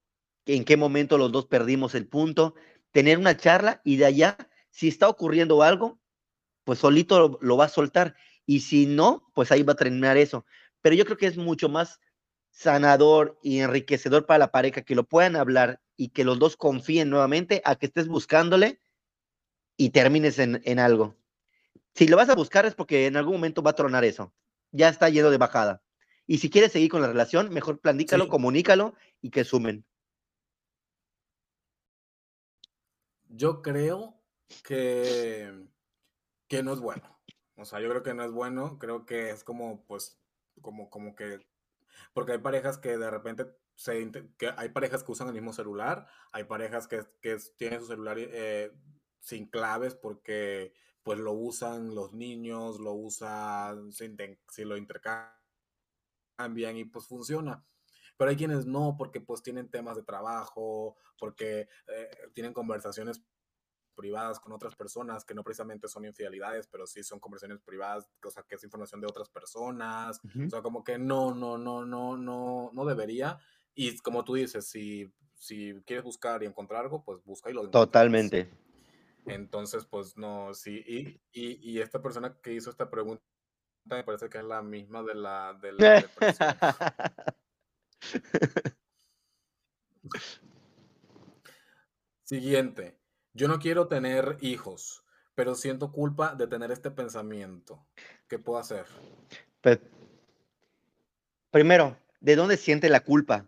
en 0.46 0.66
qué 0.66 0.78
momento 0.78 1.18
los 1.18 1.32
dos 1.32 1.48
perdimos 1.48 1.96
el 1.96 2.08
punto? 2.08 2.54
Tener 2.92 3.18
una 3.18 3.36
charla 3.36 3.82
y 3.84 3.96
de 3.96 4.06
allá, 4.06 4.38
si 4.70 4.88
está 4.88 5.10
ocurriendo 5.10 5.64
algo, 5.64 5.98
pues 6.64 6.78
solito 6.78 7.18
lo, 7.18 7.40
lo 7.42 7.58
va 7.58 7.66
a 7.66 7.70
soltar. 7.70 8.16
Y 8.46 8.60
si 8.60 8.86
no, 8.86 9.32
pues 9.34 9.52
ahí 9.52 9.64
va 9.64 9.74
a 9.74 9.78
terminar 9.78 10.16
eso. 10.16 10.46
Pero 10.84 10.96
yo 10.96 11.06
creo 11.06 11.18
que 11.18 11.26
es 11.26 11.38
mucho 11.38 11.70
más 11.70 12.00
sanador 12.56 13.38
y 13.44 13.60
enriquecedor 13.60 14.26
para 14.26 14.40
la 14.40 14.52
pareja 14.52 14.82
que 14.82 14.96
lo 14.96 15.04
puedan 15.04 15.36
hablar 15.36 15.82
y 15.98 16.10
que 16.10 16.24
los 16.24 16.40
dos 16.40 16.56
confíen 16.56 17.10
nuevamente 17.10 17.62
a 17.66 17.76
que 17.76 17.86
estés 17.88 18.08
buscándole 18.08 18.80
y 19.76 19.90
termines 19.90 20.40
en, 20.40 20.80
algo. 20.80 21.18
Si 21.94 22.08
lo 22.08 22.16
vas 22.16 22.30
a 22.30 22.36
buscar 22.36 22.66
es 22.66 22.74
porque 22.74 23.08
en 23.08 23.18
algún 23.18 23.36
momento 23.36 23.62
va 23.62 23.72
a 23.72 23.76
tronar 23.76 24.06
eso. 24.06 24.34
Ya 24.72 24.88
está 24.88 25.10
lleno 25.10 25.32
de 25.32 25.38
bajada. 25.38 25.84
Y 26.28 26.38
si 26.38 26.50
quieres 26.50 26.72
seguir 26.72 26.90
con 26.90 27.02
la 27.02 27.10
relación, 27.10 27.54
mejor 27.54 27.82
planícalo, 27.82 28.30
comunícalo 28.30 28.96
y 29.22 29.32
que 29.32 29.44
sumen. 29.44 29.86
Yo 33.28 33.62
creo 33.62 34.18
que, 34.64 35.52
que 36.48 36.64
no 36.64 36.72
es 36.72 36.80
bueno. 36.80 37.20
O 37.58 37.66
sea, 37.66 37.82
yo 37.82 37.90
creo 37.90 38.02
que 38.02 38.14
no 38.14 38.24
es 38.24 38.32
bueno. 38.32 38.80
Creo 38.80 39.06
que 39.06 39.30
es 39.30 39.44
como, 39.44 39.84
pues, 39.88 40.18
como, 40.62 40.90
como 40.90 41.16
que. 41.16 41.46
Porque 42.14 42.34
hay 42.34 42.38
parejas 42.40 42.78
que 42.78 42.98
de 42.98 43.10
repente 43.10 43.46
que 44.38 44.54
hay 44.56 44.70
parejas 44.70 45.04
que 45.04 45.12
usan 45.12 45.28
el 45.28 45.34
mismo 45.34 45.52
celular, 45.54 46.08
hay 46.32 46.46
parejas 46.46 46.88
que, 46.88 47.04
que 47.22 47.38
tienen 47.58 47.82
su 47.82 47.88
celular 47.88 48.18
eh, 48.18 48.72
sin 49.20 49.48
claves 49.48 49.96
porque 49.96 50.74
pues 51.04 51.20
lo 51.20 51.34
usan 51.34 51.94
los 51.94 52.14
niños, 52.14 52.80
lo 52.80 52.94
usan, 52.94 53.92
si, 53.92 54.08
lo 54.64 54.78
intercambian 54.78 55.38
y 56.78 56.86
pues 56.86 57.06
funciona. 57.06 57.64
Pero 58.18 58.30
hay 58.32 58.38
quienes 58.38 58.66
no, 58.66 58.96
porque 58.98 59.22
pues 59.22 59.44
tienen 59.44 59.70
temas 59.70 59.98
de 59.98 60.04
trabajo, 60.04 60.96
porque 61.20 61.68
eh, 61.88 62.10
tienen 62.34 62.54
conversaciones 62.54 63.22
privadas 63.96 64.40
con 64.40 64.52
otras 64.52 64.76
personas 64.76 65.26
que 65.26 65.34
no 65.34 65.44
precisamente 65.44 65.88
son 65.88 66.06
infidelidades, 66.06 66.68
pero 66.68 66.86
sí 66.86 67.04
son 67.04 67.20
conversaciones 67.20 67.64
privadas, 67.64 68.08
o 68.24 68.30
sea, 68.30 68.44
que 68.44 68.56
es 68.56 68.64
información 68.64 69.02
de 69.02 69.08
otras 69.08 69.30
personas, 69.30 70.20
o 70.24 70.50
sea, 70.50 70.62
como 70.62 70.84
que 70.84 71.00
no, 71.00 71.34
no, 71.34 71.58
no, 71.58 71.86
no, 71.86 72.18
no, 72.18 72.70
no 72.74 72.86
debería. 72.86 73.40
Y 73.74 73.98
como 74.00 74.24
tú 74.24 74.36
dices, 74.36 74.68
si, 74.68 75.12
si 75.34 75.74
quieres 75.86 76.04
buscar 76.04 76.44
y 76.44 76.46
encontrar 76.46 76.84
algo, 76.84 77.04
pues 77.04 77.24
busca 77.24 77.50
y 77.50 77.54
lo 77.54 77.70
Totalmente. 77.70 78.50
Entonces, 79.26 79.86
pues 79.86 80.18
no, 80.18 80.54
sí. 80.54 80.84
Y, 80.86 81.22
y, 81.32 81.72
y, 81.72 81.80
esta 81.80 82.02
persona 82.02 82.38
que 82.44 82.54
hizo 82.54 82.70
esta 82.70 82.92
pregunta 82.92 83.24
me 83.86 84.04
parece 84.04 84.30
que 84.30 84.38
es 84.40 84.44
la 84.44 84.62
misma 84.62 85.02
de 85.04 85.16
la, 85.16 85.54
de 85.62 85.74
la 85.74 86.02
depresión. 86.02 86.56
Siguiente. 92.24 93.00
Yo 93.36 93.50
no 93.50 93.60
quiero 93.60 93.90
tener 93.90 94.38
hijos, 94.40 95.04
pero 95.36 95.56
siento 95.56 95.92
culpa 95.92 96.36
de 96.36 96.48
tener 96.48 96.72
este 96.72 96.90
pensamiento. 96.90 97.86
¿Qué 98.30 98.40
puedo 98.40 98.58
hacer? 98.58 98.86
Pues, 99.60 99.80
primero, 101.52 101.98
¿de 102.22 102.38
dónde 102.38 102.56
siente 102.56 102.88
la 102.88 103.02
culpa? 103.02 103.46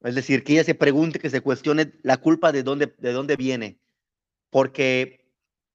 Es 0.00 0.14
decir, 0.14 0.44
que 0.44 0.54
ella 0.54 0.64
se 0.64 0.74
pregunte, 0.74 1.18
que 1.18 1.28
se 1.28 1.42
cuestione 1.42 1.92
la 2.02 2.16
culpa 2.16 2.52
de 2.52 2.62
dónde, 2.62 2.94
de 2.96 3.12
dónde 3.12 3.36
viene. 3.36 3.78
Porque, 4.48 5.30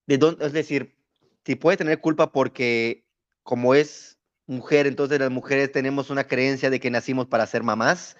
de 0.07 0.17
dónde, 0.17 0.47
es 0.47 0.53
decir, 0.53 0.97
si 1.45 1.55
puede 1.55 1.77
tener 1.77 2.01
culpa 2.01 2.31
porque 2.31 3.05
como 3.43 3.75
es 3.75 4.17
mujer, 4.47 4.87
entonces 4.87 5.19
las 5.19 5.29
mujeres 5.29 5.71
tenemos 5.71 6.09
una 6.09 6.23
creencia 6.23 6.71
de 6.71 6.79
que 6.79 6.89
nacimos 6.89 7.27
para 7.27 7.45
ser 7.45 7.61
mamás, 7.61 8.17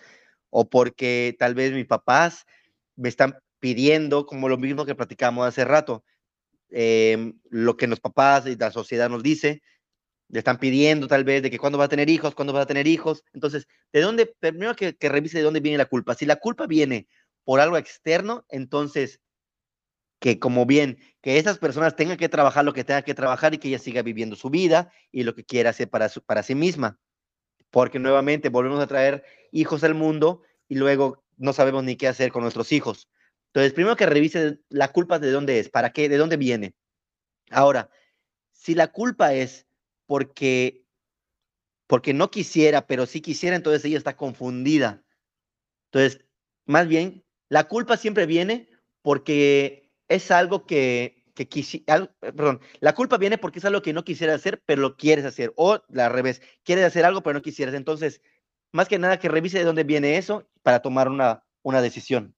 o 0.52 0.70
porque 0.70 1.36
tal 1.40 1.56
vez 1.56 1.74
mis 1.74 1.88
papás 1.88 2.46
me 2.96 3.10
están 3.10 3.40
pidiendo, 3.64 4.26
como 4.26 4.50
lo 4.50 4.58
mismo 4.58 4.86
que 4.86 4.94
platicamos 4.94 5.48
hace 5.48 5.64
rato, 5.64 6.04
em, 6.70 7.40
lo 7.50 7.78
que 7.78 7.88
los 7.88 8.02
papás 8.02 8.46
y 8.46 8.58
la 8.58 8.72
sociedad 8.72 9.10
nos 9.10 9.24
dice, 9.24 9.62
le 10.28 10.40
están 10.40 10.60
pidiendo 10.60 11.08
tal 11.08 11.24
vez 11.24 11.42
de 11.42 11.50
que 11.50 11.58
cuándo 11.58 11.78
va 11.78 11.86
a 11.86 11.88
tener 11.88 12.10
hijos, 12.10 12.36
cuándo 12.36 12.52
va 12.52 12.64
a 12.64 12.66
tener 12.66 12.88
hijos. 12.88 13.24
Entonces, 13.32 13.70
¿de 13.94 14.02
dónde? 14.02 14.26
Primero 14.26 14.76
que, 14.76 14.98
que 14.98 15.08
revise 15.08 15.38
de 15.38 15.46
dónde 15.46 15.62
viene 15.62 15.78
la 15.78 15.86
culpa. 15.86 16.14
Si 16.14 16.26
la 16.26 16.36
culpa 16.36 16.68
viene 16.68 17.08
por 17.46 17.62
algo 17.62 17.78
externo, 17.78 18.46
entonces 18.50 19.22
que 20.20 20.40
como 20.40 20.66
bien, 20.66 20.98
que 21.22 21.38
esas 21.38 21.58
personas 21.58 21.96
tengan 21.96 22.18
que 22.18 22.28
trabajar 22.28 22.66
lo 22.66 22.74
que 22.74 22.84
tengan 22.84 23.04
que 23.04 23.14
trabajar 23.14 23.54
y 23.54 23.60
que 23.60 23.70
ella 23.70 23.80
siga 23.80 24.02
viviendo 24.02 24.36
su 24.36 24.50
vida 24.50 24.92
y 25.10 25.24
lo 25.24 25.36
que 25.36 25.46
quiera 25.46 25.70
hacer 25.70 25.90
para, 25.90 26.10
para 26.26 26.44
sí 26.44 26.54
misma. 26.54 27.00
Porque 27.72 27.98
nuevamente 27.98 28.50
volvemos 28.50 28.82
a 28.82 28.88
traer 28.88 29.24
hijos 29.54 29.86
al 29.86 29.96
mundo 29.96 30.42
y 30.68 30.76
luego 30.76 31.24
no 31.38 31.54
sabemos 31.54 31.86
ni 31.86 31.96
qué 31.96 32.10
hacer 32.10 32.34
con 32.34 32.42
nuestros 32.42 32.74
hijos. 32.74 33.08
Entonces, 33.54 33.74
primero 33.74 33.96
que 33.96 34.08
revise 34.08 34.60
la 34.70 34.92
culpa 34.92 35.20
de 35.20 35.30
dónde 35.30 35.60
es, 35.60 35.70
para 35.70 35.92
qué, 35.92 36.10
de 36.10 36.18
dónde 36.18 36.38
viene. 36.38 36.74
Ahora, 37.52 37.92
si 38.52 38.74
la 38.74 38.88
culpa 38.92 39.36
es 39.36 39.68
porque, 40.08 40.88
porque 41.86 42.16
no 42.16 42.32
quisiera, 42.32 42.88
pero 42.88 43.06
sí 43.06 43.22
quisiera, 43.22 43.56
entonces 43.56 43.86
ella 43.86 44.00
está 44.00 44.18
confundida. 44.18 45.04
Entonces, 45.92 46.26
más 46.66 46.88
bien, 46.88 47.24
la 47.48 47.66
culpa 47.66 47.96
siempre 47.96 48.26
viene 48.26 48.70
porque 49.04 49.92
es 50.08 50.32
algo 50.32 50.66
que, 50.66 51.24
que 51.36 51.48
quisiera, 51.48 52.12
perdón, 52.20 52.60
la 52.80 52.96
culpa 52.96 53.20
viene 53.20 53.38
porque 53.38 53.60
es 53.60 53.66
algo 53.66 53.84
que 53.84 53.94
no 53.94 54.04
quisiera 54.04 54.34
hacer, 54.34 54.64
pero 54.66 54.82
lo 54.82 54.98
quieres 54.98 55.26
hacer, 55.26 55.54
o 55.58 55.80
la 55.90 56.10
revés, 56.10 56.42
quieres 56.64 56.86
hacer 56.86 57.06
algo, 57.06 57.22
pero 57.22 57.36
no 57.36 57.44
quisieras. 57.44 57.76
Entonces, 57.76 58.20
más 58.72 58.88
que 58.88 58.98
nada 58.98 59.20
que 59.20 59.30
revise 59.30 59.60
de 59.60 59.66
dónde 59.66 59.84
viene 59.84 60.18
eso 60.18 60.50
para 60.64 60.82
tomar 60.82 61.08
una, 61.08 61.44
una 61.62 61.84
decisión. 61.84 62.36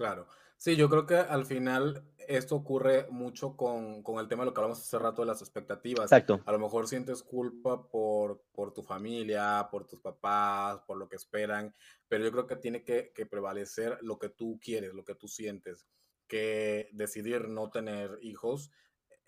Claro. 0.00 0.26
Sí, 0.56 0.76
yo 0.76 0.88
creo 0.88 1.04
que 1.04 1.16
al 1.16 1.44
final 1.44 2.02
esto 2.26 2.56
ocurre 2.56 3.06
mucho 3.10 3.54
con, 3.54 4.02
el 4.18 4.28
tema 4.28 4.44
de 4.44 4.46
lo 4.46 4.54
que 4.54 4.60
hablamos 4.60 4.80
hace 4.80 4.98
rato 4.98 5.20
de 5.20 5.26
las 5.26 5.42
expectativas. 5.42 6.04
Exacto. 6.04 6.40
A 6.46 6.52
lo 6.52 6.58
mejor 6.58 6.88
sientes 6.88 7.22
culpa 7.22 7.86
por, 7.86 8.42
por 8.54 8.72
tu 8.72 8.82
familia, 8.82 9.68
por 9.70 9.86
tus 9.86 10.00
papás, 10.00 10.80
por 10.86 10.96
lo 10.96 11.06
que 11.06 11.16
esperan, 11.16 11.74
pero 12.08 12.24
yo 12.24 12.32
creo 12.32 12.46
que 12.46 12.56
tiene 12.56 12.82
que, 12.82 13.12
prevalecer 13.30 13.98
lo 14.00 14.18
que 14.18 14.30
tú 14.30 14.58
quieres, 14.58 14.94
lo 14.94 15.04
que 15.04 15.14
tú 15.14 15.28
sientes. 15.28 15.86
Que 16.26 16.88
decidir 16.92 17.50
no 17.50 17.68
tener 17.68 18.18
hijos 18.22 18.70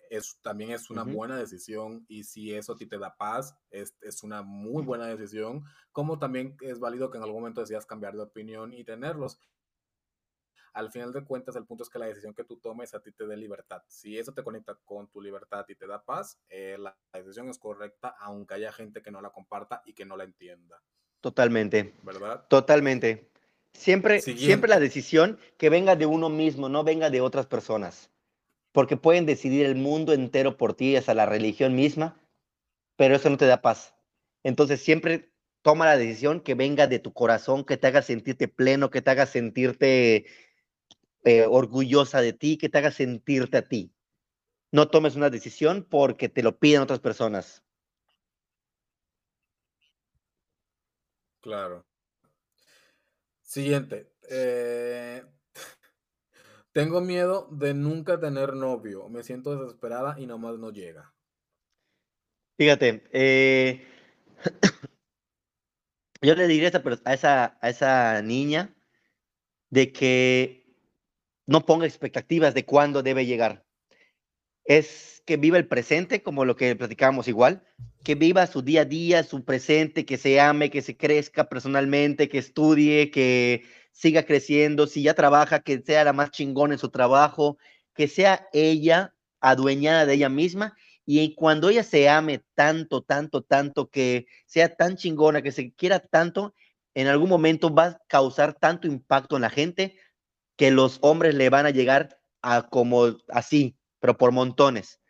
es, 0.09 0.39
también 0.41 0.71
es 0.71 0.89
una 0.89 1.03
buena 1.03 1.37
decisión 1.37 2.03
y 2.07 2.23
si 2.23 2.51
eso 2.51 2.73
a 2.73 2.77
ti 2.77 2.87
te 2.87 2.97
da 2.97 3.15
paz, 3.15 3.55
es, 3.69 3.95
es, 4.01 4.23
una 4.23 4.41
muy 4.41 4.81
buena 4.81 5.05
decisión, 5.05 5.65
como 5.91 6.17
también 6.17 6.57
es 6.61 6.79
válido 6.79 7.11
que 7.11 7.17
en 7.19 7.23
algún 7.25 7.41
momento 7.41 7.61
decidas 7.61 7.85
cambiar 7.85 8.15
de 8.15 8.23
opinión 8.23 8.73
y 8.73 8.83
tenerlos 8.83 9.37
al 10.73 10.91
final 10.91 11.13
de 11.13 11.23
cuentas 11.23 11.55
el 11.55 11.65
punto 11.65 11.83
es 11.83 11.89
que 11.89 11.99
la 11.99 12.07
decisión 12.07 12.33
que 12.33 12.43
tú 12.43 12.57
tomes 12.57 12.93
a 12.93 13.01
ti 13.01 13.11
te 13.11 13.25
dé 13.25 13.37
libertad. 13.37 13.81
Si 13.87 14.17
eso 14.17 14.33
te 14.33 14.43
conecta 14.43 14.75
con 14.85 15.07
tu 15.07 15.21
libertad 15.21 15.65
y 15.69 15.75
te 15.75 15.87
da 15.87 16.03
paz, 16.03 16.39
eh, 16.49 16.77
la 16.79 16.95
decisión 17.13 17.49
es 17.49 17.59
correcta, 17.59 18.15
aunque 18.19 18.55
haya 18.55 18.71
gente 18.71 19.01
que 19.01 19.11
no 19.11 19.21
la 19.21 19.29
comparta 19.29 19.81
y 19.85 19.93
que 19.93 20.05
no 20.05 20.17
la 20.17 20.23
entienda. 20.23 20.81
Totalmente. 21.21 21.93
¿Verdad? 22.03 22.45
Totalmente. 22.49 23.29
Siempre, 23.73 24.21
siempre 24.21 24.69
la 24.69 24.79
decisión 24.79 25.39
que 25.57 25.69
venga 25.69 25.95
de 25.95 26.05
uno 26.05 26.29
mismo, 26.29 26.69
no 26.69 26.83
venga 26.83 27.09
de 27.09 27.21
otras 27.21 27.45
personas. 27.45 28.11
Porque 28.71 28.97
pueden 28.97 29.25
decidir 29.25 29.65
el 29.65 29.75
mundo 29.75 30.13
entero 30.13 30.57
por 30.57 30.73
ti, 30.73 30.95
hasta 30.95 31.13
la 31.13 31.25
religión 31.25 31.75
misma, 31.75 32.19
pero 32.95 33.15
eso 33.15 33.29
no 33.29 33.37
te 33.37 33.45
da 33.45 33.61
paz. 33.61 33.95
Entonces 34.43 34.81
siempre 34.81 35.31
toma 35.61 35.85
la 35.85 35.97
decisión 35.97 36.41
que 36.41 36.55
venga 36.55 36.87
de 36.87 36.99
tu 36.99 37.13
corazón, 37.13 37.63
que 37.63 37.77
te 37.77 37.87
haga 37.87 38.01
sentirte 38.01 38.47
pleno, 38.47 38.89
que 38.89 39.01
te 39.01 39.11
haga 39.11 39.25
sentirte 39.25 40.25
eh, 41.23 41.45
orgullosa 41.47 42.21
de 42.21 42.33
ti, 42.33 42.57
que 42.57 42.69
te 42.69 42.77
haga 42.77 42.91
sentirte 42.91 43.57
a 43.57 43.67
ti. 43.67 43.93
No 44.71 44.89
tomes 44.89 45.15
una 45.15 45.29
decisión 45.29 45.85
porque 45.89 46.29
te 46.29 46.43
lo 46.43 46.57
piden 46.57 46.81
otras 46.81 46.99
personas. 46.99 47.63
Claro. 51.41 51.85
Siguiente. 53.41 54.11
Eh, 54.29 55.23
tengo 56.71 57.01
miedo 57.01 57.47
de 57.51 57.73
nunca 57.73 58.19
tener 58.19 58.55
novio. 58.55 59.09
Me 59.09 59.23
siento 59.23 59.55
desesperada 59.55 60.19
y 60.19 60.25
nomás 60.25 60.57
no 60.57 60.71
llega. 60.71 61.13
Fíjate, 62.57 63.03
eh, 63.11 63.85
yo 66.21 66.35
le 66.35 66.47
diría 66.47 66.71
a 67.05 67.13
esa, 67.13 67.57
a 67.61 67.69
esa 67.69 68.21
niña 68.21 68.75
de 69.69 69.91
que 69.91 70.62
no 71.45 71.65
ponga 71.65 71.85
expectativas 71.85 72.53
de 72.53 72.65
cuándo 72.65 73.03
debe 73.03 73.25
llegar. 73.25 73.65
Es 74.65 75.21
que 75.25 75.37
viva 75.37 75.57
el 75.57 75.67
presente, 75.67 76.21
como 76.21 76.45
lo 76.45 76.55
que 76.55 76.75
platicábamos 76.75 77.27
igual, 77.27 77.63
que 78.03 78.15
viva 78.15 78.47
su 78.47 78.61
día 78.61 78.81
a 78.81 78.85
día, 78.85 79.23
su 79.23 79.43
presente, 79.43 80.05
que 80.05 80.17
se 80.17 80.39
ame, 80.39 80.69
que 80.69 80.81
se 80.81 80.95
crezca 80.95 81.49
personalmente, 81.49 82.29
que 82.29 82.37
estudie, 82.37 83.11
que 83.11 83.63
siga 83.91 84.23
creciendo, 84.23 84.87
si 84.87 85.03
ya 85.03 85.13
trabaja, 85.13 85.59
que 85.59 85.81
sea 85.85 86.03
la 86.03 86.13
más 86.13 86.31
chingón 86.31 86.71
en 86.71 86.79
su 86.79 86.89
trabajo, 86.89 87.57
que 87.93 88.07
sea 88.07 88.47
ella 88.53 89.13
adueñada 89.39 90.05
de 90.05 90.13
ella 90.13 90.29
misma 90.29 90.75
y 91.05 91.35
cuando 91.35 91.69
ella 91.69 91.83
se 91.83 92.09
ame 92.09 92.43
tanto, 92.55 93.01
tanto, 93.01 93.41
tanto, 93.41 93.89
que 93.89 94.25
sea 94.45 94.73
tan 94.75 94.95
chingona, 94.95 95.41
que 95.41 95.51
se 95.51 95.73
quiera 95.73 95.99
tanto, 95.99 96.53
en 96.93 97.07
algún 97.07 97.29
momento 97.29 97.73
va 97.73 97.85
a 97.85 98.01
causar 98.07 98.53
tanto 98.53 98.87
impacto 98.87 99.35
en 99.35 99.41
la 99.41 99.49
gente 99.49 99.97
que 100.63 100.71
los 100.71 100.97
hombres 101.01 101.35
le 101.35 101.49
van 101.49 101.65
a 101.65 101.71
llegar 101.71 102.21
a 102.41 102.69
como 102.69 103.17
así, 103.27 103.75
pero 103.99 104.17
por 104.17 104.31
montones. 104.31 105.01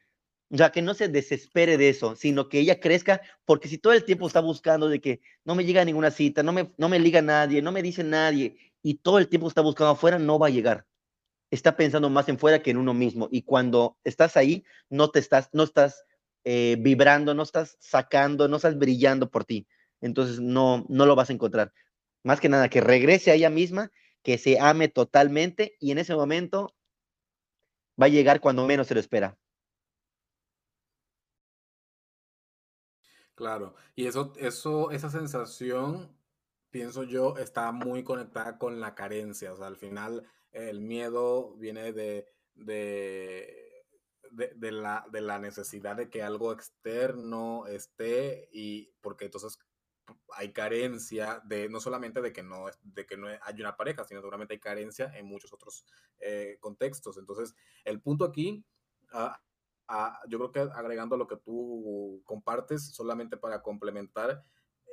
O 0.50 0.58
sea, 0.58 0.72
que 0.72 0.82
no 0.82 0.96
se 0.96 1.10
desespere 1.10 1.78
de 1.78 1.90
eso, 1.90 2.16
sino 2.16 2.50
que 2.50 2.58
ella 2.58 2.80
crezca, 2.80 3.22
porque 3.46 3.68
si 3.68 3.78
todo 3.78 3.94
el 3.94 4.04
tiempo 4.04 4.26
está 4.26 4.40
buscando 4.40 4.90
de 4.90 5.00
que 5.00 5.22
no 5.46 5.54
me 5.54 5.64
llega 5.64 5.86
ninguna 5.86 6.10
cita, 6.10 6.42
no 6.42 6.54
me, 6.54 6.74
no 6.76 6.90
me 6.90 6.98
liga 6.98 7.22
nadie, 7.22 7.62
no 7.62 7.72
me 7.72 7.84
dice 7.84 8.04
nadie, 8.04 8.58
y 8.82 8.96
todo 8.96 9.20
el 9.20 9.28
tiempo 9.28 9.48
está 9.48 9.62
buscando 9.62 9.92
afuera, 9.92 10.18
no 10.18 10.40
va 10.40 10.48
a 10.48 10.50
llegar 10.50 10.88
está 11.52 11.76
pensando 11.76 12.10
más 12.10 12.28
en 12.30 12.40
fuera 12.40 12.64
que 12.64 12.72
en 12.72 12.78
uno 12.78 12.96
mismo. 12.96 13.30
Y 13.32 13.44
cuando 13.44 14.00
estás 14.04 14.38
ahí, 14.38 14.66
no 14.90 15.12
te 15.12 15.20
estás, 15.20 15.50
no 15.54 15.62
estás 15.62 16.04
eh, 16.46 16.78
vibrando, 16.80 17.36
no 17.36 17.44
estás 17.44 17.78
sacando, 17.80 18.48
no 18.48 18.56
estás 18.56 18.76
brillando 18.76 19.30
por 19.30 19.46
ti. 19.46 19.68
Entonces 20.02 20.40
no, 20.40 20.84
no 20.90 21.06
lo 21.06 21.16
vas 21.16 21.30
a 21.30 21.34
encontrar. 21.34 21.72
Más 22.24 22.40
que 22.40 22.50
nada, 22.50 22.70
que 22.70 22.82
regrese 22.82 23.30
a 23.30 23.36
ella 23.36 23.52
misma, 23.52 23.92
que 24.24 24.38
se 24.38 24.60
ame 24.60 24.88
totalmente 24.88 25.76
y 25.80 25.92
en 25.92 26.00
ese 26.00 26.16
momento 26.16 26.74
va 28.02 28.06
a 28.08 28.10
llegar 28.10 28.40
cuando 28.42 28.66
menos 28.66 28.88
se 28.88 28.94
lo 28.94 29.00
espera. 29.00 29.38
Claro, 33.36 33.76
y 33.96 34.06
eso, 34.06 34.34
eso, 34.38 34.92
esa 34.92 35.10
sensación, 35.10 36.16
pienso 36.70 37.04
yo, 37.04 37.38
está 37.38 37.72
muy 37.72 38.04
conectada 38.04 38.58
con 38.58 38.80
la 38.80 38.96
carencia. 38.96 39.54
O 39.54 39.58
sea, 39.58 39.68
al 39.68 39.76
final 39.78 40.28
el 40.52 40.82
miedo 40.82 41.56
viene 41.56 41.94
de, 41.94 42.28
de, 42.54 43.74
de, 44.32 44.72
la, 44.72 45.06
de 45.12 45.22
la 45.22 45.40
necesidad 45.40 45.96
de 45.96 46.10
que 46.10 46.22
algo 46.22 46.54
externo 46.54 47.66
esté 47.68 48.50
y 48.52 48.94
porque 49.02 49.26
entonces 49.26 49.58
hay 50.36 50.52
carencia 50.52 51.42
de 51.46 51.70
no 51.70 51.80
solamente 51.80 52.22
de 52.22 52.34
que 52.34 52.44
no 52.44 52.66
de 52.82 53.06
que 53.06 53.18
no 53.18 53.28
hay 53.28 53.62
una 53.62 53.78
pareja 53.78 54.04
sino 54.04 54.20
seguramente 54.22 54.54
hay 54.54 54.60
carencia 54.60 55.12
en 55.16 55.26
muchos 55.26 55.54
otros 55.54 55.86
eh, 56.20 56.58
contextos 56.60 57.18
entonces 57.18 57.56
el 57.86 58.02
punto 58.02 58.26
aquí 58.26 58.66
ah, 59.12 59.42
ah, 59.88 60.20
yo 60.28 60.40
creo 60.40 60.52
que 60.52 60.74
agregando 60.74 61.18
lo 61.18 61.28
que 61.28 61.38
tú 61.38 62.22
compartes 62.26 62.94
solamente 62.94 63.38
para 63.38 63.62
complementar 63.62 64.44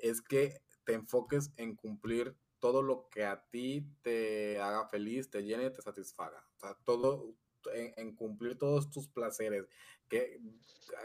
es 0.03 0.23
que 0.23 0.61
te 0.85 0.95
enfoques 0.95 1.53
en 1.57 1.77
cumplir 1.77 2.37
todo 2.59 2.83
lo 2.83 3.09
que 3.09 3.25
a 3.25 3.43
ti 3.51 3.87
te 4.03 4.61
haga 4.61 4.87
feliz, 4.89 5.31
te 5.31 5.43
llene, 5.43 5.71
te 5.71 5.83
satisfaga. 5.83 6.47
O 6.57 6.61
sea, 6.61 6.77
todo 6.85 7.35
en, 7.75 8.15
cumplir 8.15 8.59
todos 8.59 8.91
tus 8.91 9.09
placeres, 9.09 9.67
que 10.09 10.41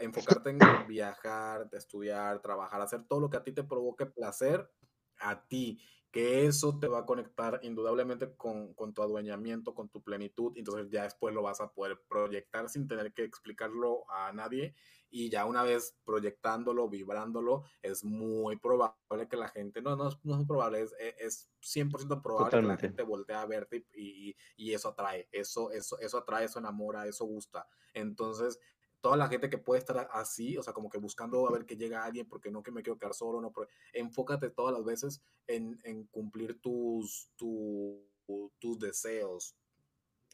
enfocarte 0.00 0.50
en 0.50 0.58
viajar, 0.86 1.68
estudiar, 1.72 2.40
trabajar, 2.40 2.80
hacer 2.80 3.04
todo 3.04 3.20
lo 3.20 3.30
que 3.30 3.36
a 3.36 3.42
ti 3.44 3.52
te 3.52 3.64
provoque 3.64 4.06
placer 4.06 4.70
a 5.18 5.46
ti 5.46 5.80
que 6.10 6.46
eso 6.46 6.78
te 6.78 6.88
va 6.88 7.00
a 7.00 7.06
conectar 7.06 7.60
indudablemente 7.62 8.34
con, 8.36 8.74
tu 8.94 9.02
adueñamiento, 9.02 9.74
con 9.74 9.88
tu 9.88 10.02
plenitud, 10.02 10.52
entonces 10.56 10.88
ya 10.90 11.02
después 11.02 11.34
lo 11.34 11.42
vas 11.42 11.60
a 11.60 11.72
poder 11.72 12.00
proyectar 12.08 12.68
sin 12.68 12.88
tener 12.88 13.12
que 13.12 13.24
explicarlo 13.24 14.10
a 14.10 14.32
nadie 14.32 14.74
y 15.10 15.30
ya 15.30 15.44
una 15.44 15.62
vez 15.62 15.96
proyectándolo, 16.04 16.88
vibrándolo, 16.88 17.64
es 17.82 18.04
muy 18.04 18.56
probable 18.56 19.28
que 19.28 19.36
la 19.36 19.48
gente, 19.48 19.82
no, 19.82 19.96
no, 19.96 20.10
no 20.22 20.40
es 20.40 20.46
probable, 20.46 20.82
es, 20.82 20.94
es 21.18 21.50
100% 21.62 22.22
probable 22.22 22.60
que 22.60 22.66
la 22.66 22.76
gente 22.76 23.02
voltee 23.02 23.36
a 23.36 23.46
verte 23.46 23.86
y, 23.94 24.34
y, 24.56 24.72
eso 24.72 24.88
atrae, 24.88 25.28
eso, 25.32 25.70
eso, 25.70 25.98
eso 26.00 26.18
atrae, 26.18 26.44
eso 26.46 26.58
enamora, 26.58 27.06
eso 27.06 27.24
gusta. 27.24 27.68
Entonces, 27.94 28.58
toda 29.06 29.16
la 29.16 29.28
gente 29.28 29.48
que 29.48 29.58
puede 29.58 29.78
estar 29.78 30.08
así, 30.10 30.58
o 30.58 30.64
sea, 30.64 30.72
como 30.72 30.90
que 30.90 30.98
buscando 30.98 31.46
a 31.46 31.52
ver 31.52 31.64
que 31.64 31.76
llega 31.76 32.04
alguien 32.04 32.26
porque 32.26 32.50
no 32.50 32.64
que 32.64 32.72
me 32.72 32.82
quiero 32.82 32.98
quedar 32.98 33.14
solo, 33.14 33.40
no, 33.40 33.52
enfócate 33.92 34.50
todas 34.50 34.74
las 34.74 34.84
veces 34.84 35.22
en, 35.46 35.78
en 35.84 36.06
cumplir 36.08 36.60
tus, 36.60 37.30
tus 37.36 38.78
deseos, 38.80 39.56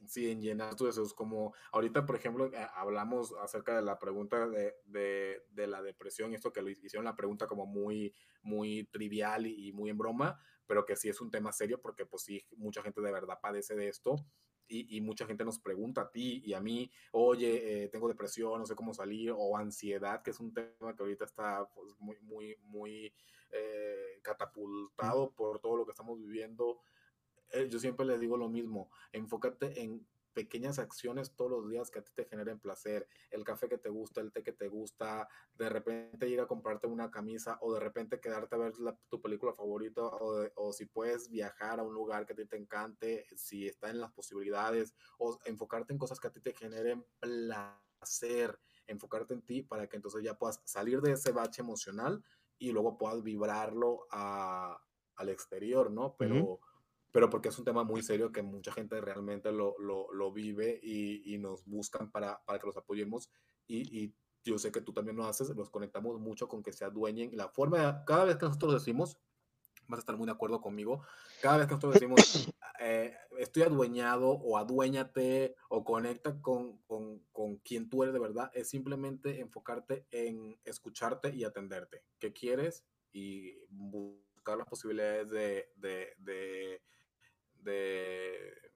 sí, 0.07 0.31
en 0.31 0.41
llenar 0.41 0.75
tus 0.75 0.87
deseos, 0.87 1.13
como 1.13 1.53
ahorita, 1.71 2.07
por 2.07 2.17
ejemplo, 2.17 2.47
eh, 2.47 2.67
hablamos 2.75 3.35
acerca 3.43 3.77
de 3.77 3.83
la 3.83 3.99
pregunta 3.99 4.49
de, 4.49 4.75
de, 4.87 5.43
de, 5.51 5.67
la 5.67 5.83
depresión, 5.83 6.33
esto 6.33 6.51
que 6.51 6.63
lo 6.63 6.71
hicieron 6.71 7.05
la 7.05 7.15
pregunta 7.15 7.47
como 7.47 7.67
muy, 7.67 8.15
muy 8.41 8.89
trivial 8.91 9.47
y, 9.47 9.69
y 9.69 9.73
muy 9.75 9.91
en 9.91 9.99
broma, 9.99 10.41
pero 10.67 10.87
que 10.87 10.97
sí 10.97 11.11
es 11.11 11.21
un 11.21 11.31
tema 11.31 11.53
serio 11.53 11.79
porque 11.79 12.07
pues 12.07 12.23
sí, 12.23 12.43
mucha 12.57 12.83
gente 12.83 13.03
de 13.03 13.13
verdad 13.13 13.39
padece 13.39 13.77
de 13.77 13.89
esto 13.89 14.17
y, 14.69 15.01
mucha 15.01 15.27
gente 15.27 15.45
nos 15.45 15.59
pregunta 15.59 16.03
a 16.03 16.11
ti 16.11 16.43
y 16.45 16.55
a 16.55 16.61
mí, 16.61 16.91
oye, 17.13 17.85
eh, 17.85 17.89
tengo 17.89 18.09
depresión, 18.09 18.59
no 18.59 18.67
sé 18.67 18.75
cómo 18.75 18.95
salir, 18.95 19.33
o 19.37 19.57
ansiedad, 19.57 20.23
que 20.23 20.31
es 20.31 20.41
un 20.41 20.53
tema 20.55 20.95
que 20.97 21.03
ahorita 21.03 21.25
está 21.25 21.69
pues, 21.75 21.95
muy, 21.99 22.19
muy, 22.21 22.57
muy 22.63 23.13
eh, 23.51 24.21
catapultado 24.23 25.33
por 25.33 25.61
todo 25.61 25.77
lo 25.77 25.85
que 25.85 25.91
estamos 25.91 26.19
viviendo. 26.19 26.81
Eh, 27.51 27.69
yo 27.71 27.79
siempre 27.79 28.07
les 28.07 28.21
digo 28.21 28.37
lo 28.37 28.49
mismo, 28.49 28.91
enfócate 29.13 29.83
en 29.83 30.07
pequeñas 30.33 30.79
acciones 30.79 31.35
todos 31.35 31.51
los 31.51 31.69
días 31.69 31.91
que 31.91 31.99
a 31.99 32.03
ti 32.03 32.11
te 32.15 32.25
generen 32.25 32.59
placer, 32.59 33.07
el 33.31 33.45
café 33.45 33.69
que 33.69 33.79
te 33.79 33.89
gusta, 33.89 34.21
el 34.21 34.33
té 34.33 34.43
que 34.43 34.53
te 34.53 34.69
gusta, 34.69 35.29
de 35.55 35.69
repente 35.69 36.29
ir 36.29 36.41
a 36.41 36.47
comprarte 36.47 36.87
una 36.87 37.11
camisa 37.11 37.59
o 37.61 37.73
de 37.73 37.81
repente 37.81 38.21
quedarte 38.21 38.55
a 38.55 38.59
ver 38.59 38.73
tu 39.09 39.21
película 39.21 39.53
favorita 39.53 40.03
o, 40.03 40.49
o, 40.57 40.73
si 40.73 40.87
puedes 40.87 41.29
viajar 41.29 41.81
a 41.81 41.83
un 41.83 41.95
lugar 41.95 42.27
que 42.27 42.33
a 42.33 42.37
ti 42.37 42.47
te 42.47 42.57
encante, 42.57 43.27
si 43.37 43.67
está 43.67 43.91
en 43.91 44.01
las 44.01 44.13
posibilidades 44.13 44.95
o 45.19 45.39
enfocarte 45.45 45.93
en 45.93 45.99
cosas 45.99 46.21
que 46.21 46.29
a 46.29 46.33
ti 46.33 46.41
te 46.41 46.55
generen 46.55 47.05
placer, 47.21 48.59
enfocarte 48.87 49.35
en 49.35 49.43
ti 49.43 49.63
para 49.63 49.89
que 49.89 49.97
entonces 49.97 50.23
ya 50.23 50.39
puedas 50.39 50.61
salir 50.65 51.01
de 51.01 51.13
ese 51.13 51.33
bache 51.33 51.63
emocional 51.63 52.23
y 52.59 52.73
luego 52.73 52.97
puedas 52.97 53.23
vibrarlo 53.23 54.07
a, 54.11 54.81
al 55.17 55.29
exterior, 55.29 55.91
¿no? 55.91 56.17
Pero 56.17 56.61
pero 57.13 57.29
porque 57.29 57.51
es 57.51 57.59
un 57.59 57.65
tema 57.65 57.85
muy 57.85 58.03
serio 58.03 58.33
que 58.33 58.43
mucha 58.43 58.73
gente 58.73 59.01
realmente 59.01 59.53
lo, 59.53 59.79
lo, 59.79 60.13
lo 60.13 60.33
vive 60.33 60.81
y, 60.83 61.35
y, 61.35 61.39
nos 61.39 61.65
buscan 61.67 62.11
para, 62.11 62.43
para, 62.45 62.59
que 62.59 62.67
los 62.67 62.77
apoyemos. 62.77 63.31
Y, 63.67 64.05
y, 64.05 64.15
yo 64.45 64.59
sé 64.59 64.73
que 64.73 64.81
tú 64.81 64.93
también 64.93 65.17
lo 65.17 65.25
haces, 65.25 65.51
los 65.51 65.71
conectamos 65.71 66.19
mucho 66.19 66.49
con 66.49 66.65
que 66.65 66.73
se 66.73 66.85
adueñen. 66.85 67.31
La 67.37 67.49
forma, 67.49 68.05
cada 68.05 68.25
vez 68.25 68.37
que 68.37 68.47
nosotros 68.47 68.73
decimos, 68.75 69.17
vas 69.87 69.99
a 69.99 70.01
estar 70.01 70.17
muy 70.17 70.27
de 70.27 70.33
acuerdo 70.33 70.61
conmigo, 70.61 71.05
cada 71.41 71.59
vez 71.59 71.67
que 71.67 71.75
nosotros 71.75 71.95
decimos, 71.95 72.17
eh, 72.81 73.15
estoy 73.39 73.63
adueñado 73.63 74.31
o 74.31 74.59
aduéñate 74.59 75.55
o 75.69 75.85
conecta 75.85 76.41
con, 76.41 76.79
con, 76.89 77.21
con, 77.31 77.57
quien 77.59 77.89
tú 77.89 78.03
eres 78.03 78.15
de 78.15 78.21
verdad, 78.21 78.51
es 78.55 78.69
simplemente 78.69 79.41
enfocarte 79.41 80.07
en 80.11 80.59
escucharte 80.65 81.35
y 81.35 81.45
atenderte. 81.45 82.03
¿Qué 82.19 82.33
quieres? 82.33 82.85
Y 83.13 83.59
buscar 83.69 84.57
las 84.57 84.67
posibilidades 84.67 85.31
de, 85.31 85.71
de, 85.77 86.15
de 86.19 86.83
de 87.63 88.73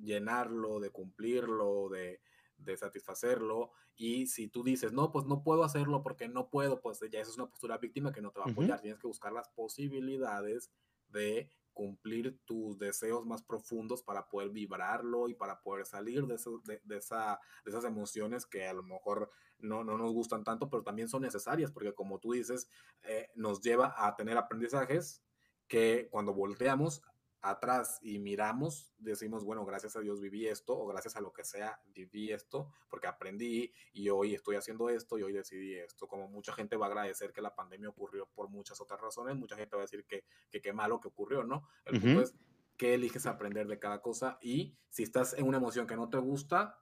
llenarlo, 0.00 0.80
de 0.80 0.90
cumplirlo, 0.90 1.88
de, 1.88 2.20
de 2.56 2.76
satisfacerlo. 2.76 3.72
Y 3.96 4.26
si 4.26 4.48
tú 4.48 4.62
dices, 4.62 4.92
no, 4.92 5.12
pues 5.12 5.26
no 5.26 5.42
puedo 5.42 5.64
hacerlo 5.64 6.02
porque 6.02 6.28
no 6.28 6.48
puedo, 6.48 6.80
pues 6.80 7.00
ya 7.10 7.20
esa 7.20 7.30
es 7.30 7.36
una 7.36 7.48
postura 7.48 7.78
víctima 7.78 8.12
que 8.12 8.22
no 8.22 8.30
te 8.30 8.40
va 8.40 8.46
a 8.46 8.50
apoyar. 8.50 8.80
Tienes 8.80 9.00
que 9.00 9.06
buscar 9.06 9.32
las 9.32 9.48
posibilidades 9.50 10.70
de 11.08 11.50
cumplir 11.72 12.38
tus 12.44 12.78
deseos 12.78 13.24
más 13.24 13.42
profundos 13.42 14.02
para 14.02 14.28
poder 14.28 14.50
vibrarlo 14.50 15.28
y 15.28 15.34
para 15.34 15.62
poder 15.62 15.86
salir 15.86 16.26
de, 16.26 16.36
de, 16.84 16.96
esa, 16.96 17.40
de 17.64 17.70
esas 17.70 17.84
emociones 17.84 18.46
que 18.46 18.66
a 18.66 18.72
lo 18.72 18.82
mejor 18.82 19.30
no, 19.58 19.84
no, 19.84 19.96
nos 19.96 20.12
gustan 20.12 20.44
tanto, 20.44 20.68
pero 20.68 20.82
también 20.82 21.08
son 21.08 21.22
necesarias, 21.22 21.70
porque 21.70 21.94
como 21.94 22.18
tú 22.18 22.32
dices, 22.32 22.68
eh, 23.04 23.30
nos 23.34 23.60
lleva 23.60 23.94
a 23.96 24.14
tener 24.16 24.36
aprendizajes 24.36 25.22
que 25.66 26.08
cuando 26.10 26.34
volteamos 26.34 27.02
atrás 27.42 27.98
y 28.02 28.18
miramos, 28.20 28.94
decimos, 28.98 29.44
bueno, 29.44 29.64
gracias 29.64 29.96
a 29.96 30.00
Dios 30.00 30.20
viví 30.20 30.46
esto, 30.46 30.78
o 30.78 30.86
gracias 30.86 31.16
a 31.16 31.20
lo 31.20 31.32
que 31.32 31.44
sea, 31.44 31.80
viví 31.86 32.30
esto, 32.32 32.70
porque 32.88 33.08
aprendí 33.08 33.72
y 33.92 34.08
hoy 34.08 34.34
estoy 34.34 34.56
haciendo 34.56 34.88
esto 34.88 35.18
y 35.18 35.24
hoy 35.24 35.32
decidí 35.32 35.74
esto. 35.74 36.06
Como 36.06 36.28
mucha 36.28 36.52
gente 36.52 36.76
va 36.76 36.86
a 36.86 36.88
agradecer 36.88 37.32
que 37.32 37.42
la 37.42 37.54
pandemia 37.54 37.88
ocurrió 37.88 38.26
por 38.26 38.48
muchas 38.48 38.80
otras 38.80 39.00
razones, 39.00 39.36
mucha 39.36 39.56
gente 39.56 39.76
va 39.76 39.82
a 39.82 39.86
decir 39.86 40.06
que 40.06 40.24
qué 40.50 40.72
malo 40.72 41.00
que 41.00 41.08
ocurrió, 41.08 41.42
¿no? 41.42 41.66
El 41.84 42.00
punto 42.00 42.22
es 42.22 42.34
que 42.76 42.94
eliges 42.94 43.26
aprender 43.26 43.66
de 43.66 43.78
cada 43.78 44.00
cosa 44.00 44.38
y 44.40 44.76
si 44.88 45.02
estás 45.02 45.34
en 45.34 45.46
una 45.46 45.58
emoción 45.58 45.86
que 45.86 45.96
no 45.96 46.08
te 46.08 46.18
gusta, 46.18 46.78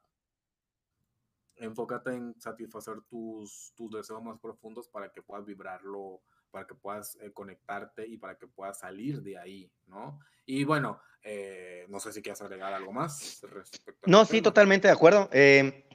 enfócate 1.60 2.10
en 2.10 2.40
satisfacer 2.40 3.00
tus, 3.08 3.72
tus 3.76 3.90
deseos 3.90 4.22
más 4.22 4.38
profundos 4.40 4.88
para 4.88 5.12
que 5.12 5.22
puedas 5.22 5.44
vibrarlo 5.44 6.20
para 6.50 6.66
que 6.66 6.74
puedas 6.74 7.16
eh, 7.20 7.32
conectarte 7.32 8.06
y 8.06 8.16
para 8.16 8.36
que 8.36 8.46
puedas 8.46 8.78
salir 8.78 9.22
de 9.22 9.38
ahí, 9.38 9.70
¿no? 9.86 10.18
Y 10.46 10.64
bueno, 10.64 11.00
eh, 11.22 11.86
no 11.88 12.00
sé 12.00 12.12
si 12.12 12.22
quieres 12.22 12.40
agregar 12.42 12.72
algo 12.72 12.92
más 12.92 13.40
respecto 13.42 14.00
No, 14.06 14.24
sí, 14.24 14.42
totalmente 14.42 14.88
de 14.88 14.94
acuerdo. 14.94 15.28
Eh, 15.32 15.86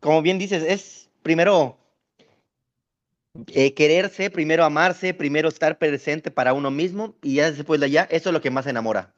como 0.00 0.22
bien 0.22 0.38
dices, 0.38 0.62
es 0.62 1.10
primero 1.22 1.78
quererse, 3.46 4.30
primero 4.30 4.64
amarse, 4.64 5.14
primero 5.14 5.48
estar 5.48 5.78
presente 5.78 6.30
para 6.30 6.52
uno 6.52 6.70
mismo 6.70 7.14
y 7.22 7.36
ya 7.36 7.50
después 7.50 7.80
de 7.80 7.86
allá, 7.86 8.08
eso 8.10 8.28
es 8.28 8.32
lo 8.32 8.40
que 8.40 8.50
más 8.50 8.66
enamora. 8.66 9.14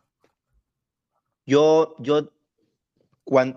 Yo, 1.47 1.97
yo, 1.99 2.31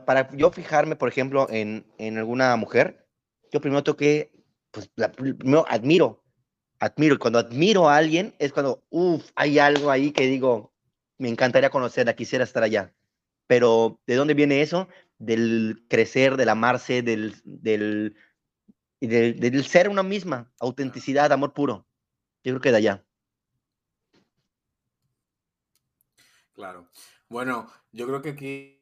para 0.05 0.29
yo 0.35 0.51
fijarme, 0.51 0.95
por 0.95 1.09
ejemplo, 1.09 1.47
en, 1.49 1.85
en 1.97 2.17
alguna 2.17 2.55
mujer, 2.55 3.07
yo 3.51 3.61
primero 3.61 3.83
tengo 3.83 3.97
que, 3.97 4.31
pues, 4.71 4.89
primero 5.15 5.65
admiro, 5.67 6.23
admiro. 6.79 7.15
Y 7.15 7.17
cuando 7.17 7.39
admiro 7.39 7.89
a 7.89 7.97
alguien 7.97 8.33
es 8.39 8.53
cuando, 8.53 8.83
uff, 8.89 9.29
hay 9.35 9.59
algo 9.59 9.91
ahí 9.91 10.11
que 10.11 10.27
digo, 10.27 10.73
me 11.17 11.29
encantaría 11.29 11.69
conocerla, 11.69 12.15
quisiera 12.15 12.43
estar 12.43 12.63
allá. 12.63 12.93
Pero, 13.47 13.99
¿de 14.05 14.15
dónde 14.15 14.33
viene 14.33 14.61
eso? 14.61 14.87
Del 15.17 15.85
crecer, 15.89 16.37
del 16.37 16.49
amarse, 16.49 17.01
del, 17.01 17.35
del, 17.43 18.15
del, 18.99 19.39
del 19.39 19.65
ser 19.65 19.89
una 19.89 20.03
misma, 20.03 20.51
autenticidad, 20.59 21.31
amor 21.31 21.53
puro. 21.53 21.87
Yo 22.43 22.53
creo 22.53 22.61
que 22.61 22.71
de 22.71 22.77
allá. 22.77 23.05
Claro. 26.53 26.89
Bueno, 27.29 27.71
yo 27.91 28.07
creo 28.07 28.21
que 28.21 28.29
aquí 28.29 28.76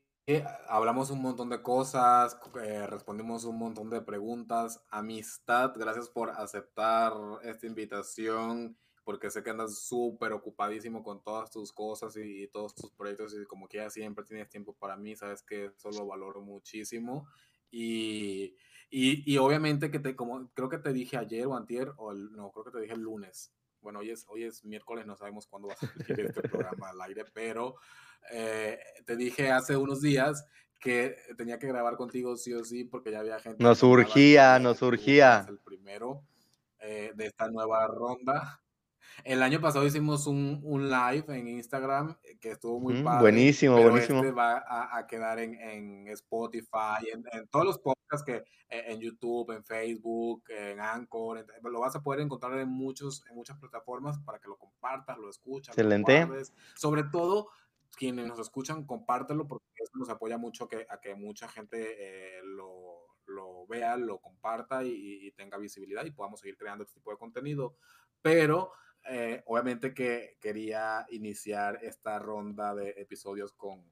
hablamos 0.67 1.11
un 1.11 1.21
montón 1.21 1.49
de 1.49 1.61
cosas, 1.61 2.37
eh, 2.63 2.87
respondimos 2.87 3.45
un 3.45 3.59
montón 3.59 3.89
de 3.89 4.01
preguntas. 4.01 4.83
Amistad, 4.89 5.73
gracias 5.75 6.09
por 6.09 6.31
aceptar 6.31 7.13
esta 7.43 7.67
invitación, 7.67 8.75
porque 9.03 9.29
sé 9.29 9.43
que 9.43 9.51
andas 9.51 9.77
súper 9.77 10.33
ocupadísimo 10.33 11.03
con 11.03 11.21
todas 11.21 11.51
tus 11.51 11.71
cosas 11.71 12.17
y, 12.17 12.47
todos 12.47 12.73
tus 12.73 12.91
proyectos 12.91 13.35
y 13.35 13.45
como 13.45 13.67
que 13.67 13.77
ya 13.77 13.89
siempre 13.89 14.25
tienes 14.25 14.49
tiempo 14.49 14.73
para 14.73 14.97
mí, 14.97 15.15
sabes 15.15 15.43
que 15.43 15.65
eso 15.65 15.91
lo 15.91 16.07
valoro 16.07 16.41
muchísimo. 16.41 17.27
Y, 17.69 18.55
y, 18.89 19.37
obviamente 19.37 19.91
que 19.91 19.99
te, 19.99 20.15
como 20.15 20.49
creo 20.53 20.69
que 20.69 20.77
te 20.79 20.93
dije 20.93 21.17
ayer 21.17 21.45
o 21.45 21.55
antier, 21.55 21.93
o 21.97 22.13
no, 22.13 22.51
creo 22.51 22.65
que 22.65 22.71
te 22.71 22.81
dije 22.81 22.93
el 22.93 23.01
lunes. 23.01 23.53
Bueno, 23.85 23.99
hoy 23.99 24.09
es, 24.09 24.25
hoy 24.29 24.45
es 24.45 24.65
miércoles, 24.65 25.05
no 25.05 25.15
sabemos 25.15 25.45
cuándo 25.45 25.67
va 25.67 25.75
a 25.75 25.77
salir 25.77 26.21
este 26.21 26.41
programa 26.49 26.89
al 26.89 26.99
aire, 27.01 27.23
pero 27.31 27.75
eh, 28.31 28.79
te 29.05 29.15
dije 29.15 29.51
hace 29.51 29.77
unos 29.77 30.01
días 30.01 30.43
que 30.79 31.15
tenía 31.37 31.59
que 31.59 31.67
grabar 31.67 31.95
contigo 31.95 32.35
sí 32.35 32.51
o 32.55 32.63
sí 32.63 32.85
porque 32.85 33.11
ya 33.11 33.19
había 33.19 33.39
gente. 33.39 33.63
Nos 33.63 33.77
surgía, 33.77 34.57
nos 34.57 34.77
surgía. 34.77 35.45
El 35.47 35.59
primero 35.59 36.23
eh, 36.79 37.11
de 37.13 37.27
esta 37.27 37.47
nueva 37.47 37.85
ronda. 37.85 38.59
El 39.23 39.41
año 39.41 39.59
pasado 39.61 39.85
hicimos 39.85 40.27
un, 40.27 40.59
un, 40.63 40.89
live 40.89 41.25
en 41.29 41.47
Instagram 41.47 42.17
que 42.39 42.51
estuvo 42.51 42.79
muy 42.79 43.01
padre. 43.01 43.21
Buenísimo, 43.21 43.81
buenísimo. 43.81 44.19
Este 44.19 44.31
va 44.31 44.57
a, 44.57 44.97
a 44.97 45.07
quedar 45.07 45.39
en, 45.39 45.55
en 45.55 46.07
Spotify, 46.09 47.09
en, 47.13 47.23
en, 47.31 47.47
todos 47.47 47.65
los 47.65 47.79
podcasts 47.79 48.23
que 48.25 48.43
e, 48.69 48.91
en 48.91 48.99
YouTube, 48.99 49.51
en 49.51 49.63
Facebook, 49.63 50.43
en 50.49 50.79
Anchor. 50.79 51.45
lo 51.63 51.79
vas 51.79 51.95
a 51.95 52.03
poder 52.03 52.21
encontrar 52.21 52.57
en, 52.59 52.69
muchos, 52.69 53.23
en 53.29 53.35
muchas 53.35 53.57
plataformas 53.57 54.19
para 54.19 54.39
que 54.39 54.47
lo 54.47 54.57
compartas, 54.57 55.17
lo 55.17 55.29
escuchas. 55.29 55.77
Excelente. 55.77 56.27
Sobre 56.75 57.03
todo 57.03 57.49
quienes 57.95 58.27
nos 58.27 58.39
escuchan, 58.39 58.85
compártelo 58.85 59.47
porque 59.47 59.65
eso 59.77 59.91
nos 59.95 60.09
apoya 60.09 60.37
mucho 60.37 60.67
que, 60.67 60.85
a 60.89 60.99
que 60.99 61.15
mucha 61.15 61.47
gente 61.47 61.77
eh, 61.79 62.41
lo, 62.43 63.05
lo, 63.27 63.65
vea, 63.67 63.97
lo 63.97 64.19
comparta 64.19 64.83
y, 64.83 65.31
tenga 65.31 65.57
visibilidad 65.57 66.05
y 66.05 66.11
podamos 66.11 66.39
seguir 66.39 66.57
creando 66.57 66.83
este 66.83 66.95
tipo 66.95 67.11
de 67.11 67.17
contenido. 67.17 67.75
Pero 68.21 68.71
eh, 69.07 69.43
obviamente 69.45 69.93
que 69.93 70.37
quería 70.41 71.05
iniciar 71.09 71.79
esta 71.81 72.19
ronda 72.19 72.73
de 72.73 72.89
episodios 72.97 73.53
con, 73.53 73.83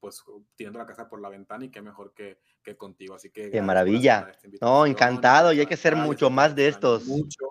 pues, 0.00 0.22
tirando 0.54 0.78
la 0.78 0.86
casa 0.86 1.08
por 1.08 1.20
la 1.20 1.28
ventana 1.28 1.64
y 1.64 1.70
qué 1.70 1.82
mejor 1.82 2.12
que, 2.14 2.38
que 2.62 2.76
contigo. 2.76 3.14
Así 3.14 3.30
que... 3.30 3.50
Qué 3.50 3.62
maravilla. 3.62 4.32
No, 4.60 4.86
encantado 4.86 5.52
y 5.52 5.60
hay 5.60 5.66
que 5.66 5.74
hacer 5.74 5.96
mucho 5.96 6.30
más 6.30 6.54
de 6.54 6.68
estos. 6.68 7.04
Mucho. 7.06 7.50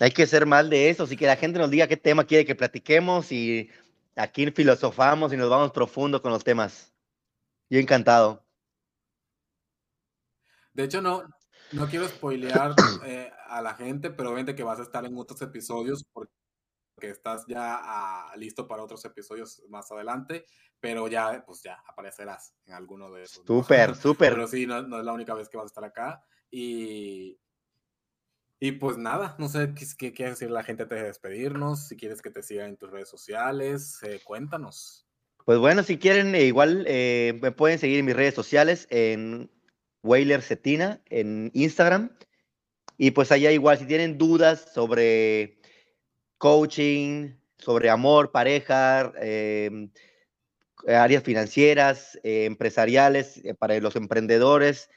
Hay 0.00 0.10
que 0.10 0.26
ser 0.26 0.44
mal 0.44 0.68
de 0.70 0.90
eso, 0.90 1.04
así 1.04 1.16
que 1.16 1.26
la 1.26 1.36
gente 1.36 1.58
nos 1.58 1.70
diga 1.70 1.86
qué 1.86 1.96
tema 1.96 2.24
quiere 2.24 2.44
que 2.44 2.54
platiquemos 2.54 3.30
y 3.30 3.70
aquí 4.16 4.50
filosofamos 4.50 5.32
y 5.32 5.36
nos 5.36 5.48
vamos 5.48 5.72
profundo 5.72 6.20
con 6.20 6.32
los 6.32 6.42
temas. 6.44 6.92
Yo 7.70 7.78
encantado. 7.78 8.44
De 10.72 10.84
hecho, 10.84 11.00
no, 11.00 11.22
no 11.74 11.86
quiero 11.88 12.08
spoilear 12.08 12.74
eh, 13.04 13.30
a 13.48 13.60
la 13.60 13.74
gente, 13.74 14.10
pero 14.10 14.30
obviamente 14.30 14.54
que 14.54 14.62
vas 14.62 14.78
a 14.78 14.82
estar 14.82 15.04
en 15.04 15.16
otros 15.16 15.42
episodios 15.42 16.04
porque 16.12 16.30
estás 17.02 17.44
ya 17.46 17.78
ah, 17.82 18.32
listo 18.36 18.66
para 18.66 18.82
otros 18.82 19.04
episodios 19.04 19.62
más 19.68 19.90
adelante, 19.90 20.46
pero 20.80 21.08
ya, 21.08 21.44
pues 21.46 21.62
ya 21.62 21.82
aparecerás 21.86 22.54
en 22.66 22.74
alguno 22.74 23.10
de 23.10 23.24
esos. 23.24 23.44
Súper, 23.46 23.94
súper. 23.96 24.32
Pero 24.32 24.46
sí, 24.46 24.66
no, 24.66 24.82
no, 24.82 24.98
es 24.98 25.04
la 25.04 25.12
única 25.12 25.34
vez 25.34 25.48
que 25.48 25.56
vas 25.56 25.64
a 25.64 25.66
estar 25.66 25.84
acá. 25.84 26.24
Y, 26.50 27.38
y 28.60 28.72
pues 28.72 28.96
nada, 28.96 29.34
no 29.38 29.48
sé 29.48 29.74
qué, 29.98 30.12
quiere 30.12 30.30
decir 30.30 30.50
la 30.50 30.62
gente 30.62 30.84
antes 30.84 31.00
de 31.00 31.06
despedirnos, 31.06 31.88
si 31.88 31.96
quieres 31.96 32.22
que 32.22 32.30
te 32.30 32.42
sigan 32.42 32.70
en 32.70 32.76
tus 32.76 32.90
redes 32.90 33.08
sociales, 33.08 33.98
eh, 34.02 34.20
cuéntanos. 34.24 35.06
Pues 35.44 35.58
bueno, 35.58 35.82
si 35.82 35.98
quieren, 35.98 36.34
eh, 36.34 36.44
igual 36.44 36.84
eh, 36.88 37.38
me 37.42 37.52
pueden 37.52 37.78
seguir 37.78 37.98
en 37.98 38.06
mis 38.06 38.16
redes 38.16 38.34
sociales, 38.34 38.86
en 38.90 39.50
Wailer 40.04 40.42
Cetina, 40.42 41.00
en 41.06 41.50
Instagram. 41.54 42.16
Y 42.96 43.10
pues 43.10 43.32
allá 43.32 43.50
igual, 43.50 43.78
si 43.78 43.86
tienen 43.86 44.18
dudas 44.18 44.70
sobre 44.72 45.58
coaching, 46.38 47.34
sobre 47.58 47.90
amor, 47.90 48.30
pareja, 48.30 49.12
em, 49.20 49.90
áreas 50.86 51.24
financieras, 51.24 52.20
empresariales, 52.22 53.42
para 53.58 53.80
los 53.80 53.96
emprendedores, 53.96 54.90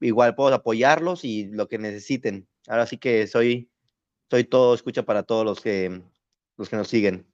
igual 0.00 0.34
puedo 0.34 0.54
apoyarlos 0.54 1.24
y 1.24 1.46
lo 1.46 1.68
que 1.68 1.78
necesiten. 1.78 2.46
Ahora 2.68 2.86
sí 2.86 2.98
que 2.98 3.26
soy, 3.26 3.70
soy 4.30 4.44
todo 4.44 4.74
escucha 4.74 5.04
para 5.04 5.22
todos 5.24 5.44
los 5.44 5.60
que, 5.60 6.02
los 6.56 6.68
que 6.68 6.76
nos 6.76 6.88
siguen. 6.88 7.31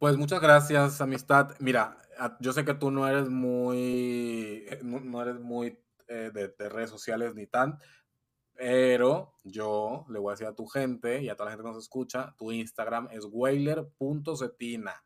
Pues 0.00 0.16
muchas 0.16 0.40
gracias, 0.40 1.02
amistad. 1.02 1.54
Mira, 1.58 1.98
yo 2.40 2.54
sé 2.54 2.64
que 2.64 2.72
tú 2.72 2.90
no 2.90 3.06
eres 3.06 3.28
muy, 3.28 4.64
eh, 4.66 4.80
no, 4.82 5.20
eres 5.20 5.38
muy 5.38 5.78
eh, 6.08 6.30
de, 6.32 6.48
de, 6.48 6.68
redes 6.70 6.88
sociales 6.88 7.34
ni 7.34 7.46
tan, 7.46 7.78
pero 8.54 9.34
yo 9.44 10.06
le 10.08 10.18
voy 10.18 10.30
a 10.30 10.32
decir 10.32 10.46
a 10.46 10.54
tu 10.54 10.64
gente 10.64 11.22
y 11.22 11.28
a 11.28 11.36
toda 11.36 11.44
la 11.44 11.50
gente 11.50 11.64
que 11.64 11.74
nos 11.74 11.84
escucha, 11.84 12.34
tu 12.38 12.50
Instagram 12.50 13.08
es 13.10 13.26
wailer.cetina. 13.30 15.04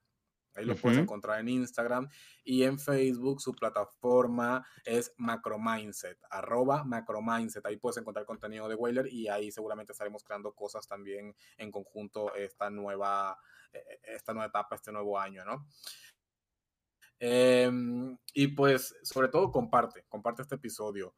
Ahí 0.57 0.65
lo 0.65 0.77
puedes 0.77 0.99
encontrar 0.99 1.41
en 1.41 1.49
Instagram 1.49 2.09
y 2.45 2.63
en 2.63 2.79
Facebook. 2.79 3.41
Su 3.41 3.55
plataforma 3.55 4.65
es 4.85 5.13
Macromindset, 5.17 6.19
arroba 6.31 6.85
Macromindset. 6.85 7.67
Ahí 7.67 7.77
puedes 7.77 7.97
encontrar 7.97 8.25
contenido 8.25 8.69
de 8.69 8.77
Whaler 8.77 9.13
y 9.13 9.27
ahí 9.27 9.51
seguramente 9.51 9.93
estaremos 9.93 10.23
creando 10.23 10.53
cosas 10.53 10.87
también 10.87 11.35
en 11.59 11.73
conjunto 11.73 12.33
esta 12.37 12.71
nueva, 12.71 13.37
esta 14.03 14.33
nueva 14.33 14.49
etapa, 14.49 14.77
este 14.77 14.93
nuevo 14.93 15.19
año, 15.19 15.45
¿no? 15.45 15.67
Em, 17.19 18.17
y 18.35 18.49
pues, 18.49 18.95
sobre 19.03 19.29
todo, 19.29 19.51
comparte, 19.51 20.05
comparte 20.09 20.43
este 20.43 20.57
episodio. 20.57 21.15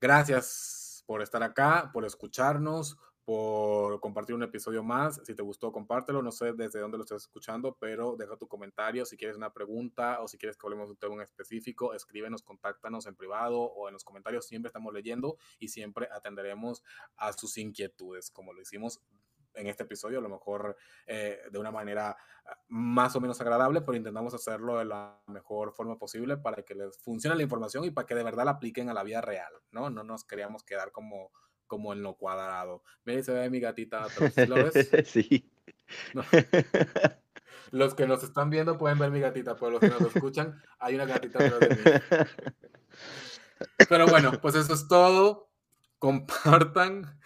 Gracias 0.00 1.04
por 1.06 1.22
estar 1.22 1.42
acá, 1.42 1.90
por 1.92 2.04
escucharnos, 2.04 2.98
por 3.24 4.00
compartir 4.00 4.34
un 4.34 4.42
episodio 4.42 4.82
más. 4.82 5.20
Si 5.24 5.34
te 5.34 5.42
gustó, 5.42 5.72
compártelo. 5.72 6.22
No 6.22 6.30
sé 6.30 6.52
desde 6.52 6.80
dónde 6.80 6.98
lo 6.98 7.04
estás 7.04 7.22
escuchando, 7.22 7.76
pero 7.78 8.16
deja 8.16 8.36
tu 8.36 8.46
comentario. 8.48 9.06
Si 9.06 9.16
quieres 9.16 9.36
una 9.36 9.52
pregunta 9.52 10.20
o 10.20 10.28
si 10.28 10.36
quieres 10.36 10.56
que 10.56 10.66
hablemos 10.66 10.88
de 10.88 10.92
un 10.92 10.98
tema 10.98 11.22
específico, 11.22 11.94
escríbenos, 11.94 12.42
contáctanos 12.42 13.06
en 13.06 13.14
privado 13.14 13.60
o 13.60 13.88
en 13.88 13.94
los 13.94 14.04
comentarios. 14.04 14.46
Siempre 14.46 14.68
estamos 14.68 14.92
leyendo 14.92 15.36
y 15.58 15.68
siempre 15.68 16.08
atenderemos 16.12 16.82
a 17.16 17.32
sus 17.32 17.56
inquietudes, 17.56 18.30
como 18.30 18.52
lo 18.52 18.60
hicimos 18.60 19.00
en 19.54 19.66
este 19.66 19.84
episodio, 19.84 20.18
a 20.18 20.22
lo 20.22 20.28
mejor 20.28 20.76
eh, 21.06 21.40
de 21.50 21.58
una 21.58 21.70
manera 21.70 22.16
ah, 22.46 22.58
más 22.68 23.14
o 23.16 23.20
menos 23.20 23.40
agradable, 23.40 23.82
pero 23.82 23.96
intentamos 23.96 24.34
hacerlo 24.34 24.78
de 24.78 24.84
la 24.84 25.20
mejor 25.26 25.72
forma 25.72 25.98
posible 25.98 26.36
para 26.36 26.62
que 26.62 26.74
les 26.74 26.98
funcione 26.98 27.36
la 27.36 27.42
información 27.42 27.84
y 27.84 27.90
para 27.90 28.06
que 28.06 28.14
de 28.14 28.24
verdad 28.24 28.44
la 28.44 28.52
apliquen 28.52 28.88
a 28.88 28.94
la 28.94 29.02
vida 29.02 29.20
real, 29.20 29.52
¿no? 29.70 29.90
No 29.90 30.04
nos 30.04 30.24
queríamos 30.24 30.64
quedar 30.64 30.92
como, 30.92 31.30
como 31.66 31.92
en 31.92 32.02
lo 32.02 32.14
cuadrado. 32.14 32.82
Mira, 33.04 33.22
se 33.22 33.32
ve 33.32 33.50
mi 33.50 33.60
gatita 33.60 34.06
¿Lo 34.48 34.56
ves? 34.56 34.90
Sí. 35.06 35.50
Los 37.70 37.94
que 37.94 38.06
nos 38.06 38.22
están 38.22 38.50
viendo 38.50 38.78
pueden 38.78 38.98
ver 38.98 39.10
mi 39.10 39.20
gatita, 39.20 39.56
pero 39.56 39.72
los 39.72 39.80
que 39.80 39.88
nos 39.88 40.14
escuchan, 40.14 40.62
hay 40.78 40.94
una 40.94 41.06
gatita 41.06 41.44
atrás 41.44 41.60
de 41.60 41.68
mí. 41.70 41.76
Pero 43.88 44.06
bueno, 44.06 44.32
pues 44.40 44.54
eso 44.54 44.74
es 44.74 44.86
todo 44.86 45.48
compartan 46.04 47.18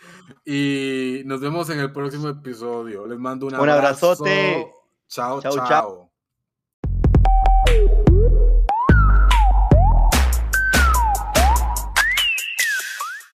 y 0.45 1.23
nos 1.25 1.41
vemos 1.41 1.69
en 1.71 1.81
el 1.81 1.93
próximo 1.93 2.29
episodio. 2.29 3.09
Les 3.09 3.19
mando 3.19 3.47
un, 3.47 3.55
un 3.57 3.69
abrazote. 3.69 4.73
Chao, 5.09 5.43
chao. 5.43 5.67
chao. 5.67 6.08